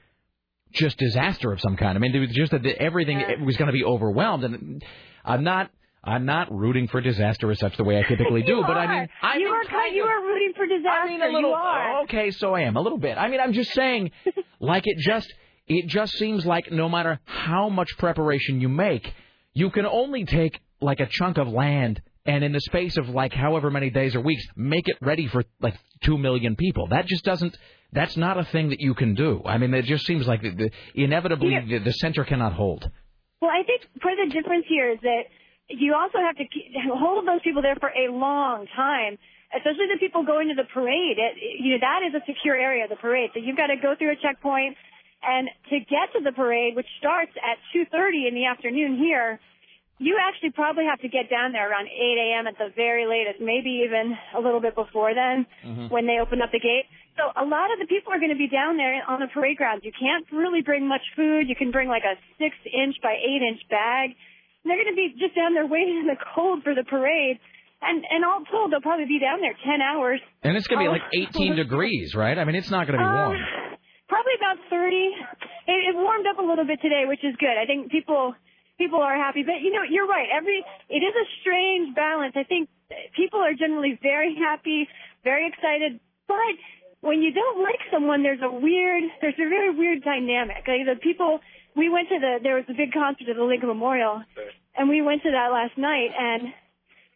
[0.73, 1.97] just disaster of some kind.
[1.97, 4.84] I mean, there was just that everything was going to be overwhelmed, and
[5.25, 5.70] I'm not."
[6.07, 9.09] I'm not rooting for disaster as such the way I typically do, but I mean,
[9.23, 11.09] I you are kind- you are rooting for disaster.
[11.09, 12.02] mean, a little- you are.
[12.02, 13.17] Okay, so I am a little bit.
[13.17, 14.10] I mean, I'm just saying,
[14.60, 15.33] like it just
[15.67, 19.12] it just seems like no matter how much preparation you make,
[19.55, 23.33] you can only take like a chunk of land and in the space of like
[23.33, 26.89] however many days or weeks make it ready for like two million people.
[26.89, 27.57] That just doesn't.
[27.93, 29.43] That's not a thing that you can do.
[29.44, 32.91] I mean, it just seems like the, the, inevitably the, the center cannot hold.
[33.41, 35.23] Well, I think part of the difference here is that
[35.68, 39.17] you also have to keep, hold those people there for a long time,
[39.55, 41.17] especially the people going to the parade.
[41.18, 43.31] It, you know, that is a secure area, the parade.
[43.33, 44.76] So you've got to go through a checkpoint,
[45.26, 49.40] and to get to the parade, which starts at 2.30 in the afternoon here,
[49.98, 52.46] you actually probably have to get down there around 8 a.m.
[52.46, 55.46] at the very latest, maybe even a little bit before then
[55.88, 56.84] when they open up the gate.
[57.16, 59.56] So a lot of the people are going to be down there on the parade
[59.56, 59.82] grounds.
[59.86, 61.46] You can't really bring much food.
[61.46, 64.18] You can bring like a six inch by eight inch bag.
[64.62, 67.38] And they're going to be just down there waiting in the cold for the parade.
[67.80, 70.18] And and all told, they'll probably be down there 10 hours.
[70.42, 72.36] And it's going to be like 18 degrees, right?
[72.36, 73.36] I mean, it's not going to be warm.
[73.36, 73.76] Uh,
[74.08, 74.97] probably about 30.
[75.66, 77.57] It, it warmed up a little bit today, which is good.
[77.57, 78.34] I think people
[78.78, 79.42] people are happy.
[79.42, 80.28] But you know, you're right.
[80.34, 82.34] Every it is a strange balance.
[82.36, 82.68] I think
[83.16, 84.89] people are generally very happy,
[85.24, 86.57] very excited, but
[87.00, 90.65] when you don't like someone, there's a weird, there's a very weird dynamic.
[90.66, 91.41] Like the people,
[91.76, 94.23] we went to the, there was a big concert at the Lincoln Memorial,
[94.76, 96.42] and we went to that last night, and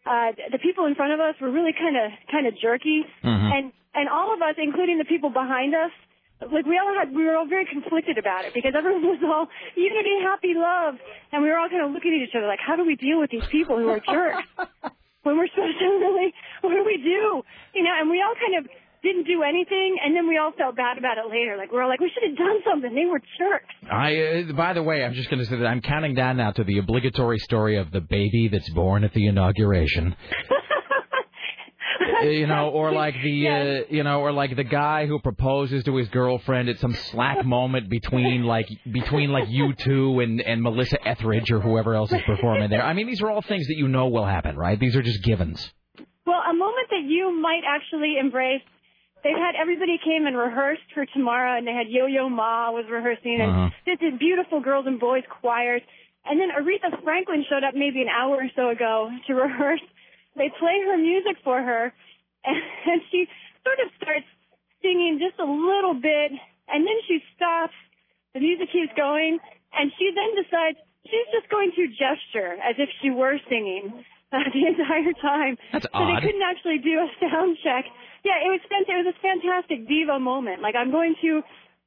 [0.05, 3.49] uh, the people in front of us were really kind of, kind of jerky, Mhm.
[3.57, 5.89] and and all of us, including the people behind us,
[6.41, 9.47] like we all had, we were all very conflicted about it because everyone was all
[9.75, 10.95] unity, happy, love,
[11.31, 13.19] and we were all kind of looking at each other like, how do we deal
[13.19, 14.47] with these people who are jerks?
[15.23, 17.43] when we're supposed to really, what do we do?
[17.75, 18.71] You know, and we all kind of
[19.03, 21.55] didn't do anything, and then we all felt bad about it later.
[21.57, 22.93] Like we're all like, we should have done something.
[22.93, 23.73] They were jerks.
[23.89, 26.51] I, uh, by the way, I'm just going to say that I'm counting down now
[26.51, 30.15] to the obligatory story of the baby that's born at the inauguration.
[32.21, 35.83] Uh, you know, or like the, uh, you know, or like the guy who proposes
[35.85, 40.97] to his girlfriend at some slack moment between like between like U2 and and Melissa
[41.07, 42.83] Etheridge or whoever else is performing there.
[42.83, 44.79] I mean, these are all things that you know will happen, right?
[44.79, 45.71] These are just givens.
[46.25, 48.61] Well, a moment that you might actually embrace.
[49.23, 53.39] They've had everybody came and rehearsed for tomorrow, and they had Yo-Yo Ma was rehearsing,
[53.41, 53.69] and Uh-huh.
[53.85, 55.81] just did beautiful girls and boys choirs.
[56.25, 59.81] And then Aretha Franklin showed up maybe an hour or so ago to rehearse.
[60.37, 61.91] They play her music for her,
[62.89, 63.27] and she
[63.63, 64.27] sort of starts
[64.81, 66.31] singing just a little bit,
[66.67, 67.75] and then she stops.
[68.33, 69.39] The music keeps going,
[69.73, 74.45] and she then decides she's just going to gesture as if she were singing uh,
[74.53, 75.57] the entire time.
[75.73, 77.85] That's so they couldn't actually do a sound check.
[78.23, 80.61] Yeah, it was it was a fantastic diva moment.
[80.61, 81.41] Like I'm going to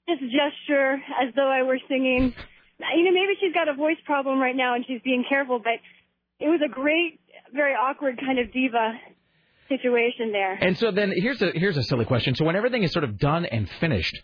[0.09, 2.35] just gesture as though I were singing.
[2.81, 5.79] You know, maybe she's got a voice problem right now and she's being careful, but
[6.41, 7.21] it was a great,
[7.55, 8.99] very awkward kind of diva
[9.77, 10.53] situation there.
[10.55, 12.35] And so then here's a here's a silly question.
[12.35, 14.17] So when everything is sort of done and finished,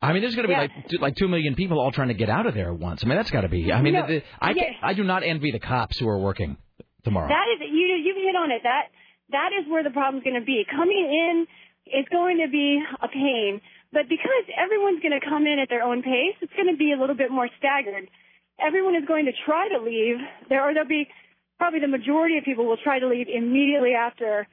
[0.00, 0.66] I mean, there's going to be Yeah.
[0.66, 3.02] like two, like two million people all trying to get out of there at once.
[3.04, 3.72] I mean, that's got to be.
[3.72, 4.54] I mean, No, the, I yeah.
[4.62, 6.56] can, I do not envy the cops who are working
[7.04, 7.28] tomorrow.
[7.28, 8.62] That is you you've hit on it.
[8.64, 8.84] That
[9.30, 10.64] that is where the problem's going to be.
[10.70, 11.46] Coming in
[12.00, 13.60] is going to be a pain,
[13.92, 16.92] but because everyone's going to come in at their own pace, it's going to be
[16.92, 18.08] a little bit more staggered.
[18.60, 20.16] Everyone is going to try to leave.
[20.48, 21.08] There or there'll be
[21.58, 24.46] probably the majority of people will try to leave immediately after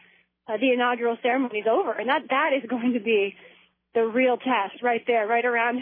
[0.47, 3.35] uh, the inaugural ceremony is over, and that that is going to be
[3.93, 5.81] the real test right there, right around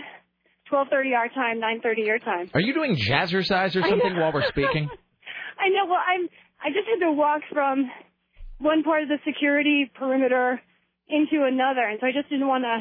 [0.72, 2.50] 12:30 our time, 9:30 your time.
[2.54, 4.90] Are you doing jazzercise or something while we're speaking?
[5.60, 5.86] I know.
[5.88, 6.30] Well, I'm.
[6.64, 7.90] I just had to walk from
[8.60, 10.62] one part of the security perimeter
[11.10, 12.80] into another, and so I just didn't want to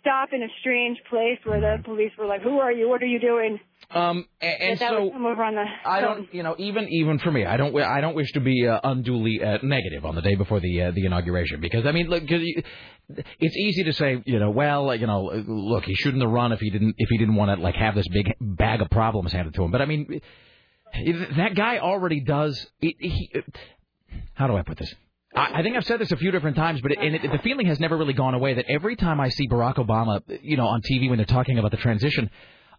[0.00, 2.88] stop in a strange place where the police were like, "Who are you?
[2.88, 3.58] What are you doing?"
[3.94, 5.64] Um, and, that so would come over on the.
[5.84, 8.66] I don't, you know, even even for me, I don't I don't wish to be
[8.66, 12.08] uh, unduly uh, negative on the day before the uh, the inauguration because I mean,
[12.08, 16.52] look, it's easy to say, you know, well, you know, look, he shouldn't have run
[16.52, 19.32] if he didn't if he didn't want to like have this big bag of problems
[19.32, 19.70] handed to him.
[19.70, 20.20] But I mean,
[21.36, 22.66] that guy already does.
[22.80, 23.30] He, he,
[24.34, 24.94] how do I put this?
[25.34, 27.38] I, I think I've said this a few different times, but it, and it, the
[27.38, 30.66] feeling has never really gone away that every time I see Barack Obama, you know,
[30.66, 32.30] on TV when they're talking about the transition,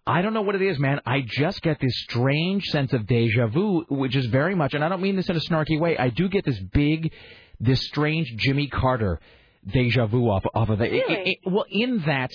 [0.05, 0.99] I don't know what it is, man.
[1.05, 4.89] I just get this strange sense of deja vu, which is very much, and I
[4.89, 5.97] don't mean this in a snarky way.
[5.97, 7.13] I do get this big,
[7.59, 9.21] this strange Jimmy Carter
[9.65, 10.91] deja vu off off of it.
[10.93, 12.31] It- it- it- well, in that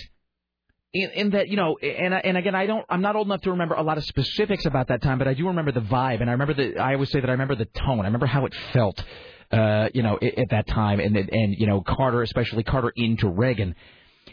[0.94, 3.50] in, in that you know, and and again, I don't, I'm not old enough to
[3.50, 6.30] remember a lot of specifics about that time, but I do remember the vibe, and
[6.30, 8.54] I remember the, I always say that I remember the tone, I remember how it
[8.72, 9.04] felt,
[9.52, 13.28] uh, you know, at, at that time, and and you know, Carter, especially Carter into
[13.28, 13.74] Reagan,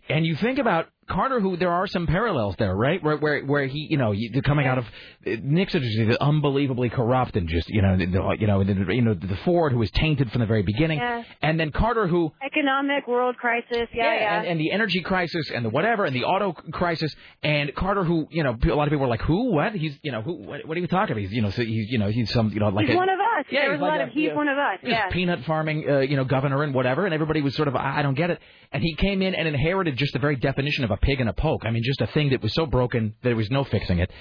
[0.08, 3.02] and you think about Carter, who there are some parallels there, right?
[3.04, 4.86] Where where where he, you know, you- coming out of
[5.26, 9.38] Nixon, is unbelievably corrupt, and just you know, the, you know, the, you know, the
[9.46, 11.24] Ford, who was tainted from the very beginning, Yeah.
[11.42, 13.88] and then Carter, who Economic world crisis.
[13.94, 14.40] Yeah, yeah.
[14.40, 18.28] and, and the energy crisis and the whatever and the auto crisis and Carter who
[18.32, 20.66] you know a lot of people were like who what he's you know who what,
[20.68, 22.60] what are you talking about he's you know so he's you know he's some you
[22.60, 23.46] know like he's a, one of us.
[23.50, 24.34] Yeah, there he's was a lot of he's yeah.
[24.36, 24.80] one of us.
[24.82, 25.10] He's Yeah.
[25.10, 28.02] peanut farming uh, you know governor and whatever and everybody was sort of I I
[28.02, 28.40] don't get it
[28.72, 31.34] and he came in and inherited just the very definition of a pig and a
[31.34, 34.00] poke I mean just a thing that was so broken that there was no fixing
[34.00, 34.12] it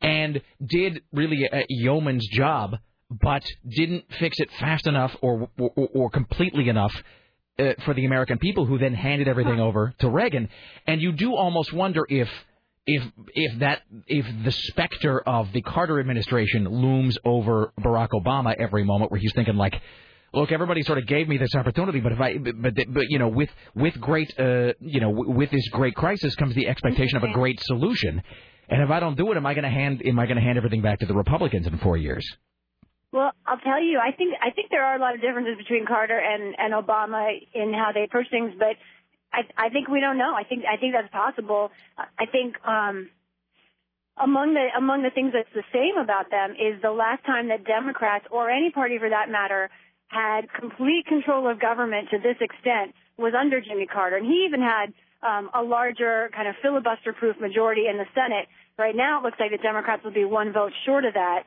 [0.00, 2.76] and did really a yeoman's job
[3.10, 6.94] but didn't fix it fast enough or or, or completely enough
[7.58, 10.48] uh, for the American people, who then handed everything over to Reagan.
[10.88, 12.28] And you do almost wonder if
[12.86, 13.02] if
[13.34, 19.10] if that if the specter of the Carter administration looms over Barack Obama every moment,
[19.10, 19.80] where he's thinking like.
[20.32, 23.20] Look, everybody sort of gave me this opportunity, but if I, but, but, but you
[23.20, 27.16] know, with with great, uh, you know, w- with this great crisis comes the expectation
[27.18, 28.20] of a great solution,
[28.68, 30.42] and if I don't do it, am I going to hand, am I going to
[30.42, 32.26] hand everything back to the Republicans in four years?
[33.12, 35.86] Well, I'll tell you, I think I think there are a lot of differences between
[35.86, 38.74] Carter and and Obama in how they approach things, but
[39.34, 40.34] I I think we don't know.
[40.34, 41.70] I think I think that's possible.
[41.98, 43.10] I think um
[44.16, 47.64] among the among the things that's the same about them is the last time that
[47.66, 49.70] Democrats or any party for that matter
[50.08, 54.60] had complete control of government to this extent was under Jimmy Carter, and he even
[54.60, 58.46] had um, a larger kind of filibuster-proof majority in the Senate.
[58.78, 61.44] Right now, it looks like the Democrats will be one vote short of that.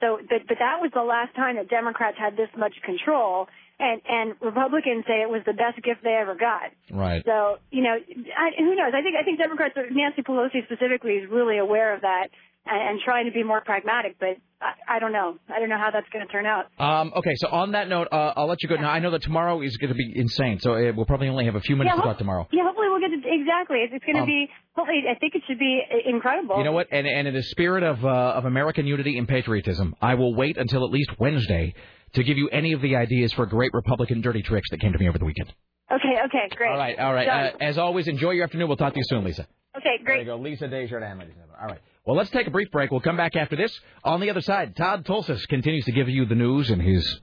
[0.00, 3.48] So, but but that was the last time that Democrats had this much control,
[3.78, 6.72] and and Republicans say it was the best gift they ever got.
[6.90, 7.22] Right.
[7.24, 8.92] So you know, I, who knows?
[8.96, 12.28] I think I think Democrats, Nancy Pelosi specifically, is really aware of that
[12.66, 14.16] and, and trying to be more pragmatic.
[14.18, 15.36] But I, I don't know.
[15.48, 16.66] I don't know how that's going to turn out.
[16.78, 18.76] Um, okay, so on that note, uh, I'll let you go.
[18.76, 21.46] Now, I know that tomorrow is going to be insane, so uh, we'll probably only
[21.46, 22.46] have a few minutes yeah, to talk tomorrow.
[22.52, 23.78] Yeah, hopefully we'll get to exactly.
[23.78, 24.48] It's, it's going to Um, be.
[24.76, 26.58] Hopefully, I think it should be uh, incredible.
[26.58, 26.88] You know what?
[26.92, 30.56] And, and in the spirit of uh, of American unity and patriotism, I will wait
[30.58, 31.74] until at least Wednesday
[32.14, 34.98] to give you any of the ideas for great Republican dirty tricks that came to
[34.98, 35.52] me over the weekend.
[35.92, 36.16] Okay.
[36.26, 36.48] Okay.
[36.56, 36.70] Great.
[36.70, 37.28] All right, all right.
[37.28, 38.68] Uh, as always, enjoy your afternoon.
[38.68, 39.46] We'll talk to you soon, Lisa.
[39.76, 39.96] okay.
[39.98, 40.20] There Great.
[40.20, 41.18] you go, Lisa Desjardins.
[41.18, 41.56] ladies and gentlemen.
[41.60, 41.80] All right.
[42.10, 42.90] Well, let's take a brief break.
[42.90, 43.70] We'll come back after this.
[44.02, 47.20] On the other side, Todd Tolces continues to give you the news in his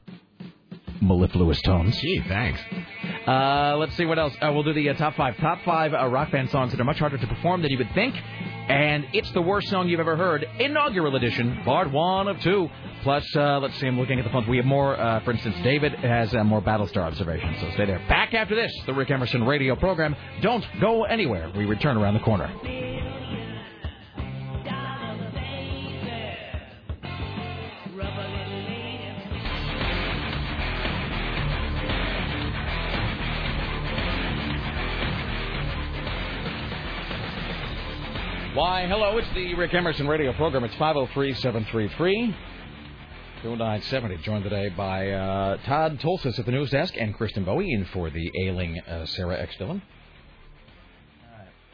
[1.01, 1.93] mellifluous tones.
[1.99, 2.57] Gee, thanks.
[3.27, 4.33] Uh, let's see what else.
[4.41, 5.35] Uh, we'll do the uh, top five.
[5.39, 7.93] Top five uh, rock band songs that are much harder to perform than you would
[7.93, 8.15] think.
[8.69, 10.47] And it's the worst song you've ever heard.
[10.57, 12.69] Inaugural edition, part one of two.
[13.03, 14.47] Plus, uh, let's see, I'm looking at the phones.
[14.47, 17.59] We have more, uh, for instance, David has uh, more Battlestar observations.
[17.59, 17.99] So stay there.
[18.07, 20.15] Back after this, the Rick Emerson radio program.
[20.41, 21.51] Don't go anywhere.
[21.53, 22.49] We return around the corner.
[38.57, 40.63] Why, hello, it's the Rick Emerson radio program.
[40.63, 42.35] It's 503 733
[43.43, 44.17] 2970.
[44.23, 48.09] Joined today by uh, Todd Tolces at the news desk and Kristen Bowie in for
[48.09, 49.55] the ailing uh, Sarah X.
[49.57, 49.83] Dylan.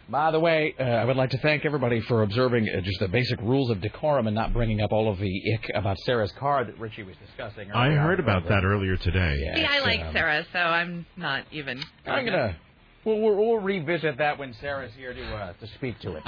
[0.09, 3.07] By the way, uh, I would like to thank everybody for observing uh, just the
[3.07, 6.65] basic rules of decorum and not bringing up all of the ick about Sarah's car
[6.65, 7.71] that Richie was discussing.
[7.71, 9.39] I heard about that earlier today.
[9.41, 11.81] Yeah, See, I like um, Sarah, so I'm not even.
[12.05, 12.57] I'm gonna.
[13.05, 16.23] We'll, we'll, we'll revisit that when Sarah's here to uh, to speak to it.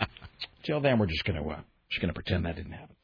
[0.64, 2.96] Till then, we're just gonna uh, just gonna pretend that didn't happen.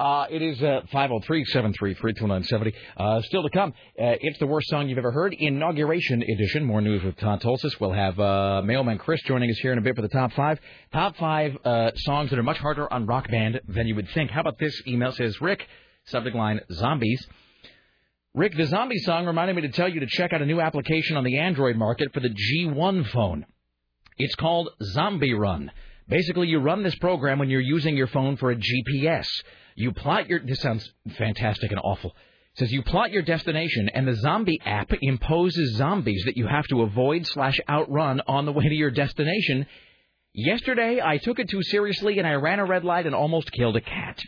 [0.00, 2.72] Uh, it is uh, 503-733-2970.
[2.96, 3.68] Uh, still to come,
[4.00, 5.34] uh, it's the worst song you've ever heard.
[5.38, 6.64] Inauguration edition.
[6.64, 7.78] More news with Todd Tolces.
[7.78, 10.58] We'll have uh, Mailman Chris joining us here in a bit for the top five.
[10.90, 14.30] Top five uh, songs that are much harder on Rock Band than you would think.
[14.30, 15.12] How about this email?
[15.12, 15.66] Says Rick,
[16.06, 17.22] subject line Zombies.
[18.32, 21.16] Rick, the zombie song reminded me to tell you to check out a new application
[21.16, 23.44] on the Android market for the G1 phone.
[24.18, 25.72] It's called Zombie Run.
[26.08, 29.26] Basically, you run this program when you're using your phone for a GPS.
[29.74, 30.38] You plot your.
[30.38, 32.10] This sounds fantastic and awful.
[32.54, 36.68] It says you plot your destination, and the zombie app imposes zombies that you have
[36.68, 39.66] to avoid slash outrun on the way to your destination.
[40.34, 43.76] Yesterday, I took it too seriously, and I ran a red light and almost killed
[43.76, 44.22] a cat.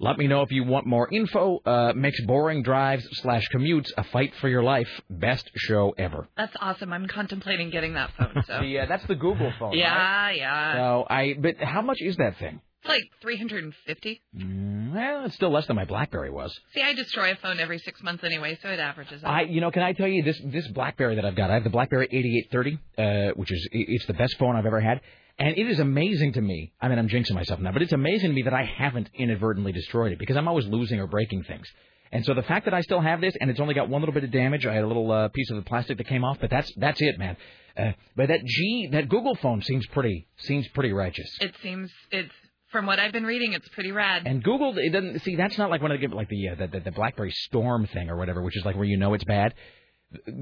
[0.00, 1.58] Let me know if you want more info.
[1.64, 4.88] Uh, makes boring drives slash commutes a fight for your life.
[5.10, 6.28] Best show ever.
[6.36, 6.92] That's awesome.
[6.92, 8.32] I'm contemplating getting that phone.
[8.46, 8.60] So.
[8.60, 9.72] The, uh, that's the Google phone.
[9.76, 10.74] yeah, yeah.
[10.74, 12.60] So I, but how much is that thing?
[12.82, 14.22] It's like 350.
[14.36, 16.56] Mm, well, it's still less than my BlackBerry was.
[16.74, 19.30] See, I destroy a phone every six months anyway, so it averages out.
[19.32, 21.50] I, you know, can I tell you this this BlackBerry that I've got?
[21.50, 25.00] I have the BlackBerry 8830, uh, which is it's the best phone I've ever had,
[25.38, 26.72] and it is amazing to me.
[26.80, 29.72] I mean, I'm jinxing myself now, but it's amazing to me that I haven't inadvertently
[29.72, 31.66] destroyed it because I'm always losing or breaking things.
[32.12, 34.14] And so the fact that I still have this and it's only got one little
[34.14, 36.38] bit of damage, I had a little uh, piece of the plastic that came off,
[36.40, 37.36] but that's that's it, man.
[37.76, 41.28] Uh, but that G, that Google phone seems pretty seems pretty righteous.
[41.40, 42.32] It seems it's
[42.70, 44.22] from what I've been reading, it's pretty rad.
[44.26, 45.36] And Google, it doesn't see.
[45.36, 48.08] That's not like one of the like the, uh, the the the BlackBerry Storm thing
[48.08, 49.54] or whatever, which is like where you know it's bad.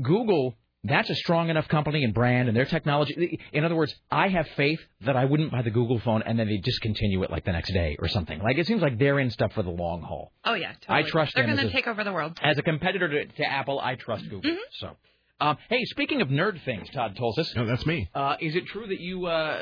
[0.03, 3.41] Google, that's a strong enough company and brand and their technology.
[3.53, 6.47] In other words, I have faith that I wouldn't buy the Google phone and then
[6.47, 8.39] they discontinue it like the next day or something.
[8.39, 10.33] Like it seems like they're in stuff for the long haul.
[10.45, 11.11] oh yeah, I totally.
[11.11, 12.39] trust They're them going to take over the world.
[12.43, 14.51] As a competitor to, to Apple, I trust Google.
[14.51, 14.59] Mm-hmm.
[14.79, 14.97] So.
[15.41, 17.53] Um, hey, speaking of nerd things, Todd told us.
[17.57, 18.09] No, that's me.
[18.15, 19.27] Uh, is it true that you?
[19.27, 19.59] Uh,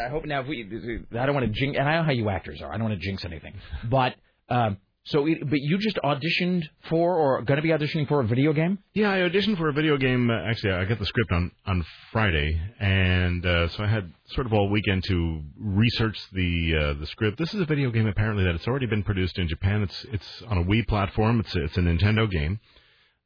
[0.00, 0.40] I hope now.
[0.40, 0.66] If we,
[1.12, 2.72] I don't want to jinx, and I know how you actors are.
[2.72, 3.54] I don't want to jinx anything.
[3.88, 4.14] But
[4.48, 8.20] um, so, it, but you just auditioned for, or are going to be auditioning for
[8.20, 8.78] a video game?
[8.94, 10.30] Yeah, I auditioned for a video game.
[10.30, 14.46] Uh, actually, I got the script on on Friday, and uh, so I had sort
[14.46, 17.38] of all weekend to research the uh, the script.
[17.38, 19.82] This is a video game apparently that it's already been produced in Japan.
[19.82, 21.40] It's it's on a Wii platform.
[21.40, 22.60] It's it's a Nintendo game.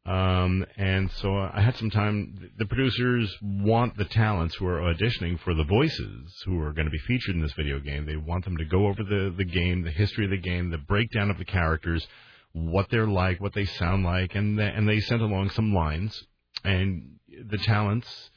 [0.06, 2.50] Um, and so I had some time.
[2.58, 6.92] The producers want the talents who are auditioning for the voices who are going to
[6.92, 8.06] be featured in this video game.
[8.06, 10.78] They want them to go over the, the game, the history of the game, the
[10.78, 12.06] breakdown of the characters,
[12.52, 16.22] what they're like, what they sound like, and the, and they sent along some lines.
[16.62, 17.16] And
[17.50, 18.30] the talents,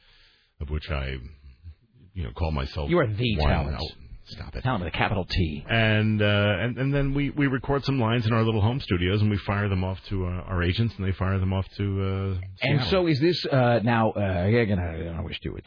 [0.59, 1.17] of which I,
[2.14, 2.89] you know, call myself.
[2.89, 3.48] You are the one.
[3.48, 3.81] talent.
[4.30, 4.64] Stop it.
[4.64, 5.66] Talent with a capital T.
[5.69, 6.25] And uh,
[6.59, 9.38] and and then we we record some lines in our little home studios, and we
[9.38, 12.38] fire them off to uh, our agents, and they fire them off to.
[12.41, 14.11] Uh, And so, is this uh, now?
[14.11, 15.58] Uh, again, I don't wish to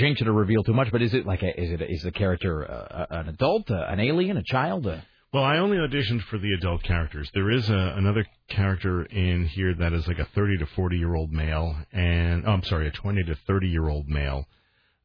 [0.00, 2.12] jinx it or reveal too much, but is it like a, is it is the
[2.12, 4.86] character uh, an adult, uh, an alien, a child?
[4.86, 4.98] Uh,
[5.32, 7.30] Well, I only auditioned for the adult characters.
[7.32, 11.14] There is a, another character in here that is like a 30 to 40 year
[11.14, 14.46] old male, and oh, I'm sorry, a 20 to 30 year old male,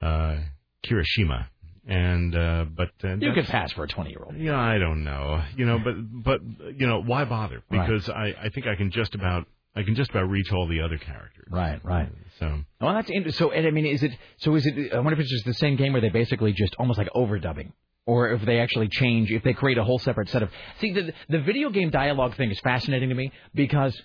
[0.01, 0.37] uh,
[0.83, 1.47] Kirishima.
[1.87, 4.35] And uh, but uh, you could pass for a twenty-year-old.
[4.37, 5.43] Yeah, I don't know.
[5.55, 6.41] You know, but but
[6.75, 7.63] you know, why bother?
[7.69, 7.87] Right.
[7.87, 10.81] Because I I think I can just about I can just about reach all the
[10.81, 11.47] other characters.
[11.51, 12.09] Right, right.
[12.39, 13.51] So Well, that's inter- so.
[13.51, 14.55] And I mean, is it so?
[14.55, 14.93] Is it?
[14.93, 17.71] I wonder if it's just the same game where they basically just almost like overdubbing,
[18.07, 20.49] or if they actually change, if they create a whole separate set of.
[20.79, 23.95] See, the the video game dialogue thing is fascinating to me because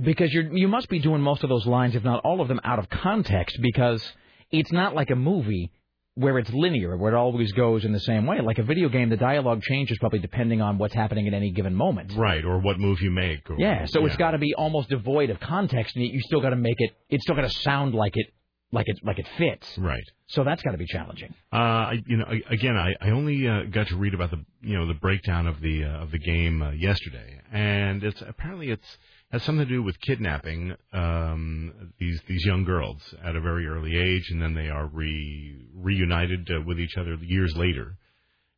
[0.00, 2.60] because you you must be doing most of those lines, if not all of them,
[2.64, 4.02] out of context because
[4.50, 5.70] it's not like a movie
[6.16, 8.40] where it's linear, where it always goes in the same way.
[8.40, 11.74] Like a video game, the dialogue changes probably depending on what's happening at any given
[11.74, 12.12] moment.
[12.16, 13.48] right, or what move you make.
[13.50, 16.50] Or, Yeah, so it's got to be almost devoid of context, and you still got
[16.50, 16.90] to make it.
[17.10, 18.26] It's still got to sound like it,
[18.72, 19.76] like it, like it fits.
[19.78, 20.02] Right.
[20.28, 21.34] So that's got to be challenging.
[21.52, 24.42] Uh, I, you know, I- again, I, I only uh, got to read about the,
[24.62, 28.70] you know, the breakdown of the uh, of the game uh, yesterday, and it's apparently
[28.70, 28.96] it's
[29.36, 33.94] has something to do with kidnapping um, these these young girls at a very early
[33.96, 37.96] age, and then they are re reunited uh, with each other years later,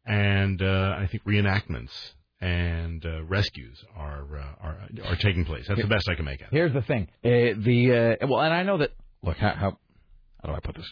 [0.07, 1.91] and uh, I think reenactments
[2.41, 5.65] and uh, rescues are uh, are are taking place.
[5.67, 6.51] That's the best I can make out.
[6.53, 7.09] Here's the thing.
[7.25, 8.93] Uh, the uh, well, and I know that.
[9.25, 9.79] Look, how, how
[10.41, 10.89] how do I put this?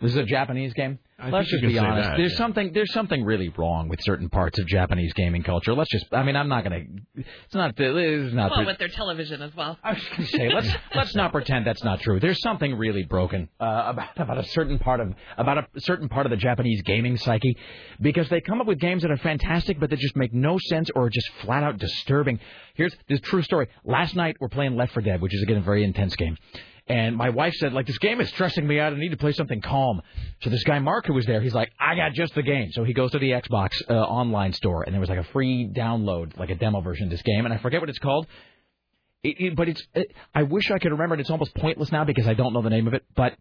[0.00, 1.00] This is a Japanese game.
[1.18, 2.10] I Let's just be honest.
[2.10, 2.38] that, there's yeah.
[2.38, 5.72] something there's something really wrong with certain parts of Japanese gaming culture.
[5.72, 6.04] Let's just.
[6.12, 6.80] I mean, I'm not gonna.
[7.14, 7.72] It's not.
[7.78, 8.50] It's not.
[8.50, 9.78] well, with their television as well.
[9.82, 12.20] I was going to say let's let's not pretend that's not true.
[12.20, 16.26] There's something really broken uh, about about a certain part of about a certain part
[16.26, 17.56] of the Japanese gaming psyche,
[17.98, 20.90] because they come up with games that are fantastic, but that just make no sense
[20.94, 22.40] or are just flat out disturbing.
[22.74, 23.68] Here's this true story.
[23.84, 26.36] Last night we're playing Left 4 Dead, which is again a very intense game.
[26.88, 28.92] And my wife said, like, this game is stressing me out.
[28.92, 30.02] I need to play something calm.
[30.42, 32.70] So this guy, Mark, who was there, he's like, I got just the game.
[32.72, 35.68] So he goes to the Xbox uh, online store, and there was like a free
[35.68, 38.28] download, like a demo version of this game, and I forget what it's called.
[39.24, 39.82] It, it, but it's.
[39.94, 41.20] It, I wish I could remember it.
[41.20, 43.04] It's almost pointless now because I don't know the name of it.
[43.16, 43.34] But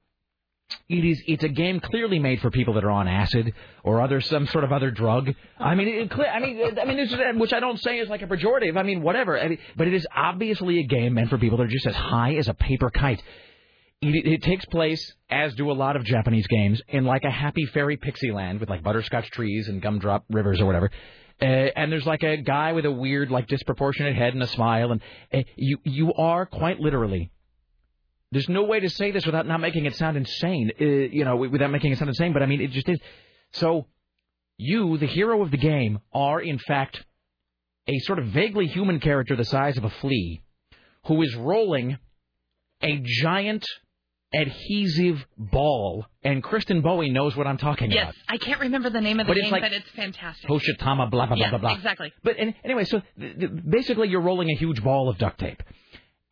[0.88, 1.22] it is.
[1.28, 3.54] It's a game clearly made for people that are on acid
[3.84, 5.32] or other some sort of other drug.
[5.60, 8.22] I mean, it, I mean, I mean, this is, which I don't say is like
[8.22, 8.78] a pejorative.
[8.78, 9.40] I mean, whatever.
[9.40, 11.96] I mean, but it is obviously a game meant for people that are just as
[11.96, 13.22] high as a paper kite.
[14.02, 17.66] It, it takes place, as do a lot of Japanese games, in like a happy
[17.66, 20.92] fairy pixie land with like butterscotch trees and gumdrop rivers or whatever.
[21.42, 24.92] Uh, and there's like a guy with a weird, like disproportionate head and a smile,
[24.92, 25.02] and
[25.34, 27.32] uh, you you are quite literally.
[28.36, 30.72] There's no way to say this without not making it sound insane.
[30.80, 30.84] Uh,
[31.18, 33.00] you know, without making it sound insane, but I mean, it just is.
[33.54, 33.88] So,
[34.58, 37.04] you, the hero of the game, are in fact
[37.88, 40.42] a sort of vaguely human character the size of a flea,
[41.06, 41.98] who is rolling
[42.84, 43.66] a giant
[44.34, 48.16] adhesive ball, and Kristen Bowie knows what I'm talking Yes, about.
[48.16, 50.50] Yes, I can't remember the name of the But game, like- but it's fantastic.
[50.50, 51.78] Hoshitama, blah blah yeah, blah blah blah.
[51.78, 52.12] exactly.
[52.24, 55.64] But an- anyway, so th- th- basically, you're rolling a huge ball of duct tape,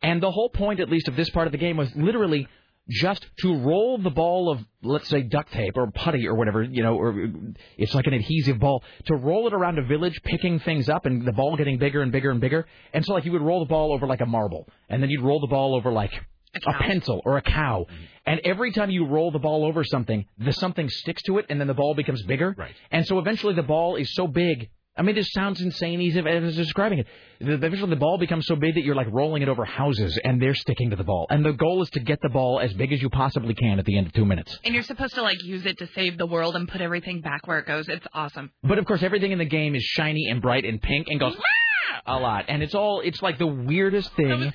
[0.04, 2.46] and the whole point, at least of this part of the game, was literally
[2.90, 6.82] just to roll the ball of, let's say, duct tape or putty or whatever, you
[6.82, 7.30] know, or
[7.78, 11.26] it's like an adhesive ball, to roll it around a village, picking things up, and
[11.26, 12.66] the ball getting bigger and bigger and bigger.
[12.92, 15.22] And so, like, you would roll the ball over like a marble, and then you'd
[15.22, 16.12] roll the ball over like
[16.54, 17.86] a, pencil or a cow.
[17.88, 18.04] Mm-hmm.
[18.26, 21.58] And every time you roll the ball over something, the something sticks to it, and
[21.58, 22.54] then the ball becomes bigger.
[22.56, 22.74] Right.
[22.90, 24.68] And so eventually the ball is so big.
[24.96, 27.06] I mean, this sounds insane as if describing it.
[27.40, 30.40] The- Eventually, the ball becomes so big that you're like rolling it over houses, and
[30.40, 31.26] they're sticking to the ball.
[31.30, 33.84] And the goal is to get the ball as big as you possibly can at
[33.84, 34.56] the end of two minutes.
[34.64, 37.46] And you're supposed to like use it to save the world and put everything back
[37.46, 37.88] where it goes.
[37.88, 38.52] It's awesome.
[38.62, 41.36] But of course, everything in the game is shiny and bright and pink and goes
[42.06, 44.52] a lot, and it's all it's like the weirdest thing.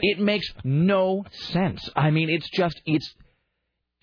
[0.00, 1.88] It makes no sense.
[1.96, 3.12] I mean, it's just it's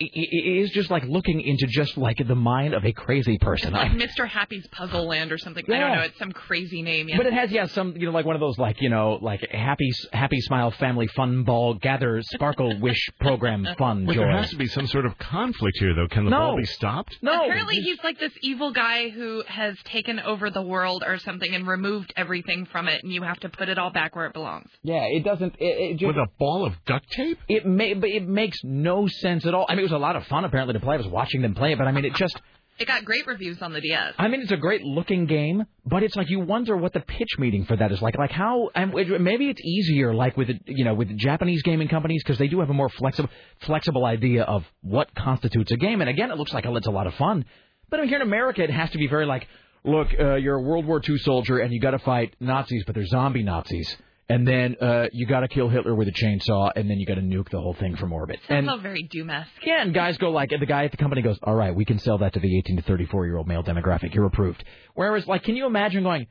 [0.01, 3.73] it, it is just like looking into just like the mind of a crazy person.
[3.73, 4.27] Like Mr.
[4.27, 5.63] Happy's Puzzle Land or something.
[5.71, 6.01] I don't know.
[6.03, 7.09] It's some crazy name.
[7.09, 7.17] Yeah.
[7.17, 9.41] But it has yeah some you know like one of those like you know like
[9.51, 14.21] happy happy smile family fun ball gather sparkle wish program fun But joy.
[14.21, 16.07] there has to be some sort of conflict here, though.
[16.07, 16.37] Can the No.
[16.39, 17.17] ball be stopped?
[17.21, 17.45] No.
[17.45, 21.67] Apparently, he's like this evil guy who has taken over the world or something and
[21.67, 24.69] removed everything from it, and you have to put it all back where it belongs.
[24.83, 25.55] Yeah, it doesn't.
[25.59, 27.37] It, it just, With a ball of duct tape?
[27.47, 29.65] It may, but it makes no sense at all.
[29.69, 30.95] I mean, it was a lot of fun apparently to play.
[30.95, 32.39] I was watching them play it, but I mean, it just.
[32.79, 34.13] It got great reviews on the DS.
[34.17, 37.37] I mean, it's a great looking game, but it's like you wonder what the pitch
[37.37, 38.17] meeting for that is like.
[38.17, 42.39] Like how, and maybe it's easier, like with you know, with Japanese gaming companies because
[42.39, 43.29] they do have a more flexible,
[43.59, 46.01] flexible idea of what constitutes a game.
[46.01, 47.45] And again, it looks like it's a lot of fun.
[47.89, 49.47] But I mean, here in America, it has to be very like,
[49.83, 52.95] look, uh, you're a World War II soldier and you got to fight Nazis, but
[52.95, 53.95] they're zombie Nazis.
[54.31, 57.15] And then uh, you got to kill Hitler with a chainsaw, and then you got
[57.15, 58.39] to nuke the whole thing from orbit.
[58.47, 59.49] Sounds And very Doom-esque.
[59.65, 61.99] yeah, and guys go like, the guy at the company goes, all right, we can
[61.99, 64.13] sell that to the 18 to 34 year old male demographic.
[64.13, 64.63] You're approved.
[64.93, 66.27] Whereas, like, can you imagine going,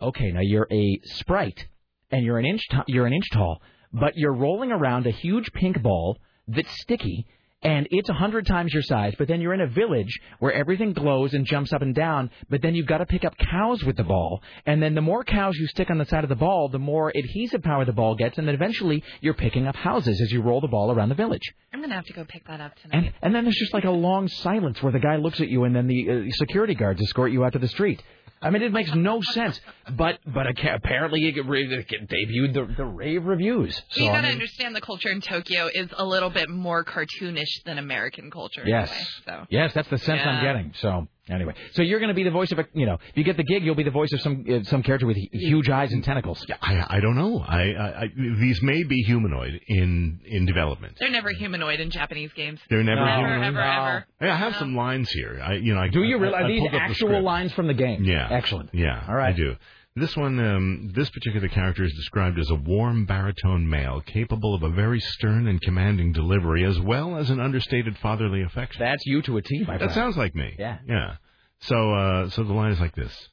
[0.00, 1.66] okay, now you're a sprite
[2.10, 3.60] and you're an inch, t- you're an inch tall,
[3.92, 7.26] but you're rolling around a huge pink ball that's sticky.
[7.62, 10.92] And it's a hundred times your size, but then you're in a village where everything
[10.92, 12.30] glows and jumps up and down.
[12.50, 15.22] But then you've got to pick up cows with the ball, and then the more
[15.24, 18.16] cows you stick on the side of the ball, the more adhesive power the ball
[18.16, 21.14] gets, and then eventually you're picking up houses as you roll the ball around the
[21.14, 21.42] village.
[21.72, 22.96] I'm gonna have to go pick that up tonight.
[22.96, 25.64] And and then there's just like a long silence where the guy looks at you,
[25.64, 28.02] and then the uh, security guards escort you out to the street.
[28.42, 29.60] I mean, it makes no sense.
[29.96, 33.80] But but apparently it debuted the the rave reviews.
[33.90, 37.62] So you gotta mean, understand the culture in Tokyo is a little bit more cartoonish
[37.64, 38.62] than American culture.
[38.66, 39.46] yes, Anyway, so.
[39.50, 40.72] yes, that's the sense I'm getting.
[40.80, 43.24] So anyway, so you're going to be the voice of a you know, if you
[43.24, 45.92] get the gig, you'll be the voice of some uh, some character with huge eyes
[45.92, 46.44] and tentacles.
[46.60, 47.38] I I don't know.
[47.46, 50.96] I, I, I these may be humanoid in in development.
[50.98, 52.60] They're never humanoid in Japanese games.
[52.70, 53.44] They're never Never, humanoid.
[53.46, 54.06] ever, ever.
[54.20, 55.40] Hey, I have some lines here.
[55.42, 56.34] I you know I Do you I- really?
[56.34, 58.04] I Are these pulled up the actual lines from the game?
[58.04, 58.28] Yeah.
[58.30, 58.70] Excellent.
[58.74, 59.04] Yeah.
[59.08, 59.32] All right.
[59.34, 59.56] I do.
[59.94, 64.62] This one, um, this particular character is described as a warm baritone male, capable of
[64.62, 68.80] a very stern and commanding delivery, as well as an understated fatherly affection.
[68.80, 69.92] That's you to a T, my That friend.
[69.92, 70.54] sounds like me.
[70.58, 70.78] Yeah.
[70.88, 71.16] Yeah.
[71.60, 73.28] So, uh, so the line is like this.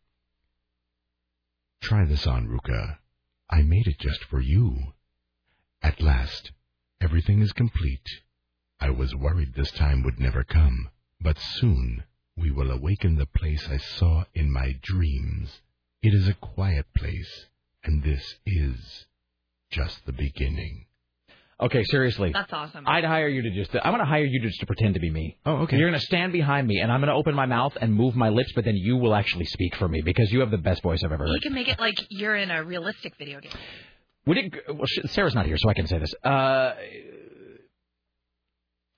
[1.81, 2.97] Try this on, Ruka.
[3.49, 4.93] I made it just for you.
[5.81, 6.51] At last,
[6.99, 8.05] everything is complete.
[8.81, 10.89] I was worried this time would never come,
[11.21, 12.03] but soon
[12.35, 15.61] we will awaken the place I saw in my dreams.
[16.01, 17.47] It is a quiet place,
[17.83, 19.05] and this is
[19.71, 20.85] just the beginning.
[21.61, 22.31] Okay, seriously.
[22.31, 22.85] That's awesome.
[22.87, 23.75] I'd hire you to just.
[23.75, 25.37] I'm going to hire you just to pretend to be me.
[25.45, 25.75] Oh, okay.
[25.75, 28.15] You're going to stand behind me, and I'm going to open my mouth and move
[28.15, 30.81] my lips, but then you will actually speak for me because you have the best
[30.81, 31.27] voice I've ever heard.
[31.27, 31.41] You heard.
[31.43, 33.51] can make it like you're in a realistic video game.
[34.25, 34.53] Would it?
[34.69, 36.13] Well, Sarah's not here, so I can say this.
[36.23, 36.75] Uh,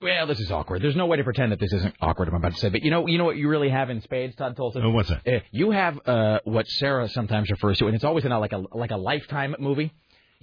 [0.01, 0.81] well, this is awkward.
[0.81, 2.27] There's no way to pretend that this isn't awkward.
[2.27, 4.35] I'm about to say, but you know, you know what you really have in spades,
[4.35, 4.83] Todd Tolces.
[4.83, 5.27] Oh, what's that?
[5.27, 8.53] Uh, you have uh, what Sarah sometimes refers to, and it's always in a, like
[8.53, 9.93] a like a lifetime movie.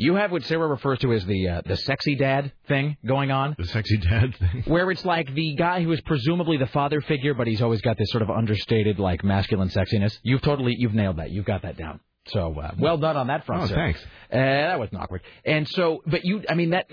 [0.01, 3.57] You have what Sarah refers to as the uh, the sexy dad thing going on.
[3.59, 4.63] The sexy dad thing.
[4.67, 7.99] Where it's like the guy who is presumably the father figure, but he's always got
[7.99, 10.17] this sort of understated, like masculine sexiness.
[10.23, 11.31] You've totally you've nailed that.
[11.33, 11.99] You've got that down.
[12.29, 13.63] So uh, well done on that front.
[13.63, 13.75] Oh, sir.
[13.75, 14.01] thanks.
[14.33, 15.23] Uh, that wasn't awkward.
[15.45, 16.87] And so, but you, I mean, that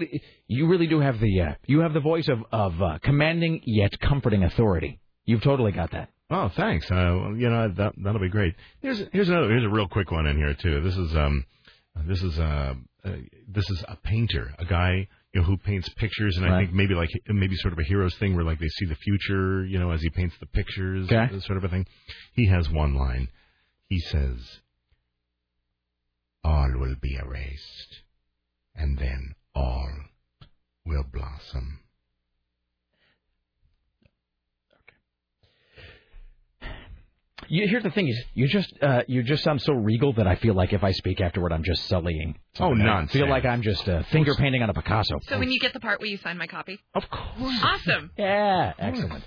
[0.47, 3.99] you really do have the uh, you have the voice of of uh, commanding yet
[3.99, 4.99] comforting authority.
[5.25, 6.09] You've totally got that.
[6.29, 6.89] Oh, thanks.
[6.89, 8.55] Uh, you know that that'll be great.
[8.81, 10.81] Here's here's another here's a real quick one in here too.
[10.81, 11.45] This is um
[12.07, 12.73] this is uh,
[13.03, 13.11] uh
[13.47, 16.93] this is a painter, a guy you know who paints pictures, and I think maybe
[16.95, 19.91] like maybe sort of a hero's thing where like they see the future, you know,
[19.91, 21.39] as he paints the pictures, Okay.
[21.41, 21.85] sort of a thing.
[22.33, 23.27] He has one line.
[23.87, 24.39] He says,
[26.45, 28.01] all will be erased,
[28.75, 29.89] and then all
[30.85, 31.79] will blossom.
[36.61, 36.71] Okay.
[37.49, 40.35] You, here's the thing is you just uh, you just sound so regal that I
[40.35, 42.37] feel like if I speak afterward I'm just sullying.
[42.59, 43.15] Oh nonsense!
[43.15, 45.19] I feel like I'm just uh, finger painting on a Picasso.
[45.23, 46.79] So when you get the part, will you sign my copy?
[46.93, 47.59] Of course.
[47.63, 48.11] Awesome.
[48.17, 49.23] yeah, excellent.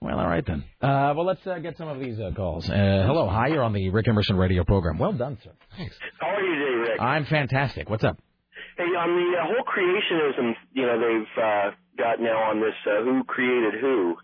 [0.00, 0.64] Well, all right then.
[0.82, 2.68] Uh, well, let's uh, get some of these uh, calls.
[2.68, 3.48] Uh, hello, hi.
[3.48, 4.98] You're on the Rick Emerson radio program.
[4.98, 5.50] Well done, sir.
[5.76, 5.96] Thanks.
[6.20, 7.00] How are you today, Rick?
[7.00, 7.88] I'm fantastic.
[7.88, 8.18] What's up?
[8.76, 13.02] Hey, on the uh, whole creationism, you know, they've uh, got now on this uh,
[13.04, 14.16] who created who.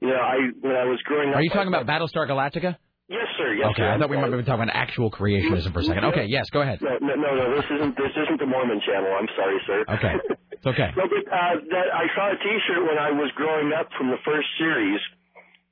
[0.00, 1.36] You know, I when I was growing up.
[1.36, 2.76] Are you talking about Battlestar Galactica?
[3.08, 3.54] Yes, sir.
[3.54, 3.94] Yes, okay, sir.
[3.94, 6.04] I thought we might be talking about actual creationism for a second.
[6.06, 6.80] Okay, yes, go ahead.
[6.82, 7.56] No, no, no, no.
[7.56, 9.08] This isn't this isn't the Mormon channel.
[9.18, 9.84] I'm sorry, sir.
[9.88, 10.14] Okay,
[10.66, 10.90] it's okay.
[10.98, 14.18] No, but uh, that I saw a T-shirt when I was growing up from the
[14.24, 14.98] first series.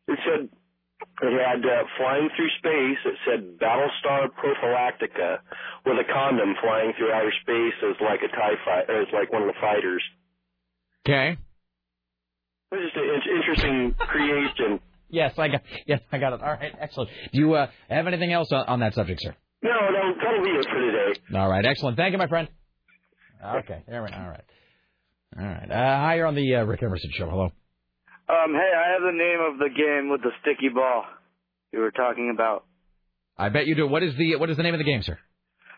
[0.06, 0.48] It said
[1.22, 2.98] it had uh, flying through space.
[3.04, 5.38] It said Battlestar Prophylactica
[5.86, 9.42] with a condom flying through outer space as like a tie fighter, as like one
[9.42, 10.02] of the fighters.
[11.06, 11.36] Okay.
[12.72, 14.80] It was just an interesting creation.
[15.10, 15.60] Yes, I got.
[15.86, 16.42] Yes, I got it.
[16.42, 17.10] All right, excellent.
[17.32, 19.36] Do you uh, have anything else on, on that subject, sir?
[19.62, 21.38] No, no, that'll be it for today.
[21.38, 21.96] All right, excellent.
[21.96, 22.48] Thank you, my friend.
[23.44, 24.08] Okay, there we.
[24.08, 24.42] All right,
[25.38, 25.70] all right.
[25.70, 27.28] Uh, hi, you're on the uh, Rick Emerson show.
[27.28, 27.44] Hello.
[28.28, 31.04] Um, hey, I have the name of the game with the sticky ball
[31.72, 32.64] you were talking about.
[33.36, 33.86] I bet you do.
[33.88, 35.18] What is the What is the name of the game, sir?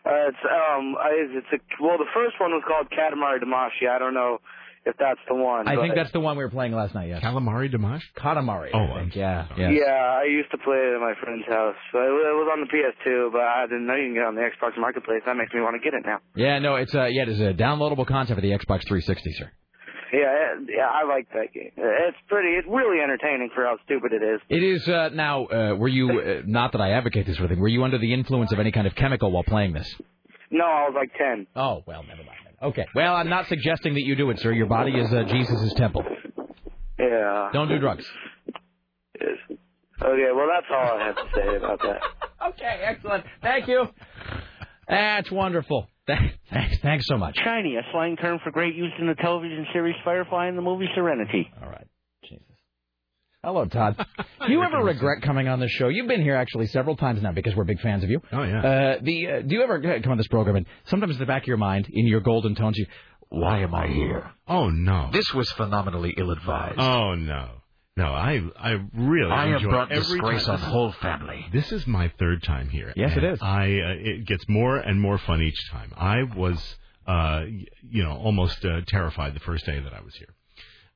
[0.05, 3.89] Uh, it's um, I- it's a well, the first one was called Katamari Damacy.
[3.89, 4.39] I don't know
[4.87, 5.67] if that's the one.
[5.67, 7.09] I but- think that's the one we were playing last night.
[7.09, 7.21] Yes.
[7.21, 8.03] Calamari Damash.
[8.17, 8.71] Katamari.
[8.73, 9.15] Oh, I think.
[9.15, 9.47] yeah.
[9.57, 9.73] Yes.
[9.83, 11.75] Yeah, I used to play it at my friend's house.
[11.91, 14.27] So it it was on the PS2, but I didn't know you can get it
[14.27, 15.21] on the Xbox Marketplace.
[15.25, 16.19] That makes me want to get it now.
[16.35, 16.59] Yeah.
[16.59, 19.51] No, it's uh, yeah, it is a downloadable content for the Xbox 360, sir.
[20.13, 21.71] Yeah, yeah, I like that game.
[21.75, 22.55] It's pretty.
[22.55, 24.39] It's really entertaining for how stupid it is.
[24.47, 25.45] It is uh, now.
[25.47, 27.59] Uh, were you uh, not that I advocate this sort of thing?
[27.59, 29.93] Were you under the influence of any kind of chemical while playing this?
[30.49, 31.45] No, I was like ten.
[31.57, 32.39] Oh well, never mind.
[32.61, 32.69] Then.
[32.69, 32.85] Okay.
[32.95, 34.51] Well, I'm not suggesting that you do it, sir.
[34.51, 36.03] Your body is uh, Jesus' temple.
[36.99, 37.49] Yeah.
[37.53, 38.05] Don't do drugs.
[39.19, 39.57] Yes.
[39.99, 42.01] Okay, well that's all I have to say about that.
[42.49, 43.25] Okay, excellent.
[43.41, 43.85] Thank you.
[44.87, 45.87] That's wonderful.
[46.05, 47.35] Thanks, thanks so much.
[47.43, 50.87] Shiny, a slang term for great use in the television series Firefly and the movie
[50.93, 51.51] Serenity.
[51.61, 51.87] All right.
[53.47, 53.95] Hello, Todd.
[54.45, 55.87] Do you ever regret coming on this show?
[55.87, 58.21] You've been here actually several times now because we're big fans of you.
[58.33, 58.59] Oh yeah.
[58.59, 61.25] Uh, the uh, do you ever uh, come on this program and sometimes in the
[61.25, 62.85] back of your mind, in your golden tones, you,
[63.29, 64.29] why am I here?
[64.49, 65.11] Oh no.
[65.13, 66.77] This was phenomenally ill-advised.
[66.77, 67.51] Oh no.
[67.95, 70.55] No, I I really I have enjoy brought every disgrace time.
[70.55, 71.45] on the whole family.
[71.53, 72.91] This is my third time here.
[72.97, 73.39] Yes, it is.
[73.41, 75.93] I uh, it gets more and more fun each time.
[75.95, 76.75] I was
[77.07, 77.43] uh
[77.89, 80.35] you know almost uh, terrified the first day that I was here.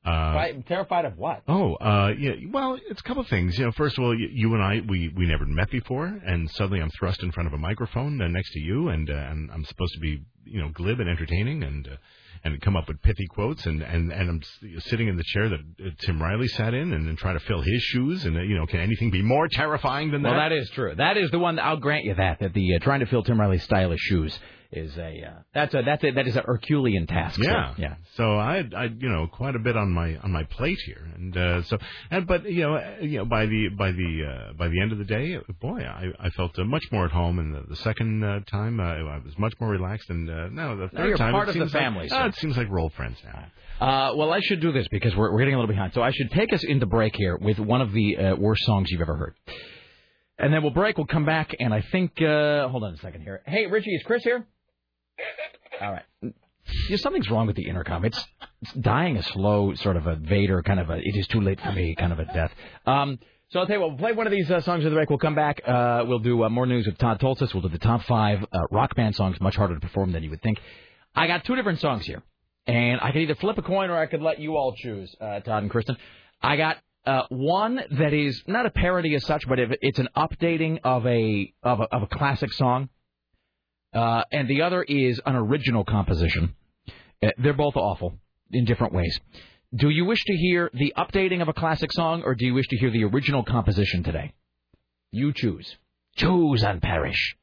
[0.04, 1.42] Uh, Why- terrified of what?
[1.46, 2.32] Oh, uh, yeah.
[2.50, 3.56] Well, it's a couple of things.
[3.56, 6.50] You know, first of all, you, you and I, we we never met before, and
[6.50, 9.50] suddenly I'm thrust in front of a microphone uh, next to you, and uh, and
[9.52, 11.96] I'm supposed to be, you know, glib and entertaining, and uh,
[12.42, 15.48] and come up with pithy quotes, and and and I'm s- sitting in the chair
[15.48, 18.40] that uh, Tim Riley sat in, and then try to fill his shoes, and uh,
[18.40, 20.30] you know, can anything be more terrifying than that?
[20.30, 20.48] Well, that?
[20.48, 20.94] that is true.
[20.96, 21.60] That is the one.
[21.60, 22.40] I'll grant you that.
[22.40, 24.36] That the uh, trying to fill Tim Riley's stylish shoes
[24.72, 27.38] is a uh, that's a that's a that is a Herculean task.
[27.42, 27.94] Yeah, yeah.
[28.16, 31.36] So I, I, you know, quite a bit on my on my plate here, and
[31.36, 31.78] uh, so,
[32.10, 34.92] and but you know, uh, you know, by the by the uh, by the end
[34.92, 37.76] of the day, boy, I, I felt uh, much more at home, and the, the
[37.76, 41.04] second uh, time uh, I was much more relaxed, and uh, no, the third Now
[41.06, 43.18] you're time part of the seems like- family, uh, it seems like we're old friends
[43.24, 43.44] now.
[43.80, 45.92] Uh, well, I should do this because we're, we're getting a little behind.
[45.92, 48.88] So I should take us into break here with one of the uh, worst songs
[48.92, 49.34] you've ever heard.
[50.38, 53.22] And then we'll break, we'll come back, and I think, uh, hold on a second
[53.22, 53.42] here.
[53.46, 54.46] Hey, Richie, is Chris here?
[55.80, 56.34] All right.
[56.88, 58.04] Yeah, something's wrong with the intercom.
[58.04, 58.24] It's,
[58.62, 61.60] it's dying a slow sort of a Vader kind of a, it is too late
[61.60, 62.52] for me kind of a death.
[62.86, 63.18] Um,
[63.50, 65.10] so I'll tell you what, we'll play one of these uh, songs of the break.
[65.10, 65.60] We'll come back.
[65.66, 67.52] Uh, we'll do uh, more news with Todd Tolces.
[67.52, 70.30] We'll do the top five uh, rock band songs, much harder to perform than you
[70.30, 70.58] would think.
[71.14, 72.22] I got two different songs here,
[72.66, 75.40] and I could either flip a coin or I could let you all choose, uh,
[75.40, 75.98] Todd and Kristen.
[76.40, 80.78] I got uh, one that is not a parody as such, but it's an updating
[80.82, 82.88] of a of a, of a classic song,
[83.92, 86.54] uh, and the other is an original composition.
[87.22, 88.14] Uh, they're both awful
[88.50, 89.18] in different ways.
[89.74, 92.68] Do you wish to hear the updating of a classic song, or do you wish
[92.68, 94.34] to hear the original composition today?
[95.10, 95.76] You choose.
[96.16, 97.36] Choose and perish.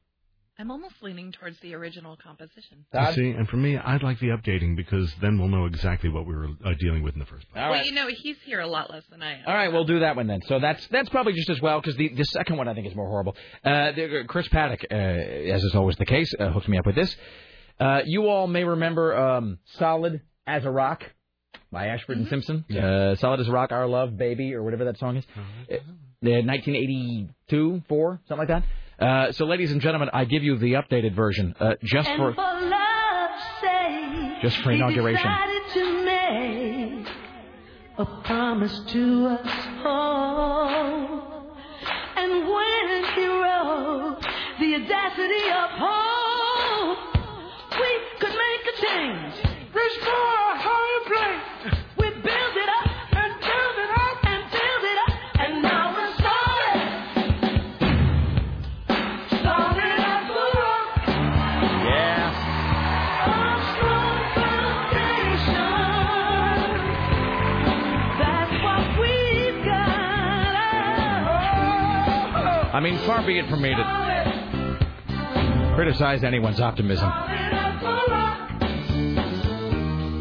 [0.60, 2.84] I'm almost leaning towards the original composition.
[2.92, 6.26] You see, and for me, I'd like the updating because then we'll know exactly what
[6.26, 7.62] we were uh, dealing with in the first place.
[7.62, 7.86] All well, right.
[7.86, 9.44] you know, he's here a lot less than I am.
[9.46, 10.42] All right, we'll do that one then.
[10.48, 12.94] So that's that's probably just as well because the the second one I think is
[12.94, 13.36] more horrible.
[13.64, 16.94] Uh, the, Chris Paddock, uh, as is always the case, uh, hooked me up with
[16.94, 17.16] this.
[17.78, 21.04] Uh, you all may remember um, "Solid as a Rock"
[21.72, 22.66] by Ashford and Simpson.
[22.70, 25.24] Uh, "Solid as a Rock," "Our Love, Baby," or whatever that song is.
[25.72, 25.76] Uh,
[26.22, 28.64] 1982, four, something like that.
[29.00, 32.34] Uh, so, ladies and gentlemen, I give you the updated version uh, just and for
[32.34, 35.22] for love's sake, just for inauguration.
[35.26, 37.08] decided to make
[37.98, 41.56] a promise to us all.
[42.16, 44.20] And when he wrote
[44.60, 46.98] the audacity of hope,
[47.80, 49.34] we could make a change.
[49.74, 50.39] Reach for
[72.72, 74.82] I mean, far be it from me to
[75.74, 77.10] criticize anyone's optimism.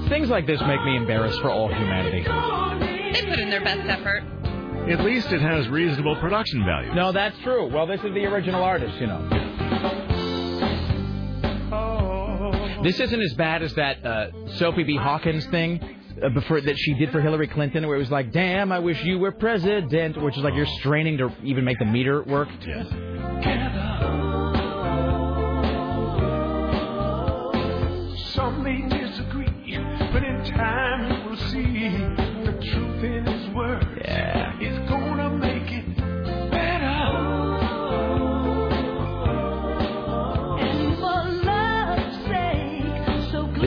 [0.09, 2.23] Things like this make me embarrassed for all humanity.
[3.13, 4.23] They put in their best effort.
[4.89, 6.91] At least it has reasonable production value.
[6.95, 7.71] No, that's true.
[7.71, 9.29] Well, this is the original artist, you know.
[12.81, 14.95] This isn't as bad as that uh, Sophie B.
[14.95, 18.71] Hawkins thing uh, before that she did for Hillary Clinton, where it was like, "Damn,
[18.71, 22.23] I wish you were president," which is like you're straining to even make the meter
[22.23, 22.49] work.
[28.33, 29.77] Some may disagree,
[30.13, 31.89] but in time you will see
[32.45, 34.01] the truth in his word.
[34.05, 34.48] Yeah.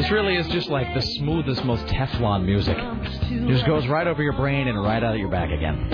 [0.02, 2.76] This really is just like the smoothest, most Teflon music.
[3.46, 5.88] Just goes right over your brain and right out of your back again.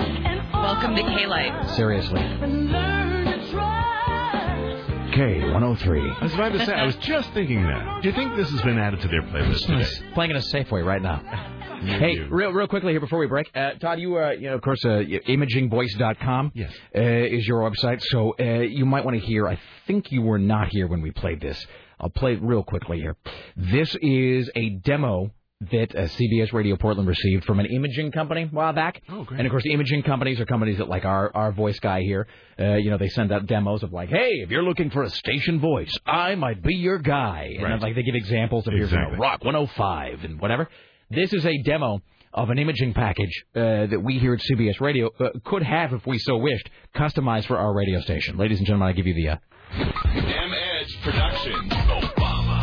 [0.51, 1.69] Welcome to K-Light.
[1.75, 2.19] Seriously.
[2.19, 5.15] learn to trust.
[5.15, 6.21] K103.
[6.21, 8.01] I was about to say, I was just thinking that.
[8.01, 9.87] Do you think this has been added to their playlist today?
[10.15, 11.55] Playing in a Safeway right now.
[11.79, 14.61] Hey, real real quickly here before we break, uh, Todd, you uh, you know of
[14.61, 16.73] course uh, imagingvoice.com yes.
[16.93, 19.47] uh, is your website, so uh, you might want to hear.
[19.47, 19.57] I
[19.87, 21.65] think you were not here when we played this.
[21.99, 23.15] I'll play it real quickly here.
[23.57, 25.31] This is a demo
[25.71, 29.01] that uh, CBS Radio Portland received from an imaging company a while back.
[29.09, 29.39] Oh, great.
[29.39, 32.75] And of course, imaging companies are companies that, like our our voice guy here, uh,
[32.75, 35.59] you know, they send out demos of like, hey, if you're looking for a station
[35.59, 37.51] voice, I might be your guy.
[37.55, 37.81] And Right.
[37.81, 40.69] like they give examples of here's you know, Rock 105 and whatever.
[41.09, 42.01] This is a demo
[42.33, 46.05] of an imaging package uh, that we here at CBS Radio uh, could have, if
[46.07, 48.37] we so wished, customized for our radio station.
[48.37, 49.29] Ladies and gentlemen, I give you the.
[49.29, 49.37] Uh,
[49.73, 51.71] M Edge Productions.
[51.71, 52.59] Obama.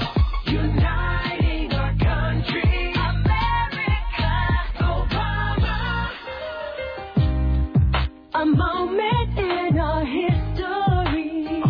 [0.46, 4.32] Uniting our country, America,
[4.78, 6.10] Obama.
[8.34, 11.62] A moment in our history.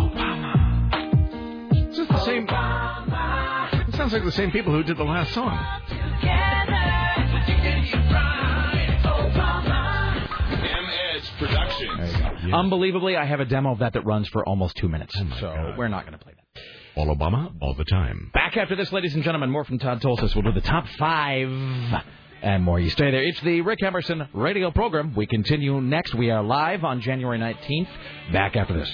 [1.89, 2.47] Is this the same?
[2.47, 3.87] Obama.
[3.87, 5.57] It sounds like the same people who did the last song.
[6.21, 6.67] M
[11.39, 12.53] Productions.
[12.53, 15.87] Unbelievably, I have a demo of that that runs for almost two minutes, so we're
[15.87, 16.36] not going to play that.
[16.97, 18.31] All Obama, all the time.
[18.33, 20.33] Back after this, ladies and gentlemen, more from Todd Tolces.
[20.33, 21.47] We'll do the top five
[22.41, 22.79] and more.
[22.79, 23.21] You stay there.
[23.21, 25.13] It's the Rick Emerson radio program.
[25.13, 26.15] We continue next.
[26.15, 27.89] We are live on January 19th.
[28.33, 28.91] Back after this.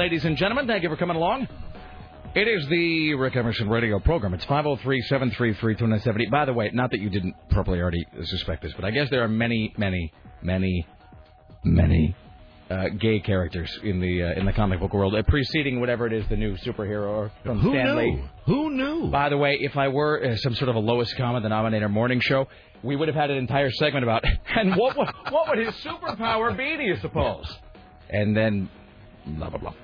[0.00, 1.46] Ladies and gentlemen, thank you for coming along.
[2.34, 4.32] It is the Rick Emerson radio program.
[4.32, 6.26] It's 503 733 2970.
[6.30, 9.22] By the way, not that you didn't probably already suspect this, but I guess there
[9.22, 10.86] are many, many, many,
[11.64, 12.16] many
[12.70, 16.14] uh, gay characters in the uh, in the comic book world, uh, preceding whatever it
[16.14, 18.22] is the new superhero from Who Stan knew?
[18.46, 19.10] Who knew?
[19.10, 22.20] By the way, if I were uh, some sort of a lowest common denominator morning
[22.20, 22.48] show,
[22.82, 24.24] we would have had an entire segment about
[24.56, 26.78] and what would, what would his superpower be?
[26.78, 27.54] Do you suppose?
[28.08, 28.70] And then
[29.36, 29.74] blah blah blah.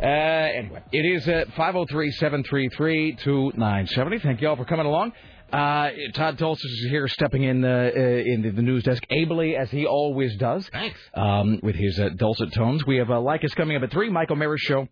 [0.00, 4.22] Uh, anyway, it is uh, 503-733-2970.
[4.22, 5.12] Thank you all for coming along.
[5.52, 9.70] Uh, Todd Tolces is here, stepping in uh, uh, into the news desk ably as
[9.70, 10.68] he always does.
[10.72, 10.98] Thanks.
[11.14, 14.10] Um, with his uh, dulcet tones, we have uh, Lycus coming up at three.
[14.10, 14.88] Michael Maris show.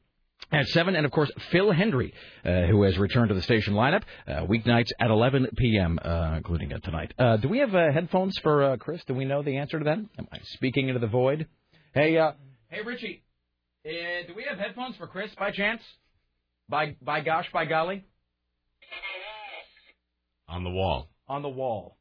[0.51, 2.13] At 7, and of course, Phil Hendrie,
[2.45, 6.73] uh, who has returned to the station lineup, uh, weeknights at 11 p.m., uh, including
[6.73, 7.15] uh, tonight.
[7.19, 9.03] Uh, do we have uh, headphones for uh, Chris?
[9.07, 9.99] Do we know the answer to that?
[9.99, 11.47] Am I speaking into the void?
[11.95, 12.33] Hey, uh,
[12.69, 13.23] hey, Richie,
[13.87, 15.83] uh, do we have headphones for Chris by chance?
[16.69, 18.05] By by gosh, by golly,
[20.49, 21.09] On the wall.
[21.29, 21.97] on the wall.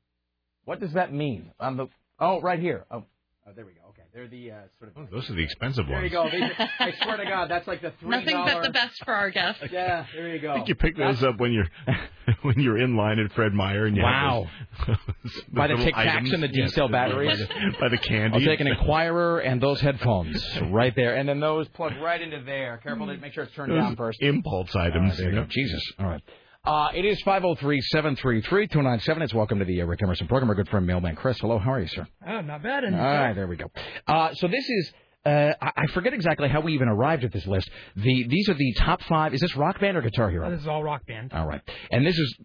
[0.66, 1.51] What does that mean?
[1.60, 1.88] On the
[2.19, 2.85] oh, right here.
[2.92, 3.06] Oh,
[3.48, 3.81] oh there we go.
[4.14, 4.19] Okay.
[4.19, 4.98] They're the uh, sort of.
[4.98, 6.11] Oh, those are the expensive There ones.
[6.11, 6.38] There you go.
[6.48, 9.14] These are- I swear to God, that's like the three Nothing but the best for
[9.14, 9.64] our guests.
[9.72, 10.51] Yeah, there you go.
[10.51, 11.67] I think you pick those up when you're
[12.41, 14.48] when you're in line at Fred Meyer and you Wow.
[14.77, 17.38] have those, those By the little Tic Tacs and the D-cell by batteries.
[17.40, 18.38] the- by the candy.
[18.40, 22.41] I'll take an Inquirer and those headphones right there, and then those plug right into
[22.45, 22.77] there.
[22.83, 24.22] Careful to make sure it's turned Those down first.
[24.22, 25.11] impulse items.
[25.11, 25.41] right, there you you go.
[25.41, 25.48] know.
[25.49, 25.91] Jesus.
[25.99, 26.22] All right.
[26.64, 29.22] Uh, it is 503-733-297.
[29.22, 30.49] It's welcome to the uh, Rick Emerson program.
[30.49, 31.40] Our good friend Mailman Chris.
[31.40, 32.07] Hello, how are you, sir?
[32.27, 32.83] Oh, not bad.
[32.85, 33.65] All right, there we go.
[34.07, 34.93] Uh, so this is.
[35.24, 37.69] Uh, I I forget exactly how we even arrived at this list.
[37.95, 39.33] The these are the top five.
[39.33, 40.50] Is this rock band or guitar hero?
[40.50, 41.32] This is all rock band.
[41.33, 41.61] All right.
[41.91, 42.35] And this is,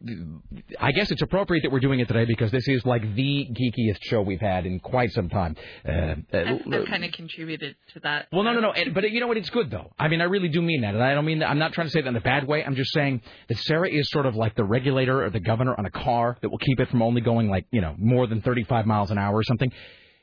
[0.79, 3.99] I guess it's appropriate that we're doing it today because this is like the geekiest
[4.03, 5.57] show we've had in quite some time.
[5.89, 8.27] Uh, uh, I've, I've kind of contributed to that.
[8.33, 8.73] well, no, no, no.
[8.73, 9.37] And- But you know what?
[9.39, 9.93] It's good though.
[9.99, 11.49] I mean, I really do mean that, and I don't mean that.
[11.49, 12.63] I'm not trying to say that in a bad way.
[12.65, 15.87] I'm just saying that Sarah is sort of like the regulator or the governor on
[15.87, 18.85] a car that will keep it from only going like you know more than 35
[18.87, 19.73] miles an hour or something.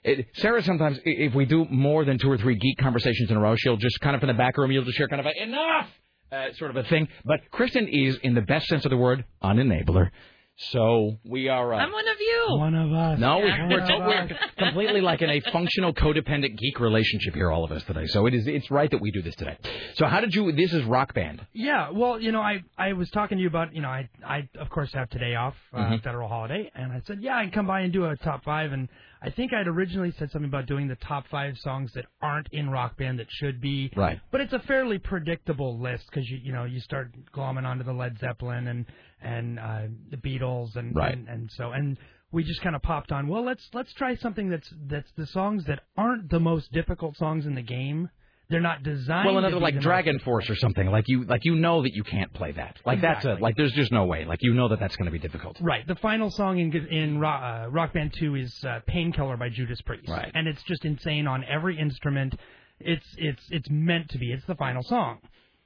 [0.03, 3.39] It, Sarah sometimes, if we do more than two or three geek conversations in a
[3.39, 5.43] row, she'll just kind of in the back room, you'll just hear kind of a
[5.43, 5.87] enough
[6.31, 7.07] uh, sort of a thing.
[7.23, 10.09] But Kristen is, in the best sense of the word, an enabler.
[10.55, 11.73] So we are.
[11.73, 12.45] Uh, I'm one of you.
[12.51, 13.19] One of us.
[13.19, 14.31] no, we- One we're, of we're us.
[14.59, 18.05] completely like in a functional codependent geek relationship here, all of us today.
[18.05, 19.57] So it is it's right that we do this today.
[19.95, 20.51] So how did you?
[20.51, 21.41] This is Rock Band.
[21.53, 24.47] Yeah, well, you know, I I was talking to you about, you know, I I
[24.59, 26.03] of course have today off, uh, Mhm.
[26.03, 28.73] federal holiday, and I said, yeah, I can come by and do a top five,
[28.73, 28.89] and
[29.23, 32.69] I think I'd originally said something about doing the top five songs that aren't in
[32.69, 33.89] Rock Band that should be.
[33.95, 34.19] Right.
[34.31, 37.93] But it's a fairly predictable list because you you know you start glomming onto the
[37.93, 38.85] Led Zeppelin and
[39.21, 41.13] and uh, the Beatles and, Right.
[41.17, 41.97] and and so and
[42.31, 43.27] we just kind of popped on.
[43.27, 47.45] Well, let's let's try something that's that's the songs that aren't the most difficult songs
[47.45, 48.09] in the game.
[48.49, 49.25] They're not designed.
[49.25, 50.87] Well, another like Dragon Force or something.
[50.87, 52.77] Like you like you know that you can't play that.
[52.85, 54.25] Like that's a like there's just no way.
[54.25, 55.57] Like you know that that's going to be difficult.
[55.61, 55.87] Right.
[55.87, 59.81] The final song in in Rock, uh, Rock Band 2 is uh, Painkiller by Judas
[59.81, 60.09] Priest.
[60.09, 60.31] Right.
[60.33, 62.35] And it's just insane on every instrument.
[62.79, 64.31] It's it's it's meant to be.
[64.31, 65.19] It's the final song.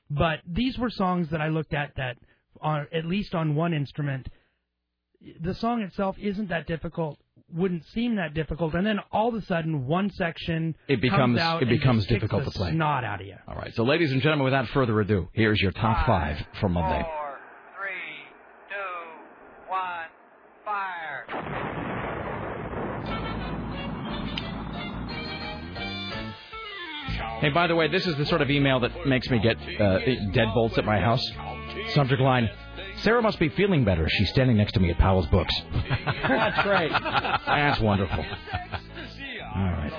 [0.09, 2.17] But these were songs that I looked at that
[2.61, 4.29] are at least on one instrument
[5.41, 7.19] the song itself isn't that difficult,
[7.53, 11.39] wouldn't seem that difficult, and then all of a sudden one section It becomes comes
[11.39, 12.71] out it and becomes just difficult the to play.
[12.71, 13.35] Snot out of you.
[13.47, 13.73] All right.
[13.75, 17.03] So, ladies and gentlemen, without further ado, here's your top five for Monday.
[17.03, 17.37] Four,
[17.77, 18.25] three,
[18.69, 20.09] two, one,
[20.65, 21.25] fire.
[27.39, 29.99] Hey, by the way, this is the sort of email that makes me get uh,
[30.33, 31.23] deadbolts at my house.
[31.89, 32.49] Subject line:
[32.97, 34.07] Sarah must be feeling better.
[34.09, 35.53] She's standing next to me at Powell's Books.
[36.27, 36.91] That's great.
[36.91, 38.25] That's wonderful.
[39.55, 39.93] All right.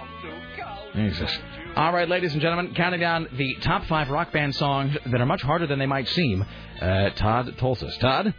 [0.95, 1.39] Jesus.
[1.77, 5.27] All right, ladies and gentlemen, counting down the top five rock band songs that are
[5.27, 6.45] much harder than they might seem.
[6.81, 7.97] Uh, Todd Tolces.
[8.01, 8.35] Todd?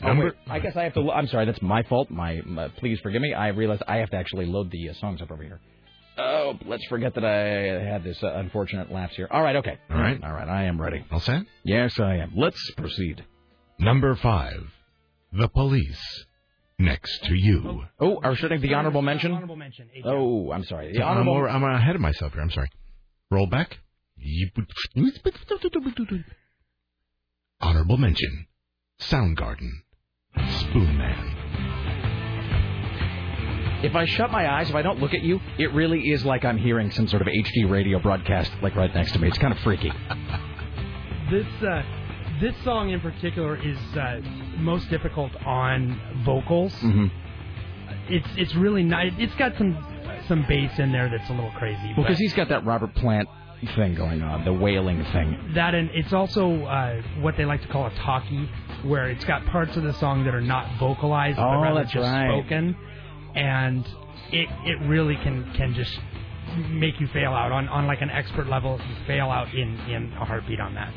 [0.00, 0.32] Number- wait.
[0.48, 1.00] I guess I have to.
[1.00, 2.10] lo- I'm sorry, that's my fault.
[2.10, 3.34] My, my please forgive me.
[3.34, 5.60] I realize I have to actually load the uh, songs up over here.
[6.18, 9.28] Oh, let's forget that I had this uh, unfortunate lapse here.
[9.30, 9.78] All right, okay.
[9.90, 10.18] All right.
[10.22, 10.48] all right.
[10.48, 11.04] I am ready.
[11.12, 11.42] All set?
[11.62, 12.32] Yes, I am.
[12.34, 13.24] Let's proceed.
[13.78, 14.62] Number five,
[15.32, 16.24] The Police.
[16.78, 17.84] Next to you.
[17.98, 19.32] Oh, are we shutting the honorable mention?
[19.32, 19.88] Honorable mention.
[20.04, 20.92] Oh, I'm sorry.
[20.92, 21.36] The So I'm, honorable.
[21.36, 22.42] over- I'm ahead of myself here.
[22.42, 22.68] I'm sorry.
[23.30, 23.78] Roll back.
[27.60, 28.46] Honorable mention.
[29.00, 29.70] Soundgarden.
[30.36, 31.32] Spoonman.
[33.84, 36.44] If I shut my eyes, if I don't look at you, it really is like
[36.44, 39.28] I'm hearing some sort of HD radio broadcast like right next to me.
[39.28, 39.90] It's kind of freaky.
[41.30, 41.82] This uh,
[42.40, 44.20] this song in particular is uh,
[44.58, 46.72] most difficult on vocals.
[46.74, 47.06] Mm-hmm.
[48.08, 49.12] It's it's really nice.
[49.18, 49.76] It's got some
[50.28, 51.92] some bass in there that's a little crazy.
[51.96, 53.28] Well, because he's got that Robert Plant
[53.74, 55.52] thing going on, the wailing thing.
[55.54, 58.48] that and it's also uh, what they like to call a talkie,
[58.84, 61.96] where it's got parts of the song that are not vocalized, Oh, but rather just
[61.96, 62.28] right.
[62.28, 62.76] spoken,
[63.34, 63.84] and
[64.30, 65.98] it it really can can just
[66.70, 68.78] make you fail out on on like an expert level.
[68.88, 70.92] You fail out in in a heartbeat on that.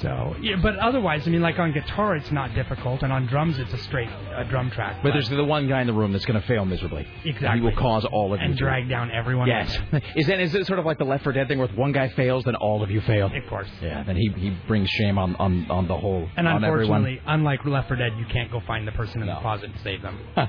[0.00, 3.58] So, yeah, but otherwise, I mean, like on guitar, it's not difficult, and on drums,
[3.58, 5.02] it's a straight uh, drum track.
[5.02, 7.06] But there's the one guy in the room that's going to fail miserably.
[7.24, 7.60] Exactly.
[7.60, 9.48] He will cause all of you and to- drag down everyone.
[9.48, 9.76] Yes.
[10.16, 11.92] Is that is it sort of like the Left 4 Dead thing where if one
[11.92, 13.26] guy fails, then all of you fail?
[13.34, 13.68] Of course.
[13.82, 14.02] Yeah.
[14.04, 16.98] Then he he brings shame on on on the whole And on everyone.
[17.04, 19.80] unfortunately, unlike Left 4 Dead, you can't go find the person in the closet and
[19.82, 20.18] save them.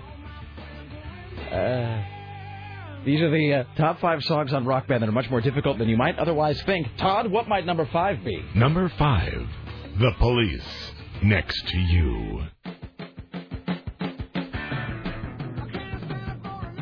[1.52, 2.04] Uh,
[3.08, 5.78] these are the uh, top five songs on Rock Band that are much more difficult
[5.78, 6.88] than you might otherwise think.
[6.98, 8.44] Todd, what might number five be?
[8.54, 9.48] Number five,
[9.98, 10.92] The Police.
[11.24, 12.42] Next to you.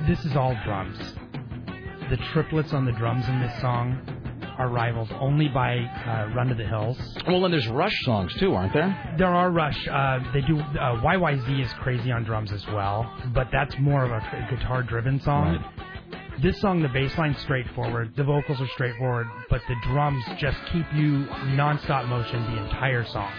[0.08, 0.98] This is all drums.
[2.10, 4.02] The triplets on the drums in this song
[4.58, 6.98] are rivaled only by uh, Run to the Hills.
[7.28, 9.16] Well, and there's Rush songs too, aren't there?
[9.20, 9.88] There are Rush.
[9.88, 10.60] Uh, they do.
[10.60, 15.64] Uh, YYZ is crazy on drums as well, but that's more of a guitar-driven song.
[16.42, 20.86] This song, the bass line's straightforward, the vocals are straightforward, but the drums just keep
[20.94, 23.32] you nonstop motion the entire song.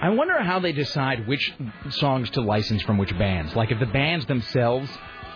[0.00, 1.52] I wonder how they decide which
[1.90, 3.54] songs to license from which bands.
[3.54, 4.88] Like if the bands themselves,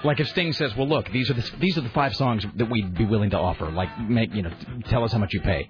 [0.03, 2.71] like if Sting says, "Well, look, these are the these are the five songs that
[2.71, 3.71] we'd be willing to offer.
[3.71, 4.53] Like, make you know,
[4.89, 5.69] tell us how much you pay."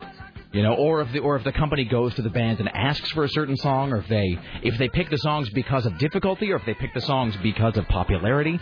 [0.53, 3.11] You know, or if the or if the company goes to the band and asks
[3.11, 6.53] for a certain song, or if they if they pick the songs because of difficulty,
[6.53, 8.61] or if they pick the songs because of popularity.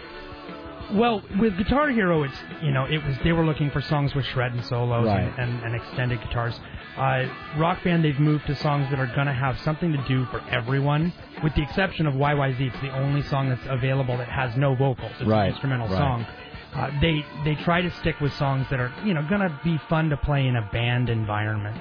[0.92, 4.24] Well, with Guitar Hero, it's you know it was they were looking for songs with
[4.26, 5.20] shred and solos Right.
[5.20, 6.58] and, and, and extended guitars.
[6.96, 7.26] Uh,
[7.58, 10.40] rock Band, they've moved to songs that are going to have something to do for
[10.50, 11.12] everyone,
[11.42, 12.60] with the exception of YYZ.
[12.60, 15.12] It's the only song that's available that has no vocals.
[15.20, 15.96] It's Right, an instrumental right.
[15.96, 16.26] song.
[16.74, 19.78] Uh, they they try to stick with songs that are you know going to be
[19.88, 21.80] fun to play in a band environment,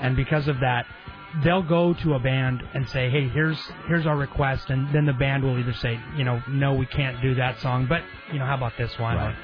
[0.00, 0.86] and because of that,
[1.44, 5.12] they'll go to a band and say, "Hey, here's here's our request," and then the
[5.12, 8.02] band will either say, "You know, no, we can't do that song, but
[8.32, 9.36] you know, how about this one?" Right.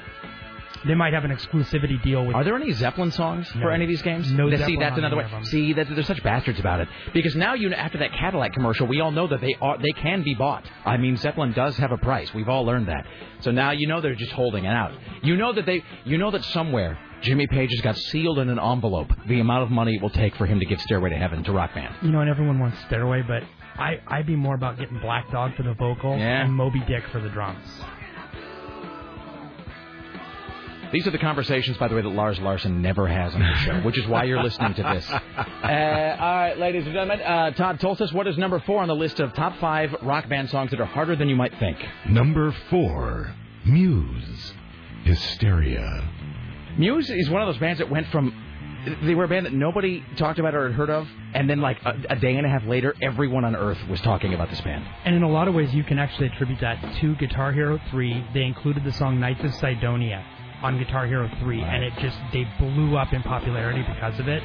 [0.85, 2.35] They might have an exclusivity deal with.
[2.35, 4.31] Are there any Zeppelin songs for any of these games?
[4.31, 5.27] No Now, See, that's another way.
[5.43, 9.01] See, that, they're such bastards about it because now you after that Cadillac commercial, we
[9.01, 10.65] all know that they are they can be bought.
[10.85, 12.33] I mean, Zeppelin does have a price.
[12.33, 13.05] We've all learned that.
[13.41, 14.91] So now you know they're just holding it out.
[15.23, 18.59] You know that they you know that somewhere Jimmy Page has got sealed in an
[18.59, 21.43] envelope the amount of money it will take for him to give Stairway to Heaven
[21.45, 21.93] to Rock Band.
[22.01, 23.43] You know, and everyone wants Stairway, but
[23.79, 26.43] I I'd be more about getting Black Dog for the vocal Yeah.
[26.45, 27.65] and Moby Dick for the drums.
[30.91, 33.81] These are the conversations, by the way, that Lars Larson never has on his show,
[33.83, 35.11] which is why you're listening to this.
[35.67, 38.95] Uh, all right, ladies and gentlemen, uh, Todd Tolces, what is number four on the
[38.95, 41.77] list of top five rock band songs that are harder than you might think?
[42.07, 43.33] Number four,
[43.65, 44.53] Muse,
[45.03, 46.07] Hysteria.
[46.77, 48.33] Muse is one of those bands that went from
[49.03, 51.77] they were a band that nobody talked about or had heard of, and then like
[51.83, 54.85] a, a day and a half later, everyone on Earth was talking about this band.
[55.03, 58.27] And in a lot of ways, you can actually attribute that to Guitar Hero 3.
[58.33, 60.23] They included the song Knights of Cydonia
[60.61, 64.41] on Guitar Hero 3, and it just, they blew up in popularity because of it.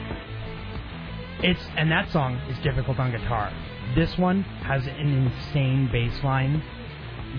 [1.43, 3.53] It's And that song is difficult on guitar.
[3.95, 6.63] This one has an insane bass line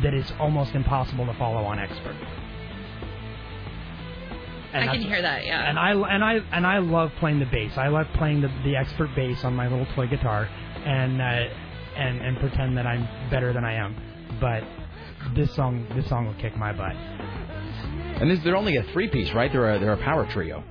[0.02, 2.16] that is almost impossible to follow on expert.
[4.74, 5.70] And I can hear that, yeah.
[5.70, 7.78] and I and I and I love playing the bass.
[7.78, 10.46] I love playing the the expert bass on my little toy guitar,
[10.86, 11.26] and uh,
[11.96, 13.96] and and pretend that I'm better than I am.
[14.42, 14.64] But
[15.36, 16.96] this song this song will kick my butt.
[18.22, 19.52] And this, they're only a three piece, right?
[19.52, 20.64] They're a, they're a power trio.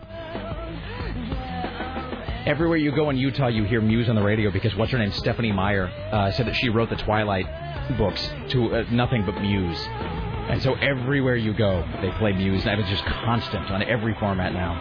[2.45, 5.13] Everywhere you go in Utah, you hear Muse on the radio because what's her name?
[5.13, 7.47] Stephenie Meyer uh, said that she wrote the Twilight
[7.97, 9.79] books to uh, nothing but Muse.
[10.49, 12.67] And so everywhere you go, they play Muse.
[12.67, 14.73] And it's just constant on every format now.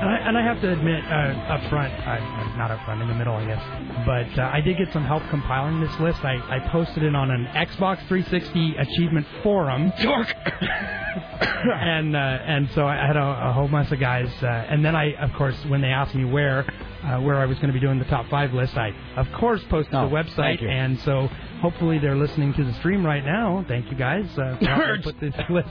[0.00, 3.08] And I, and I have to admit, uh, up front, uh, not up front, in
[3.08, 3.62] the middle, I guess,
[4.04, 6.24] but uh, I did get some help compiling this list.
[6.24, 9.92] I, I posted it on an Xbox 360 achievement forum.
[10.00, 10.34] Dork!
[11.64, 14.28] and uh, and so I had a, a whole bunch of guys.
[14.42, 16.66] Uh, and then I, of course, when they asked me where
[17.04, 19.62] uh, where I was going to be doing the top five list, I of course
[19.68, 20.62] posted Oh, the website.
[20.62, 21.26] And so
[21.60, 23.64] hopefully they're listening to the stream right now.
[23.68, 25.68] Thank you guys uh, for put this list.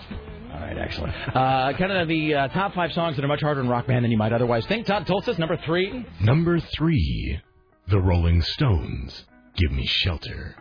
[0.54, 1.14] All right, excellent.
[1.36, 4.04] Uh, kind of the uh, top five songs that are much harder in Rock Band
[4.04, 4.86] than you might otherwise think.
[4.86, 6.06] Todd Tolces, number three.
[6.20, 7.40] Number three,
[7.88, 10.56] The Rolling Stones, Give Me Shelter.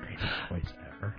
[0.00, 1.16] Greatest Voice ever.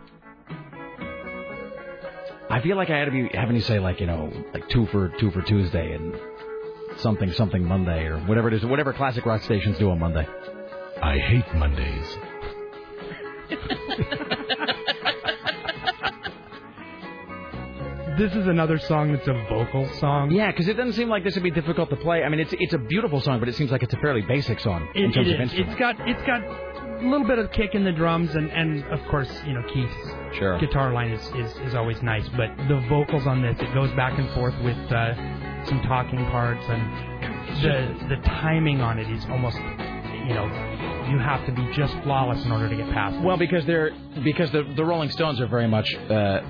[2.50, 4.86] I feel like I had to be having you say like you know like two
[4.88, 6.14] for two for Tuesday and
[6.98, 10.28] something something Monday or whatever it is, whatever classic rock stations do on Monday.
[11.02, 12.18] I hate Mondays.
[18.18, 20.32] This is another song that's a vocal song.
[20.32, 22.24] Yeah, because it doesn't seem like this would be difficult to play.
[22.24, 24.62] I mean, it's it's a beautiful song, but it seems like it's a fairly basic
[24.62, 25.54] song in terms it of is.
[25.54, 25.70] instrument.
[25.72, 26.42] It's got it's got
[27.04, 30.38] a little bit of kick in the drums and and of course you know Keith's
[30.38, 30.58] Sure.
[30.60, 34.18] guitar line is, is is always nice, but the vocals on this it goes back
[34.18, 35.14] and forth with uh,
[35.68, 40.46] some talking parts and the the timing on it is almost you know
[41.10, 43.24] you have to be just flawless in order to get past.
[43.24, 43.92] Well, because they're
[44.24, 46.42] because the the Rolling Stones are very much uh,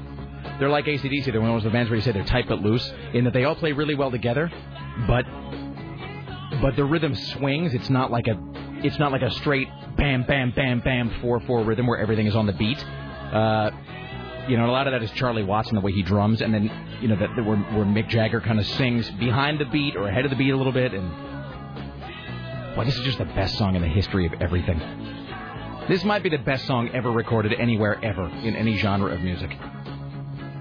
[0.60, 1.26] they're like ACDC.
[1.26, 3.44] They're one of those bands where you say they're tight but loose, in that they
[3.44, 4.52] all play really well together,
[5.08, 5.26] but
[6.62, 7.74] but the rhythm swings.
[7.74, 8.40] It's not like a
[8.84, 12.36] it's not like a straight bam bam bam bam four four rhythm where everything is
[12.36, 12.84] on the beat.
[13.34, 13.72] Uh,
[14.48, 16.70] you know, a lot of that is Charlie Watson the way he drums, and then
[17.02, 20.08] you know that, that where, where Mick Jagger kind of sings behind the beat or
[20.08, 21.10] ahead of the beat a little bit, and
[22.78, 24.80] well, this is just the best song in the history of everything.
[25.88, 29.52] This might be the best song ever recorded anywhere ever in any genre of music.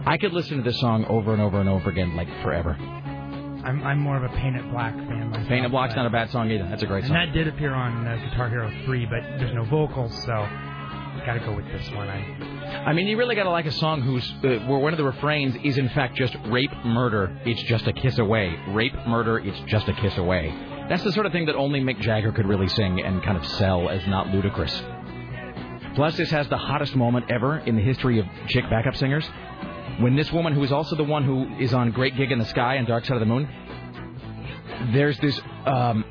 [0.07, 2.73] I could listen to this song over and over and over again like forever.
[3.65, 5.51] I'm I'm more of a Paint It Black fan myself.
[5.51, 6.69] It Black's not a bad song either.
[6.69, 7.17] That's a great And song.
[7.17, 10.47] that did appear on uh, Guitar Hero 3, but there's no vocals, so
[11.25, 12.09] gotta go with this one.
[12.09, 12.55] I
[12.87, 15.05] I mean, you really got to like a song whose uh, where one of the
[15.05, 18.59] refrains is in fact just rape, murder, it's just a kiss away.
[18.69, 20.53] Rape, murder, it's just a kiss away.
[20.89, 23.47] That's the sort of thing that only Mick Jagger could really sing and kind of
[23.47, 24.83] sell as not ludicrous.
[25.95, 29.25] Plus, this has the hottest moment ever in the history of chick backup singers.
[30.01, 32.45] When this woman, who is also the one who is on Great Gig in the
[32.47, 33.49] Sky and Dark Side of the Moon,
[34.93, 36.05] there's this um,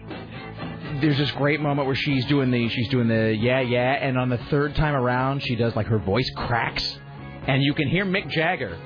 [1.03, 4.29] there's this great moment where she's doing the she's doing the yeah yeah, and on
[4.29, 6.97] the third time around she does like her voice cracks,
[7.45, 8.77] and you can hear Mick Jagger,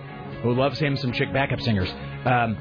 [0.41, 1.93] who loves him some chick backup singers,
[2.25, 2.55] um,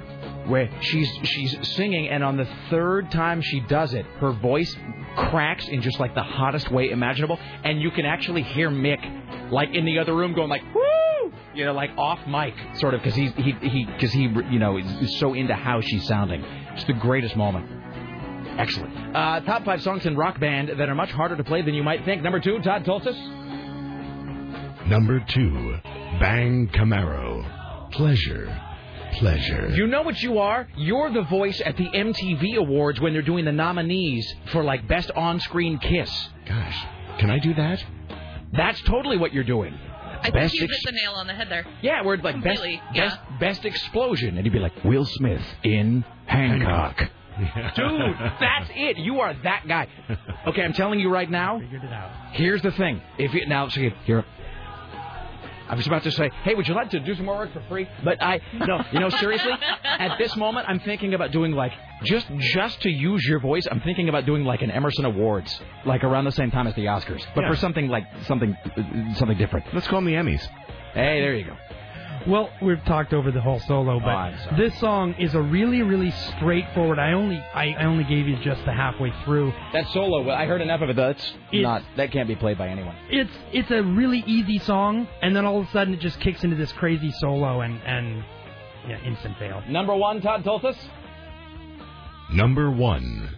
[0.47, 4.77] where she's she's singing, and on the third time she does it, her voice
[5.17, 9.75] cracks in just like the hottest way imaginable, and you can actually hear Mick like
[9.75, 13.15] in the other room going like woo, you know, like off mic sort of because
[13.15, 16.45] he he he because he you know is, is so into how she's sounding.
[16.75, 17.76] It's the greatest moment.
[18.59, 19.15] Excellent.
[19.17, 21.83] Uh, top five songs in rock band that are much harder to play than you
[21.83, 22.23] might think.
[22.23, 23.17] Number two, Todd Tolces.
[24.89, 25.77] Number two,
[26.21, 27.91] Bang Camaro.
[27.93, 28.61] Pleasure.
[29.15, 29.69] Pleasure.
[29.71, 30.69] You know what you are?
[30.77, 35.11] You're the voice at the MTV Awards when they're doing the nominees for like best
[35.13, 36.11] on-screen kiss.
[36.47, 36.77] Gosh,
[37.19, 37.83] can I do that?
[38.53, 39.75] That's totally what you're doing.
[40.23, 41.67] I best think you ex- hit the nail on the head there.
[41.83, 45.43] yeah, where it's like best, Completely, best, best explosion, and you'd be like Will Smith
[45.63, 47.11] in Hancock.
[47.77, 48.97] Dude, that's it.
[48.99, 49.87] You are that guy.
[50.47, 51.59] Okay, I'm telling you right now.
[51.61, 52.11] figured it out.
[52.33, 53.03] Here's the thing.
[53.19, 54.25] If you now, so here.
[55.69, 57.61] I was about to say, hey, would you like to do some more work for
[57.69, 57.89] free?
[58.05, 59.51] But I, no, you know, seriously,
[59.83, 61.73] at this moment, I'm thinking about doing like
[62.05, 63.67] just just to use your voice.
[63.69, 66.85] I'm thinking about doing like an Emerson Awards, like around the same time as the
[66.85, 67.51] Oscars, but Yeah.
[67.51, 68.57] for something like something
[69.17, 69.67] something different.
[69.75, 70.47] Let's call them the Emmys.
[70.95, 71.57] Hey, there you go.
[72.27, 74.09] Well, we've talked over the whole solo, but
[74.53, 76.99] Oh, this song is a really, really straightforward.
[76.99, 79.53] I only, I, I only gave you just the halfway through.
[79.73, 80.97] That solo, well, I heard enough of it.
[80.97, 82.97] That's It's- not that can't be played by anyone.
[83.11, 86.43] It's, it's a really easy song, and then all of a sudden it just kicks
[86.43, 88.25] into this crazy solo, and, and
[88.89, 89.63] yeah, instant fail.
[89.69, 90.77] Number one, Todd Tolces.
[92.33, 93.37] Number one,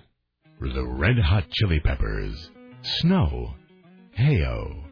[0.60, 2.50] the Red Hot Chili Peppers.
[2.80, 3.54] Snow.
[4.18, 4.87] Heyo.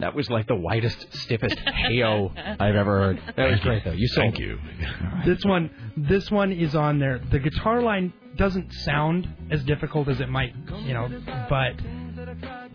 [0.00, 1.56] That was like the whitest, stiffest
[1.90, 3.22] heyo I've ever heard.
[3.36, 3.92] That was great though.
[3.92, 4.58] You sold Thank you.
[5.24, 7.20] This one, this one is on there.
[7.30, 10.54] The guitar line doesn't sound as difficult as it might,
[10.84, 11.08] you know,
[11.48, 11.74] but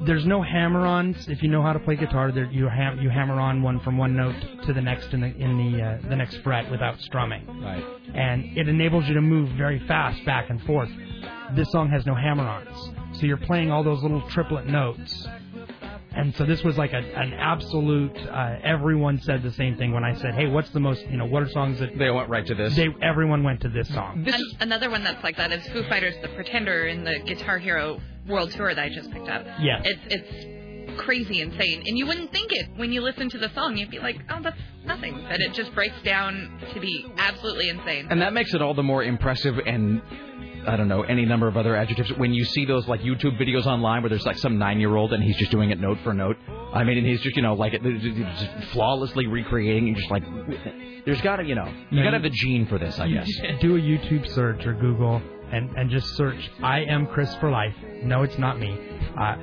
[0.06, 1.28] there's no hammer-ons.
[1.30, 3.98] If you know how to play guitar, there you ham you hammer on one from
[3.98, 7.46] one note to the next in the in the uh, the next fret without strumming,
[7.62, 7.84] Right.
[8.14, 10.90] and it enables you to move very fast back and forth.
[11.56, 15.28] This song has no hammer-ons, so you're playing all those little triplet notes.
[16.16, 18.16] And so this was like a, an absolute.
[18.18, 21.02] Uh, everyone said the same thing when I said, "Hey, what's the most?
[21.10, 22.76] You know, what are songs that They went right to this.
[22.76, 24.26] they everyone went to this song.
[24.28, 28.00] An- another one that's like that is Foo Fighters' "The Pretender" in the Guitar Hero
[28.28, 29.46] World Tour that I just picked up.
[29.60, 33.50] Yeah, It's it's crazy insane, and you wouldn't think it when you listen to the
[33.54, 33.76] song.
[33.76, 38.08] You'd be like, oh, that's nothing, but it just breaks down to be absolutely insane.
[38.10, 40.02] And that makes it all the more impressive and
[40.68, 43.66] I don't know any number of other adjectives when you see those like YouTube videos
[43.66, 46.14] online where there's like some nine year old and he's just doing it note for
[46.14, 46.38] note.
[46.74, 50.24] I mean, and he's just you know like just flawlessly recreating and just like
[51.06, 53.30] there's got to you know you got to have the gene for this, I guess.
[53.62, 55.22] do a YouTube search or Google
[55.52, 58.78] and and just search "I am Chris for life." No, it's not me.
[59.18, 59.36] Uh,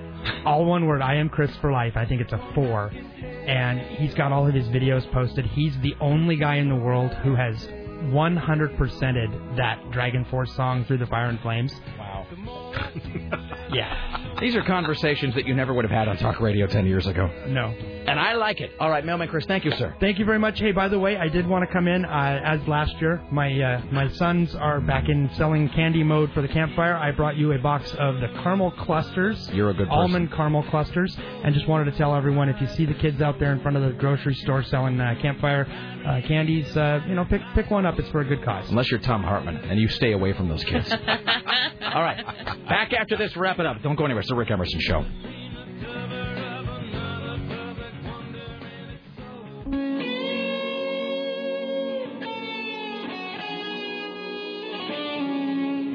[0.44, 1.02] all one word.
[1.02, 1.96] I am Chris for life.
[1.96, 5.46] I think it's a four, and he's got all of his videos posted.
[5.46, 7.68] He's the only guy in the world who has
[8.10, 12.26] 100%ed that DragonForce song "Through the Fire and Flames." Wow.
[13.72, 14.38] Yeah.
[14.40, 17.30] These are conversations that you never would have had on talk radio ten years ago.
[17.46, 17.68] No.
[18.06, 18.72] And I like it.
[18.80, 19.94] All right, Mailman Chris, thank you, sir.
[20.00, 20.58] Thank you very much.
[20.58, 23.22] Hey, by the way, I did want to come in uh, as last year.
[23.30, 26.96] My uh, my sons are back in selling candy mode for the campfire.
[26.96, 29.48] I brought you a box of the caramel clusters.
[29.52, 29.98] You're a good person.
[29.98, 33.38] almond caramel clusters, and just wanted to tell everyone if you see the kids out
[33.38, 35.66] there in front of the grocery store selling uh, campfire
[36.06, 37.98] uh, candies, uh, you know, pick pick one up.
[37.98, 38.68] It's for a good cause.
[38.70, 40.90] Unless you're Thom Hartmann and you stay away from those kids.
[40.92, 42.24] All right.
[42.68, 43.82] Back after this, wrap it up.
[43.82, 44.20] Don't go anywhere.
[44.20, 45.04] It's the Rick Emerson Show.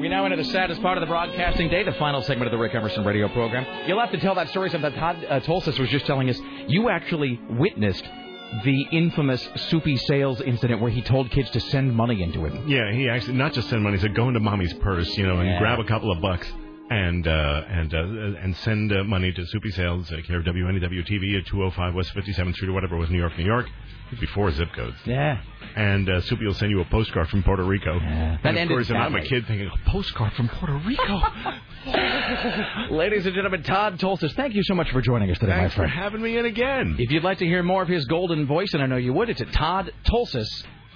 [0.00, 2.58] We now enter the saddest part of the broadcasting day, the final segment of the
[2.58, 3.66] Rick Emerson radio program.
[3.88, 6.40] You'll have to tell that story something that Todd uh, Tolces was just telling us.
[6.68, 8.04] You actually witnessed
[8.64, 12.68] the infamous Soupy Sales incident where he told kids to send money into him.
[12.68, 15.38] Yeah, he actually not just send money, he said go into mommy's purse, you know,
[15.38, 16.50] and grab a couple of bucks.
[16.90, 17.98] and uh, and uh,
[18.42, 22.14] and send uh, money to Soupy Sales, uh, care of WNEW TV at 205 West
[22.14, 23.66] 57th Street or whatever it was, New York, New York.
[24.20, 24.96] Before zip codes.
[25.04, 25.40] Yeah.
[25.76, 27.94] And uh, Soupy will send you a postcard from Puerto Rico.
[28.00, 28.38] Yeah.
[28.42, 31.20] That And of ended course, and I'm a kid thinking, a postcard from Puerto Rico.
[32.90, 35.76] Ladies and gentlemen, Todd Tolces, thank you so much for joining us today, Thanks my
[35.76, 35.90] friend.
[35.90, 36.96] Thanks for having me in again.
[36.98, 39.28] If you'd like to hear more of his golden voice, and I know you would,
[39.30, 40.46] it's at Todd Tolces.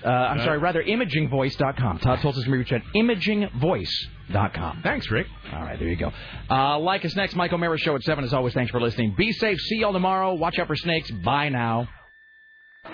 [0.04, 1.98] Uh, I'm Uh, sorry, rather imagingvoice.com.
[2.00, 4.80] Todd Tolces can be reached at imagingvoice.com.
[4.82, 5.28] Thanks, Rick.
[5.52, 6.12] All right, there you go.
[6.50, 8.24] Uh, like us next, Michael Mara Show at 7.
[8.24, 9.14] As always, thanks for listening.
[9.16, 9.58] Be safe.
[9.60, 10.34] See y'all tomorrow.
[10.34, 11.10] Watch out for snakes.
[11.24, 11.88] Bye now.
[12.84, 12.92] Ugh.